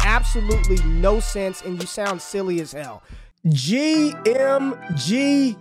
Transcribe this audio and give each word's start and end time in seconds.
absolutely 0.00 0.82
no 0.84 1.20
sense 1.20 1.62
and 1.62 1.80
you 1.80 1.86
sound 1.86 2.20
silly 2.20 2.60
as 2.60 2.72
hell. 2.72 3.02
GMGP. 3.46 5.56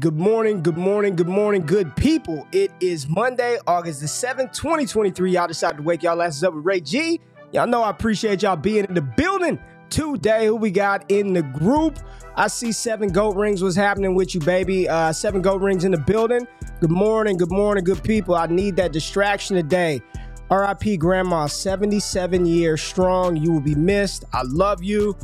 Good 0.00 0.16
morning, 0.16 0.62
good 0.62 0.76
morning, 0.76 1.16
good 1.16 1.28
morning, 1.28 1.62
good 1.62 1.94
people. 1.96 2.46
It 2.52 2.70
is 2.80 3.08
Monday, 3.08 3.58
August 3.66 4.00
the 4.00 4.06
7th, 4.06 4.52
2023. 4.52 5.32
Y'all 5.32 5.46
decided 5.46 5.78
to 5.78 5.82
wake 5.82 6.02
y'all 6.02 6.22
asses 6.22 6.44
up 6.44 6.54
with 6.54 6.64
Ray 6.64 6.80
G. 6.80 7.20
Y'all 7.52 7.66
know 7.66 7.82
I 7.82 7.90
appreciate 7.90 8.42
y'all 8.42 8.56
being 8.56 8.84
in 8.84 8.94
the 8.94 9.02
building 9.02 9.58
today. 9.88 10.46
Who 10.46 10.56
we 10.56 10.70
got 10.70 11.10
in 11.10 11.32
the 11.32 11.42
group? 11.42 11.98
I 12.34 12.48
see 12.48 12.72
seven 12.72 13.08
goat 13.08 13.36
rings. 13.36 13.62
What's 13.62 13.76
happening 13.76 14.14
with 14.14 14.34
you, 14.34 14.40
baby? 14.40 14.88
Uh, 14.88 15.12
seven 15.12 15.42
goat 15.42 15.62
rings 15.62 15.84
in 15.84 15.92
the 15.92 15.98
building. 15.98 16.46
Good 16.80 16.90
morning, 16.90 17.38
good 17.38 17.50
morning, 17.50 17.82
good 17.82 18.04
people. 18.04 18.34
I 18.34 18.46
need 18.46 18.76
that 18.76 18.92
distraction 18.92 19.56
today. 19.56 20.02
RIP 20.50 20.98
Grandma, 20.98 21.46
77 21.46 22.46
years 22.46 22.82
strong. 22.82 23.36
You 23.36 23.52
will 23.52 23.60
be 23.60 23.74
missed. 23.74 24.24
I 24.32 24.42
love 24.44 24.82
you. 24.82 25.16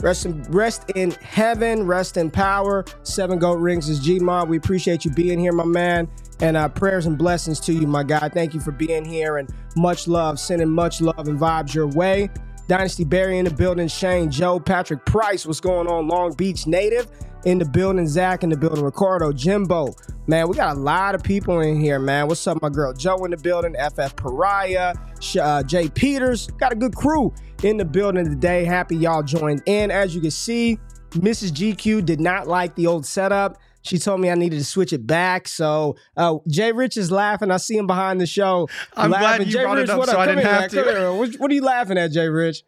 Rest 0.00 0.24
in, 0.24 0.42
rest 0.44 0.90
in 0.96 1.10
heaven, 1.10 1.86
rest 1.86 2.16
in 2.16 2.30
power. 2.30 2.84
Seven 3.02 3.38
goat 3.38 3.58
rings 3.58 3.88
is 3.90 4.00
Gmod. 4.00 4.48
We 4.48 4.56
appreciate 4.56 5.04
you 5.04 5.10
being 5.10 5.38
here, 5.38 5.52
my 5.52 5.64
man. 5.64 6.08
And 6.40 6.56
uh, 6.56 6.68
prayers 6.70 7.04
and 7.04 7.18
blessings 7.18 7.60
to 7.60 7.72
you, 7.74 7.86
my 7.86 8.02
God. 8.02 8.32
Thank 8.32 8.54
you 8.54 8.60
for 8.60 8.72
being 8.72 9.04
here 9.04 9.36
and 9.36 9.50
much 9.76 10.08
love, 10.08 10.40
sending 10.40 10.70
much 10.70 11.02
love 11.02 11.28
and 11.28 11.38
vibes 11.38 11.74
your 11.74 11.86
way. 11.88 12.30
Dynasty 12.70 13.02
Barry 13.02 13.38
in 13.38 13.44
the 13.44 13.50
building, 13.50 13.88
Shane, 13.88 14.30
Joe, 14.30 14.60
Patrick 14.60 15.04
Price, 15.04 15.44
what's 15.44 15.58
going 15.58 15.88
on? 15.88 16.06
Long 16.06 16.32
Beach 16.34 16.68
native 16.68 17.10
in 17.44 17.58
the 17.58 17.64
building, 17.64 18.06
Zach 18.06 18.44
in 18.44 18.50
the 18.50 18.56
building, 18.56 18.84
Ricardo, 18.84 19.32
Jimbo. 19.32 19.92
Man, 20.28 20.46
we 20.48 20.54
got 20.54 20.76
a 20.76 20.78
lot 20.78 21.16
of 21.16 21.22
people 21.24 21.58
in 21.58 21.80
here, 21.80 21.98
man. 21.98 22.28
What's 22.28 22.46
up, 22.46 22.62
my 22.62 22.68
girl 22.68 22.92
Joe 22.92 23.24
in 23.24 23.32
the 23.32 23.36
building, 23.38 23.74
FF 23.74 24.14
Pariah, 24.14 24.94
uh, 25.42 25.64
Jay 25.64 25.88
Peters. 25.88 26.46
Got 26.60 26.72
a 26.72 26.76
good 26.76 26.94
crew 26.94 27.34
in 27.64 27.76
the 27.76 27.84
building 27.84 28.24
today. 28.24 28.64
Happy 28.64 28.94
y'all 28.94 29.24
joined 29.24 29.64
in. 29.66 29.90
As 29.90 30.14
you 30.14 30.20
can 30.20 30.30
see, 30.30 30.78
Mrs. 31.10 31.50
GQ 31.50 32.06
did 32.06 32.20
not 32.20 32.46
like 32.46 32.76
the 32.76 32.86
old 32.86 33.04
setup. 33.04 33.58
She 33.82 33.98
told 33.98 34.20
me 34.20 34.30
I 34.30 34.34
needed 34.34 34.58
to 34.58 34.64
switch 34.64 34.92
it 34.92 35.06
back. 35.06 35.48
So 35.48 35.96
uh, 36.16 36.36
Jay 36.48 36.72
Rich 36.72 36.96
is 36.96 37.10
laughing. 37.10 37.50
I 37.50 37.56
see 37.56 37.76
him 37.76 37.86
behind 37.86 38.20
the 38.20 38.26
show. 38.26 38.68
I'm 38.96 39.10
laughing. 39.10 39.26
glad 39.38 39.46
you 39.46 39.52
Jay 39.52 39.62
brought 39.62 39.76
Rich, 39.78 39.84
it 39.84 39.90
up 39.90 39.98
what 39.98 40.08
so 40.08 40.18
I 40.18 40.26
Come 40.26 40.36
didn't 40.36 40.50
have 40.50 40.72
man. 40.72 40.84
to. 40.94 41.14
What, 41.14 41.34
what 41.36 41.50
are 41.50 41.54
you 41.54 41.62
laughing 41.62 41.96
at, 41.98 42.12
Jay 42.12 42.28
Rich? 42.28 42.62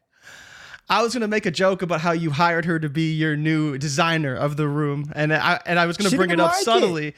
I 0.88 1.02
was 1.02 1.14
gonna 1.14 1.28
make 1.28 1.46
a 1.46 1.50
joke 1.50 1.80
about 1.82 2.00
how 2.00 2.12
you 2.12 2.30
hired 2.30 2.64
her 2.64 2.78
to 2.78 2.88
be 2.88 3.12
your 3.12 3.36
new 3.36 3.78
designer 3.78 4.34
of 4.34 4.56
the 4.56 4.68
room, 4.68 5.10
and 5.14 5.32
I 5.32 5.60
and 5.64 5.78
I 5.78 5.86
was 5.86 5.96
gonna 5.96 6.10
She 6.10 6.16
bring 6.16 6.30
it 6.30 6.40
up 6.40 6.50
like 6.52 6.60
it. 6.60 6.64
subtly. 6.64 7.14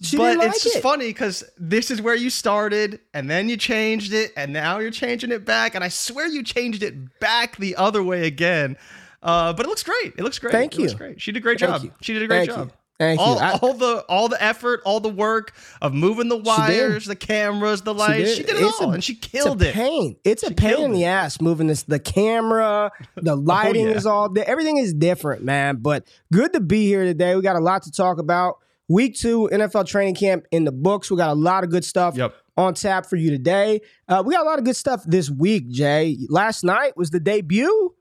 She 0.00 0.16
but 0.16 0.34
didn't 0.34 0.50
it's 0.50 0.62
just 0.62 0.76
it. 0.76 0.82
funny 0.82 1.08
because 1.08 1.42
this 1.58 1.90
is 1.90 2.00
where 2.00 2.14
you 2.14 2.30
started, 2.30 3.00
and 3.12 3.28
then 3.28 3.48
you 3.48 3.56
changed 3.56 4.12
it, 4.12 4.32
and 4.36 4.52
now 4.52 4.78
you're 4.78 4.92
changing 4.92 5.32
it 5.32 5.44
back, 5.44 5.74
and 5.74 5.82
I 5.82 5.88
swear 5.88 6.28
you 6.28 6.42
changed 6.44 6.82
it 6.84 7.18
back 7.18 7.56
the 7.56 7.74
other 7.76 8.02
way 8.02 8.26
again. 8.26 8.76
Uh, 9.22 9.52
but 9.52 9.66
it 9.66 9.68
looks 9.68 9.82
great. 9.82 10.14
It 10.16 10.20
looks 10.22 10.38
great. 10.38 10.52
Thank 10.52 10.74
it 10.74 10.80
looks 10.80 10.92
you. 10.92 10.98
great. 10.98 11.20
She 11.20 11.32
did 11.32 11.38
a 11.38 11.42
great 11.42 11.58
Thank 11.58 11.72
job. 11.72 11.82
you. 11.84 11.92
She 12.00 12.12
did 12.14 12.22
a 12.22 12.28
great 12.28 12.46
Thank 12.46 12.50
job. 12.50 12.68
you. 12.68 12.72
Thank 12.98 13.20
you. 13.20 13.24
all, 13.26 13.38
I- 13.38 13.52
all 13.62 13.74
the 13.74 14.04
all 14.08 14.28
the 14.28 14.42
effort, 14.42 14.80
all 14.84 14.98
the 14.98 15.08
work 15.08 15.52
of 15.80 15.94
moving 15.94 16.28
the 16.28 16.36
wires, 16.36 17.04
the 17.06 17.14
cameras, 17.14 17.82
the 17.82 17.94
lights. 17.94 18.34
She 18.34 18.42
did, 18.42 18.56
it 18.56 18.62
It's 18.62 18.80
all, 18.80 18.90
a- 18.90 18.94
and 18.94 19.04
she 19.04 19.14
killed 19.14 19.62
it's 19.62 19.66
a 19.66 19.68
it. 19.70 19.74
Pain. 19.74 20.16
It's 20.24 20.42
a 20.42 20.48
She 20.48 20.54
pain 20.54 20.80
in 20.82 20.92
the 20.92 21.04
it. 21.04 21.06
Oh, 21.06 21.10
ass 21.10 21.40
moving 21.40 21.68
this. 21.68 21.84
The 21.84 22.00
camera, 22.00 22.90
the 23.16 23.36
lighting 23.54 23.86
yeah. 23.86 23.92
is 23.94 24.04
all. 24.06 24.34
Everything 24.46 24.78
is 24.78 24.92
different, 24.92 25.44
man. 25.44 25.76
But 25.76 26.08
good 26.32 26.52
to 26.54 26.60
be 26.60 26.86
here 26.86 27.04
today. 27.04 27.36
We 27.36 27.42
got 27.42 27.56
a 27.56 27.60
lot 27.60 27.82
to 27.84 27.92
talk 27.92 28.18
about. 28.18 28.56
Week 28.90 29.14
two 29.16 29.50
NFL 29.52 29.86
training 29.86 30.14
camp 30.14 30.46
in 30.50 30.64
the 30.64 30.72
books. 30.72 31.10
We 31.10 31.18
got 31.18 31.28
a 31.30 31.34
lot 31.38 31.62
of 31.62 31.68
good 31.68 31.84
stuff 31.84 32.16
Yep. 32.16 32.34
on 32.56 32.72
tap 32.72 33.04
for 33.04 33.16
you 33.16 33.30
today. 33.30 33.82
Uh, 34.08 34.22
we 34.24 34.32
got 34.34 34.42
a 34.42 34.48
lot 34.48 34.58
of 34.58 34.64
good 34.64 34.76
stuff 34.76 35.04
this 35.06 35.28
week, 35.30 35.68
Jay. 35.68 36.16
Last 36.30 36.64
night 36.64 36.96
was 36.96 37.10
the 37.10 37.20
debut. 37.20 37.94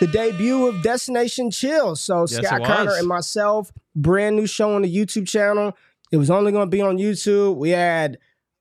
The 0.00 0.06
debut 0.06 0.66
of 0.66 0.82
Destination 0.82 1.50
Chill. 1.50 1.94
So 1.94 2.20
Yes, 2.28 2.46
Scott 2.46 2.64
Connor 2.64 2.96
and 2.96 3.06
myself, 3.06 3.70
brand 3.94 4.36
new 4.36 4.46
show 4.46 4.74
on 4.74 4.82
the 4.82 4.94
YouTube 4.94 5.28
channel. 5.28 5.76
It 6.10 6.16
was 6.16 6.30
only 6.30 6.52
going 6.52 6.66
to 6.66 6.70
be 6.70 6.80
on 6.80 6.96
YouTube. 6.98 7.56
We 7.56 7.70
had 7.70 8.18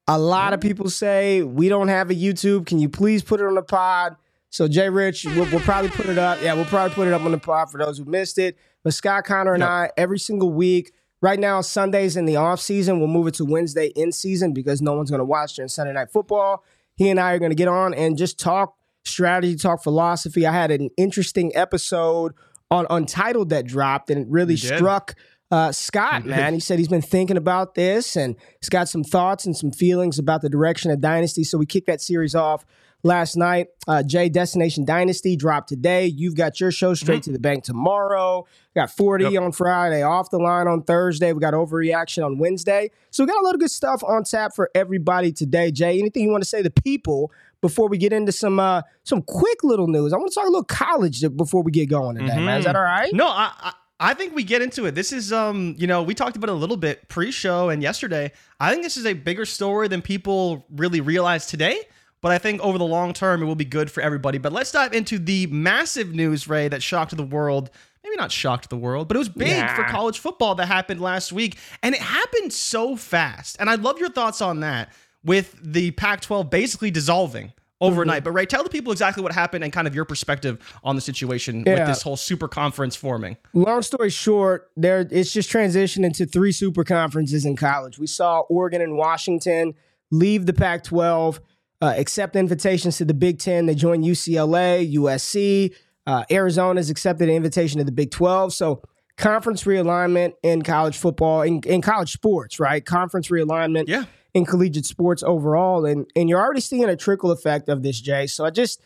a 0.07 0.19
lot 0.19 0.53
of 0.53 0.59
people 0.59 0.89
say 0.89 1.41
we 1.41 1.69
don't 1.69 1.87
have 1.87 2.09
a 2.09 2.15
YouTube. 2.15 2.65
Can 2.65 2.79
you 2.79 2.89
please 2.89 3.23
put 3.23 3.39
it 3.39 3.45
on 3.45 3.55
the 3.55 3.61
pod? 3.61 4.15
So 4.49 4.67
Jay 4.67 4.89
Rich, 4.89 5.25
we'll, 5.25 5.49
we'll 5.51 5.59
probably 5.61 5.89
put 5.91 6.07
it 6.07 6.17
up. 6.17 6.41
Yeah, 6.41 6.55
we'll 6.55 6.65
probably 6.65 6.93
put 6.93 7.07
it 7.07 7.13
up 7.13 7.21
on 7.21 7.31
the 7.31 7.37
pod 7.37 7.71
for 7.71 7.77
those 7.77 7.97
who 7.99 8.05
missed 8.05 8.37
it. 8.37 8.57
But 8.83 8.93
Scott 8.93 9.23
Connor 9.23 9.53
and 9.53 9.61
Yep. 9.61 9.69
I, 9.69 9.91
every 9.95 10.19
single 10.19 10.51
week, 10.51 10.91
right 11.21 11.39
now 11.39 11.61
Sundays 11.61 12.17
in 12.17 12.25
the 12.25 12.35
off 12.37 12.59
season, 12.59 12.99
we'll 12.99 13.07
move 13.07 13.27
it 13.27 13.35
to 13.35 13.45
Wednesday 13.45 13.87
in 13.95 14.11
season 14.11 14.51
because 14.51 14.81
no 14.81 14.93
one's 14.93 15.09
going 15.09 15.19
to 15.19 15.25
watch 15.25 15.55
during 15.55 15.69
Sunday 15.69 15.93
night 15.93 16.11
football. 16.11 16.63
He 16.95 17.09
and 17.09 17.19
I 17.19 17.33
are 17.33 17.39
going 17.39 17.51
to 17.51 17.55
get 17.55 17.67
on 17.67 17.93
and 17.93 18.17
just 18.17 18.39
talk 18.39 18.75
strategy, 19.09 19.55
talk 19.55 19.83
philosophy. 19.83 20.45
I 20.45 20.51
had 20.53 20.71
an 20.71 20.89
interesting 20.97 21.51
episode 21.55 22.33
on 22.71 22.85
Untitled 22.89 23.49
that 23.49 23.65
dropped, 23.65 24.09
and 24.09 24.21
it 24.21 24.27
really 24.29 24.55
struck 24.77 25.15
uh, 25.51 25.71
Scott, 25.71 26.25
man. 26.27 26.53
He 26.53 26.59
said 26.59 26.77
he's 26.79 26.87
been 26.87 27.01
thinking 27.01 27.37
about 27.37 27.73
this 27.73 28.15
and 28.15 28.35
he's 28.61 28.69
got 28.69 28.87
some 28.87 29.03
thoughts 29.03 29.45
and 29.45 29.57
some 29.57 29.71
feelings 29.71 30.19
about 30.19 30.41
the 30.41 30.49
direction 30.49 30.91
of 30.91 31.01
Dynasty. 31.01 31.43
So 31.43 31.57
we 31.57 31.65
kicked 31.65 31.87
that 31.87 32.01
series 32.01 32.35
off 32.35 32.63
last 33.01 33.35
night. 33.35 33.67
Uh, 33.87 34.03
Jay 34.03 34.29
Destination 34.29 34.85
Dynasty 34.85 35.35
dropped 35.35 35.67
today. 35.69 36.05
You've 36.05 36.35
got 36.35 36.59
your 36.59 36.71
show 36.71 36.93
straight 36.93 37.23
to 37.23 37.31
the 37.31 37.39
bank 37.39 37.63
tomorrow. 37.63 38.45
Got 38.75 38.91
40 38.91 39.23
Mm-hmm. 39.23 39.33
Yep. 39.33 39.41
on 39.43 39.51
Friday, 39.53 40.03
off 40.03 40.29
the 40.29 40.37
line 40.37 40.67
on 40.67 40.83
Thursday. 40.83 41.33
We 41.33 41.39
got 41.39 41.55
overreaction 41.55 42.23
on 42.23 42.37
Wednesday. 42.37 42.91
So 43.09 43.23
we 43.23 43.27
got 43.27 43.41
a 43.41 43.43
lot 43.43 43.55
of 43.55 43.59
good 43.59 43.71
stuff 43.71 44.03
on 44.03 44.25
tap 44.25 44.53
for 44.55 44.69
everybody 44.75 45.31
today. 45.31 45.71
Jay, 45.71 45.97
anything 45.97 46.25
you 46.25 46.29
want 46.29 46.43
to 46.43 46.49
say 46.49 46.61
to 46.61 46.69
people 46.69 47.31
before 47.61 47.87
we 47.89 47.97
get 47.97 48.13
into 48.13 48.31
some 48.31 48.59
uh, 48.59 48.81
some 49.03 49.21
quick 49.21 49.63
little 49.63 49.87
news? 49.87 50.13
I 50.13 50.17
want 50.17 50.31
to 50.31 50.35
talk 50.35 50.45
a 50.45 50.51
little 50.51 50.63
college 50.63 51.23
before 51.35 51.63
we 51.63 51.71
get 51.71 51.89
going 51.89 52.17
today, 52.17 52.39
man. 52.39 52.59
Is 52.59 52.65
that 52.65 52.75
all 52.75 52.81
right? 52.81 53.13
No, 53.13 53.27
I, 53.27 53.51
I 53.59 53.73
I 54.01 54.13
think 54.13 54.33
we 54.33 54.43
get 54.43 54.61
into 54.61 54.85
it. 54.85 54.95
This 54.95 55.11
is 55.11 55.33
um, 55.33 55.75
you 55.77 55.87
know, 55.87 56.01
we 56.03 56.13
talked 56.13 56.37
about 56.37 56.49
it 56.49 56.53
a 56.53 56.55
little 56.55 56.77
bit 56.77 57.09
pre-show 57.09 57.69
and 57.69 57.81
yesterday. 57.83 58.31
I 58.59 58.71
think 58.71 58.83
this 58.83 58.97
is 58.97 59.05
a 59.05 59.13
bigger 59.13 59.45
story 59.45 59.87
than 59.87 60.01
people 60.01 60.65
really 60.71 61.01
realize 61.01 61.45
today. 61.47 61.81
But 62.21 62.33
I 62.33 62.37
think 62.37 62.59
over 62.59 62.77
the 62.77 62.85
long 62.85 63.13
term, 63.13 63.41
it 63.41 63.45
will 63.45 63.55
be 63.55 63.63
good 63.65 63.89
for 63.89 64.01
everybody. 64.01 64.37
But 64.39 64.51
let's 64.51 64.73
dive 64.73 64.91
into 64.93 65.19
the 65.19 65.47
massive 65.47 66.13
news, 66.13 66.49
Ray, 66.49 66.67
that 66.67 66.83
shocked 66.83 67.15
the 67.15 67.23
world 67.23 67.69
maybe 68.03 68.15
not 68.15 68.31
shocked 68.31 68.69
the 68.69 68.77
world, 68.77 69.07
but 69.07 69.15
it 69.15 69.19
was 69.19 69.29
big 69.29 69.57
Nah. 69.57 69.75
for 69.75 69.83
college 69.83 70.19
football 70.19 70.55
that 70.55 70.67
happened 70.67 71.01
last 71.01 71.31
week. 71.31 71.57
And 71.83 71.93
it 71.93 72.01
happened 72.01 72.53
so 72.53 72.95
fast. 72.95 73.57
And 73.59 73.69
I'd 73.69 73.81
love 73.81 73.99
your 73.99 74.09
thoughts 74.09 74.41
on 74.41 74.61
that 74.61 74.89
with 75.23 75.57
the 75.61 75.91
Pac 75.91 76.21
12 76.21 76.49
basically 76.49 76.91
dissolving 76.91 77.53
overnight. 77.81 78.23
But 78.23 78.31
Ray, 78.31 78.45
tell 78.45 78.63
the 78.63 78.69
people 78.69 78.91
exactly 78.91 79.23
what 79.23 79.31
happened 79.31 79.63
and 79.63 79.71
kind 79.71 79.87
of 79.87 79.95
your 79.95 80.05
perspective 80.05 80.59
on 80.83 80.95
the 80.95 81.01
situation 81.01 81.59
with 81.59 81.87
this 81.87 82.01
whole 82.01 82.17
super 82.17 82.47
conference 82.47 82.95
forming. 82.95 83.37
Long 83.53 83.81
story 83.81 84.09
short, 84.09 84.69
there 84.75 85.07
it's 85.09 85.31
just 85.31 85.51
transitioned 85.51 86.05
into 86.05 86.25
three 86.25 86.51
super 86.51 86.83
conferences 86.83 87.45
in 87.45 87.55
college. 87.55 87.97
We 87.97 88.07
saw 88.07 88.41
Oregon 88.49 88.81
and 88.81 88.97
Washington 88.97 89.73
leave 90.11 90.45
the 90.45 90.53
Pac-12, 90.53 91.39
uh, 91.81 91.93
accept 91.97 92.35
invitations 92.35 92.97
to 92.97 93.05
the 93.05 93.13
Big 93.13 93.39
Ten. 93.39 93.65
They 93.65 93.75
joined 93.75 94.03
UCLA, 94.03 94.93
USC. 94.95 95.73
Uh, 96.05 96.23
Arizona's 96.31 96.89
accepted 96.89 97.29
an 97.29 97.35
invitation 97.35 97.77
to 97.77 97.83
the 97.83 97.91
Big 97.91 98.09
12. 98.11 98.53
So 98.53 98.81
conference 99.17 99.65
realignment 99.65 100.33
in 100.41 100.63
college 100.63 100.97
football, 100.97 101.43
in, 101.43 101.61
in 101.65 101.81
college 101.81 102.11
sports, 102.11 102.59
right? 102.59 102.83
Conference 102.83 103.29
realignment 103.29 103.87
Yeah. 103.87 104.05
In 104.33 104.45
collegiate 104.45 104.85
sports 104.85 105.23
overall. 105.23 105.85
And 105.85 106.09
and 106.15 106.29
you're 106.29 106.39
already 106.39 106.61
seeing 106.61 106.85
a 106.85 106.95
trickle 106.95 107.31
effect 107.31 107.67
of 107.67 107.81
this, 107.83 107.99
Jay. 107.99 108.27
So 108.27 108.45
I 108.45 108.51
just 108.51 108.81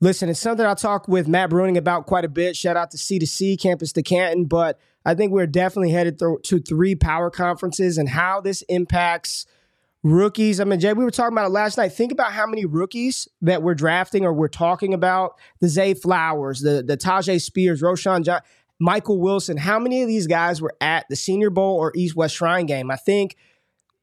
listen, 0.00 0.28
it's 0.28 0.40
something 0.40 0.64
I 0.64 0.74
talk 0.74 1.08
with 1.08 1.28
Matt 1.28 1.50
Bruning 1.50 1.76
about 1.76 2.06
quite 2.06 2.24
a 2.24 2.28
bit. 2.28 2.56
Shout 2.56 2.76
out 2.76 2.90
to 2.92 2.96
C2C, 2.96 3.60
Campus 3.60 3.92
to 3.92 4.02
Canton. 4.02 4.46
But 4.46 4.78
I 5.04 5.14
think 5.14 5.32
we're 5.32 5.46
definitely 5.46 5.90
headed 5.90 6.18
to 6.18 6.58
three 6.60 6.94
power 6.94 7.30
conferences 7.30 7.98
and 7.98 8.08
how 8.08 8.40
this 8.40 8.62
impacts 8.62 9.46
rookies. 10.02 10.60
I 10.60 10.64
mean, 10.64 10.80
Jay, 10.80 10.92
we 10.92 11.04
were 11.04 11.10
talking 11.10 11.34
about 11.34 11.46
it 11.46 11.52
last 11.52 11.76
night. 11.76 11.92
Think 11.92 12.12
about 12.12 12.32
how 12.32 12.46
many 12.46 12.64
rookies 12.64 13.28
that 13.42 13.62
we're 13.62 13.74
drafting 13.74 14.24
or 14.24 14.32
we're 14.32 14.48
talking 14.48 14.94
about. 14.94 15.34
The 15.60 15.68
Zay 15.68 15.94
Flowers, 15.94 16.60
the, 16.60 16.82
the 16.82 16.96
Tyjae 16.96 17.40
Spears, 17.40 17.82
Roshan 17.82 18.24
John, 18.24 18.40
Michael 18.78 19.20
Wilson. 19.20 19.56
How 19.56 19.78
many 19.78 20.02
of 20.02 20.08
these 20.08 20.26
guys 20.26 20.60
were 20.60 20.74
at 20.80 21.06
the 21.08 21.16
Senior 21.16 21.50
Bowl 21.50 21.76
or 21.76 21.92
East 21.94 22.14
West 22.16 22.36
Shrine 22.36 22.66
game? 22.66 22.90
I 22.90 22.96
think 22.96 23.36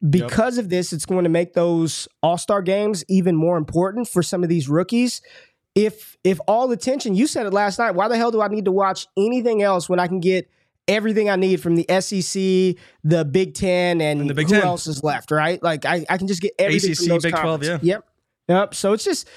because 0.09 0.57
of 0.57 0.69
this, 0.69 0.91
it's 0.91 1.05
going 1.05 1.23
to 1.23 1.29
make 1.29 1.53
those 1.53 2.07
All 2.21 2.37
Star 2.37 2.61
games 2.61 3.03
even 3.07 3.35
more 3.35 3.57
important 3.57 4.07
for 4.07 4.21
some 4.21 4.43
of 4.43 4.49
these 4.49 4.67
rookies. 4.67 5.21
If 5.75 6.17
if 6.23 6.39
all 6.47 6.67
the 6.67 6.77
tension, 6.77 7.15
you 7.15 7.25
said 7.25 7.45
it 7.45 7.53
last 7.53 7.79
night. 7.79 7.91
Why 7.91 8.07
the 8.07 8.17
hell 8.17 8.31
do 8.31 8.41
I 8.41 8.47
need 8.47 8.65
to 8.65 8.71
watch 8.71 9.07
anything 9.17 9.63
else 9.63 9.89
when 9.89 9.99
I 9.99 10.07
can 10.07 10.19
get 10.19 10.49
everything 10.87 11.29
I 11.29 11.35
need 11.35 11.61
from 11.61 11.75
the 11.75 11.85
SEC, 11.99 12.75
the 13.03 13.25
Big 13.25 13.53
Ten, 13.55 14.01
and, 14.01 14.29
the 14.29 14.33
Big 14.33 14.47
who 14.47 14.55
Ten. 14.55 14.63
else 14.63 14.85
is 14.85 15.03
left? 15.03 15.31
Right? 15.31 15.61
Like 15.63 15.85
I, 15.85 16.05
I 16.09 16.17
can 16.17 16.27
just 16.27 16.41
get 16.41 16.53
everything 16.59 16.91
ACC, 16.91 16.97
from 16.97 17.07
those 17.07 17.23
Big 17.23 17.35
12, 17.35 17.63
yeah. 17.63 17.79
Yep. 17.81 18.05
Yep. 18.49 18.75
So 18.75 18.93
it's 18.93 19.03
just 19.03 19.27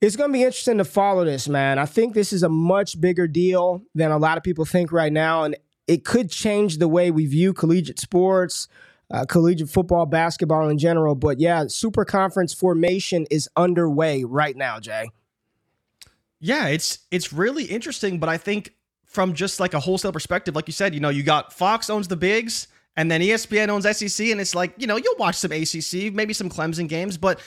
it's 0.00 0.16
going 0.16 0.30
to 0.30 0.32
be 0.32 0.44
interesting 0.44 0.78
to 0.78 0.84
follow 0.84 1.24
this, 1.24 1.48
man. 1.48 1.78
I 1.78 1.86
think 1.86 2.14
this 2.14 2.32
is 2.32 2.42
a 2.42 2.48
much 2.48 3.00
bigger 3.00 3.26
deal 3.26 3.82
than 3.94 4.10
a 4.10 4.18
lot 4.18 4.36
of 4.36 4.44
people 4.44 4.64
think 4.64 4.92
right 4.92 5.12
now, 5.12 5.44
and 5.44 5.56
it 5.86 6.04
could 6.04 6.30
change 6.30 6.78
the 6.78 6.88
way 6.88 7.10
we 7.10 7.26
view 7.26 7.52
collegiate 7.52 7.98
sports, 7.98 8.68
uh, 9.10 9.24
collegiate 9.24 9.70
football, 9.70 10.06
basketball 10.06 10.68
in 10.68 10.78
general. 10.78 11.14
But 11.14 11.38
yeah, 11.40 11.64
super 11.68 12.04
conference 12.04 12.52
formation 12.52 13.26
is 13.30 13.48
underway 13.56 14.24
right 14.24 14.56
now, 14.56 14.80
Jay. 14.80 15.10
Yeah, 16.40 16.68
it's 16.68 16.98
it's 17.10 17.32
really 17.32 17.64
interesting, 17.64 18.18
but 18.18 18.28
I 18.28 18.36
think 18.36 18.74
from 19.06 19.32
just 19.32 19.60
like 19.60 19.74
a 19.74 19.80
wholesale 19.80 20.12
perspective, 20.12 20.54
like 20.54 20.68
you 20.68 20.72
said, 20.72 20.94
you 20.94 21.00
know, 21.00 21.08
you 21.08 21.22
got 21.22 21.52
Fox 21.52 21.88
owns 21.88 22.08
the 22.08 22.16
bigs, 22.16 22.68
and 22.96 23.10
then 23.10 23.20
ESPN 23.20 23.68
owns 23.68 23.84
SEC, 23.96 24.28
and 24.28 24.40
it's 24.40 24.54
like 24.54 24.74
you 24.76 24.86
know 24.86 24.96
you'll 24.96 25.16
watch 25.16 25.36
some 25.36 25.52
ACC, 25.52 26.12
maybe 26.12 26.34
some 26.34 26.50
Clemson 26.50 26.88
games, 26.88 27.16
but 27.16 27.40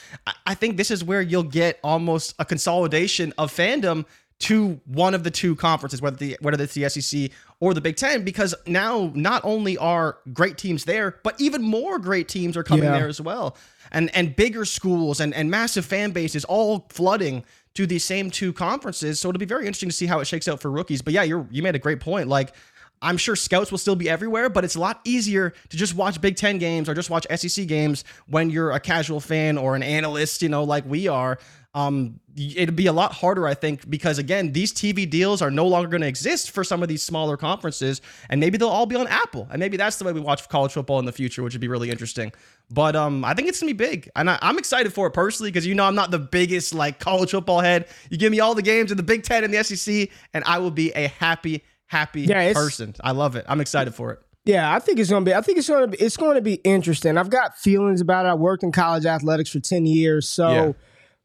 I 0.46 0.54
think 0.54 0.76
this 0.76 0.90
is 0.90 1.04
where 1.04 1.22
you'll 1.22 1.42
get 1.44 1.78
almost 1.84 2.34
a 2.38 2.44
consolidation 2.44 3.32
of 3.38 3.52
fandom 3.52 4.06
to 4.40 4.80
one 4.86 5.14
of 5.14 5.22
the 5.22 5.30
two 5.30 5.54
conferences, 5.54 6.00
whether 6.00 6.16
the 6.16 6.36
whether 6.40 6.62
it's 6.62 6.74
the 6.74 6.88
SEC 6.88 7.30
or 7.60 7.74
the 7.74 7.80
Big 7.80 7.96
Ten, 7.96 8.24
because 8.24 8.54
now 8.66 9.12
not 9.14 9.42
only 9.44 9.76
are 9.78 10.18
great 10.32 10.56
teams 10.58 10.84
there, 10.84 11.16
but 11.22 11.38
even 11.40 11.62
more 11.62 11.98
great 11.98 12.26
teams 12.28 12.56
are 12.56 12.62
coming 12.62 12.84
Yeah. 12.84 12.98
there 12.98 13.08
as 13.08 13.20
well, 13.20 13.56
and 13.92 14.14
and 14.16 14.34
bigger 14.34 14.64
schools 14.64 15.20
and 15.20 15.34
and 15.34 15.50
massive 15.50 15.84
fan 15.84 16.12
bases 16.12 16.44
all 16.46 16.86
flooding 16.90 17.44
to 17.74 17.86
these 17.86 18.02
same 18.02 18.30
two 18.30 18.52
conferences. 18.52 19.20
So 19.20 19.28
it'll 19.28 19.38
be 19.38 19.44
very 19.44 19.66
interesting 19.66 19.90
to 19.90 19.94
see 19.94 20.06
how 20.06 20.20
it 20.20 20.24
shakes 20.26 20.48
out 20.48 20.60
for 20.60 20.70
rookies. 20.70 21.02
But 21.02 21.12
yeah, 21.12 21.22
you're 21.22 21.46
you 21.50 21.62
made 21.62 21.74
a 21.74 21.78
great 21.78 22.00
point. 22.00 22.28
Like 22.28 22.54
I'm 23.02 23.16
sure 23.16 23.34
scouts 23.36 23.70
will 23.70 23.78
still 23.78 23.96
be 23.96 24.10
everywhere, 24.10 24.48
but 24.50 24.62
it's 24.64 24.74
a 24.74 24.80
lot 24.80 25.00
easier 25.04 25.54
to 25.70 25.76
just 25.76 25.94
watch 25.94 26.20
Big 26.20 26.36
Ten 26.36 26.58
games 26.58 26.88
or 26.88 26.94
just 26.94 27.08
watch 27.10 27.26
SEC 27.34 27.66
games 27.66 28.04
when 28.26 28.50
you're 28.50 28.72
a 28.72 28.80
casual 28.80 29.20
fan 29.20 29.56
or 29.56 29.74
an 29.76 29.82
analyst, 29.82 30.42
you 30.42 30.48
know, 30.50 30.64
like 30.64 30.84
we 30.86 31.08
are. 31.08 31.38
Um, 31.72 32.18
it'd 32.36 32.74
be 32.74 32.86
a 32.86 32.92
lot 32.92 33.12
harder, 33.12 33.46
I 33.46 33.54
think, 33.54 33.88
because 33.88 34.18
again, 34.18 34.52
these 34.52 34.72
TV 34.72 35.08
deals 35.08 35.40
are 35.40 35.52
no 35.52 35.66
longer 35.68 35.88
going 35.88 36.00
to 36.00 36.08
exist 36.08 36.50
for 36.50 36.64
some 36.64 36.82
of 36.82 36.88
these 36.88 37.00
smaller 37.02 37.36
conferences, 37.36 38.00
and 38.28 38.40
maybe 38.40 38.58
they'll 38.58 38.68
all 38.68 38.86
be 38.86 38.96
on 38.96 39.06
Apple, 39.06 39.46
and 39.52 39.60
maybe 39.60 39.76
that's 39.76 39.96
the 39.96 40.04
way 40.04 40.12
we 40.12 40.20
watch 40.20 40.48
college 40.48 40.72
football 40.72 40.98
in 40.98 41.04
the 41.04 41.12
future, 41.12 41.44
which 41.44 41.54
would 41.54 41.60
be 41.60 41.68
really 41.68 41.88
interesting. 41.90 42.32
But 42.70 42.96
um, 42.96 43.24
I 43.24 43.34
think 43.34 43.48
it's 43.48 43.60
gonna 43.60 43.72
be 43.72 43.76
big, 43.76 44.10
and 44.16 44.28
I, 44.28 44.38
I'm 44.42 44.58
excited 44.58 44.92
for 44.92 45.06
it 45.06 45.12
personally 45.12 45.52
because 45.52 45.64
you 45.64 45.76
know 45.76 45.84
I'm 45.84 45.94
not 45.94 46.10
the 46.10 46.18
biggest 46.18 46.74
like 46.74 46.98
college 46.98 47.30
football 47.30 47.60
head. 47.60 47.86
You 48.10 48.18
give 48.18 48.32
me 48.32 48.40
all 48.40 48.54
the 48.56 48.62
games 48.62 48.90
in 48.90 48.96
the 48.96 49.04
Big 49.04 49.22
Ten 49.22 49.44
and 49.44 49.54
the 49.54 49.62
SEC, 49.62 50.08
and 50.34 50.42
I 50.44 50.58
will 50.58 50.70
be 50.72 50.90
a 50.92 51.06
happy, 51.06 51.62
happy 51.86 52.22
Yeah, 52.22 52.52
person. 52.52 52.96
I 53.02 53.12
love 53.12 53.36
it. 53.36 53.44
I'm 53.48 53.60
excited 53.60 53.94
for 53.94 54.10
it. 54.12 54.20
Yeah, 54.44 54.74
I 54.74 54.80
think 54.80 54.98
it's 54.98 55.10
gonna 55.10 55.24
be. 55.24 55.34
I 55.34 55.40
think 55.40 55.58
it's 55.58 55.68
gonna 55.68 55.86
be. 55.86 55.98
It's 55.98 56.16
going 56.16 56.34
to 56.34 56.42
be 56.42 56.54
interesting. 56.64 57.16
I've 57.16 57.30
got 57.30 57.56
feelings 57.58 58.00
about 58.00 58.26
it. 58.26 58.30
I 58.30 58.34
worked 58.34 58.64
in 58.64 58.72
college 58.72 59.06
athletics 59.06 59.50
for 59.50 59.60
ten 59.60 59.86
years, 59.86 60.28
so 60.28 60.50
Yeah. 60.50 60.72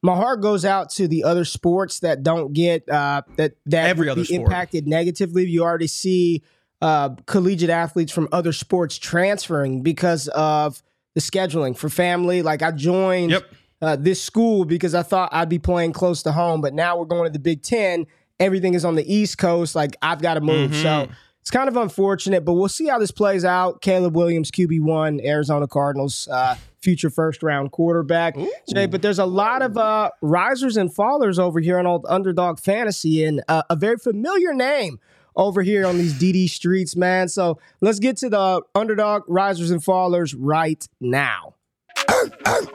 My 0.02 0.16
heart 0.16 0.42
goes 0.42 0.66
out 0.66 0.90
to 0.92 1.08
the 1.08 1.24
other 1.24 1.46
sports 1.46 2.00
that 2.02 2.22
don't 2.24 2.54
get 2.54 2.88
uh, 2.90 3.22
that 3.38 3.54
that 3.66 3.90
Every 3.90 4.10
other 4.10 4.22
be 4.22 4.26
sport. 4.26 4.42
impacted 4.42 4.88
negatively. 4.88 5.46
You 5.48 5.64
already 5.64 5.88
see 5.88 6.44
uh, 6.82 7.10
collegiate 7.26 7.70
athletes 7.70 8.12
from 8.12 8.28
other 8.32 8.54
sports 8.54 8.98
transferring 8.98 9.82
because 9.82 10.28
of 10.30 10.84
the 11.16 11.22
scheduling 11.22 11.76
for 11.76 11.90
family. 11.90 12.42
Like 12.42 12.62
I 12.62 12.72
joined 12.72 13.32
Yep. 13.32 13.44
uh, 13.82 13.96
this 13.96 14.22
school 14.22 14.66
because 14.66 14.94
I 14.94 15.02
thought 15.02 15.30
I'd 15.32 15.50
be 15.50 15.60
playing 15.60 15.94
close 15.94 16.22
to 16.24 16.32
home, 16.32 16.62
but 16.62 16.74
now 16.74 16.98
we're 17.00 17.06
going 17.06 17.24
to 17.26 17.32
the 17.32 17.40
Big 17.40 17.64
Ten. 17.64 18.06
Everything 18.40 18.74
is 18.74 18.84
on 18.86 18.96
the 18.96 19.12
East 19.14 19.38
Coast. 19.38 19.76
Like 19.76 19.96
I've 20.02 20.22
got 20.22 20.34
to 20.36 20.42
move. 20.42 20.72
Mm-hmm. 20.72 20.84
So 20.84 21.08
it's 21.46 21.52
kind 21.52 21.68
of 21.70 21.78
unfortunate, 21.78 22.44
but 22.44 22.54
we'll 22.54 22.68
see 22.68 22.88
how 22.88 22.98
this 22.98 23.12
plays 23.12 23.46
out. 23.46 23.80
Caleb 23.80 24.16
Williams, 24.16 24.50
QB 24.50 24.82
one, 24.82 25.22
Arizona 25.22 25.68
Cardinals, 25.68 26.28
uh, 26.32 26.56
future 26.82 27.12
first 27.12 27.44
round 27.44 27.72
quarterback. 27.72 28.36
Jay, 28.68 28.88
but 28.88 29.04
there's 29.04 29.20
a 29.20 29.28
lot 29.28 29.62
of 29.62 29.78
uh, 29.78 30.10
risers 30.22 30.76
and 30.76 30.90
fallers 30.90 31.38
over 31.38 31.60
here 31.60 31.78
on 31.78 31.86
old 31.86 32.04
underdog 32.10 32.60
fantasy, 32.60 33.24
and 33.24 33.44
uh, 33.48 33.62
a 33.70 33.76
very 33.76 33.98
familiar 33.98 34.56
name 34.56 35.00
over 35.36 35.62
here 35.62 35.86
on 35.86 36.00
these 36.00 36.14
DD 36.16 36.50
streets, 36.50 36.96
man. 36.96 37.28
So 37.28 37.60
let's 37.80 38.00
get 38.00 38.18
to 38.18 38.30
the 38.30 38.64
underdog 38.74 39.22
risers 39.28 39.70
and 39.70 39.84
fallers 39.84 40.36
right 40.36 40.84
now. 41.00 41.55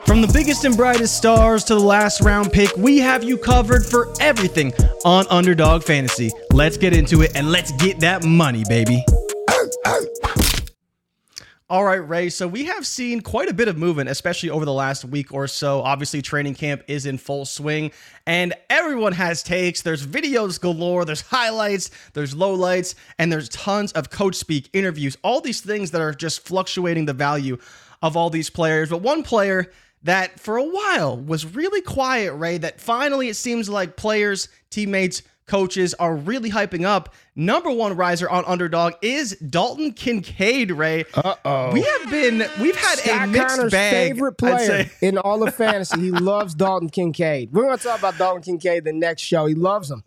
From 0.05 0.21
the 0.21 0.29
biggest 0.33 0.65
and 0.65 0.75
brightest 0.75 1.17
stars 1.17 1.63
to 1.65 1.75
the 1.75 1.81
last 1.81 2.21
round 2.21 2.51
pick, 2.51 2.75
we 2.77 2.99
have 2.99 3.23
you 3.23 3.37
covered 3.37 3.85
for 3.85 4.13
everything 4.19 4.73
on 5.05 5.25
Underdog 5.29 5.83
Fantasy. 5.83 6.31
Let's 6.51 6.77
get 6.77 6.95
into 6.95 7.21
it 7.21 7.35
and 7.35 7.51
let's 7.51 7.71
get 7.73 7.99
that 8.01 8.23
money, 8.23 8.63
baby. 8.67 9.03
All 11.71 11.85
right, 11.85 12.05
Ray. 12.05 12.27
So 12.27 12.49
we 12.49 12.65
have 12.65 12.85
seen 12.85 13.21
quite 13.21 13.47
a 13.47 13.53
bit 13.53 13.69
of 13.69 13.77
movement, 13.77 14.09
especially 14.09 14.49
over 14.49 14.65
the 14.65 14.73
last 14.73 15.05
week 15.05 15.33
or 15.33 15.47
so. 15.47 15.79
Obviously, 15.79 16.21
training 16.21 16.55
camp 16.55 16.83
is 16.89 17.05
in 17.05 17.17
full 17.17 17.45
swing, 17.45 17.93
and 18.27 18.53
everyone 18.69 19.13
has 19.13 19.41
takes. 19.41 19.81
There's 19.81 20.05
videos 20.05 20.59
galore, 20.59 21.05
there's 21.05 21.21
highlights, 21.21 21.89
there's 22.11 22.35
lowlights, 22.35 22.95
and 23.17 23.31
there's 23.31 23.47
tons 23.47 23.93
of 23.93 24.09
coach 24.09 24.35
speak, 24.35 24.69
interviews, 24.73 25.17
all 25.23 25.39
these 25.39 25.61
things 25.61 25.91
that 25.91 26.01
are 26.01 26.13
just 26.13 26.45
fluctuating 26.45 27.05
the 27.05 27.13
value 27.13 27.57
of 28.01 28.17
all 28.17 28.29
these 28.29 28.49
players. 28.49 28.89
But 28.89 29.01
one 29.01 29.23
player 29.23 29.71
that 30.03 30.39
for 30.39 30.57
a 30.57 30.63
while 30.63 31.17
was 31.17 31.45
really 31.45 31.81
quiet, 31.81 32.33
Ray, 32.33 32.57
that 32.57 32.81
finally 32.81 33.29
it 33.29 33.35
seems 33.35 33.69
like 33.69 33.95
players, 33.95 34.47
teammates, 34.69 35.21
coaches 35.47 35.93
are 35.95 36.15
really 36.15 36.49
hyping 36.49 36.85
up. 36.85 37.13
Number 37.35 37.69
one 37.69 37.95
riser 37.95 38.29
on 38.29 38.45
underdog 38.45 38.93
is 39.01 39.35
Dalton 39.37 39.91
Kincaid, 39.91 40.71
Ray. 40.71 41.03
Uh 41.13 41.35
oh. 41.43 41.71
We 41.73 41.81
have 41.81 42.09
been, 42.09 42.49
we've 42.61 42.75
had 42.75 42.99
a 43.05 43.27
mixed 43.27 43.55
Connor's 43.57 43.71
bag. 43.71 44.13
favorite 44.13 44.37
player 44.37 44.89
in 45.01 45.17
all 45.17 45.45
of 45.45 45.53
fantasy. 45.53 45.99
He 45.99 46.11
loves 46.11 46.55
Dalton 46.55 46.89
Kincaid. 46.89 47.51
We're 47.51 47.63
going 47.63 47.77
to 47.77 47.83
talk 47.83 47.99
about 47.99 48.17
Dalton 48.17 48.41
Kincaid 48.41 48.85
the 48.85 48.93
next 48.93 49.23
show. 49.23 49.45
He 49.45 49.53
loves 49.53 49.91
him. 49.91 50.03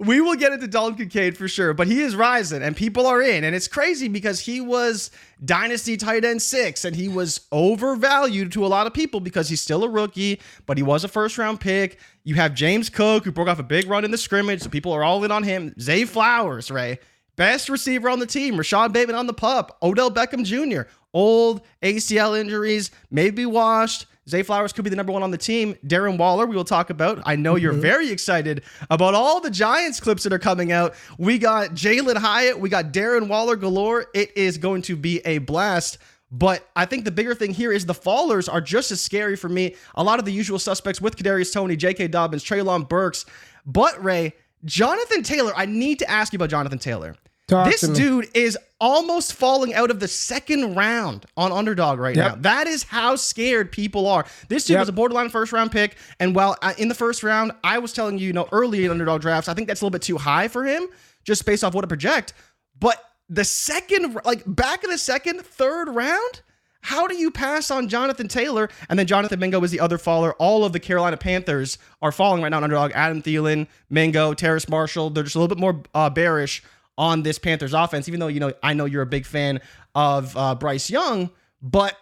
We 0.00 0.20
will 0.20 0.34
get 0.34 0.52
into 0.52 0.66
Dalton 0.66 0.96
Kincaid 0.96 1.38
for 1.38 1.46
sure, 1.46 1.72
but 1.72 1.86
he 1.86 2.00
is 2.00 2.16
rising 2.16 2.62
and 2.62 2.76
people 2.76 3.06
are 3.06 3.22
in. 3.22 3.44
And 3.44 3.54
it's 3.54 3.68
crazy 3.68 4.08
because 4.08 4.40
he 4.40 4.60
was 4.60 5.12
dynasty 5.44 5.96
tight 5.96 6.24
end 6.24 6.42
six 6.42 6.84
and 6.84 6.96
he 6.96 7.06
was 7.06 7.42
overvalued 7.52 8.50
to 8.52 8.66
a 8.66 8.68
lot 8.68 8.88
of 8.88 8.92
people 8.92 9.20
because 9.20 9.48
he's 9.48 9.60
still 9.60 9.84
a 9.84 9.88
rookie, 9.88 10.40
but 10.66 10.76
he 10.76 10.82
was 10.82 11.04
a 11.04 11.08
first 11.08 11.38
round 11.38 11.60
pick. 11.60 12.00
You 12.24 12.34
have 12.34 12.54
James 12.54 12.90
Cook, 12.90 13.24
who 13.24 13.30
broke 13.30 13.46
off 13.46 13.60
a 13.60 13.64
big 13.64 13.86
run 13.86 14.04
in 14.04 14.10
the 14.10 14.18
scrimmage, 14.18 14.62
so 14.62 14.68
people 14.68 14.92
are 14.92 15.04
all 15.04 15.22
in 15.22 15.30
on 15.30 15.44
him. 15.44 15.72
Zay 15.78 16.04
Flowers, 16.04 16.72
Ray, 16.72 16.98
best 17.36 17.68
receiver 17.68 18.08
on 18.08 18.18
the 18.18 18.26
team. 18.26 18.56
Rashod 18.56 18.92
Bateman 18.92 19.14
on 19.14 19.28
the 19.28 19.32
pup. 19.32 19.78
Odell 19.80 20.10
Beckham 20.10 20.44
Jr., 20.44 20.88
old 21.12 21.60
ACL 21.82 22.38
injuries, 22.38 22.90
maybe 23.12 23.46
washed. 23.46 24.06
Zay 24.28 24.42
Flowers 24.42 24.72
could 24.72 24.84
be 24.84 24.90
the 24.90 24.96
number 24.96 25.12
one 25.12 25.22
on 25.22 25.30
the 25.30 25.38
team. 25.38 25.74
Darren 25.86 26.16
Waller, 26.16 26.46
we 26.46 26.56
will 26.56 26.64
talk 26.64 26.90
about. 26.90 27.22
I 27.26 27.36
know 27.36 27.56
you're 27.56 27.72
mm-hmm. 27.72 27.82
very 27.82 28.10
excited 28.10 28.64
about 28.90 29.14
all 29.14 29.40
the 29.40 29.50
Giants 29.50 30.00
clips 30.00 30.22
that 30.22 30.32
are 30.32 30.38
coming 30.38 30.72
out. 30.72 30.94
We 31.18 31.38
got 31.38 31.70
Jalin 31.70 32.16
Hyatt, 32.16 32.58
we 32.58 32.68
got 32.68 32.92
Darren 32.92 33.28
Waller 33.28 33.56
galore. 33.56 34.06
It 34.14 34.36
is 34.36 34.58
going 34.58 34.82
to 34.82 34.96
be 34.96 35.20
a 35.26 35.38
blast. 35.38 35.98
But 36.30 36.68
I 36.74 36.84
think 36.84 37.04
the 37.04 37.12
bigger 37.12 37.34
thing 37.34 37.52
here 37.52 37.70
is 37.70 37.86
the 37.86 37.94
fallers 37.94 38.52
are 38.52 38.60
just 38.60 38.90
as 38.90 39.00
scary 39.00 39.36
for 39.36 39.48
me. 39.48 39.76
A 39.94 40.02
lot 40.02 40.18
of 40.18 40.24
the 40.24 40.32
usual 40.32 40.58
suspects 40.58 41.00
with 41.00 41.16
Kadarius 41.16 41.52
Toney, 41.52 41.76
J.K. 41.76 42.08
Dobbins, 42.08 42.42
Treylon 42.42 42.88
Burks. 42.88 43.24
But 43.66 44.02
Ray, 44.02 44.34
Jonathan 44.64 45.22
Taylor, 45.22 45.52
I 45.54 45.66
need 45.66 46.00
to 46.00 46.10
ask 46.10 46.32
you 46.32 46.38
about 46.38 46.50
Jonathan 46.50 46.78
Taylor. 46.78 47.14
Talk 47.46 47.70
this 47.70 47.82
dude 47.82 48.28
is 48.34 48.56
almost 48.80 49.34
falling 49.34 49.74
out 49.74 49.90
of 49.90 50.00
the 50.00 50.08
second 50.08 50.74
round 50.74 51.26
on 51.36 51.52
underdog 51.52 51.98
right 51.98 52.16
Yep. 52.16 52.26
now. 52.36 52.36
That 52.40 52.66
is 52.66 52.84
how 52.84 53.16
scared 53.16 53.70
people 53.70 54.06
are. 54.06 54.24
This 54.48 54.64
dude 54.64 54.74
Yep. 54.74 54.80
was 54.80 54.88
a 54.88 54.92
borderline 54.92 55.28
first 55.28 55.52
round 55.52 55.70
pick. 55.70 55.96
And 56.18 56.34
while 56.34 56.56
I, 56.62 56.74
in 56.74 56.88
the 56.88 56.94
first 56.94 57.22
round, 57.22 57.52
I 57.62 57.78
was 57.78 57.92
telling 57.92 58.18
you, 58.18 58.26
you 58.28 58.32
know, 58.32 58.48
early 58.50 58.84
in 58.84 58.90
underdog 58.90 59.20
drafts, 59.20 59.48
I 59.48 59.54
think 59.54 59.68
that's 59.68 59.80
a 59.80 59.84
little 59.84 59.92
bit 59.92 60.02
too 60.02 60.16
high 60.18 60.48
for 60.48 60.64
him 60.64 60.86
just 61.24 61.44
based 61.44 61.62
off 61.64 61.74
what 61.74 61.82
to 61.82 61.86
project. 61.86 62.32
But 62.78 63.02
the 63.28 63.44
second, 63.44 64.18
like 64.24 64.42
back 64.46 64.82
in 64.84 64.90
the 64.90 64.98
second, 64.98 65.42
third 65.42 65.88
round, 65.94 66.40
how 66.82 67.06
do 67.06 67.16
you 67.16 67.30
pass 67.30 67.70
on 67.70 67.88
Jonathan 67.88 68.28
Taylor? 68.28 68.68
And 68.90 68.98
then 68.98 69.06
Jonathan 69.06 69.38
Mingo 69.38 69.62
is 69.62 69.70
the 69.70 69.80
other 69.80 69.96
faller. 69.96 70.34
All 70.34 70.64
of 70.66 70.72
the 70.74 70.80
Carolina 70.80 71.16
Panthers 71.16 71.78
are 72.02 72.12
falling 72.12 72.42
right 72.42 72.50
now 72.50 72.58
on 72.58 72.64
underdog. 72.64 72.92
Adam 72.94 73.22
Thielen, 73.22 73.66
Mingo, 73.88 74.34
Terrace 74.34 74.68
Marshall. 74.68 75.08
They're 75.08 75.24
just 75.24 75.34
a 75.36 75.38
little 75.38 75.54
bit 75.54 75.60
more 75.60 75.82
uh, 75.94 76.10
bearish 76.10 76.62
on 76.96 77.22
this 77.22 77.38
Panthers 77.38 77.74
offense, 77.74 78.08
even 78.08 78.20
though, 78.20 78.28
you 78.28 78.40
know, 78.40 78.52
I 78.62 78.74
know 78.74 78.84
you're 78.84 79.02
a 79.02 79.06
big 79.06 79.26
fan 79.26 79.60
of 79.94 80.36
uh, 80.36 80.54
Bryce 80.54 80.88
Young. 80.90 81.30
But 81.62 81.96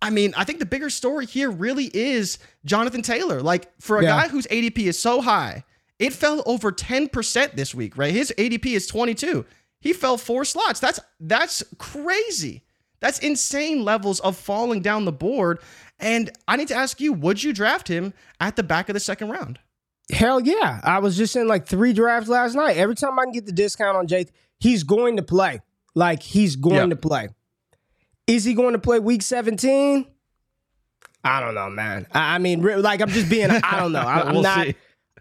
I 0.00 0.10
mean, 0.10 0.32
I 0.36 0.44
think 0.44 0.58
the 0.58 0.66
bigger 0.66 0.90
story 0.90 1.26
here 1.26 1.50
really 1.50 1.90
is 1.92 2.38
Jonathan 2.64 3.02
Taylor. 3.02 3.40
Like 3.42 3.68
for 3.80 3.98
a 3.98 4.02
Yeah. 4.02 4.22
guy 4.22 4.28
whose 4.28 4.46
ADP 4.46 4.78
is 4.86 4.98
so 4.98 5.20
high, 5.20 5.64
it 5.98 6.12
fell 6.12 6.42
over 6.46 6.70
10% 6.70 7.56
this 7.56 7.74
week, 7.74 7.96
right? 7.98 8.12
His 8.12 8.32
ADP 8.38 8.66
is 8.74 8.86
22. 8.86 9.44
He 9.80 9.92
fell 9.92 10.16
four 10.16 10.44
slots. 10.44 10.80
That's 10.80 11.00
that's 11.20 11.62
crazy. 11.78 12.62
That's 13.00 13.18
insane 13.20 13.84
levels 13.84 14.18
of 14.20 14.36
falling 14.36 14.80
down 14.82 15.04
the 15.04 15.12
board. 15.12 15.60
And 16.00 16.30
I 16.48 16.56
need 16.56 16.68
to 16.68 16.74
ask 16.74 17.00
you, 17.00 17.12
would 17.12 17.42
you 17.42 17.52
draft 17.52 17.88
him 17.88 18.12
at 18.40 18.56
the 18.56 18.62
back 18.62 18.88
of 18.88 18.94
the 18.94 19.00
second 19.00 19.28
round? 19.30 19.58
Hell 20.12 20.40
yeah. 20.40 20.80
I 20.82 20.98
was 21.00 21.16
just 21.16 21.36
in 21.36 21.46
like 21.48 21.66
three 21.66 21.92
drafts 21.92 22.28
last 22.28 22.54
night. 22.54 22.76
Every 22.76 22.94
time 22.94 23.18
I 23.18 23.24
can 23.24 23.32
get 23.32 23.46
the 23.46 23.52
discount 23.52 23.96
on 23.96 24.06
Jay, 24.06 24.26
he's 24.58 24.82
going 24.84 25.16
to 25.16 25.22
play. 25.22 25.60
Like 25.94 26.22
he's 26.22 26.56
going 26.56 26.74
Yep. 26.76 26.90
to 26.90 26.96
play. 26.96 27.28
Is 28.26 28.44
he 28.44 28.54
going 28.54 28.72
to 28.72 28.78
play 28.78 28.98
week 29.00 29.22
17? 29.22 30.06
I 31.24 31.40
don't 31.40 31.54
know, 31.54 31.68
man. 31.70 32.06
I, 32.12 32.36
I 32.36 32.38
mean, 32.38 32.62
like 32.82 33.00
I'm 33.00 33.08
just 33.08 33.28
being, 33.28 33.50
I 33.50 33.80
don't 33.80 33.92
know. 33.92 34.00
I, 34.06 34.20
am 34.28 34.32
We'll 34.34 34.42
not, 34.42 34.66
see. 34.66 34.74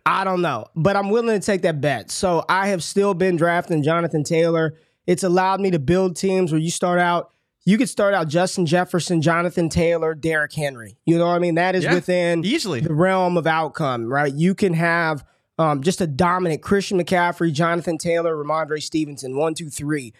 I 0.05 0.23
don't 0.23 0.41
know. 0.41 0.65
But 0.75 0.95
I'm 0.95 1.09
willing 1.09 1.37
to 1.39 1.45
take 1.45 1.63
that 1.63 1.81
bet. 1.81 2.11
So 2.11 2.45
I 2.47 2.67
have 2.69 2.83
still 2.83 3.13
been 3.13 3.35
drafting 3.35 3.83
Jonathan 3.83 4.23
Taylor. 4.23 4.75
It's 5.05 5.23
allowed 5.23 5.59
me 5.61 5.71
to 5.71 5.79
build 5.79 6.15
teams 6.15 6.51
where 6.51 6.61
you 6.61 6.69
start 6.71 6.99
out, 6.99 7.31
you 7.67 7.77
could 7.77 7.89
start 7.89 8.13
out 8.13 8.29
Justin 8.29 8.65
Jefferson, 8.65 9.21
Jonathan 9.21 9.67
Taylor, 9.67 10.15
Derrick 10.15 10.53
Henry. 10.53 10.97
You 11.05 11.17
know 11.17 11.27
what 11.27 11.33
I 11.35 11.39
mean? 11.39 11.55
That 11.55 11.75
is 11.75 11.83
Yeah, 11.83 11.95
within 11.95 12.45
easily. 12.45 12.79
the 12.79 12.93
realm 12.93 13.35
of 13.35 13.45
outcome, 13.45 14.05
right? 14.05 14.33
You 14.33 14.55
can 14.55 14.73
have 14.73 15.25
um, 15.59 15.81
just 15.83 15.99
a 15.99 16.07
dominant 16.07 16.61
Christian 16.61 16.97
McCaffrey, 16.97 17.51
Jonathan 17.51 17.97
Taylor, 17.97 18.35
Rhamondre 18.41 18.81
Stevenson, 18.81 19.35
one, 19.35 19.53
two, 19.53 19.69
three. 19.69 20.13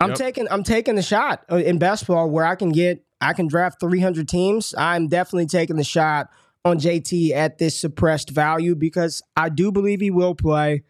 I'm 0.00 0.10
Yep. 0.10 0.18
taking 0.18 0.48
I'm 0.50 0.62
taking 0.62 0.94
the 0.94 1.02
shot 1.02 1.44
uh, 1.52 1.56
in 1.56 1.78
best 1.78 2.06
ball 2.06 2.30
where 2.30 2.46
I 2.46 2.54
can 2.54 2.70
get 2.70 3.04
I 3.20 3.34
can 3.34 3.48
draft 3.48 3.78
300 3.78 4.26
teams. 4.26 4.74
I'm 4.78 5.08
definitely 5.08 5.46
taking 5.46 5.76
the 5.76 5.84
shot 5.84 6.30
on 6.64 6.78
JT 6.78 7.32
at 7.32 7.58
this 7.58 7.78
suppressed 7.78 8.30
value 8.30 8.74
because 8.74 9.22
I 9.36 9.50
do 9.50 9.70
believe 9.70 10.00
he 10.00 10.10
will 10.10 10.34
play. 10.34 10.84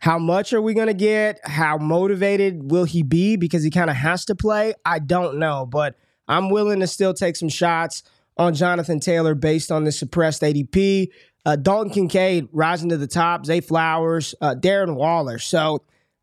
How 0.00 0.18
much 0.18 0.54
are 0.54 0.62
we 0.62 0.72
going 0.72 0.86
to 0.86 0.94
get? 0.94 1.40
How 1.44 1.76
motivated 1.76 2.70
will 2.70 2.84
he 2.84 3.02
be 3.02 3.36
because 3.36 3.62
he 3.62 3.70
kind 3.70 3.90
of 3.90 3.96
has 3.96 4.24
to 4.26 4.34
play? 4.34 4.72
I 4.84 4.98
don't 4.98 5.38
know, 5.38 5.66
but 5.66 5.94
I'm 6.26 6.48
willing 6.48 6.80
to 6.80 6.86
still 6.86 7.12
take 7.12 7.36
some 7.36 7.50
shots 7.50 8.02
on 8.38 8.54
Jonathan 8.54 8.98
Taylor 8.98 9.34
based 9.34 9.70
on 9.70 9.84
the 9.84 9.92
suppressed 9.92 10.40
ADP. 10.40 11.08
Uh, 11.44 11.56
Dalton 11.56 11.90
Kincaid 11.90 12.48
rising 12.50 12.88
to 12.88 12.96
the 12.96 13.06
top, 13.06 13.44
Zay 13.44 13.60
Flowers, 13.60 14.34
uh, 14.40 14.54
Darren 14.54 14.94
Waller. 14.94 15.38
So 15.38 15.82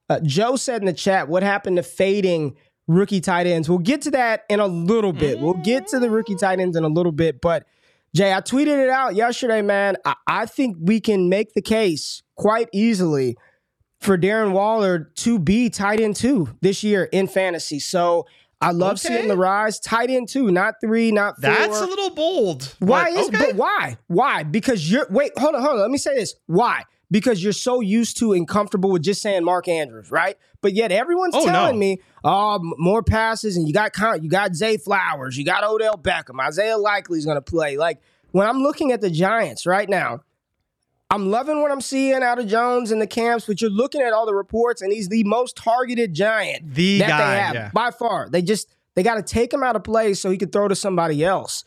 uh, 0.10 0.22
Joe 0.24 0.56
said 0.56 0.82
in 0.82 0.88
the 0.88 0.94
chat, 0.94 1.28
what 1.28 1.44
happened 1.44 1.78
to 1.78 1.84
fading 1.84 2.56
rookie 2.88 3.22
tight 3.22 3.46
ends? 3.46 3.70
We'll 3.70 3.78
get 3.78 4.02
to 4.04 4.12
that 4.12 4.44
in 4.50 4.60
a 4.60 4.68
little 4.68 5.14
bit. 5.14 5.40
We'll 5.40 5.54
get 5.54 5.86
to 5.90 6.00
the 6.00 6.10
rookie 6.10 6.36
tight 6.36 6.60
ends 6.60 6.76
in 6.76 6.84
a 6.84 6.90
little 6.90 7.12
bit. 7.12 7.42
But 7.42 7.68
Jay, 8.16 8.34
I 8.34 8.42
tweeted 8.42 8.84
it 8.84 8.90
out 8.90 9.14
yesterday, 9.14 9.62
man. 9.62 9.98
I, 10.04 10.16
I 10.26 10.46
think 10.48 10.78
we 10.80 11.00
can 11.00 11.30
make 11.30 11.54
the 11.54 11.62
case 11.62 12.24
quite 12.36 12.70
easily 12.74 13.38
for 14.00 14.18
Darren 14.18 14.52
Waller 14.52 15.12
to 15.16 15.40
be 15.40 15.70
tight 15.70 16.00
end 16.00 16.16
two 16.16 16.50
this 16.62 16.84
year 16.84 17.06
in 17.06 17.28
fantasy. 17.28 17.80
So 17.80 18.26
I 18.62 18.72
love 18.72 18.94
Okay. 19.04 19.16
seeing 19.16 19.28
the 19.28 19.38
rise. 19.38 19.80
Tight 19.80 20.10
end 20.10 20.30
two, 20.30 20.50
not 20.52 20.76
three, 20.82 21.12
not 21.12 21.36
four. 21.42 21.52
That's 21.52 21.82
a 21.82 21.86
little 21.86 22.10
bold. 22.12 22.76
Why 22.80 23.10
is 23.10 23.28
okay. 23.28 23.38
but 23.38 23.56
why? 23.56 23.98
Why? 24.08 24.44
Because 24.44 24.90
you're 24.92 25.08
wait, 25.10 25.32
hold 25.38 25.56
on, 25.56 25.62
hold 25.62 25.76
on. 25.76 25.82
Let 25.82 25.92
me 25.92 25.98
say 25.98 26.16
this. 26.16 26.36
Why? 26.48 26.84
Because 27.10 27.42
you're 27.42 27.54
so 27.54 27.80
used 27.80 28.18
to 28.18 28.34
and 28.34 28.48
comfortable 28.48 28.92
with 28.92 29.02
just 29.02 29.22
saying 29.22 29.44
Mark 29.46 29.68
Andrews, 29.70 30.12
right? 30.12 30.38
But 30.62 30.74
yet 30.74 30.92
everyone's 30.92 31.36
Oh, 31.36 31.46
telling 31.46 31.76
no. 31.76 31.80
me, 31.80 32.02
oh, 32.24 32.60
more 32.78 33.02
passes, 33.02 33.56
and 33.56 33.66
you 33.68 33.74
got 33.74 33.94
Con- 33.94 34.22
you 34.24 34.30
got 34.30 34.56
Zay 34.56 34.78
Flowers, 34.78 35.38
you 35.38 35.46
got 35.46 35.64
Odell 35.64 35.98
Beckham, 35.98 36.40
Isaiah 36.42 36.78
Likely's 36.78 37.26
gonna 37.26 37.42
play. 37.42 37.78
Like 37.78 38.00
when 38.32 38.48
I'm 38.48 38.62
looking 38.62 38.92
at 38.92 39.02
the 39.02 39.10
Giants 39.10 39.66
right 39.66 39.88
now, 39.88 40.22
I'm 41.10 41.30
loving 41.32 41.62
what 41.62 41.72
I'm 41.72 41.82
seeing 41.82 42.22
out 42.22 42.38
of 42.38 42.48
Jones 42.48 42.92
and 42.92 43.02
the 43.02 43.08
camps, 43.08 43.46
but 43.46 43.62
you're 43.62 43.70
looking 43.70 44.02
at 44.02 44.12
all 44.12 44.26
the 44.26 44.36
reports, 44.36 44.82
and 44.82 44.92
he's 44.92 45.08
the 45.08 45.24
most 45.24 45.56
targeted 45.56 46.14
giant 46.14 46.74
The 46.74 47.00
that 47.00 47.08
guy, 47.08 47.32
they 47.36 47.42
have 47.42 47.56
yeah. 47.56 47.72
by 47.74 47.92
far. 47.92 48.30
They 48.30 48.42
just 48.42 48.68
they 48.96 49.04
got 49.04 49.16
to 49.16 49.22
take 49.24 49.54
him 49.54 49.64
out 49.64 49.76
of 49.76 49.84
play 49.84 50.14
so 50.14 50.30
he 50.30 50.38
could 50.38 50.52
throw 50.52 50.68
to 50.68 50.76
somebody 50.76 51.24
else. 51.24 51.64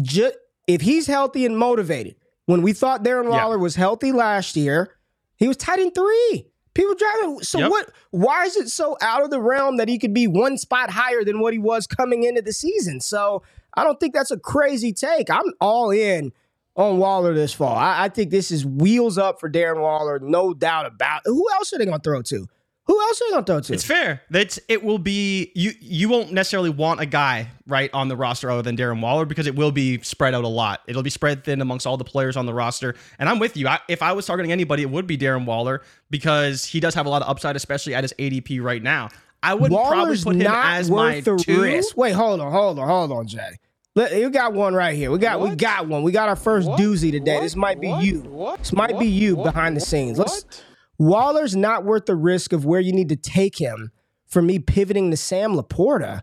Just 0.00 0.36
if 0.66 0.80
he's 0.80 1.06
healthy 1.06 1.46
and 1.46 1.56
motivated, 1.56 2.16
when 2.46 2.62
we 2.62 2.72
thought 2.72 3.04
Darren 3.04 3.24
Yeah. 3.24 3.42
Waller 3.44 3.58
was 3.58 3.76
healthy 3.76 4.10
last 4.10 4.56
year, 4.56 4.96
he 5.36 5.46
was 5.46 5.56
tight 5.56 5.78
in 5.78 5.90
three. 5.92 6.46
People 6.74 6.94
driving. 6.94 7.40
So 7.42 7.58
Yep. 7.58 7.70
what? 7.70 7.90
Why 8.10 8.44
is 8.44 8.56
it 8.56 8.68
so 8.68 8.96
out 9.00 9.22
of 9.22 9.30
the 9.30 9.40
realm 9.40 9.76
that 9.76 9.88
he 9.88 9.98
could 9.98 10.14
be 10.14 10.26
one 10.26 10.56
spot 10.58 10.90
higher 10.90 11.24
than 11.24 11.40
what 11.40 11.52
he 11.52 11.58
was 11.58 11.86
coming 11.86 12.24
into 12.24 12.42
the 12.42 12.52
season? 12.52 13.00
So 13.00 13.42
I 13.74 13.84
don't 13.84 14.00
think 14.00 14.14
that's 14.14 14.30
a 14.30 14.38
crazy 14.38 14.92
take. 14.92 15.30
I'm 15.30 15.52
all 15.60 15.90
in 15.90 16.32
on 16.80 16.98
Waller 16.98 17.34
this 17.34 17.52
fall. 17.52 17.76
I, 17.76 18.04
I 18.04 18.08
think 18.08 18.30
this 18.30 18.50
is 18.50 18.64
wheels 18.64 19.18
up 19.18 19.40
for 19.40 19.50
Darren 19.50 19.80
Waller, 19.80 20.18
no 20.18 20.54
doubt 20.54 20.86
about. 20.86 21.22
Who 21.24 21.46
else 21.52 21.72
are 21.72 21.78
they 21.78 21.84
going 21.84 21.98
to 21.98 22.02
throw 22.02 22.22
to? 22.22 22.46
Who 22.84 23.00
else 23.00 23.20
are 23.20 23.24
they 23.28 23.32
going 23.34 23.44
to 23.44 23.52
throw 23.52 23.60
to? 23.60 23.72
It's 23.72 23.84
fair. 23.84 24.22
That's 24.30 24.58
it 24.68 24.82
will 24.82 24.98
be 24.98 25.52
you 25.54 25.72
you 25.80 26.08
won't 26.08 26.32
necessarily 26.32 26.70
want 26.70 27.00
a 27.00 27.06
guy 27.06 27.48
right 27.68 27.88
on 27.92 28.08
the 28.08 28.16
roster 28.16 28.50
other 28.50 28.62
than 28.62 28.76
Darren 28.76 29.00
Waller 29.00 29.24
because 29.24 29.46
it 29.46 29.54
will 29.54 29.70
be 29.70 30.00
spread 30.00 30.34
out 30.34 30.42
a 30.42 30.48
lot. 30.48 30.80
It'll 30.88 31.04
be 31.04 31.10
spread 31.10 31.44
thin 31.44 31.60
amongst 31.60 31.86
all 31.86 31.96
the 31.96 32.04
players 32.04 32.36
on 32.36 32.46
the 32.46 32.54
roster. 32.54 32.96
And 33.20 33.28
I'm 33.28 33.38
with 33.38 33.56
you. 33.56 33.68
I, 33.68 33.78
if 33.88 34.02
I 34.02 34.12
was 34.12 34.26
targeting 34.26 34.50
anybody, 34.50 34.82
it 34.82 34.90
would 34.90 35.06
be 35.06 35.16
Darren 35.16 35.44
Waller 35.44 35.82
because 36.10 36.64
he 36.64 36.80
does 36.80 36.94
have 36.94 37.06
a 37.06 37.08
lot 37.08 37.22
of 37.22 37.28
upside, 37.28 37.54
especially 37.54 37.94
at 37.94 38.02
his 38.02 38.12
ADP 38.18 38.60
right 38.60 38.82
now. 38.82 39.08
I 39.42 39.54
wouldn't 39.54 39.80
probably 39.86 40.18
put 40.20 40.36
him 40.36 40.46
as 40.52 40.90
my 40.90 41.20
two. 41.20 41.62
risk. 41.62 41.96
Wait, 41.96 42.12
hold 42.12 42.40
on, 42.40 42.50
hold 42.50 42.78
on, 42.78 42.88
hold 42.88 43.12
on, 43.12 43.26
Jay. 43.26 43.58
Let, 44.00 44.16
you 44.18 44.30
got 44.30 44.54
one 44.54 44.72
right 44.74 44.96
here. 44.96 45.10
We 45.10 45.18
got 45.18 45.40
we 45.40 45.54
got 45.54 45.86
one. 45.86 46.02
We 46.02 46.10
got 46.10 46.28
our 46.30 46.36
first 46.36 46.66
What? 46.68 46.80
doozy 46.80 47.10
today. 47.12 47.34
What? 47.34 47.42
This 47.42 47.54
might 47.56 47.80
be 47.80 47.88
What? 47.88 48.04
you. 48.04 48.20
What? 48.22 48.58
This 48.60 48.72
might 48.72 48.98
be 48.98 49.06
you 49.06 49.36
What? 49.36 49.44
behind 49.52 49.76
the 49.76 49.80
scenes. 49.80 50.18
Let's 50.18 50.44
What? 50.44 50.64
Waller's 50.98 51.54
not 51.54 51.84
worth 51.84 52.06
the 52.06 52.16
risk 52.16 52.54
of 52.54 52.64
where 52.64 52.80
you 52.80 52.92
need 52.92 53.10
to 53.10 53.16
take 53.16 53.58
him 53.58 53.90
for 54.26 54.40
me 54.40 54.58
pivoting 54.58 55.10
to 55.10 55.16
Sam 55.18 55.54
Laporta. 55.54 56.22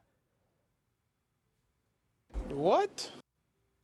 What? 2.49 3.11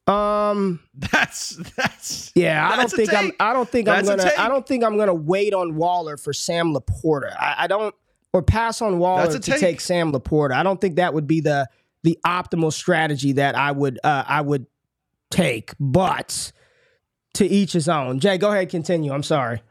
Um 0.07 0.79
That's 0.95 1.55
that's 1.77 2.31
yeah, 2.33 2.65
I 2.67 2.71
don't 2.71 2.79
That's 2.79 2.93
a 2.93 2.97
think 2.97 3.13
I'm. 3.13 3.31
I 3.39 3.53
don't 3.53 3.69
think 3.69 3.87
I'm 3.87 4.05
gonna. 4.05 4.31
I 4.37 4.49
don't 4.49 4.67
think 4.67 4.83
I'm 4.83 4.97
gonna 4.97 5.13
wait 5.13 5.53
on 5.53 5.75
Waller 5.75 6.17
for 6.17 6.33
Sam 6.33 6.73
Laporta. 6.73 7.35
I, 7.39 7.55
I 7.59 7.67
don't 7.67 7.93
or 8.33 8.41
pass 8.41 8.81
on 8.81 8.97
Waller 8.97 9.31
to 9.31 9.39
take. 9.39 9.59
take 9.59 9.81
Sam 9.81 10.11
Laporta. 10.11 10.53
I 10.53 10.63
don't 10.63 10.81
think 10.81 10.95
that 10.95 11.13
would 11.13 11.27
be 11.27 11.39
the 11.41 11.69
the 12.03 12.17
optimal 12.25 12.71
strategy 12.71 13.33
that 13.33 13.55
I 13.55 13.71
would 13.71 13.99
uh, 14.03 14.23
I 14.27 14.41
would 14.41 14.67
take. 15.31 15.73
But 15.79 16.51
to 17.35 17.45
each 17.45 17.73
his 17.73 17.89
own. 17.89 18.19
Jay, 18.19 18.37
go 18.37 18.51
ahead, 18.51 18.69
continue. 18.69 19.11
I'm 19.11 19.23
sorry. 19.23 19.61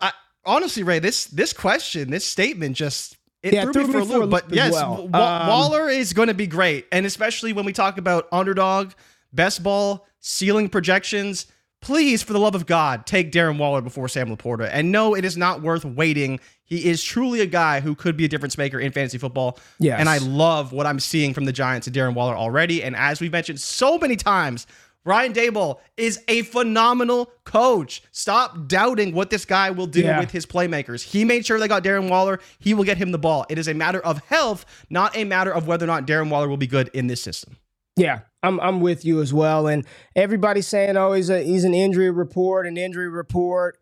I, 0.00 0.12
honestly, 0.44 0.82
Ray, 0.82 0.98
this 0.98 1.26
this 1.26 1.52
question, 1.52 2.10
this 2.10 2.24
statement, 2.26 2.76
just 2.76 3.16
it 3.42 3.54
Yeah, 3.54 3.70
threw, 3.70 3.86
me 3.86 3.92
for 3.92 3.98
a 3.98 4.04
loop. 4.04 4.30
But 4.30 4.52
yes, 4.52 4.72
well. 4.72 5.02
Um, 5.04 5.48
Waller 5.48 5.88
is 5.88 6.12
going 6.12 6.28
to 6.28 6.34
be 6.34 6.46
great, 6.46 6.86
and 6.92 7.06
especially 7.06 7.52
when 7.52 7.64
we 7.64 7.72
talk 7.72 7.98
about 7.98 8.28
underdog, 8.32 8.92
best 9.32 9.62
ball, 9.62 10.06
ceiling 10.20 10.68
projections. 10.68 11.46
Please, 11.80 12.22
for 12.22 12.34
the 12.34 12.38
love 12.38 12.54
of 12.54 12.66
God, 12.66 13.06
take 13.06 13.32
Darren 13.32 13.56
Waller 13.56 13.80
before 13.80 14.06
Sam 14.06 14.34
Laporta. 14.34 14.68
And 14.70 14.92
no, 14.92 15.14
it 15.14 15.24
is 15.24 15.38
not 15.38 15.62
worth 15.62 15.82
waiting. 15.82 16.38
He 16.70 16.88
is 16.88 17.02
truly 17.04 17.40
a 17.40 17.46
guy 17.46 17.80
who 17.80 17.94
could 17.94 18.16
be 18.16 18.24
a 18.24 18.28
difference 18.28 18.56
maker 18.56 18.78
in 18.80 18.92
fantasy 18.92 19.18
football. 19.18 19.58
Yes. 19.78 19.98
And 20.00 20.08
I 20.08 20.18
love 20.18 20.72
what 20.72 20.86
I'm 20.86 21.00
seeing 21.00 21.34
from 21.34 21.44
the 21.44 21.52
Giants 21.52 21.86
and 21.88 21.94
Darren 21.94 22.14
Waller 22.14 22.34
already. 22.36 22.82
And 22.82 22.94
as 22.96 23.20
we've 23.20 23.32
mentioned 23.32 23.60
so 23.60 23.98
many 23.98 24.14
times, 24.16 24.66
Ryan 25.04 25.32
Daboll 25.32 25.78
is 25.96 26.22
a 26.28 26.42
phenomenal 26.42 27.32
coach. 27.44 28.02
Stop 28.12 28.68
doubting 28.68 29.14
what 29.14 29.30
this 29.30 29.44
guy 29.44 29.70
will 29.70 29.86
do 29.88 30.02
Yeah. 30.02 30.20
with 30.20 30.30
his 30.30 30.46
playmakers. 30.46 31.02
He 31.02 31.24
made 31.24 31.44
sure 31.44 31.58
they 31.58 31.66
got 31.68 31.82
Darren 31.82 32.08
Waller. 32.08 32.38
He 32.60 32.72
will 32.74 32.84
get 32.84 32.98
him 32.98 33.10
the 33.10 33.18
ball. 33.18 33.46
It 33.48 33.58
is 33.58 33.66
a 33.66 33.74
matter 33.74 34.00
of 34.00 34.22
health, 34.26 34.64
not 34.90 35.16
a 35.16 35.24
matter 35.24 35.50
of 35.50 35.66
whether 35.66 35.84
or 35.84 35.88
not 35.88 36.06
Darren 36.06 36.30
Waller 36.30 36.48
will 36.48 36.56
be 36.58 36.66
good 36.68 36.88
in 36.94 37.08
this 37.08 37.20
system. 37.22 37.56
Yeah, 37.96 38.20
I'm 38.42 38.60
I'm 38.60 38.80
with 38.80 39.04
you 39.04 39.20
as 39.20 39.34
well. 39.34 39.66
And 39.66 39.84
everybody's 40.14 40.66
saying, 40.68 40.96
oh, 40.96 41.12
he's 41.14 41.28
a 41.30 41.42
he's 41.42 41.64
an 41.64 41.74
injury 41.74 42.10
report, 42.10 42.66
an 42.66 42.76
injury 42.76 43.08
report. 43.08 43.79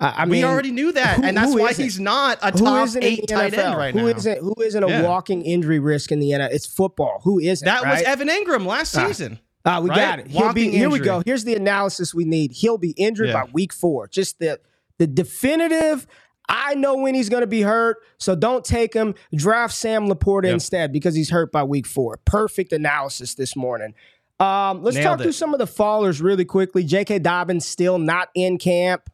I 0.00 0.24
we 0.24 0.30
mean, 0.32 0.44
already 0.44 0.70
knew 0.72 0.92
that, 0.92 1.16
who- 1.18 1.24
and 1.24 1.36
that's 1.36 1.54
why 1.54 1.68
isn't? 1.70 1.82
he's 1.84 2.00
not 2.00 2.38
a 2.42 2.50
who 2.52 2.64
top 2.64 2.86
isn't 2.86 3.04
eight 3.04 3.28
tight 3.28 3.52
NFL? 3.52 3.58
end 3.66 3.76
right 3.76 3.94
Who 3.94 4.00
now. 4.02 4.06
isn't 4.16 4.38
who 4.38 4.54
isn't 4.62 4.82
a 4.82 4.88
Yeah. 4.88 5.02
walking 5.02 5.42
injury 5.42 5.78
risk 5.78 6.10
in 6.10 6.20
the 6.20 6.30
NFL? 6.32 6.48
It's 6.52 6.66
football. 6.66 7.20
Who 7.24 7.38
isn't? 7.38 7.64
That 7.66 7.84
was? 7.84 8.00
Evan 8.02 8.28
Engram 8.28 8.64
last 8.66 8.96
Ah. 8.96 9.06
season. 9.06 9.38
Ah, 9.66 9.80
we 9.80 9.90
right? 9.90 9.96
got 9.96 10.18
it. 10.20 10.28
He'll 10.28 10.54
be 10.54 10.70
here. 10.70 10.88
We 10.88 11.00
go. 11.00 11.22
Here's 11.26 11.44
the 11.44 11.54
analysis 11.54 12.14
we 12.14 12.24
need. 12.24 12.52
He'll 12.52 12.78
be 12.78 12.92
injured 12.92 13.28
Yeah. 13.28 13.44
by 13.44 13.50
week 13.52 13.72
four. 13.74 14.08
Just 14.08 14.38
the 14.38 14.58
the 14.98 15.06
definitive. 15.06 16.06
I 16.48 16.74
know 16.74 16.96
when 16.96 17.14
he's 17.14 17.28
going 17.28 17.42
to 17.42 17.46
be 17.46 17.62
hurt, 17.62 17.98
so 18.18 18.34
don't 18.34 18.64
take 18.64 18.92
him. 18.92 19.14
Draft 19.34 19.72
Sam 19.74 20.08
Laporta 20.08 20.44
Yep. 20.46 20.54
instead 20.54 20.92
because 20.92 21.14
he's 21.14 21.30
hurt 21.30 21.52
by 21.52 21.62
week 21.62 21.86
four. 21.86 22.18
Perfect 22.24 22.72
analysis 22.72 23.34
this 23.34 23.54
morning. 23.54 23.94
Um, 24.40 24.82
let's 24.82 24.96
Nailed 24.96 25.04
talk 25.06 25.20
it. 25.20 25.22
through 25.24 25.32
some 25.32 25.52
of 25.54 25.58
the 25.60 25.66
fallers 25.66 26.20
really 26.22 26.44
quickly. 26.44 26.82
J.K. 26.82 27.18
Dobbins 27.20 27.64
still 27.66 27.98
not 27.98 28.30
in 28.34 28.58
camp. 28.58 29.08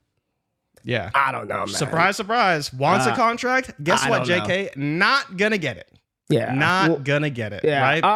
Yeah. 0.87 1.11
I 1.15 1.33
don't 1.33 1.49
know, 1.49 1.59
man. 1.59 1.69
Surprise, 1.69 2.17
surprise. 2.17 2.73
Wants 2.73 3.07
Uh, 3.07 3.11
a 3.11 3.17
contract. 3.17 3.73
Guess 3.83 4.05
I 4.05 4.11
what, 4.11 4.27
don't 4.27 4.39
know. 4.39 4.45
JK? 4.47 4.77
Not 4.77 5.37
gonna 5.37 5.59
get 5.59 5.77
it. 5.77 5.91
Yeah, 6.29 6.55
Not 6.55 6.89
Well, 6.91 6.99
gonna 7.01 7.29
get 7.31 7.53
it. 7.53 7.63
yeah, 7.65 7.83
Right? 7.83 8.03
um, 8.05 8.11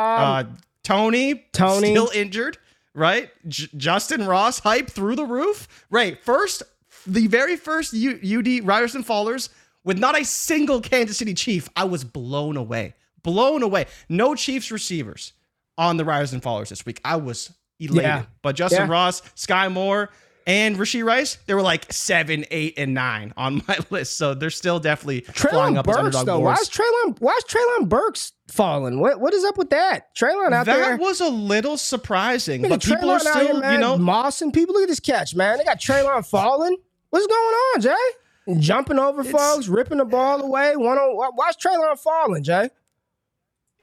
uh, 0.47 0.57
Toney, 0.85 1.45
Toney. 1.53 1.91
still 1.91 2.11
injured. 2.15 2.57
Right? 2.95 3.31
J- 3.47 3.69
Justyn 3.77 4.27
Ross 4.27 4.59
hype 4.61 4.91
through 4.91 5.15
the 5.17 5.25
roof. 5.25 5.69
Right. 5.91 6.19
First, 6.25 6.63
the 7.07 7.27
very 7.29 7.57
first 7.57 7.93
U- 7.93 8.19
UD 8.39 8.61
Riders 8.67 8.95
and 8.97 9.07
Fallers 9.07 9.49
with 9.85 9.99
not 9.99 10.19
a 10.21 10.25
single 10.25 10.81
Kansas 10.81 11.17
City 11.19 11.35
Chief. 11.35 11.69
I 11.77 11.85
was 11.85 12.03
blown 12.05 12.57
away. 12.57 12.95
Blown 13.23 13.63
away. 13.63 13.87
No 14.09 14.35
Chiefs 14.35 14.71
receivers 14.73 15.35
on 15.79 15.99
the 15.99 16.05
Riders 16.05 16.33
and 16.33 16.43
Fallers 16.43 16.69
this 16.71 16.85
week. 16.85 17.01
I 17.05 17.15
was 17.17 17.53
elated. 17.79 18.03
Yeah. 18.03 18.23
But 18.43 18.57
Justyn 18.57 18.71
Yeah. 18.73 18.89
Ross, 18.89 19.23
Skyy 19.37 19.71
Moore, 19.73 20.11
and 20.47 20.77
Rasheed 20.77 21.05
Rice, 21.05 21.39
they 21.47 21.55
were 21.55 21.63
like 21.63 21.93
seven, 21.93 22.45
eight, 22.51 22.75
and 22.77 22.95
nine 22.95 23.33
on 23.37 23.63
my 23.69 23.79
list. 23.91 24.17
So 24.17 24.35
they're 24.35 24.51
still 24.51 24.81
definitely 24.81 25.21
flying 25.23 25.75
Treylon 25.75 25.79
up 25.79 25.89
as 25.89 25.95
Burks 25.97 25.99
underdog 26.17 26.27
though. 26.27 26.39
Why 26.41 26.55
is 26.55 26.69
Treylon? 26.71 27.21
Why 27.21 27.33
is 27.39 27.45
Treylon 27.45 27.89
Burks 27.89 28.33
falling? 28.49 29.01
What 29.01 29.21
what 29.21 29.35
is 29.35 29.45
up 29.45 29.57
with 29.59 29.71
that? 29.71 30.15
Treylon 30.17 30.53
out 30.53 30.67
that 30.67 30.77
there. 30.77 30.91
That 30.97 31.01
was 31.01 31.21
a 31.21 31.29
little 31.29 31.77
surprising, 31.77 32.63
but 32.63 32.83
people 32.83 33.11
are 33.11 33.19
Treylon 33.19 33.21
still, 33.21 33.47
here, 33.47 33.61
man, 33.61 33.73
you 33.75 33.79
know, 33.79 33.97
Moss 33.99 34.43
and 34.43 34.53
people. 34.53 34.75
Look 34.75 34.83
at 34.85 34.89
this 34.89 35.01
catch, 35.01 35.35
man. 35.35 35.59
They 35.59 35.65
got 35.65 35.81
Treylon 35.81 36.27
falling. 36.27 36.77
What's 37.11 37.27
going 37.27 37.39
on, 37.75 37.81
Jay? 37.81 38.59
Jumping 38.61 38.99
over 38.99 39.21
It's- 39.21 39.33
folks, 39.35 39.69
ripping 39.69 39.99
the 39.99 40.05
ball 40.05 40.41
away. 40.43 40.75
One 40.77 40.97
on. 40.99 41.17
why- 41.17 41.31
Why's 41.35 41.57
Treylon 41.57 41.99
falling, 41.99 42.43
Jay? 42.43 42.71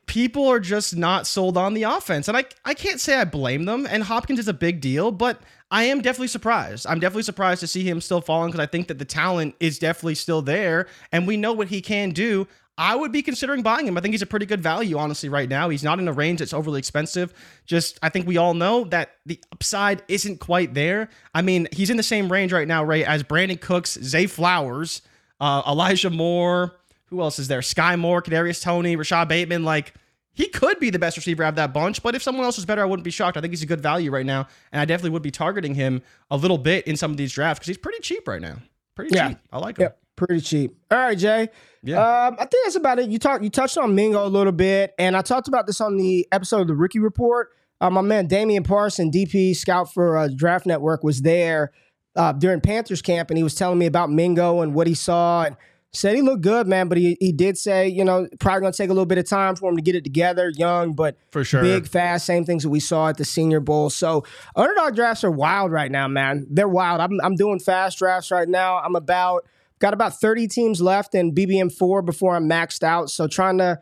People 0.08 0.48
are 0.48 0.60
just 0.60 0.96
not 0.96 1.28
sold 1.28 1.58
on 1.58 1.74
the 1.74 1.84
offense. 1.84 2.28
And 2.28 2.36
I 2.36 2.46
I 2.66 2.74
can't 2.74 3.00
say 3.00 3.16
I 3.16 3.26
blame 3.26 3.66
them. 3.66 3.86
And 3.90 4.04
Hopkins 4.04 4.40
is 4.40 4.48
a 4.48 4.54
big 4.54 4.82
deal, 4.82 5.12
but 5.12 5.42
I 5.70 5.84
am 5.84 6.02
definitely 6.02 6.30
surprised. 6.30 6.88
I'm 6.88 7.00
definitely 7.00 7.24
surprised 7.24 7.60
to 7.60 7.68
see 7.68 7.84
him 7.84 8.02
still 8.02 8.22
falling 8.22 8.50
because 8.50 8.64
I 8.64 8.68
think 8.70 8.88
that 8.88 9.00
the 9.00 9.06
talent 9.06 9.56
is 9.60 9.80
definitely 9.80 10.16
still 10.16 10.42
there 10.42 10.88
and 11.12 11.28
we 11.28 11.38
know 11.38 11.54
what 11.54 11.68
he 11.68 11.82
can 11.82 12.12
do. 12.12 12.48
I 12.80 12.96
would 12.96 13.12
be 13.12 13.24
considering 13.24 13.64
buying 13.64 13.88
him. 13.88 13.98
I 13.98 14.02
think 14.02 14.14
he's 14.14 14.22
a 14.22 14.28
pretty 14.28 14.46
good 14.46 14.62
value, 14.62 14.98
honestly, 15.00 15.30
right 15.30 15.50
now. 15.50 15.70
He's 15.70 15.84
not 15.84 16.00
in 16.00 16.08
a 16.08 16.14
range 16.14 16.40
that's 16.40 16.54
overly 16.54 16.78
expensive. 16.78 17.34
Just, 17.66 17.98
I 18.04 18.10
think 18.10 18.28
we 18.28 18.38
all 18.38 18.54
know 18.54 18.84
that 18.86 19.16
the 19.26 19.42
upside 19.52 20.04
isn't 20.08 20.40
quite 20.40 20.76
there. 20.76 21.10
I 21.34 21.42
mean, 21.42 21.68
he's 21.72 21.90
in 21.90 21.98
the 21.98 22.04
same 22.04 22.32
range 22.32 22.54
right 22.54 22.68
now, 22.68 22.84
right, 22.84 23.04
as 23.04 23.24
Brandin 23.24 23.60
Cooks, 23.60 23.98
Zay 24.04 24.28
Flowers, 24.28 25.02
uh, 25.42 25.64
Elijah 25.68 26.12
Moore. 26.12 26.76
Who 27.08 27.22
else 27.22 27.40
is 27.40 27.48
there? 27.48 27.60
Skyy 27.62 27.98
Moore, 28.00 28.22
Kadarius 28.22 28.62
Toney, 28.62 28.96
Rashod 28.96 29.28
Bateman. 29.30 29.64
Like, 29.64 29.94
he 30.34 30.48
could 30.50 30.80
be 30.80 30.90
the 30.90 31.00
best 31.00 31.18
receiver 31.18 31.44
out 31.44 31.50
of 31.50 31.56
that 31.56 31.74
bunch, 31.74 32.04
but 32.04 32.14
if 32.16 32.22
someone 32.22 32.46
else 32.46 32.58
was 32.58 32.66
better, 32.66 32.82
I 32.82 32.86
wouldn't 32.86 33.04
be 33.04 33.10
shocked. 33.12 33.38
I 33.38 33.42
think 33.42 33.52
he's 33.54 33.64
a 33.64 33.66
good 33.68 33.82
value 33.82 34.12
right 34.12 34.26
now, 34.26 34.48
and 34.72 34.80
I 34.80 34.86
definitely 34.86 35.10
would 35.12 35.24
be 35.24 35.32
targeting 35.32 35.74
him 35.74 36.02
a 36.30 36.38
little 36.38 36.58
bit 36.60 36.86
in 36.86 36.96
some 36.96 37.10
of 37.12 37.18
these 37.18 37.32
drafts 37.34 37.60
because 37.60 37.68
he's 37.70 37.78
pretty 37.78 38.00
cheap 38.02 38.28
right 38.28 38.42
now. 38.42 38.58
Pretty 38.96 39.16
Yeah. 39.16 39.30
cheap. 39.30 39.38
I 39.52 39.58
like 39.58 39.78
him. 39.78 39.84
Yep, 39.84 40.00
pretty 40.16 40.42
cheap. 40.42 40.76
All 40.92 40.98
right, 40.98 41.18
Jay. 41.18 41.50
Yeah. 41.82 41.98
Um, 42.28 42.36
I 42.36 42.46
think 42.46 42.66
that's 42.66 42.76
about 42.76 43.00
it. 43.00 43.10
You 43.10 43.18
talked. 43.18 43.44
You 43.44 43.50
touched 43.50 43.78
on 43.78 43.96
Mingo 43.96 44.26
a 44.26 44.28
little 44.30 44.52
bit, 44.52 44.94
and 45.00 45.16
I 45.18 45.22
talked 45.22 45.48
about 45.48 45.66
this 45.66 45.80
on 45.82 45.98
the 45.98 46.28
episode 46.32 46.62
of 46.62 46.68
the 46.68 46.76
Rookie 46.76 47.00
Report. 47.00 47.50
Uh, 47.80 47.90
my 47.90 48.02
man 48.02 48.28
Damian 48.28 48.64
Parson, 48.64 49.10
DP 49.12 49.56
scout 49.56 49.92
for 49.94 50.18
uh, 50.18 50.28
Draft 50.36 50.66
Network, 50.66 51.04
was 51.04 51.22
there 51.22 51.72
uh, 52.16 52.32
during 52.34 52.60
Panthers 52.62 53.02
camp, 53.02 53.30
and 53.32 53.38
he 53.38 53.44
was 53.44 53.56
telling 53.56 53.78
me 53.80 53.86
about 53.86 54.12
Mingo 54.12 54.62
and 54.62 54.74
what 54.76 54.86
he 54.88 54.94
saw, 54.96 55.44
and 55.44 55.56
said 55.94 56.16
he 56.16 56.22
looked 56.22 56.42
good, 56.42 56.68
man. 56.68 56.88
But 56.90 56.98
he 56.98 57.18
he 57.20 57.32
did 57.32 57.58
say, 57.58 57.88
you 57.88 58.04
know, 58.04 58.28
probably 58.40 58.62
gonna 58.62 58.74
take 58.74 58.90
a 58.90 58.94
little 58.94 59.06
bit 59.06 59.18
of 59.18 59.26
time 59.28 59.56
for 59.56 59.70
him 59.70 59.76
to 59.78 59.82
get 59.82 59.96
it 59.96 60.04
together. 60.04 60.52
Young, 60.56 60.94
but 60.94 61.18
For 61.32 61.44
sure. 61.44 61.62
big, 61.62 61.88
fast, 61.88 62.26
same 62.26 62.46
things 62.46 62.64
that 62.64 62.70
we 62.70 62.80
saw 62.80 63.10
at 63.10 63.18
the 63.18 63.26
Senior 63.26 63.60
Bowl. 63.60 63.90
So 63.90 64.24
underdog 64.56 64.96
drafts 64.96 65.24
are 65.24 65.32
wild 65.32 65.72
right 65.72 65.92
now, 65.92 66.08
man. 66.08 66.46
They're 66.50 66.68
wild. 66.68 67.02
I'm 67.02 67.20
I'm 67.24 67.36
doing 67.36 67.60
fast 67.60 67.98
drafts 68.00 68.32
right 68.32 68.48
now. 68.48 68.78
I'm 68.80 68.96
about 68.96 69.46
got 69.80 69.94
about 69.94 70.20
30 70.20 70.48
teams 70.48 70.82
left 70.82 71.14
in 71.16 71.34
BBM 71.34 71.72
four 71.72 72.02
before 72.02 72.36
I'm 72.36 72.50
maxed 72.50 72.84
out. 72.84 73.10
So 73.10 73.28
trying 73.28 73.58
to 73.60 73.80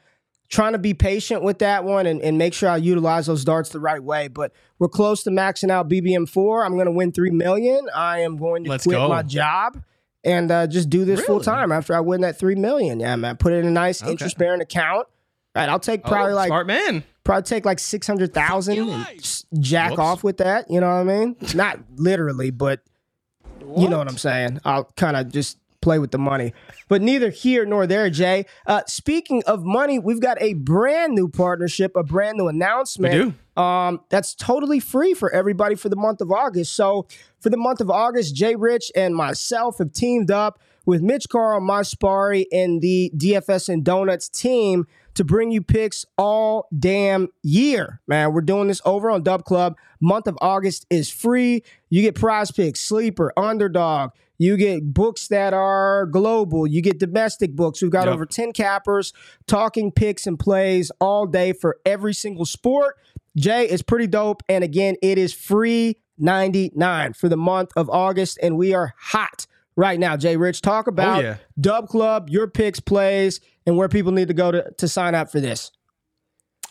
trying 0.47 0.73
to 0.73 0.77
be 0.77 0.93
patient 0.93 1.41
with 1.41 1.57
that 1.59 1.83
one 1.85 2.05
and, 2.05 2.21
and 2.21 2.37
make 2.37 2.53
sure 2.53 2.69
I 2.69 2.77
utilize 2.77 3.25
those 3.25 3.43
darts 3.43 3.69
the 3.69 3.79
right 3.79 4.03
way. 4.03 4.27
But 4.27 4.51
we're 4.77 4.89
close 4.89 5.23
to 5.23 5.31
maxing 5.31 5.71
out 5.71 5.89
BBM 5.89 6.29
four. 6.29 6.63
I'm 6.63 6.77
gonna 6.77 6.91
win 6.91 7.11
three 7.11 7.31
million. 7.31 7.87
I 7.95 8.19
am 8.19 8.37
going 8.37 8.63
to 8.65 8.69
Let's 8.69 8.83
quit 8.83 8.95
go. 8.97 9.09
my 9.09 9.23
job. 9.23 9.81
And 10.25 10.49
uh, 10.51 10.65
just 10.67 10.89
do 10.89 11.05
this 11.05 11.23
full 11.23 11.39
time 11.39 11.71
after 11.71 11.95
I 11.95 11.99
win 11.99 12.21
that 12.21 12.37
three 12.37 12.55
million. 12.55 12.99
Yeah, 12.99 13.15
man. 13.15 13.37
Put 13.37 13.53
it 13.53 13.57
in 13.57 13.67
a 13.67 13.71
nice 13.71 14.01
Okay. 14.01 14.11
interest 14.11 14.37
bearing 14.37 14.59
account. 14.61 15.07
Right, 15.55 15.69
I'll 15.69 15.79
take 15.79 16.03
probably 16.03 16.33
Oh, 16.33 16.35
like 16.35 16.47
smart 16.47 16.67
man. 16.67 17.03
probably 17.23 17.43
take 17.43 17.63
like 17.63 17.79
six 17.79 18.07
hundred 18.07 18.33
thousand 18.33 18.79
and 18.89 19.07
jack 19.59 19.91
Whoops. 19.91 19.99
off 20.01 20.23
with 20.23 20.37
that. 20.37 20.69
You 20.69 20.81
know 20.81 20.87
what 20.87 20.93
I 20.95 21.03
mean? 21.03 21.35
Not 21.55 21.79
literally, 21.95 22.49
but 22.49 22.81
you 23.77 23.87
know 23.87 23.97
what 23.99 24.09
I'm 24.09 24.17
saying. 24.17 24.59
I'll 24.65 24.85
kind 24.97 25.15
of 25.15 25.31
just 25.31 25.57
play 25.81 25.99
with 25.99 26.09
the 26.11 26.17
money. 26.17 26.53
But 26.87 27.01
neither 27.03 27.29
here 27.29 27.63
nor 27.65 27.85
there, 27.87 28.09
Jay. 28.09 28.45
Uh, 28.65 28.81
speaking 28.87 29.43
of 29.45 29.63
money, 29.63 29.99
we've 29.99 30.19
got 30.19 30.41
a 30.41 30.53
brand 30.55 31.13
new 31.13 31.29
partnership, 31.29 31.95
a 31.95 32.03
brand 32.03 32.37
new 32.37 32.47
announcement. 32.47 33.13
We 33.13 33.33
do. 33.55 33.61
Um, 33.61 34.01
that's 34.09 34.33
totally 34.35 34.79
free 34.79 35.13
for 35.13 35.31
everybody 35.31 35.75
for 35.75 35.87
the 35.89 35.95
month 35.95 36.19
of 36.21 36.31
August. 36.31 36.75
So 36.75 37.07
for 37.45 37.51
the 37.51 37.57
month 37.57 37.79
of 37.79 37.91
August, 37.91 38.33
Jay 38.33 38.55
Rich 38.55 38.91
and 38.95 39.15
myself 39.15 39.77
have 39.77 39.93
teamed 39.93 40.31
up 40.31 40.57
with 40.83 41.03
Mitch 41.03 41.29
Carl, 41.29 41.61
Maspari, 41.61 42.45
and 42.51 42.81
the 42.81 43.11
DFS 43.15 43.69
and 43.69 43.83
Donuts 43.83 44.29
team 44.29 44.87
to 45.13 45.23
bring 45.23 45.51
you 45.51 45.61
picks 45.61 46.07
all 46.17 46.67
damn 46.79 47.27
year. 47.43 48.01
Man, 48.07 48.33
we're 48.33 48.41
doing 48.41 48.67
this 48.67 48.81
over 48.83 49.11
on 49.11 49.21
Dub 49.21 49.43
Club. 49.45 49.75
Month 50.01 50.25
of 50.25 50.39
August 50.41 50.87
is 50.89 51.11
free. 51.11 51.61
You 51.91 52.01
get 52.01 52.15
prize 52.15 52.49
picks, 52.49 52.81
sleeper, 52.81 53.31
underdog. 53.37 54.09
You 54.39 54.57
get 54.57 54.91
books 54.91 55.27
that 55.27 55.53
are 55.53 56.07
global. 56.07 56.65
You 56.65 56.81
get 56.81 56.97
domestic 56.97 57.55
books. 57.55 57.79
We've 57.79 57.91
got 57.91 58.07
Yep. 58.07 58.13
over 58.15 58.25
10 58.25 58.53
cappers 58.53 59.13
talking 59.45 59.91
picks 59.91 60.25
and 60.25 60.39
plays 60.39 60.91
all 60.99 61.27
day 61.27 61.53
for 61.53 61.77
every 61.85 62.15
single 62.15 62.45
sport. 62.45 62.95
Jay, 63.37 63.67
it's 63.67 63.83
pretty 63.83 64.07
dope. 64.07 64.41
And 64.49 64.63
again, 64.63 64.95
it 65.03 65.19
is 65.19 65.31
free 65.31 65.97
99 66.17 67.13
for 67.13 67.29
the 67.29 67.37
month 67.37 67.71
of 67.75 67.89
August. 67.89 68.39
And 68.41 68.57
we 68.57 68.73
are 68.73 68.93
hot 68.97 69.47
right 69.75 69.99
now. 69.99 70.17
Jay 70.17 70.37
Rich, 70.37 70.61
talk 70.61 70.87
oh, 70.87 70.89
about 70.89 71.23
yeah. 71.23 71.37
Dub 71.59 71.87
Club, 71.87 72.29
your 72.29 72.47
picks, 72.47 72.79
plays, 72.79 73.41
and 73.65 73.77
where 73.77 73.89
people 73.89 74.11
need 74.11 74.27
to 74.27 74.33
go 74.33 74.51
to, 74.51 74.71
to 74.77 74.87
sign 74.87 75.15
up 75.15 75.31
for 75.31 75.39
this. 75.39 75.71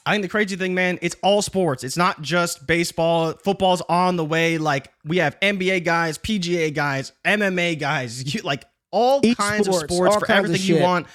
I 0.07 0.13
think 0.13 0.23
the 0.23 0.29
crazy 0.29 0.57
thing, 0.57 0.75
man, 0.75 0.99
it's 1.01 1.17
all 1.23 1.41
sports. 1.41 1.83
It's 1.83 1.97
not 1.97 2.21
just 2.21 2.67
baseball. 2.67 3.33
Football's 3.33 3.81
on 3.89 4.17
the 4.17 4.25
way. 4.25 4.59
Like 4.59 4.93
we 5.05 5.17
have 5.19 5.39
NBA 5.41 5.85
guys, 5.85 6.19
PGA 6.19 6.75
guys, 6.75 7.13
MMA 7.25 7.79
guys, 7.79 8.35
you, 8.35 8.43
like 8.43 8.65
all 8.91 9.21
Each 9.25 9.37
kinds 9.37 9.67
sports, 9.67 9.85
of 9.85 9.91
sports 9.91 10.17
for 10.17 10.31
everything 10.31 10.61
you 10.63 10.83
want. 10.83 11.07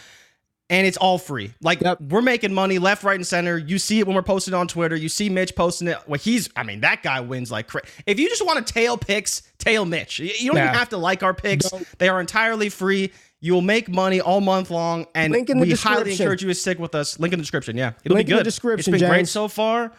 And 0.71 0.85
it's 0.85 0.97
all 0.97 1.17
free. 1.17 1.53
Like 1.61 1.81
Yep. 1.81 1.99
we're 2.01 2.21
making 2.21 2.53
money 2.53 2.77
left, 2.77 3.03
right, 3.03 3.15
and 3.15 3.25
center. 3.25 3.57
You 3.57 3.79
see 3.79 3.99
it 3.99 4.05
when 4.05 4.15
we're 4.15 4.21
posting 4.21 4.53
on 4.53 4.67
Twitter. 4.67 4.95
You 4.95 5.09
see 5.09 5.27
Mitch 5.27 5.55
posting 5.55 5.87
it. 5.87 5.97
Well, 6.05 6.19
he's, 6.19 6.47
I 6.55 6.61
mean, 6.61 6.81
that 6.81 7.01
guy 7.01 7.21
wins 7.21 7.49
like 7.51 7.67
cra- 7.67 7.81
If 8.05 8.19
you 8.19 8.29
just 8.29 8.45
want 8.45 8.65
to 8.65 8.71
tail 8.73 8.95
picks, 8.95 9.41
tail 9.57 9.85
Mitch. 9.85 10.19
You 10.19 10.29
don't 10.51 10.57
even 10.61 10.73
have 10.73 10.89
to 10.89 10.97
like 10.97 11.23
our 11.23 11.33
picks. 11.33 11.71
Don't. 11.71 11.87
They 11.97 12.07
are 12.07 12.19
entirely 12.21 12.69
free. 12.69 13.11
You 13.41 13.53
will 13.53 13.61
make 13.61 13.87
money 13.89 14.19
all 14.21 14.41
month 14.41 14.69
long, 14.69 15.07
and 15.15 15.31
Link 15.31 15.49
in 15.49 15.59
the 15.59 15.65
we 15.65 15.71
highly 15.71 16.11
encourage 16.11 16.41
you 16.41 16.49
to 16.49 16.53
stick 16.53 16.77
with 16.77 16.93
us. 16.93 17.17
Link 17.19 17.33
in 17.33 17.39
the 17.39 17.43
description. 17.43 17.77
Yeah, 17.77 17.93
it'll 18.03 18.15
Link 18.17 18.27
be 18.27 18.33
in 18.33 18.37
the 18.37 18.41
good. 18.41 18.43
description, 18.43 18.93
It's 18.93 19.01
been 19.01 19.09
great 19.09 19.29
so 19.29 19.47
far. 19.47 19.93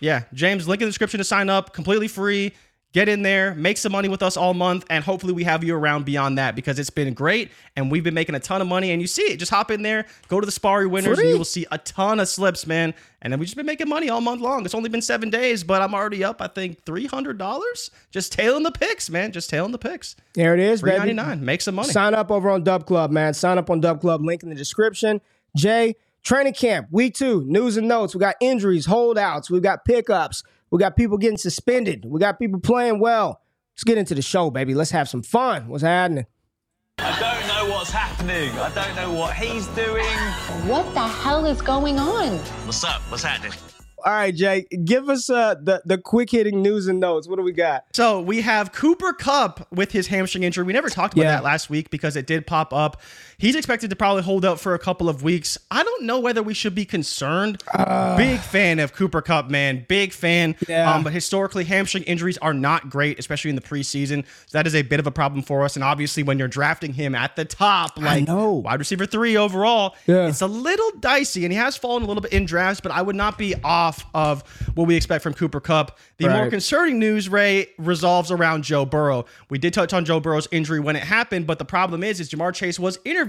Yeah, 0.00 0.22
James, 0.32 0.66
link 0.66 0.80
in 0.80 0.86
the 0.86 0.90
description 0.90 1.18
to 1.18 1.24
sign 1.24 1.50
up, 1.50 1.74
completely 1.74 2.08
free. 2.08 2.54
Get 2.96 3.10
in 3.10 3.20
there, 3.20 3.54
make 3.54 3.76
some 3.76 3.92
money 3.92 4.08
with 4.08 4.22
us 4.22 4.38
all 4.38 4.54
month, 4.54 4.86
and 4.88 5.04
hopefully 5.04 5.34
we 5.34 5.44
have 5.44 5.62
you 5.62 5.76
around 5.76 6.06
beyond 6.06 6.38
that 6.38 6.56
because 6.56 6.78
it's 6.78 6.88
been 6.88 7.12
great 7.12 7.50
and 7.76 7.90
we've 7.90 8.02
been 8.02 8.14
making 8.14 8.34
a 8.34 8.40
ton 8.40 8.62
of 8.62 8.66
money. 8.66 8.90
And 8.90 9.02
you 9.02 9.06
see 9.06 9.24
it. 9.24 9.36
Just 9.36 9.50
hop 9.50 9.70
in 9.70 9.82
there, 9.82 10.06
go 10.28 10.40
to 10.40 10.46
the 10.46 10.50
Sparry 10.52 10.88
winners, 10.88 11.18
Free. 11.18 11.24
and 11.24 11.32
you 11.34 11.36
will 11.36 11.44
see 11.44 11.66
a 11.70 11.76
ton 11.76 12.20
of 12.20 12.26
slips, 12.26 12.66
man. 12.66 12.94
And 13.20 13.30
then 13.30 13.38
we've 13.38 13.48
just 13.48 13.56
been 13.56 13.66
making 13.66 13.90
money 13.90 14.08
all 14.08 14.22
month 14.22 14.40
long. 14.40 14.64
It's 14.64 14.74
only 14.74 14.88
been 14.88 15.02
seven 15.02 15.28
days, 15.28 15.62
but 15.62 15.82
I'm 15.82 15.92
already 15.92 16.24
up, 16.24 16.40
I 16.40 16.46
think, 16.46 16.86
$300. 16.86 17.90
Just 18.10 18.32
tailing 18.32 18.62
the 18.62 18.72
picks, 18.72 19.10
man. 19.10 19.30
Just 19.30 19.50
tailing 19.50 19.72
the 19.72 19.78
picks. 19.78 20.16
There 20.32 20.54
it 20.54 20.60
is, 20.60 20.80
baby. 20.80 21.12
Make 21.12 21.60
some 21.60 21.74
money. 21.74 21.90
Sign 21.90 22.14
up 22.14 22.30
over 22.30 22.48
on 22.48 22.64
Dub 22.64 22.86
Club, 22.86 23.10
man. 23.10 23.34
Sign 23.34 23.58
up 23.58 23.68
on 23.68 23.82
Dub 23.82 24.00
Club. 24.00 24.24
Link 24.24 24.42
in 24.42 24.48
the 24.48 24.54
description. 24.54 25.20
Jay, 25.54 25.96
training 26.22 26.54
camp, 26.54 26.88
week 26.90 27.12
two, 27.12 27.44
news 27.44 27.76
and 27.76 27.88
notes. 27.88 28.14
We 28.14 28.20
got 28.20 28.36
injuries, 28.40 28.86
holdouts. 28.86 29.50
We 29.50 29.60
got 29.60 29.84
pickups. 29.84 30.42
We 30.70 30.78
got 30.78 30.96
people 30.96 31.18
getting 31.18 31.38
suspended. 31.38 32.04
We 32.06 32.18
got 32.20 32.38
people 32.38 32.60
playing 32.60 32.98
well. 32.98 33.40
Let's 33.74 33.84
get 33.84 33.98
into 33.98 34.14
the 34.14 34.22
show, 34.22 34.50
baby. 34.50 34.74
Let's 34.74 34.90
have 34.90 35.08
some 35.08 35.22
fun. 35.22 35.68
What's 35.68 35.82
happening? 35.82 36.26
I 36.98 37.18
don't 37.20 37.48
know 37.68 37.74
what's 37.74 37.90
happening. 37.90 38.50
I 38.58 38.70
don't 38.74 38.96
know 38.96 39.12
what 39.12 39.34
he's 39.36 39.66
doing. 39.68 40.04
What 40.68 40.92
the 40.94 41.06
hell 41.06 41.44
is 41.44 41.60
going 41.60 41.98
on? 41.98 42.38
What's 42.66 42.82
up? 42.84 43.02
What's 43.10 43.22
happening? 43.22 43.52
All 44.04 44.12
right, 44.12 44.34
Jay, 44.34 44.66
give 44.84 45.08
us 45.08 45.28
uh, 45.28 45.56
the 45.60 45.82
the 45.84 45.98
quick 45.98 46.30
hitting 46.30 46.62
news 46.62 46.86
and 46.86 47.00
notes. 47.00 47.26
What 47.28 47.36
do 47.36 47.42
we 47.42 47.50
got? 47.52 47.84
So 47.92 48.20
we 48.20 48.40
have 48.40 48.70
Cooper 48.72 49.12
Kupp 49.12 49.66
with 49.72 49.90
his 49.90 50.06
hamstring 50.06 50.44
injury. 50.44 50.64
We 50.64 50.72
never 50.72 50.88
talked 50.88 51.14
about 51.14 51.24
Yeah. 51.24 51.30
that 51.32 51.44
last 51.44 51.68
week 51.70 51.90
because 51.90 52.14
it 52.14 52.26
did 52.26 52.46
pop 52.46 52.72
up. 52.72 53.00
He's 53.38 53.54
expected 53.54 53.90
to 53.90 53.96
probably 53.96 54.22
hold 54.22 54.44
out 54.46 54.58
for 54.60 54.74
a 54.74 54.78
couple 54.78 55.08
of 55.10 55.22
weeks. 55.22 55.58
I 55.70 55.82
don't 55.82 56.04
know 56.04 56.18
whether 56.20 56.42
we 56.42 56.54
should 56.54 56.74
be 56.74 56.86
concerned. 56.86 57.62
Big 58.16 58.40
fan 58.40 58.78
of 58.78 58.94
Cooper 58.94 59.20
Kupp, 59.20 59.50
man. 59.50 59.84
Big 59.88 60.12
fan. 60.14 60.56
Yeah. 60.66 60.90
Um, 60.94 61.04
but 61.04 61.12
historically, 61.12 61.64
hamstring 61.64 62.04
injuries 62.04 62.38
are 62.38 62.54
not 62.54 62.88
great, 62.88 63.18
especially 63.18 63.50
in 63.50 63.54
the 63.56 63.60
preseason. 63.62 64.24
So 64.46 64.56
that 64.56 64.66
is 64.66 64.74
a 64.74 64.80
bit 64.80 65.00
of 65.00 65.06
a 65.06 65.10
problem 65.10 65.42
for 65.42 65.64
us. 65.64 65.76
And 65.76 65.84
obviously, 65.84 66.22
when 66.22 66.38
you're 66.38 66.48
drafting 66.48 66.94
him 66.94 67.14
at 67.14 67.36
the 67.36 67.44
top, 67.44 67.98
like 67.98 68.24
wide 68.26 68.78
receiver 68.78 69.04
three 69.04 69.36
overall, 69.36 69.94
Yeah. 70.06 70.28
it's 70.28 70.40
a 70.40 70.46
little 70.46 70.90
dicey. 71.00 71.44
And 71.44 71.52
he 71.52 71.58
has 71.58 71.76
fallen 71.76 72.02
a 72.04 72.06
little 72.06 72.22
bit 72.22 72.32
in 72.32 72.46
drafts, 72.46 72.80
but 72.80 72.90
I 72.90 73.02
would 73.02 73.16
not 73.16 73.36
be 73.36 73.54
off 73.62 74.06
of 74.14 74.42
what 74.74 74.86
we 74.86 74.96
expect 74.96 75.22
from 75.22 75.34
Cooper 75.34 75.60
Kupp. 75.60 75.98
The 76.16 76.30
more 76.30 76.48
concerning 76.48 76.98
news, 76.98 77.28
Ray, 77.28 77.66
resolves 77.76 78.30
around 78.30 78.64
Joe 78.64 78.86
Burrow. 78.86 79.26
We 79.50 79.58
did 79.58 79.74
touch 79.74 79.92
on 79.92 80.06
Joe 80.06 80.20
Burrow's 80.20 80.48
injury 80.50 80.80
when 80.80 80.96
it 80.96 81.02
happened, 81.02 81.46
but 81.46 81.58
the 81.58 81.66
problem 81.66 82.02
is, 82.02 82.18
is 82.18 82.30
Ja'Marr 82.30 82.54
Chase 82.54 82.78
was 82.80 82.98
interviewed 83.04 83.25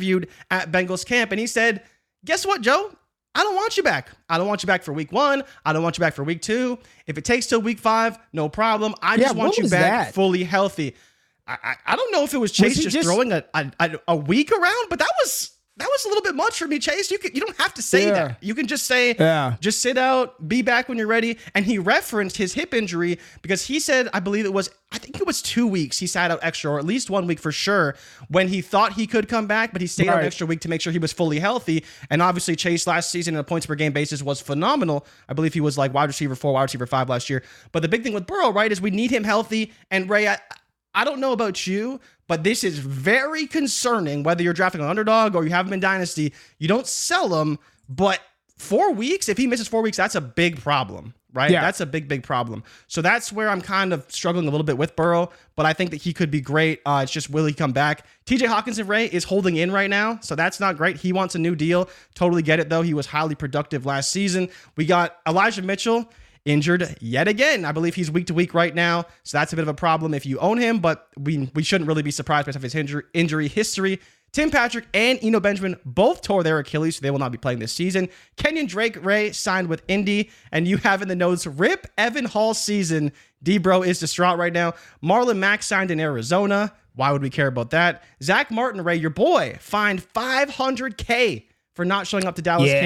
at 0.51 0.71
Bengals 0.71 1.05
camp, 1.05 1.31
and 1.31 1.39
he 1.39 1.47
said, 1.47 1.83
"Guess 2.25 2.45
what, 2.45 2.61
Joe? 2.61 2.91
I 3.35 3.43
don't 3.43 3.55
want 3.55 3.77
you 3.77 3.83
back. 3.83 4.09
I 4.29 4.37
don't 4.37 4.47
want 4.47 4.63
you 4.63 4.67
back 4.67 4.81
for 4.83 4.93
week 4.93 5.11
one. 5.11 5.43
I 5.63 5.71
don't 5.73 5.83
want 5.83 5.97
you 5.97 6.01
back 6.01 6.15
for 6.15 6.23
week 6.23 6.41
two. 6.41 6.79
If 7.05 7.17
it 7.19 7.25
takes 7.25 7.45
till 7.45 7.61
week 7.61 7.77
five, 7.79 8.17
no 8.33 8.49
problem. 8.49 8.95
I 9.01 9.13
Yeah, 9.15 9.25
just 9.25 9.35
want 9.35 9.57
you 9.57 9.63
back 9.69 10.05
that? 10.07 10.13
fully 10.13 10.43
healthy." 10.43 10.95
I, 11.45 11.57
I, 11.63 11.75
I 11.85 11.95
don't 11.95 12.11
know 12.11 12.23
if 12.23 12.33
it 12.33 12.39
was 12.39 12.51
Chase 12.51 12.75
he 12.75 12.83
just, 12.83 12.95
just- 12.95 13.07
throwing 13.07 13.31
a 13.31 13.43
a 13.53 13.99
a 14.09 14.15
week 14.15 14.51
around, 14.51 14.89
but 14.89 14.99
that 14.99 15.11
was 15.23 15.51
that 15.77 15.87
was 15.87 16.05
a 16.05 16.07
little 16.07 16.23
bit 16.23 16.35
much 16.35 16.57
for 16.59 16.67
me, 16.67 16.79
Chase. 16.79 17.11
You 17.11 17.19
could, 17.19 17.35
you 17.35 17.41
don't 17.41 17.55
have 17.57 17.73
to 17.75 17.81
say 17.81 18.07
Yeah. 18.07 18.13
that. 18.13 18.37
You 18.43 18.55
can 18.55 18.65
just 18.67 18.85
say, 18.87 19.15
Yeah. 19.17 19.55
just 19.59 19.81
sit 19.81 19.97
out, 19.97 20.47
be 20.47 20.61
back 20.63 20.89
when 20.89 20.97
you're 20.97 21.07
ready. 21.07 21.37
And 21.53 21.65
he 21.65 21.77
referenced 21.77 22.37
his 22.37 22.53
hip 22.53 22.73
injury 22.73 23.19
because 23.41 23.63
he 23.65 23.79
said, 23.79 24.09
I 24.13 24.19
believe 24.19 24.45
it 24.45 24.53
was, 24.53 24.69
I 24.91 24.97
think 24.97 25.17
it 25.19 25.27
was 25.27 25.41
two 25.41 25.67
weeks 25.67 25.99
he 25.99 26.07
sat 26.07 26.31
out 26.31 26.39
extra, 26.41 26.71
or 26.71 26.79
at 26.79 26.85
least 26.85 27.09
one 27.09 27.27
week 27.27 27.39
for 27.39 27.51
sure, 27.51 27.95
when 28.29 28.47
he 28.47 28.61
thought 28.61 28.93
he 28.93 29.05
could 29.05 29.27
come 29.27 29.45
back, 29.45 29.71
but 29.71 29.81
he 29.81 29.87
stayed 29.87 30.07
out 30.07 30.15
Right. 30.15 30.21
an 30.21 30.27
extra 30.27 30.47
week 30.47 30.61
to 30.61 30.69
make 30.69 30.81
sure 30.81 30.91
he 30.91 30.99
was 30.99 31.13
fully 31.13 31.39
healthy. 31.39 31.83
And 32.09 32.21
obviously, 32.21 32.55
Chase 32.55 32.87
last 32.87 33.11
season 33.11 33.35
on 33.35 33.41
a 33.41 33.43
points 33.43 33.65
per 33.67 33.75
game 33.75 33.91
basis 33.91 34.23
was 34.23 34.41
phenomenal. 34.41 35.05
I 35.29 35.33
believe 35.33 35.53
he 35.53 35.61
was 35.61 35.77
like 35.77 35.93
wide 35.93 36.05
receiver 36.09 36.35
four, 36.35 36.53
wide 36.53 36.63
receiver 36.63 36.87
five 36.87 37.09
last 37.09 37.29
year. 37.29 37.43
But 37.71 37.81
the 37.81 37.87
big 37.87 38.01
thing 38.03 38.13
with 38.13 38.25
Burrow, 38.25 38.51
right, 38.51 38.71
is 38.71 38.81
we 38.81 38.89
need 38.91 39.11
him 39.11 39.23
healthy. 39.25 39.73
And 39.91 40.09
Ray, 40.09 40.27
I, 40.27 40.37
I 40.97 41.03
don't 41.03 41.19
know 41.19 41.31
about 41.31 41.67
you, 41.67 41.99
but 42.27 42.43
this 42.43 42.63
is 42.63 42.79
very 42.79 43.45
concerning 43.45 44.23
whether 44.23 44.41
you're 44.41 44.51
drafting 44.51 44.81
an 44.81 44.87
underdog 44.87 45.35
or 45.35 45.43
you 45.43 45.51
have 45.51 45.67
him 45.67 45.73
in 45.73 45.79
Dynasty. 45.79 46.33
You 46.57 46.67
don't 46.67 46.87
sell 46.87 47.39
him, 47.39 47.59
but 47.87 48.19
four 48.57 48.91
weeks, 48.93 49.29
if 49.29 49.37
he 49.37 49.45
misses 49.45 49.67
four 49.67 49.83
weeks, 49.83 49.95
that's 49.95 50.15
a 50.15 50.21
big 50.21 50.59
problem, 50.59 51.13
right? 51.33 51.51
Yeah. 51.51 51.61
That's 51.61 51.81
a 51.81 51.85
big, 51.85 52.07
big 52.07 52.23
problem. 52.23 52.63
So 52.87 53.03
that's 53.03 53.31
where 53.31 53.47
I'm 53.47 53.61
kind 53.61 53.93
of 53.93 54.11
struggling 54.11 54.47
a 54.47 54.49
little 54.49 54.65
bit 54.65 54.79
with 54.79 54.95
Burrow, 54.95 55.29
but 55.55 55.67
I 55.67 55.73
think 55.73 55.91
that 55.91 56.01
he 56.01 56.13
could 56.13 56.31
be 56.31 56.41
great. 56.41 56.81
Uh, 56.83 57.01
it's 57.03 57.11
just 57.11 57.29
will 57.29 57.45
he 57.45 57.53
come 57.53 57.73
back? 57.73 58.03
TJ 58.25 58.47
Hockenson 58.47 58.87
Ray 58.87 59.05
is 59.05 59.23
holding 59.23 59.55
in 59.55 59.71
right 59.71 59.91
now, 59.91 60.17
so 60.23 60.33
that's 60.33 60.59
not 60.59 60.77
great. 60.77 60.97
He 60.97 61.13
wants 61.13 61.35
a 61.35 61.39
new 61.39 61.55
deal. 61.55 61.89
Totally 62.15 62.41
get 62.41 62.59
it 62.59 62.69
though. 62.69 62.81
He 62.81 62.95
was 62.95 63.05
highly 63.05 63.35
productive 63.35 63.85
last 63.85 64.11
season. 64.11 64.49
We 64.75 64.87
got 64.87 65.19
Elijah 65.27 65.61
Mitchell 65.61 66.11
injured 66.47 66.95
yet 67.01 67.27
again. 67.27 67.65
I 67.65 67.71
believe 67.71 67.93
he's 67.93 68.09
week 68.09 68.27
to 68.27 68.33
week 68.33 68.53
right 68.53 68.73
now, 68.73 69.05
so 69.23 69.37
that's 69.37 69.53
a 69.53 69.55
bit 69.55 69.63
of 69.63 69.67
a 69.67 69.73
problem 69.73 70.13
if 70.13 70.25
you 70.25 70.39
own 70.39 70.57
him. 70.57 70.79
But 70.79 71.07
we 71.17 71.51
we 71.53 71.61
shouldn't 71.61 71.87
really 71.87 72.01
be 72.01 72.11
surprised 72.11 72.47
based 72.47 72.55
off 72.55 72.63
his 72.63 72.73
injury 72.73 73.03
injury 73.13 73.47
history. 73.47 73.99
Tim 74.33 74.51
Patrick 74.51 74.85
and 74.93 75.17
Eno 75.21 75.39
Benjamin 75.39 75.79
both 75.85 76.21
tore 76.21 76.43
their 76.43 76.59
Achilles, 76.59 76.97
so 76.97 77.01
they 77.01 77.11
will 77.11 77.19
not 77.19 77.31
be 77.31 77.37
playing 77.37 77.59
this 77.59 77.71
season. 77.71 78.09
Kenyan 78.35 78.67
Drake 78.67 79.03
Ray 79.03 79.31
signed 79.31 79.67
with 79.67 79.83
Indy, 79.87 80.29
and 80.51 80.67
you 80.67 80.77
have 80.77 81.01
in 81.01 81.07
the 81.07 81.15
notes 81.15 81.45
Rip 81.47 81.87
Evan 81.97 82.25
Hull 82.25 82.53
season. 82.53 83.11
Debro 83.43 83.85
is 83.85 83.99
distraught 83.99 84.37
right 84.37 84.53
now. 84.53 84.73
Marlon 85.03 85.37
Mack 85.37 85.63
signed 85.63 85.91
in 85.91 85.99
Arizona. 85.99 86.73
Why 86.93 87.11
would 87.11 87.21
we 87.21 87.29
care 87.29 87.47
about 87.47 87.69
that? 87.71 88.03
Zack 88.21 88.51
Martin 88.51 88.83
Ray, 88.83 88.95
your 88.95 89.11
boy, 89.11 89.57
fined 89.59 90.01
500k 90.13 91.46
for 91.77 91.85
not 91.85 92.07
showing 92.07 92.25
up 92.25 92.35
to 92.35 92.41
Dallas 92.41 92.71
camp. 92.71 92.85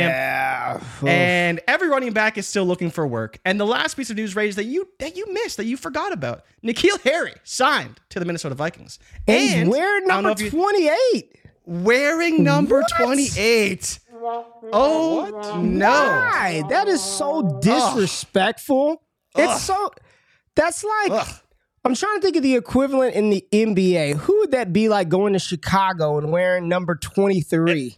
Yeah. 1.02 1.10
And 1.10 1.62
every 1.66 1.88
running 1.88 2.12
back 2.12 2.38
is 2.38 2.46
still 2.46 2.66
looking 2.66 2.92
for 2.92 3.08
work. 3.08 3.40
And 3.46 3.58
the 3.60 3.66
last 3.66 3.96
piece 3.96 4.10
of 4.10 4.18
news, 4.18 4.36
is 4.36 4.58
that 4.58 4.66
you 4.66 4.88
that 5.00 5.16
you 5.16 5.32
missed, 5.34 5.58
that 5.58 5.66
you 5.66 5.78
forgot 5.78 6.12
about. 6.12 6.44
N'Keal 6.64 7.02
Harry 7.04 7.34
signed 7.44 8.02
to 8.10 8.20
the 8.20 8.26
Minnesota 8.26 8.54
Vikings. 8.54 9.00
and 9.28 9.72
don't 9.72 10.08
know 10.08 10.22
number 10.22 10.44
you- 10.44 10.52
28. 10.52 11.38
wearing 11.66 12.44
number 12.44 12.82
What? 12.82 12.92
28. 12.98 14.00
Oh 14.74 15.62
no. 15.64 15.90
Why? 15.90 16.64
That 16.70 16.88
is 16.90 17.02
so 17.02 17.60
disrespectful. 17.62 19.02
It's 19.38 19.62
so. 19.64 19.90
That's 20.56 20.84
like. 20.84 21.12
Ugh. 21.12 21.36
I'm 21.84 21.96
trying 21.96 22.18
to 22.18 22.22
think 22.22 22.36
of 22.36 22.44
the 22.44 22.56
equivalent 22.56 23.16
in 23.16 23.32
the 23.32 23.44
NBA. 23.52 24.14
Who 24.16 24.40
would 24.42 24.52
that 24.52 24.72
be 24.72 24.88
like 24.88 25.10
going 25.10 25.34
to 25.34 25.40
Chicago 25.40 26.20
and 26.20 26.32
wearing 26.32 26.68
number 26.68 26.94
23? 26.94 27.98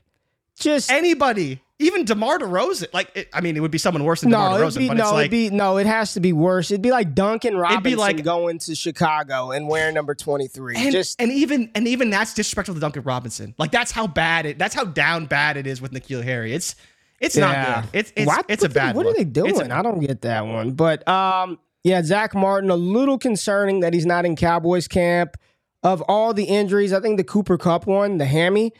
Just 0.63 0.91
Anybody, 0.91 1.61
even 1.79 2.05
DeMar 2.05 2.39
DeRozan, 2.39 2.93
like 2.93 3.11
it, 3.15 3.29
I 3.33 3.41
mean, 3.41 3.55
it 3.57 3.59
would 3.59 3.71
be 3.71 3.77
someone 3.77 4.03
worse 4.03 4.21
than 4.21 4.31
DeMar 4.31 4.51
no, 4.51 4.55
it'd 4.67 4.67
DeRozan, 4.73 4.77
be, 4.79 4.87
but 4.87 4.97
no, 4.97 5.03
it's 5.03 5.11
like 5.11 5.19
it'd 5.27 5.31
be 5.31 5.49
no. 5.49 5.77
It 5.77 5.85
has 5.87 6.13
to 6.13 6.19
be 6.19 6.33
worse. 6.33 6.71
It'd 6.71 6.81
be 6.81 6.91
like 6.91 7.13
Duncan 7.13 7.55
Robinson 7.57 7.99
like- 7.99 8.23
going 8.23 8.59
to 8.59 8.75
Chicago 8.75 9.51
and 9.51 9.67
wearing 9.67 9.93
number 9.93 10.15
23. 10.15 10.75
and, 10.77 10.91
Just 10.91 11.21
and 11.21 11.31
even 11.31 11.69
and 11.75 11.87
even 11.87 12.09
that's 12.09 12.33
disrespectful 12.33 12.75
to 12.75 12.81
Duncan 12.81 13.03
Robinson. 13.03 13.53
Like 13.57 13.71
that's 13.71 13.91
how 13.91 14.07
bad 14.07 14.45
it. 14.45 14.57
That's 14.57 14.73
how 14.75 14.85
down 14.85 15.25
bad 15.25 15.57
it 15.57 15.67
is 15.67 15.81
with 15.81 15.91
N'Keal 15.91 16.23
Harry. 16.23 16.53
It's 16.53 16.75
it's 17.19 17.35
not 17.37 17.83
good. 17.83 17.99
It's 17.99 18.13
it's 18.15 18.27
What- 18.27 18.45
it's 18.49 18.63
a 18.63 18.65
what 18.67 18.73
the- 18.73 18.79
bad. 18.79 18.95
What 18.95 19.05
look. 19.05 19.15
are 19.15 19.17
they 19.17 19.23
doing? 19.25 19.71
I 19.71 19.81
don't 19.81 19.99
get 19.99 20.21
that 20.21 20.45
one. 20.45 20.71
But 20.71 21.07
um, 21.07 21.59
yeah, 21.83 22.01
Zack 22.01 22.33
Martin, 22.33 22.69
a 22.69 22.75
little 22.77 23.17
concerning 23.17 23.81
that 23.81 23.93
he's 23.93 24.05
not 24.05 24.25
in 24.25 24.35
Cowboys 24.37 24.87
camp. 24.87 25.35
Of 25.83 26.01
all 26.03 26.33
the 26.33 26.45
injuries, 26.45 26.93
I 26.93 27.01
think 27.01 27.17
the 27.17 27.25
Cooper 27.25 27.57
Kupp 27.57 27.87
one, 27.87 28.17
the 28.17 28.25
hammy, 28.25 28.71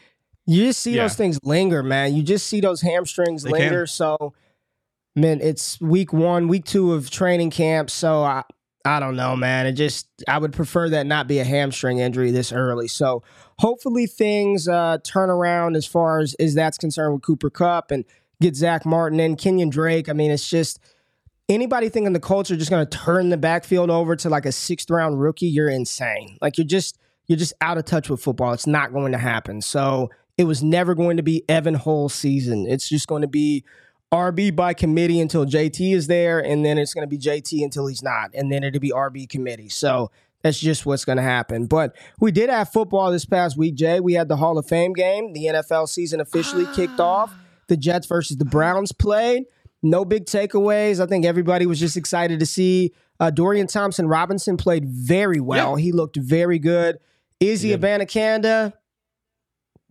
you 0.45 0.65
just 0.65 0.81
see 0.81 0.95
Yeah. 0.95 1.03
those 1.03 1.15
things 1.15 1.39
linger, 1.43 1.83
man. 1.83 2.13
You 2.15 2.23
just 2.23 2.47
see 2.47 2.59
those 2.61 2.81
hamstrings 2.81 3.43
They 3.43 3.51
linger. 3.51 3.81
can. 3.81 3.87
So, 3.87 4.33
man, 5.15 5.39
it's 5.41 5.79
week 5.79 6.11
one, 6.13 6.47
week 6.47 6.65
two 6.65 6.93
of 6.93 7.09
training 7.09 7.51
camp. 7.51 7.89
So 7.89 8.23
I, 8.23 8.43
I 8.85 8.99
don't 8.99 9.15
know, 9.15 9.35
man. 9.35 9.65
It 9.65 9.73
just 9.73 10.07
I 10.27 10.37
would 10.37 10.51
prefer 10.51 10.89
that 10.89 11.05
not 11.05 11.27
be 11.27 11.39
a 11.39 11.45
hamstring 11.45 11.99
injury 11.99 12.31
this 12.31 12.51
early. 12.51 12.87
So 12.89 13.23
hopefully 13.59 14.05
things 14.07 14.67
uh, 14.67 14.97
turn 15.05 15.29
around 15.29 15.77
as 15.77 15.85
far 15.85 16.19
as 16.19 16.33
as 16.35 16.53
that's 16.55 16.77
concerned 16.77 17.13
with 17.13 17.21
Cooper 17.23 17.49
Kupp 17.49 17.91
and 17.91 18.03
get 18.41 18.55
Zack 18.57 18.85
Martin 18.85 19.21
in 19.21 19.37
Kenyan 19.37 19.69
Drake. 19.69 20.09
I 20.09 20.13
mean, 20.13 20.31
it's 20.31 20.49
just 20.49 20.79
anybody 21.47 21.87
thinking 21.87 22.11
the 22.11 22.19
Colts 22.19 22.51
are 22.51 22.57
just 22.57 22.69
going 22.69 22.85
to 22.85 22.97
turn 22.97 23.29
the 23.29 23.37
backfield 23.37 23.89
over 23.89 24.17
to 24.17 24.29
like 24.29 24.45
a 24.45 24.51
sixth 24.51 24.89
round 24.89 25.21
rookie. 25.21 25.47
You're 25.47 25.69
insane. 25.69 26.37
Like 26.41 26.57
you're 26.57 26.67
just 26.67 26.97
you're 27.27 27.37
just 27.39 27.53
out 27.61 27.77
of 27.77 27.85
touch 27.85 28.09
with 28.09 28.21
football. 28.21 28.51
It's 28.51 28.67
not 28.67 28.91
going 28.91 29.13
to 29.13 29.17
happen. 29.17 29.61
So 29.61 30.09
it 30.37 30.45
was 30.45 30.63
never 30.63 30.95
going 30.95 31.17
to 31.17 31.23
be 31.23 31.43
Evan 31.47 31.75
Hull 31.75 32.09
season. 32.09 32.65
It's 32.67 32.89
just 32.89 33.07
going 33.07 33.21
to 33.21 33.27
be 33.27 33.63
RB 34.11 34.55
by 34.55 34.73
committee 34.73 35.19
until 35.19 35.45
JT 35.45 35.93
is 35.93 36.07
there, 36.07 36.39
and 36.39 36.65
then 36.65 36.77
it's 36.77 36.93
going 36.93 37.07
to 37.07 37.09
be 37.09 37.17
JT 37.17 37.63
until 37.63 37.87
he's 37.87 38.03
not, 38.03 38.31
and 38.33 38.51
then 38.51 38.63
it'll 38.63 38.79
be 38.79 38.91
RB 38.91 39.27
committee. 39.27 39.69
So 39.69 40.11
that's 40.43 40.59
just 40.59 40.85
what's 40.85 41.05
going 41.05 41.17
to 41.17 41.23
happen. 41.23 41.65
But 41.65 41.95
we 42.19 42.31
did 42.31 42.49
have 42.49 42.69
football 42.69 43.11
this 43.11 43.25
past 43.25 43.57
week, 43.57 43.75
Jay. 43.75 43.99
We 43.99 44.13
had 44.13 44.27
the 44.27 44.35
Hall 44.35 44.57
of 44.57 44.67
Fame 44.67 44.93
game. 44.93 45.33
The 45.33 45.45
NFL 45.45 45.87
season 45.89 46.19
officially 46.19 46.67
kicked 46.75 46.99
off. 46.99 47.33
The 47.67 47.77
Jets 47.77 48.05
versus 48.05 48.37
the 48.37 48.45
Browns 48.45 48.91
played. 48.91 49.45
No 49.81 50.05
big 50.05 50.25
takeaways. 50.25 51.01
I 51.01 51.07
think 51.07 51.25
everybody 51.25 51.65
was 51.65 51.79
just 51.79 51.97
excited 51.97 52.39
to 52.39 52.45
see 52.45 52.93
uh, 53.19 53.31
Dorian 53.31 53.67
Thompson 53.67 54.07
Robinson 54.07 54.57
played 54.57 54.85
very 54.85 55.39
well. 55.39 55.75
He 55.75 55.91
looked 55.91 56.17
very 56.17 56.59
good. 56.59 56.99
Izzy 57.39 57.75
Abanikanda, 57.75 58.73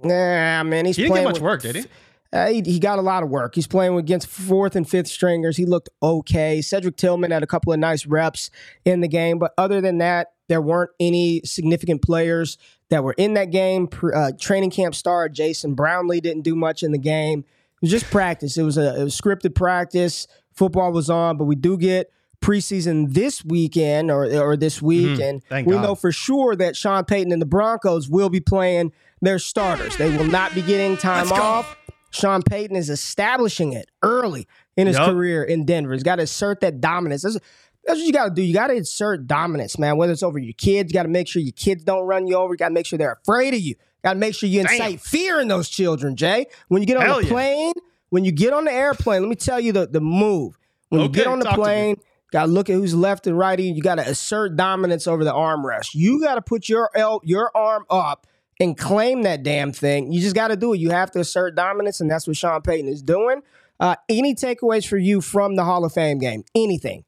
nah, 0.05 0.63
man, 0.65 0.85
he's 0.87 0.97
He 0.97 1.03
didn't 1.03 1.13
playing 1.13 1.25
get 1.27 1.29
much 1.29 1.35
with- 1.35 1.43
work, 1.43 1.63
did 1.63 1.77
he? 1.77 1.85
uh, 2.33 2.47
he, 2.49 2.63
he 2.65 2.79
got 2.79 2.99
a 2.99 3.03
lot 3.03 3.23
of 3.23 3.29
work. 3.29 3.55
He's 3.55 3.67
playing 3.67 3.97
against 3.99 4.27
fourth 4.27 4.75
and 4.77 4.89
fifth 4.89 5.09
stringers. 5.09 5.57
He 5.57 5.67
looked 5.67 5.89
okay. 6.03 6.61
Cedric 6.63 6.97
Tillman 6.97 7.31
had 7.31 7.43
a 7.43 7.47
couple 7.47 7.73
of 7.73 7.79
nice 7.79 8.07
reps 8.07 8.51
in 8.85 9.01
the 9.01 9.09
game, 9.09 9.39
but 9.39 9.53
other 9.59 9.81
than 9.81 9.99
that, 9.99 10.33
there 10.49 10.61
weren't 10.63 10.91
any 11.01 11.41
significant 11.45 12.03
players 12.03 12.59
that 12.91 13.03
were 13.05 13.15
in 13.17 13.35
that 13.35 13.51
game. 13.51 13.89
Uh, 14.15 14.33
training 14.39 14.71
camp 14.71 14.95
star 14.95 15.29
Jason 15.29 15.75
Brownlee 15.75 16.21
didn't 16.21 16.43
do 16.43 16.55
much 16.55 16.83
in 16.83 16.93
the 16.93 16.99
game. 16.99 17.41
It 17.41 17.83
was 17.83 17.91
just 17.91 18.11
practice. 18.11 18.57
It 18.59 18.63
was 18.63 18.77
a 18.79 19.01
it 19.01 19.05
was 19.05 19.19
scripted 19.19 19.55
practice. 19.55 20.27
Football 20.53 20.93
was 20.93 21.09
on, 21.11 21.37
but 21.39 21.45
we 21.45 21.55
do 21.57 21.77
get 21.79 22.11
preseason 22.43 23.15
this 23.15 23.45
weekend 23.45 24.11
or 24.11 24.25
or 24.41 24.57
this 24.57 24.83
week, 24.83 25.19
Mhm. 25.19 25.41
and 25.51 25.67
we 25.67 25.73
God. 25.75 25.83
know 25.83 25.95
for 25.95 26.13
sure 26.13 26.55
that 26.57 26.77
Sean 26.77 27.05
Payton 27.05 27.33
and 27.33 27.41
the 27.41 27.47
Broncos 27.47 28.09
will 28.09 28.29
be 28.29 28.41
playing 28.41 28.93
their 29.23 29.39
starters. 29.39 29.97
They 29.97 30.15
will 30.17 30.25
not 30.27 30.55
be 30.55 30.61
getting 30.63 30.97
time 30.99 31.27
Let's 31.29 31.39
go. 31.39 31.43
off. 31.43 31.77
Sean 32.11 32.43
Payton 32.43 32.77
is 32.77 32.91
establishing 32.91 33.73
it 33.73 33.89
early 34.03 34.47
in 34.77 34.87
his 34.87 34.97
Yup. 34.99 35.09
career 35.11 35.43
in 35.43 35.65
Denver. 35.65 35.95
He's 35.95 36.03
got 36.03 36.17
to 36.17 36.25
assert 36.25 36.61
that 36.61 36.81
dominance. 36.81 37.23
That's, 37.23 37.39
that's 37.87 37.99
what 37.99 38.07
you 38.07 38.13
got 38.13 38.25
to 38.27 38.31
do. 38.35 38.43
You 38.43 38.53
got 38.53 38.67
to 38.67 38.75
insert 38.75 39.27
dominance, 39.27 39.79
man. 39.79 39.97
Whether 39.97 40.13
it's 40.13 40.23
over 40.23 40.39
your 40.39 40.53
kids, 40.53 40.93
you 40.93 40.95
got 40.95 41.05
to 41.05 41.09
make 41.09 41.27
sure 41.27 41.41
your 41.41 41.53
kids 41.53 41.85
don't 41.85 42.07
run 42.07 42.27
you 42.27 42.37
over. 42.37 42.53
You 42.53 42.59
got 42.59 42.69
to 42.69 42.75
make 42.75 42.85
sure 42.85 42.99
they're 42.99 43.19
afraid 43.23 43.55
of 43.55 43.61
you. 43.61 43.71
you 43.71 43.77
Got 44.05 44.13
to 44.15 44.19
make 44.19 44.35
sure 44.35 44.49
you 44.49 44.61
incite 44.61 44.79
Damn. 44.79 44.99
fear 44.99 45.41
in 45.41 45.49
those 45.49 45.71
children, 45.71 46.17
Jay. 46.17 46.47
When 46.69 46.83
you 46.83 46.87
get 46.87 46.99
on 46.99 47.05
Hell 47.07 47.19
the 47.19 47.25
yeah. 47.25 47.31
plane, 47.31 47.73
when 48.11 48.25
you 48.27 48.33
get 48.33 48.53
on 48.53 48.65
the 48.67 48.73
airplane, 48.73 49.23
let 49.23 49.29
me 49.31 49.37
tell 49.37 49.59
you 49.59 49.73
the, 49.73 49.87
the 49.87 50.01
move. 50.03 50.59
When 50.91 51.01
you 51.01 51.09
get 51.09 51.27
on 51.27 51.39
the 51.39 51.47
talk 51.47 51.55
to 51.55 51.61
me. 51.61 51.65
plane, 51.65 51.97
got 52.31 52.47
to 52.47 52.53
look 52.53 52.69
at 52.69 52.75
who's 52.75 52.95
left 52.95 53.27
and 53.27 53.39
right. 53.39 53.59
of 53.59 53.65
You 53.65 53.73
You 53.73 53.81
got 53.83 53.95
to 53.95 54.07
assert 54.07 54.55
dominance 54.57 55.07
over 55.07 55.25
the 55.25 55.33
armrest. 55.33 55.95
You 55.95 56.21
got 56.21 56.35
to 56.35 56.43
put 56.43 56.69
your 56.69 56.91
el- 56.95 57.23
your 57.25 57.51
arm 57.57 57.87
up 57.89 58.27
and 58.61 58.77
claim 58.77 59.23
that 59.23 59.43
damn 59.43 59.73
thing. 59.73 60.13
You 60.13 60.21
just 60.21 60.35
got 60.35 60.49
to 60.49 60.57
do 60.57 60.73
it. 60.75 60.79
You 60.81 60.91
have 60.91 61.11
to 61.13 61.21
assert 61.21 61.55
dominance, 61.57 62.01
and 62.01 62.11
that's 62.11 62.27
what 62.27 62.37
Sean 62.37 62.61
Payton 62.63 62.89
is 62.89 63.03
doing. 63.03 63.43
Uh, 63.81 63.97
any 64.09 64.35
takeaways 64.35 64.87
for 64.87 64.99
you 64.99 65.21
from 65.21 65.57
the 65.57 65.65
Hall 65.65 65.85
of 65.85 65.93
Fame 65.93 66.19
game? 66.19 66.45
Anything? 66.55 67.05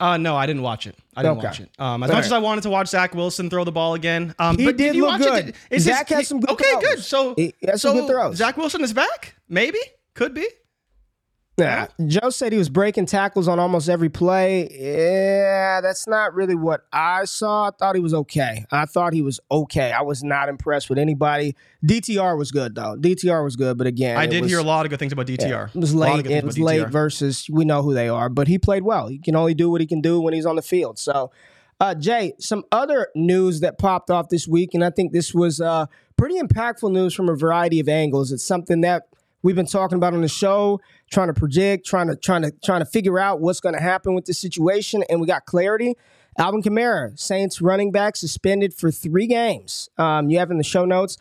Uh, 0.00 0.16
no, 0.16 0.34
I 0.34 0.46
didn't 0.46 0.62
watch 0.62 0.86
it. 0.86 0.96
I 1.16 1.22
didn't 1.22 1.38
Okay. 1.38 1.46
watch 1.46 1.60
it. 1.60 1.70
Um, 1.78 2.02
as 2.02 2.10
All 2.10 2.16
much 2.16 2.22
right. 2.22 2.26
as 2.26 2.32
I 2.32 2.38
wanted 2.38 2.62
to 2.62 2.70
watch 2.70 2.88
Zach 2.88 3.14
Wilson 3.14 3.48
throw 3.48 3.64
the 3.64 3.70
ball 3.72 3.94
again, 3.94 4.34
um, 4.38 4.58
He 4.58 4.64
but 4.64 4.76
did 4.76 4.94
you 4.94 5.02
look 5.02 5.20
watch 5.20 5.20
good. 5.20 5.48
It? 5.50 5.54
Is 5.70 5.84
Zach 5.84 6.08
his- 6.08 6.16
had 6.16 6.26
some 6.26 6.40
good 6.40 6.50
Okay, 6.50 6.70
throws. 6.72 6.82
good. 6.84 6.98
So, 7.04 7.34
He 7.36 7.54
so 7.76 7.92
good 7.94 8.08
throws. 8.08 8.36
Zach 8.36 8.56
Wilson 8.56 8.82
is 8.82 8.92
back. 8.92 9.36
Maybe 9.48 9.78
could 10.14 10.34
be. 10.34 10.46
Yeah. 11.56 11.86
Joe 12.06 12.30
said 12.30 12.50
he 12.50 12.58
was 12.58 12.68
breaking 12.68 13.06
tackles 13.06 13.46
on 13.46 13.60
almost 13.60 13.88
every 13.88 14.08
play. 14.08 14.68
Yeah, 14.72 15.80
that's 15.80 16.08
not 16.08 16.34
really 16.34 16.56
what 16.56 16.84
I 16.92 17.26
saw. 17.26 17.68
I 17.68 17.70
thought 17.78 17.94
he 17.94 18.00
was 18.00 18.12
okay. 18.12 18.64
I 18.72 18.86
thought 18.86 19.12
he 19.12 19.22
was 19.22 19.38
okay. 19.50 19.92
I 19.92 20.02
was 20.02 20.24
not 20.24 20.48
impressed 20.48 20.88
with 20.88 20.98
anybody. 20.98 21.54
DTR 21.86 22.36
was 22.36 22.50
good 22.50 22.74
though. 22.74 22.96
DTR 22.98 23.44
was 23.44 23.54
good, 23.54 23.78
but 23.78 23.86
again, 23.86 24.16
I 24.16 24.26
did 24.26 24.42
was- 24.42 24.50
hear 24.50 24.58
a 24.58 24.64
lot 24.64 24.84
of 24.84 24.90
good 24.90 24.98
things 24.98 25.12
about 25.12 25.26
DTR. 25.26 25.48
Yeah, 25.48 25.66
it 25.72 25.78
was 25.78 25.92
A 25.92 25.98
lot 25.98 26.18
of 26.20 26.26
late. 26.26 26.36
It 26.36 26.44
was 26.44 26.58
late 26.58 26.88
versus 26.88 27.48
we 27.48 27.64
know 27.64 27.82
who 27.82 27.94
they 27.94 28.08
are, 28.08 28.28
but 28.28 28.48
he 28.48 28.58
played 28.58 28.82
well. 28.82 29.06
He 29.06 29.18
can 29.18 29.36
only 29.36 29.54
do 29.54 29.70
what 29.70 29.80
he 29.80 29.86
can 29.86 30.00
do 30.00 30.20
when 30.20 30.34
he's 30.34 30.46
on 30.46 30.56
the 30.56 30.62
field. 30.62 30.98
So, 30.98 31.30
uh, 31.78 31.94
Jay, 31.94 32.34
some 32.40 32.64
other 32.72 33.08
news 33.14 33.60
that 33.60 33.78
popped 33.78 34.10
off 34.10 34.28
this 34.28 34.48
week, 34.48 34.74
and 34.74 34.84
I 34.84 34.90
think 34.90 35.12
this 35.12 35.32
was 35.32 35.60
uh, 35.60 35.86
pretty 36.16 36.40
impactful 36.40 36.90
news 36.90 37.14
from 37.14 37.28
a 37.28 37.36
variety 37.36 37.78
of 37.78 37.88
angles. 37.88 38.32
It's 38.32 38.44
something 38.44 38.80
that 38.80 39.04
we've 39.42 39.54
been 39.56 39.66
talking 39.66 39.96
about 39.96 40.14
on 40.14 40.22
the 40.22 40.28
show, 40.28 40.80
trying 41.10 41.28
to 41.28 41.34
project, 41.34 41.86
trying 41.86 42.08
to 42.08 42.16
trying 42.16 42.42
to 42.42 42.52
trying 42.62 42.80
to 42.80 42.86
figure 42.86 43.18
out 43.18 43.40
what's 43.40 43.60
going 43.60 43.74
to 43.74 43.80
happen 43.80 44.14
with 44.14 44.26
this 44.26 44.38
situation, 44.38 45.04
and 45.08 45.20
we 45.20 45.26
got 45.26 45.44
clarity. 45.46 45.94
Alvin 46.36 46.62
Kamara, 46.62 47.16
Saints 47.18 47.60
running 47.60 47.92
back, 47.92 48.16
suspended 48.16 48.74
for 48.74 48.90
three 48.90 49.28
games. 49.28 49.88
Um, 49.98 50.30
you 50.30 50.38
have 50.38 50.50
in 50.50 50.58
the 50.58 50.64
show 50.64 50.84
notes. 50.84 51.16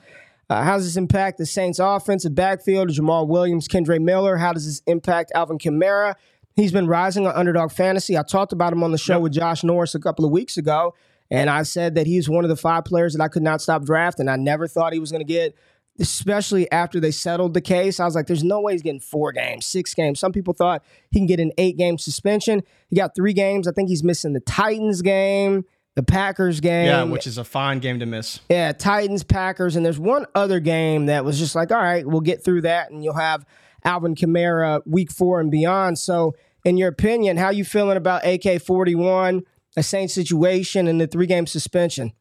Uh, 0.49 0.63
how 0.63 0.75
does 0.75 0.85
this 0.85 0.97
impact 0.97 1.37
the 1.37 1.45
Saints' 1.45 1.79
offensive 1.79 2.35
backfield? 2.35 2.89
Jamaal 2.89 3.27
Williams, 3.27 3.67
Kendre 3.67 3.99
Miller. 3.99 4.37
How 4.37 4.53
does 4.53 4.65
this 4.65 4.81
impact 4.87 5.31
Alvin 5.35 5.57
Kamara? 5.57 6.15
He's 6.55 6.71
been 6.71 6.87
rising 6.87 7.25
on 7.25 7.33
underdog 7.33 7.71
fantasy. 7.71 8.17
I 8.17 8.23
talked 8.23 8.53
about 8.53 8.73
him 8.73 8.83
on 8.83 8.91
the 8.91 8.97
show 8.97 9.19
with 9.19 9.33
Josh 9.33 9.63
Norris 9.63 9.95
a 9.95 9.99
couple 9.99 10.25
of 10.25 10.31
weeks 10.31 10.57
ago, 10.57 10.93
and 11.31 11.49
I 11.49 11.63
said 11.63 11.95
that 11.95 12.05
he's 12.05 12.29
one 12.29 12.43
of 12.43 12.49
the 12.49 12.55
five 12.55 12.85
players 12.85 13.13
that 13.13 13.23
I 13.23 13.27
could 13.27 13.41
not 13.41 13.61
stop 13.61 13.83
drafting. 13.83 14.27
I 14.27 14.35
never 14.35 14.67
thought 14.67 14.93
he 14.93 14.99
was 14.99 15.11
going 15.11 15.25
to 15.25 15.31
get, 15.31 15.55
especially 15.99 16.71
after 16.71 16.99
they 16.99 17.11
settled 17.11 17.53
the 17.53 17.61
case. 17.61 17.99
I 17.99 18.05
was 18.05 18.15
like, 18.15 18.27
there's 18.27 18.43
no 18.43 18.61
way 18.61 18.73
he's 18.73 18.81
getting 18.81 18.99
four 18.99 19.31
games, 19.31 19.65
six 19.65 19.93
games. 19.93 20.19
Some 20.19 20.31
people 20.31 20.53
thought 20.53 20.83
he 21.11 21.19
can 21.19 21.27
get 21.27 21.39
an 21.39 21.51
eight 21.57 21.77
game 21.77 21.97
suspension. 21.97 22.63
He 22.89 22.95
got 22.95 23.15
three 23.15 23.33
games. 23.33 23.67
I 23.67 23.71
think 23.71 23.89
he's 23.89 24.03
missing 24.03 24.33
the 24.33 24.39
Titans 24.39 25.01
game, 25.01 25.65
the 25.95 26.03
Packers 26.03 26.59
game. 26.59 26.87
Yeah, 26.87 27.03
which 27.03 27.27
is 27.27 27.37
a 27.37 27.43
fine 27.43 27.79
game 27.79 27.99
to 27.99 28.05
miss. 28.05 28.39
Yeah, 28.49 28.71
Titans, 28.71 29.23
Packers, 29.23 29.75
and 29.75 29.85
there's 29.85 29.99
one 29.99 30.25
other 30.33 30.59
game 30.59 31.05
that 31.05 31.23
was 31.25 31.37
just 31.37 31.55
like, 31.55 31.71
all 31.71 31.77
right, 31.77 32.05
we'll 32.05 32.21
get 32.21 32.43
through 32.43 32.61
that, 32.61 32.91
and 32.91 33.03
you'll 33.03 33.13
have 33.13 33.45
Alvin 33.83 34.15
Kamara 34.15 34.81
week 34.87 35.11
four 35.11 35.39
and 35.39 35.51
beyond. 35.51 35.99
So, 35.99 36.35
in 36.65 36.77
your 36.77 36.89
opinion, 36.89 37.37
how 37.37 37.49
you 37.49 37.65
feeling 37.65 37.97
about 37.97 38.25
AK 38.25 38.61
forty 38.61 38.95
one, 38.95 39.43
a 39.77 39.83
Saints 39.83 40.13
situation, 40.13 40.87
and 40.87 40.99
the 40.99 41.07
three 41.07 41.27
game 41.27 41.45
suspension? 41.45 42.13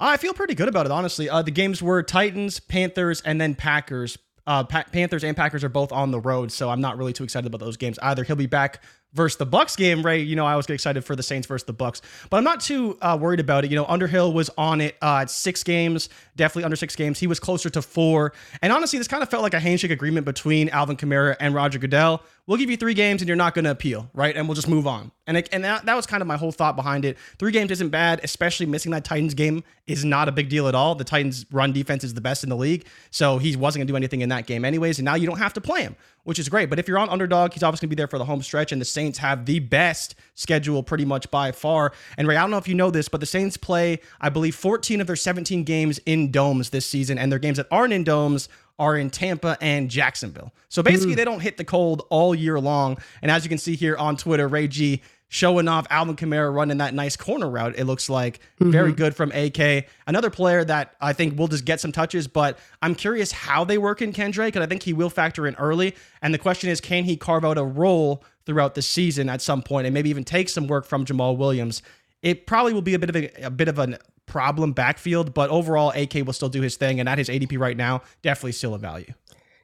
I 0.00 0.16
feel 0.16 0.32
pretty 0.32 0.54
good 0.54 0.68
about 0.68 0.86
it, 0.86 0.92
honestly. 0.92 1.28
Uh, 1.28 1.42
the 1.42 1.50
games 1.50 1.82
were 1.82 2.02
Titans, 2.02 2.58
Panthers, 2.58 3.20
and 3.20 3.38
then 3.40 3.54
Packers. 3.54 4.16
Uh, 4.46 4.64
Pa- 4.64 4.84
Panthers 4.90 5.22
and 5.22 5.36
Packers 5.36 5.62
are 5.62 5.68
both 5.68 5.92
on 5.92 6.10
the 6.10 6.18
road, 6.18 6.50
so 6.50 6.70
I'm 6.70 6.80
not 6.80 6.96
really 6.96 7.12
too 7.12 7.22
excited 7.22 7.46
about 7.46 7.60
those 7.60 7.76
games 7.76 7.98
either. 8.02 8.24
He'll 8.24 8.34
be 8.34 8.46
back 8.46 8.82
versus 9.12 9.38
the 9.38 9.46
Bucs 9.46 9.76
game, 9.76 10.02
right? 10.02 10.24
You 10.24 10.36
know, 10.36 10.46
I 10.46 10.52
always 10.52 10.66
get 10.66 10.74
excited 10.74 11.04
for 11.04 11.16
the 11.16 11.22
Saints 11.22 11.46
versus 11.46 11.66
the 11.66 11.74
Bucs, 11.74 12.00
but 12.28 12.36
I'm 12.36 12.44
not 12.44 12.60
too 12.60 12.98
uh, 13.02 13.18
worried 13.20 13.40
about 13.40 13.64
it. 13.64 13.70
You 13.70 13.76
know, 13.76 13.86
Underhill 13.86 14.32
was 14.32 14.50
on 14.56 14.80
it 14.80 14.96
uh, 15.02 15.18
at 15.22 15.30
six 15.30 15.62
games, 15.62 16.08
definitely 16.36 16.64
under 16.64 16.76
six 16.76 16.96
games. 16.96 17.18
He 17.18 17.26
was 17.26 17.40
closer 17.40 17.70
to 17.70 17.82
four, 17.82 18.32
and 18.62 18.72
honestly, 18.72 18.98
this 18.98 19.08
kind 19.08 19.22
of 19.22 19.28
felt 19.28 19.42
like 19.42 19.54
a 19.54 19.60
handshake 19.60 19.90
agreement 19.90 20.26
between 20.26 20.68
Alvin 20.68 20.96
Kamara 20.96 21.36
and 21.40 21.54
Roger 21.54 21.78
Goodell. 21.78 22.22
We'll 22.46 22.58
give 22.58 22.70
you 22.70 22.76
three 22.76 22.94
games, 22.94 23.22
and 23.22 23.28
you're 23.28 23.36
not 23.36 23.54
going 23.54 23.64
to 23.64 23.70
appeal, 23.70 24.10
right? 24.12 24.36
And 24.36 24.48
we'll 24.48 24.56
just 24.56 24.66
move 24.66 24.86
on. 24.86 25.12
And 25.28 25.36
it, 25.36 25.48
and 25.52 25.62
that, 25.62 25.86
that 25.86 25.94
was 25.94 26.06
kind 26.06 26.20
of 26.20 26.26
my 26.26 26.36
whole 26.36 26.50
thought 26.50 26.74
behind 26.74 27.04
it. 27.04 27.16
Three 27.38 27.52
games 27.52 27.70
isn't 27.70 27.90
bad, 27.90 28.20
especially 28.24 28.66
missing 28.66 28.90
that 28.90 29.04
Titans 29.04 29.34
game 29.34 29.62
is 29.86 30.04
not 30.04 30.28
a 30.28 30.32
big 30.32 30.48
deal 30.48 30.66
at 30.66 30.74
all. 30.74 30.96
The 30.96 31.04
Titans' 31.04 31.46
run 31.52 31.72
defense 31.72 32.02
is 32.02 32.14
the 32.14 32.20
best 32.20 32.42
in 32.42 32.50
the 32.50 32.56
league, 32.56 32.86
so 33.12 33.38
he 33.38 33.54
wasn't 33.54 33.80
going 33.80 33.86
to 33.86 33.92
do 33.92 33.96
anything 33.96 34.20
in 34.22 34.30
that 34.30 34.46
game 34.46 34.64
anyways. 34.64 34.98
And 34.98 35.04
now 35.04 35.14
you 35.14 35.28
don't 35.28 35.38
have 35.38 35.52
to 35.52 35.60
play 35.60 35.82
him, 35.82 35.94
which 36.24 36.40
is 36.40 36.48
great. 36.48 36.68
But 36.70 36.80
if 36.80 36.88
you're 36.88 36.98
on 36.98 37.08
underdog, 37.08 37.52
he's 37.52 37.62
obviously 37.62 37.86
going 37.86 37.90
to 37.90 37.96
be 37.96 38.00
there 38.00 38.08
for 38.08 38.18
the 38.18 38.24
home 38.24 38.42
stretch. 38.42 38.72
And 38.72 38.80
the 38.80 38.84
Saints 38.84 38.99
have 39.18 39.46
the 39.46 39.58
best 39.58 40.14
schedule 40.34 40.82
pretty 40.82 41.04
much 41.04 41.30
by 41.30 41.52
far. 41.52 41.92
And 42.16 42.26
Ray, 42.28 42.36
I 42.36 42.40
don't 42.40 42.50
know 42.50 42.58
if 42.58 42.68
you 42.68 42.74
know 42.74 42.90
this, 42.90 43.08
but 43.08 43.20
the 43.20 43.26
Saints 43.26 43.56
play, 43.56 44.00
I 44.20 44.28
believe, 44.28 44.54
14 44.54 45.00
of 45.00 45.06
their 45.06 45.16
17 45.16 45.64
games 45.64 45.98
in 46.06 46.30
domes 46.30 46.70
this 46.70 46.86
season, 46.86 47.18
and 47.18 47.30
their 47.30 47.38
games 47.38 47.56
that 47.56 47.66
aren't 47.70 47.92
in 47.92 48.04
domes 48.04 48.48
are 48.78 48.96
in 48.96 49.10
Tampa 49.10 49.58
and 49.60 49.90
Jacksonville. 49.90 50.52
So 50.68 50.82
basically, 50.82 51.12
hmm. 51.12 51.18
they 51.18 51.24
don't 51.24 51.40
hit 51.40 51.58
the 51.58 51.64
cold 51.64 52.06
all 52.08 52.34
year 52.34 52.58
long. 52.58 52.98
And 53.20 53.30
as 53.30 53.44
you 53.44 53.48
can 53.48 53.58
see 53.58 53.76
here 53.76 53.96
on 53.96 54.16
Twitter, 54.16 54.48
Ray 54.48 54.68
G 54.68 55.02
showing 55.32 55.68
off 55.68 55.86
Alvin 55.90 56.16
Kamara 56.16 56.52
running 56.52 56.78
that 56.78 56.92
nice 56.92 57.16
corner 57.16 57.48
route. 57.48 57.74
It 57.78 57.84
looks 57.84 58.10
like 58.10 58.40
mm-hmm. 58.60 58.72
very 58.72 58.92
good 58.92 59.14
from 59.14 59.30
AK. 59.30 59.86
Another 60.06 60.28
player 60.28 60.64
that 60.64 60.96
I 61.00 61.12
think 61.12 61.38
will 61.38 61.46
just 61.46 61.64
get 61.64 61.80
some 61.80 61.92
touches, 61.92 62.26
but 62.26 62.58
I'm 62.82 62.96
curious 62.96 63.30
how 63.30 63.62
they 63.62 63.78
work 63.78 64.02
in 64.02 64.12
Kendre 64.12 64.46
because 64.46 64.62
I 64.62 64.66
think 64.66 64.82
he 64.82 64.92
will 64.92 65.08
factor 65.08 65.46
in 65.46 65.54
early. 65.54 65.94
And 66.20 66.34
the 66.34 66.38
question 66.38 66.68
is, 66.68 66.80
can 66.80 67.04
he 67.04 67.16
carve 67.16 67.44
out 67.44 67.58
a 67.58 67.64
role 67.64 68.24
throughout 68.50 68.74
the 68.74 68.82
season 68.82 69.28
at 69.28 69.40
some 69.40 69.62
point 69.62 69.86
and 69.86 69.94
maybe 69.94 70.10
even 70.10 70.24
take 70.24 70.48
some 70.48 70.66
work 70.66 70.84
from 70.84 71.04
Jamaal 71.04 71.36
Williams? 71.36 71.82
It 72.22 72.46
probably 72.46 72.72
will 72.72 72.82
be 72.82 72.94
a 72.94 72.98
bit 72.98 73.08
of 73.10 73.16
a, 73.16 73.30
a 73.46 73.50
bit 73.50 73.68
of 73.68 73.78
a 73.78 73.98
problem 74.26 74.72
backfield, 74.72 75.32
but 75.32 75.48
overall, 75.50 75.90
AK 75.94 76.14
will 76.26 76.32
still 76.32 76.48
do 76.48 76.60
his 76.60 76.76
thing, 76.76 77.00
and 77.00 77.08
at 77.08 77.18
his 77.18 77.28
ADP 77.28 77.58
right 77.58 77.76
now, 77.76 78.02
definitely 78.22 78.52
still 78.52 78.74
a 78.74 78.78
value. 78.78 79.12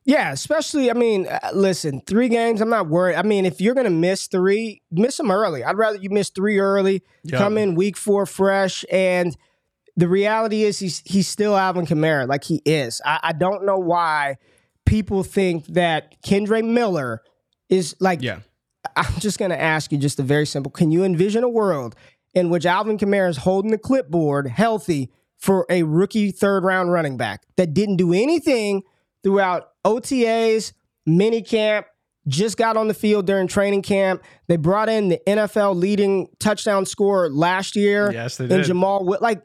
Yeah, 0.05 0.31
especially, 0.31 0.89
I 0.89 0.95
mean, 0.95 1.27
uh, 1.27 1.51
listen, 1.53 2.01
three 2.07 2.29
games, 2.29 2.61
I'm 2.61 2.69
not 2.71 2.89
worried. 2.89 3.17
I 3.17 3.23
mean, 3.23 3.45
if 3.45 3.61
you're 3.61 3.75
going 3.75 3.85
to 3.87 3.91
miss 3.91 4.29
three, 4.29 4.81
miss 4.93 5.17
them 5.17 5.33
early. 5.33 5.65
I'd 5.65 5.77
rather 5.77 5.99
you 5.99 6.11
miss 6.11 6.31
three 6.31 6.61
early, 6.61 7.03
Yeah. 7.25 7.39
come 7.39 7.59
in 7.59 7.75
week 7.75 7.97
four 7.97 8.25
fresh. 8.25 8.85
And 8.93 9.37
the 9.97 10.07
reality 10.09 10.63
is, 10.63 10.79
he's, 10.79 11.03
he's 11.05 11.27
still 11.27 11.57
Alvin 11.57 11.87
Kamara, 11.87 12.29
like 12.29 12.45
he 12.45 12.63
is. 12.65 13.01
I, 13.05 13.19
I 13.25 13.33
don't 13.33 13.67
know 13.67 13.79
why 13.79 14.37
people 14.85 15.25
think 15.25 15.67
that 15.67 16.23
Kendre 16.23 16.65
Miller 16.65 17.23
is 17.69 17.97
like, 17.99 18.23
Yeah. 18.23 18.39
I'm 18.97 19.21
just 19.21 19.39
going 19.39 19.51
to 19.51 19.61
ask 19.61 19.93
you 19.93 19.99
just 19.99 20.19
a 20.19 20.23
very 20.23 20.47
simple 20.47 20.71
can 20.73 20.91
you 20.91 21.05
envision 21.05 21.45
a 21.45 21.49
world 21.49 21.95
in 22.35 22.51
which 22.51 22.67
Alvin 22.67 22.99
Kamara 22.99 23.29
is 23.29 23.39
holding 23.39 23.71
the 23.71 23.79
clipboard 23.79 24.49
healthy 24.49 25.11
for 25.37 25.67
a 25.71 25.83
rookie 25.83 26.31
third 26.31 26.65
round 26.65 26.91
running 26.93 27.17
back 27.17 27.45
that 27.57 27.75
didn't 27.75 27.97
do 27.97 28.13
anything 28.13 28.83
throughout 29.23 29.71
OTAs, 29.85 30.73
minicamp, 31.09 31.85
just 32.29 32.57
got 32.57 32.77
on 32.77 32.89
the 32.89 32.95
field 32.95 33.27
during 33.27 33.47
training 33.47 33.83
camp. 33.83 34.23
They 34.49 34.57
brought 34.57 34.89
in 34.89 35.09
the 35.09 35.21
NFL 35.27 35.77
leading 35.77 36.29
touchdown 36.39 36.87
scorer 36.87 37.31
last 37.31 37.77
year. 37.77 38.11
Yes, 38.13 38.37
they 38.37 38.45
And 38.45 38.65
did. 38.65 38.67
Jamaal, 38.67 39.21
like, 39.21 39.43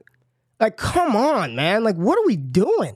like, 0.60 0.78
come 0.78 1.16
on, 1.16 1.56
man. 1.56 1.84
Like, 1.84 1.96
what 1.96 2.18
are 2.18 2.26
we 2.26 2.36
doing? 2.36 2.96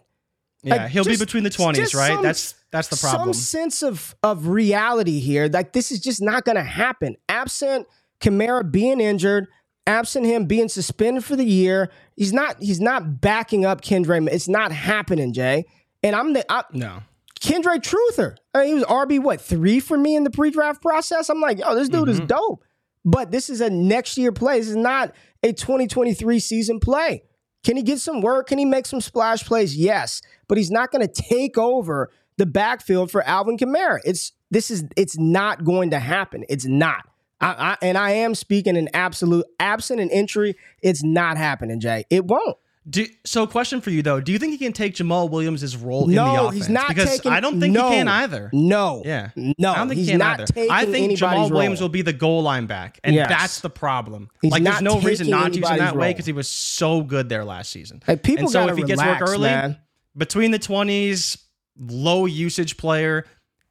Yeah, 0.66 0.76
Like, 0.76 0.90
he'll 0.90 1.04
just- 1.04 1.20
be 1.20 1.24
between 1.24 1.44
the 1.44 1.52
20s, 1.52 1.94
right? 1.94 2.14
some- 2.14 2.24
that's 2.24 2.56
that's 2.72 2.88
the 2.88 2.98
problem. 2.98 3.34
Some 3.34 3.42
sense 3.42 3.84
of 3.84 4.16
of 4.24 4.48
reality 4.48 5.20
here. 5.20 5.48
Like 5.48 5.74
this 5.74 5.92
is 5.92 6.00
just 6.00 6.22
not 6.22 6.44
going 6.44 6.58
to 6.58 6.64
happen. 6.64 7.16
Absent 7.30 7.88
Kamara 8.20 8.70
being 8.70 9.00
injured, 9.00 9.48
absent 9.86 10.26
him 10.26 10.46
being 10.46 10.68
suspended 10.68 11.24
for 11.24 11.36
the 11.36 11.46
year, 11.46 11.92
he's 12.18 12.34
not 12.34 12.58
he's 12.60 12.82
not 12.82 13.22
backing 13.22 13.64
up 13.64 13.82
Kendre. 13.82 14.28
It's 14.28 14.48
not 14.48 14.72
happening, 14.72 15.34
Jay. 15.34 15.66
And 16.04 16.16
I'm 16.16 16.34
the 16.34 16.52
I, 16.52 16.64
no. 16.74 17.00
Kendre 17.40 17.80
Truther. 17.80 18.36
I 18.54 18.62
mean, 18.62 18.68
he 18.68 18.74
was 18.74 18.84
RB 18.86 19.20
what 19.20 19.40
three 19.40 19.80
for 19.80 19.98
me 19.98 20.16
in 20.16 20.24
the 20.24 20.32
pre-draft 20.32 20.82
process. 20.82 21.30
I'm 21.30 21.40
like, 21.40 21.60
yo, 21.60 21.76
this 21.76 21.90
dude 21.90 22.10
is 22.10 22.18
mm-hmm. 22.18 22.28
dope. 22.28 22.64
But 23.04 23.30
this 23.30 23.52
is 23.52 23.62
a 23.62 23.70
next 23.70 24.18
year 24.18 24.32
play. 24.32 24.60
This 24.60 24.70
is 24.70 24.76
not 24.76 25.14
a 25.44 25.54
2023 25.54 26.40
season 26.40 26.80
play. 26.80 27.24
Can 27.66 27.78
he 27.78 27.84
get 27.84 28.00
some 28.00 28.22
work? 28.22 28.48
Can 28.48 28.60
he 28.60 28.66
make 28.66 28.86
some 28.86 29.02
splash 29.02 29.44
plays? 29.44 29.76
Yes, 29.76 30.22
but 30.48 30.58
he's 30.58 30.72
not 30.72 30.92
going 30.92 31.06
to 31.06 31.12
take 31.12 31.58
over 31.58 32.12
the 32.38 32.46
backfield 32.46 33.10
for 33.10 33.24
Alvin 33.24 33.58
Kamara. 33.58 34.00
It's 34.06 34.34
this 34.52 34.70
is 34.70 34.86
it's 34.96 35.18
not 35.18 35.66
going 35.66 35.90
to 35.90 36.00
happen. 36.00 36.46
It's 36.48 36.66
not. 36.66 37.08
I, 37.42 37.48
I, 37.48 37.78
and 37.82 37.98
I 37.98 38.12
am 38.12 38.36
speaking 38.36 38.76
in 38.76 38.88
absolute 38.94 39.46
absent 39.60 40.00
an 40.00 40.10
injury. 40.10 40.56
It's 40.82 41.04
not 41.04 41.38
happening, 41.38 41.80
Jay. 41.80 42.06
It 42.10 42.26
won't. 42.26 42.58
Do, 42.88 43.04
so, 43.26 43.48
question 43.48 43.82
for 43.82 43.90
you 43.90 44.04
though: 44.04 44.20
Do 44.22 44.32
you 44.32 44.38
think 44.38 44.52
he 44.52 44.60
can 44.60 44.72
take 44.72 44.94
Jamaal 44.94 45.28
Williams' 45.32 45.76
role 45.76 46.04
in 46.04 46.10
the 46.12 46.16
No, 46.18 46.48
offense? 46.50 46.56
he's 46.56 46.70
not 46.70 46.90
because 46.90 47.10
taking. 47.10 47.32
I 47.32 47.40
don't 47.40 47.60
think 47.60 47.74
no, 47.74 47.90
he 47.90 47.96
can 47.96 48.08
either. 48.08 48.52
No, 48.54 49.02
Yeah, 49.04 49.30
no, 49.36 49.72
I 49.72 49.78
don't 49.78 49.88
think 49.88 49.98
he's 49.98 50.08
he 50.08 50.12
can 50.14 50.20
not 50.20 50.42
either. 50.42 50.68
I 50.72 50.86
think 50.86 51.14
Jamaal 51.18 51.50
Williams 51.50 51.80
role. 51.82 51.86
will 51.88 51.94
be 51.94 52.04
the 52.04 52.14
goal 52.14 52.44
line 52.44 52.68
back, 52.68 53.00
and 53.04 53.16
Yes. 53.16 53.28
that's 53.28 53.60
the 53.62 53.72
problem. 53.72 54.30
He's 54.42 54.52
like, 54.52 54.64
there's 54.64 54.82
no 54.82 55.00
reason 55.00 55.30
not 55.32 55.54
to 55.54 55.60
use 55.60 55.68
him 55.70 55.78
that 55.80 55.96
way 55.96 56.12
because 56.12 56.28
he 56.28 56.32
was 56.32 56.48
so 56.48 57.02
good 57.02 57.28
there 57.28 57.44
last 57.44 57.72
season. 57.72 58.04
Hey, 58.06 58.18
people 58.18 58.44
and 58.46 58.52
so 58.52 58.68
if 58.70 58.78
he 58.78 58.84
gets 58.84 59.02
relax, 59.02 59.22
work 59.22 59.30
early, 59.32 59.50
man. 59.50 59.78
between 60.16 60.52
the 60.52 60.60
twenties, 60.60 61.38
low 61.80 62.28
usage 62.28 62.78
player, 62.78 63.26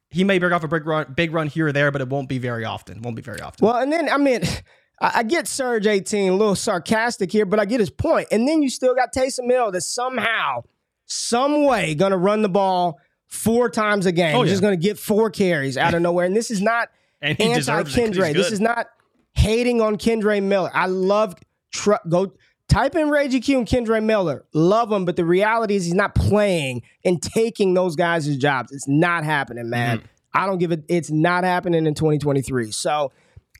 he 0.09 0.25
may 0.25 0.39
break 0.39 0.51
off 0.51 0.65
a 0.65 0.67
big 0.67 0.85
run, 0.85 1.13
big 1.15 1.31
run 1.31 1.47
here 1.47 1.67
or 1.67 1.71
there, 1.71 1.89
but 1.89 2.01
it 2.01 2.09
won't 2.09 2.27
be 2.27 2.37
very 2.37 2.65
often. 2.65 3.01
Won't 3.01 3.15
be 3.15 3.21
very 3.21 3.39
often. 3.39 3.65
Well, 3.65 3.77
and 3.77 3.91
then 3.93 4.09
I 4.09 4.17
mean, 4.17 4.41
I, 4.99 5.23
get 5.23 5.47
Surge 5.47 5.87
18 5.87 6.31
a 6.31 6.35
little 6.35 6.55
sarcastic 6.55 7.31
here, 7.31 7.45
but 7.45 7.59
I 7.59 7.65
get 7.65 7.79
his 7.79 7.89
point. 7.89 8.27
And 8.31 8.47
then 8.47 8.61
you 8.63 8.69
still 8.69 8.95
got 8.95 9.13
Taysom 9.13 9.49
Hill 9.51 9.71
that's 9.71 9.85
somehow, 9.85 10.63
some 11.05 11.65
way, 11.65 11.95
gonna 11.95 12.17
run 12.17 12.41
the 12.41 12.49
ball 12.49 12.99
four 13.27 13.69
times 13.69 14.05
a 14.05 14.11
game. 14.11 14.35
Oh, 14.35 14.41
He's 14.41 14.49
yeah. 14.49 14.53
just 14.53 14.61
gonna 14.63 14.77
get 14.77 14.97
four 14.97 15.29
carries 15.29 15.77
out 15.77 15.93
of 15.93 16.01
nowhere. 16.03 16.25
And 16.25 16.35
this 16.35 16.49
is 16.49 16.61
not 16.61 16.89
anti 17.21 17.53
deserves 17.53 17.95
it 17.95 17.99
'cause 17.99 18.15
he's 18.15 18.17
Kendre. 18.17 18.33
This 18.33 18.51
is 18.51 18.61
not 18.61 18.87
hating 19.33 19.81
on 19.81 19.97
Kendre 19.97 20.41
Miller. 20.41 20.71
I 20.73 20.85
love 20.85 21.35
tr- 21.73 21.93
go 22.07 22.31
type 22.69 22.95
in 22.95 23.09
Ray 23.09 23.27
GQ 23.27 23.57
and 23.59 23.67
Kendre 23.67 24.01
Miller. 24.03 24.45
Love 24.53 24.91
him, 24.91 25.03
but 25.05 25.15
the 25.17 25.25
reality 25.25 25.75
is 25.75 25.85
he's 25.85 25.93
not 25.93 26.15
playing 26.15 26.81
and 27.03 27.21
taking 27.21 27.73
those 27.73 27.95
guys' 27.95 28.35
jobs. 28.37 28.71
It's 28.71 28.87
not 28.87 29.23
happening, 29.25 29.69
man. 29.69 29.97
Mm-hmm. 29.97 30.07
I 30.33 30.45
don't 30.45 30.57
give 30.57 30.71
it. 30.71 30.83
It's 30.87 31.11
not 31.11 31.43
happening 31.43 31.85
in 31.85 31.93
2023. 31.95 32.71
So 32.71 33.11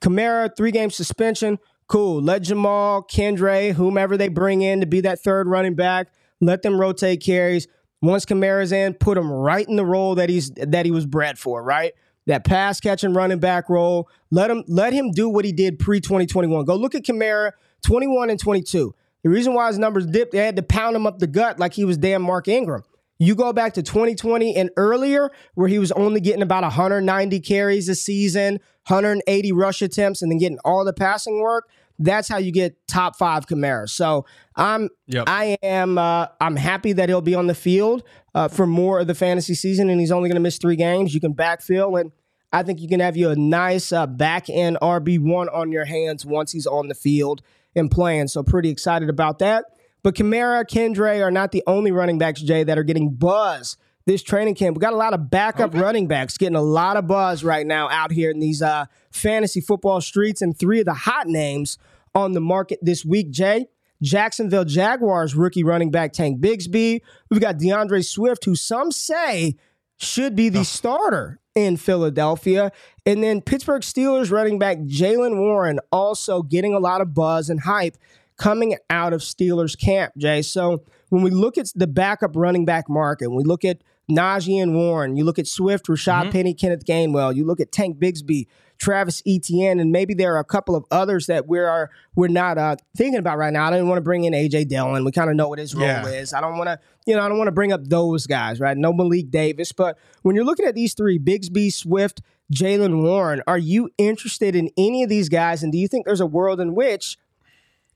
Kamara, 0.02 0.56
three 0.56 0.72
game 0.72 0.90
suspension. 0.90 1.60
Cool. 1.88 2.22
Let 2.22 2.42
Jamaal, 2.42 3.08
Kendre, 3.10 3.74
whomever 3.74 4.18
they 4.18 4.28
bring 4.28 4.62
in 4.62 4.80
to 4.80 4.86
be 4.86 5.02
that 5.02 5.20
third 5.20 5.48
running 5.48 5.76
back, 5.76 6.08
let 6.42 6.62
them 6.62 6.80
rotate 6.80 7.22
carries. 7.22 7.68
Once 8.02 8.26
Kamara's 8.26 8.72
in, 8.72 8.94
put 8.94 9.18
him 9.18 9.32
right 9.32 9.68
in 9.68 9.76
the 9.76 9.86
role 9.86 10.16
that 10.16 10.30
he's 10.30 10.52
that 10.52 10.86
he 10.86 10.92
was 10.92 11.06
bred 11.06 11.38
for, 11.38 11.64
right? 11.64 11.94
That 12.28 12.44
pass 12.44 12.80
catching 12.80 13.14
running 13.14 13.40
back 13.40 13.70
role. 13.70 14.10
Let 14.32 14.50
him 14.50 14.64
let 14.68 14.94
him 14.94 15.12
do 15.12 15.30
what 15.30 15.46
he 15.46 15.52
did 15.52 15.80
pre 15.80 16.00
2021. 16.00 16.66
Go 16.66 16.76
look 16.76 16.96
at 16.96 17.04
Kamara, 17.04 17.52
21 17.84 18.30
and 18.32 18.40
22. 18.40 18.94
The 19.24 19.30
reason 19.30 19.54
why 19.54 19.68
his 19.68 19.80
numbers 19.80 20.06
dipped, 20.06 20.34
they 20.34 20.40
had 20.40 20.56
to 20.56 20.64
pound 20.64 20.96
him 20.96 21.08
up 21.08 21.20
the 21.20 21.28
gut 21.28 21.60
like 21.60 21.74
he 21.74 21.86
was 21.86 21.98
damn 21.98 22.22
Mark 22.22 22.48
Ingram. 22.48 22.84
You 23.18 23.36
go 23.36 23.54
back 23.54 23.74
to 23.76 23.84
2020 23.84 24.56
and 24.56 24.70
earlier, 24.76 25.32
where 25.54 25.68
he 25.68 25.80
was 25.80 25.92
only 25.94 26.20
getting 26.20 26.42
about 26.42 26.64
190 26.64 27.40
carries 27.40 27.88
a 27.88 27.96
season, 27.96 28.60
180 28.88 29.52
rush 29.54 29.82
attempts, 29.82 30.22
and 30.22 30.32
then 30.32 30.38
getting 30.40 30.60
all 30.66 30.84
the 30.84 30.94
passing 30.94 31.40
work. 31.40 31.70
That's 31.98 32.28
how 32.28 32.38
you 32.38 32.52
get 32.52 32.76
top 32.88 33.16
five 33.16 33.48
Kamara. 33.48 33.88
So 33.88 34.26
I'm, 34.56 34.90
Yep. 35.08 35.26
I 35.28 35.58
am, 35.64 35.98
uh, 35.98 36.28
I'm 36.42 36.58
happy 36.58 36.92
that 36.94 37.08
he'll 37.08 37.22
be 37.22 37.36
on 37.36 37.48
the 37.48 37.56
field 37.56 38.04
uh, 38.34 38.50
for 38.50 38.68
more 38.68 39.00
of 39.00 39.08
the 39.08 39.16
fantasy 39.16 39.56
season, 39.56 39.90
and 39.90 40.00
he's 40.00 40.12
only 40.12 40.28
going 40.28 40.36
to 40.36 40.42
miss 40.42 40.58
three 40.58 40.76
games. 40.76 41.14
You 41.14 41.22
can 41.22 41.34
backfill, 41.34 42.00
and 42.00 42.12
I 42.52 42.64
think 42.64 42.82
you 42.82 42.90
can 42.90 43.00
have 43.00 43.16
you 43.16 43.30
a 43.30 43.36
nice 43.36 43.94
uh, 43.94 44.08
back 44.08 44.50
end 44.50 44.78
RB 44.82 45.20
one 45.20 45.48
on 45.50 45.72
your 45.72 45.86
hands 45.86 46.26
once 46.26 46.52
he's 46.52 46.68
on 46.68 46.90
the 46.90 46.96
field 46.96 47.42
and 47.76 47.90
playing. 47.90 48.28
So 48.28 48.44
pretty 48.44 48.70
excited 48.70 49.10
about 49.10 49.40
that. 49.40 49.66
But 50.06 50.14
Kamara, 50.14 50.64
Kendre 50.66 51.24
are 51.24 51.32
not 51.32 51.52
the 51.52 51.64
only 51.66 51.92
running 51.92 52.20
backs, 52.20 52.40
Jay, 52.40 52.64
that 52.64 52.78
are 52.78 52.84
getting 52.84 53.16
buzz 53.16 53.76
this 54.06 54.22
training 54.22 54.54
camp. 54.54 54.78
We 54.78 54.80
got 54.80 54.94
a 54.94 54.98
lot 54.98 55.16
of 55.16 55.32
backup 55.32 55.74
running 55.74 56.06
backs 56.06 56.38
getting 56.38 56.56
a 56.56 56.62
lot 56.62 56.96
of 56.96 57.08
buzz 57.08 57.44
right 57.44 57.66
now 57.66 57.90
out 57.90 58.12
here 58.12 58.30
in 58.30 58.38
these 58.38 58.62
uh, 58.62 58.86
fantasy 59.10 59.62
football 59.62 60.02
streets, 60.02 60.44
and 60.44 60.56
three 60.56 60.80
of 60.82 60.86
the 60.86 60.94
hot 60.94 61.26
names 61.26 61.80
on 62.14 62.34
the 62.34 62.40
market 62.40 62.78
this 62.84 63.04
week, 63.04 63.32
Jay. 63.32 63.66
Jacksonville 64.00 64.64
Jaguars 64.64 65.34
rookie 65.34 65.64
running 65.64 65.90
back 65.90 66.14
Tank 66.14 66.40
Bigsby. 66.40 67.02
We've 67.32 67.42
got 67.42 67.58
D'Andre 67.58 68.04
Swift, 68.04 68.46
who 68.46 68.54
some 68.54 68.92
say 68.92 69.56
should 69.98 70.36
be 70.36 70.50
the 70.50 70.66
starter 70.66 71.40
in 71.56 71.78
Philadelphia. 71.78 72.72
And 73.08 73.24
then 73.24 73.42
Pittsburgh 73.42 73.82
Steelers 73.82 74.32
running 74.32 74.60
back 74.60 74.78
Jaylen 74.82 75.40
Warren 75.40 75.80
also 75.92 76.44
getting 76.44 76.76
a 76.76 76.80
lot 76.80 77.02
of 77.02 77.16
buzz 77.16 77.50
and 77.50 77.62
hype 77.62 77.98
coming 78.38 78.76
out 78.90 79.14
of 79.14 79.22
Steelers 79.22 79.80
camp, 79.80 80.14
Jay. 80.18 80.42
So 80.42 80.84
when 81.10 81.22
we 81.24 81.30
look 81.32 81.58
at 81.58 81.68
the 81.76 81.88
backup 81.88 82.32
running 82.36 82.66
back 82.66 82.90
market, 82.90 83.28
when 83.30 83.38
we 83.38 83.44
look 83.44 83.64
at 83.66 83.82
Najee 84.10 84.62
and 84.62 84.76
Warren, 84.76 85.16
you 85.16 85.24
look 85.24 85.40
at 85.40 85.48
Swift, 85.48 85.88
Rashaad 85.88 86.32
Penny, 86.32 86.54
Kenneth 86.54 86.86
Gainwell, 86.86 87.36
you 87.36 87.44
look 87.46 87.60
at 87.60 87.72
Tank 87.72 87.98
Bigsby, 87.98 88.46
Travis 88.78 89.24
Etienne, 89.26 89.80
and 89.80 89.92
maybe 89.92 90.14
there 90.14 90.36
are 90.36 90.40
a 90.40 90.44
couple 90.44 90.76
of 90.76 90.84
others 90.92 91.28
that 91.28 91.48
we 91.48 91.60
are 91.60 91.90
we're 92.14 92.28
not 92.28 92.58
uh, 92.58 92.76
thinking 92.96 93.18
about 93.20 93.38
right 93.38 93.54
now. 93.54 93.66
I 93.66 93.72
don't 93.72 93.88
want 93.88 93.98
to 93.98 94.04
bring 94.04 94.26
in 94.26 94.34
AJ 94.34 94.68
Dillon. 94.68 95.06
We 95.06 95.12
kind 95.12 95.30
of 95.30 95.36
know 95.38 95.48
what 95.48 95.60
his 95.60 95.74
role 95.74 95.86
Yeah. 95.88 96.06
is. 96.08 96.34
I 96.34 96.42
don't 96.42 96.58
want 96.58 96.68
to, 96.68 96.80
you 97.08 97.16
know, 97.16 97.22
I 97.22 97.30
don't 97.30 97.38
want 97.38 97.48
to 97.48 97.54
bring 97.54 97.72
up 97.72 97.86
those 97.86 98.28
guys, 98.28 98.60
right? 98.60 98.78
No 98.78 98.92
Malik 98.94 99.32
Davis, 99.32 99.72
but 99.72 99.98
when 100.24 100.36
you're 100.36 100.44
looking 100.46 100.66
at 100.68 100.76
these 100.76 100.94
three, 100.94 101.18
Bigsby, 101.18 101.72
Swift, 101.74 102.22
Jaylen 102.54 103.02
Warren, 103.02 103.42
are 103.48 103.58
you 103.58 103.90
interested 103.98 104.56
in 104.56 104.70
any 104.78 105.02
of 105.04 105.10
these 105.10 105.30
guys? 105.30 105.64
And 105.64 105.72
do 105.72 105.78
you 105.80 105.88
think 105.88 106.06
there's 106.06 106.22
a 106.22 106.26
world 106.28 106.60
in 106.60 106.76
which 106.76 107.18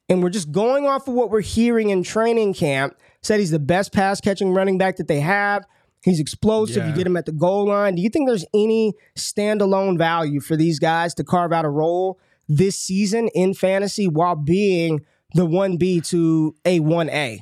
and 0.09 0.23
we're 0.23 0.29
just 0.29 0.51
going 0.51 0.87
off 0.87 1.07
of 1.07 1.13
what 1.13 1.29
we're 1.29 1.41
hearing 1.41 1.91
in 1.91 2.03
training 2.03 2.53
camp. 2.53 2.97
Said 3.21 3.39
he's 3.39 3.51
the 3.51 3.59
best 3.59 3.93
pass 3.93 4.19
catching 4.19 4.51
running 4.53 4.77
back 4.77 4.97
that 4.97 5.07
they 5.07 5.19
have. 5.19 5.65
He's 6.03 6.19
explosive. 6.19 6.87
You 6.87 6.93
get 6.93 7.05
him 7.05 7.17
at 7.17 7.25
the 7.25 7.33
goal 7.33 7.67
line. 7.67 7.95
Do 7.95 8.01
you 8.01 8.09
think 8.09 8.27
there's 8.27 8.45
any 8.53 8.93
standalone 9.17 9.97
value 9.97 10.39
for 10.39 10.55
these 10.55 10.79
guys 10.79 11.13
to 11.15 11.23
carve 11.23 11.51
out 11.51 11.65
a 11.65 11.69
role 11.69 12.19
this 12.47 12.79
season 12.79 13.29
in 13.35 13.53
fantasy 13.53 14.07
while 14.07 14.35
being 14.35 15.01
the 15.35 15.45
1B 15.45 16.07
to 16.09 16.55
a 16.63 16.79
1A? 16.79 17.41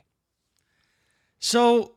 So 1.39 1.95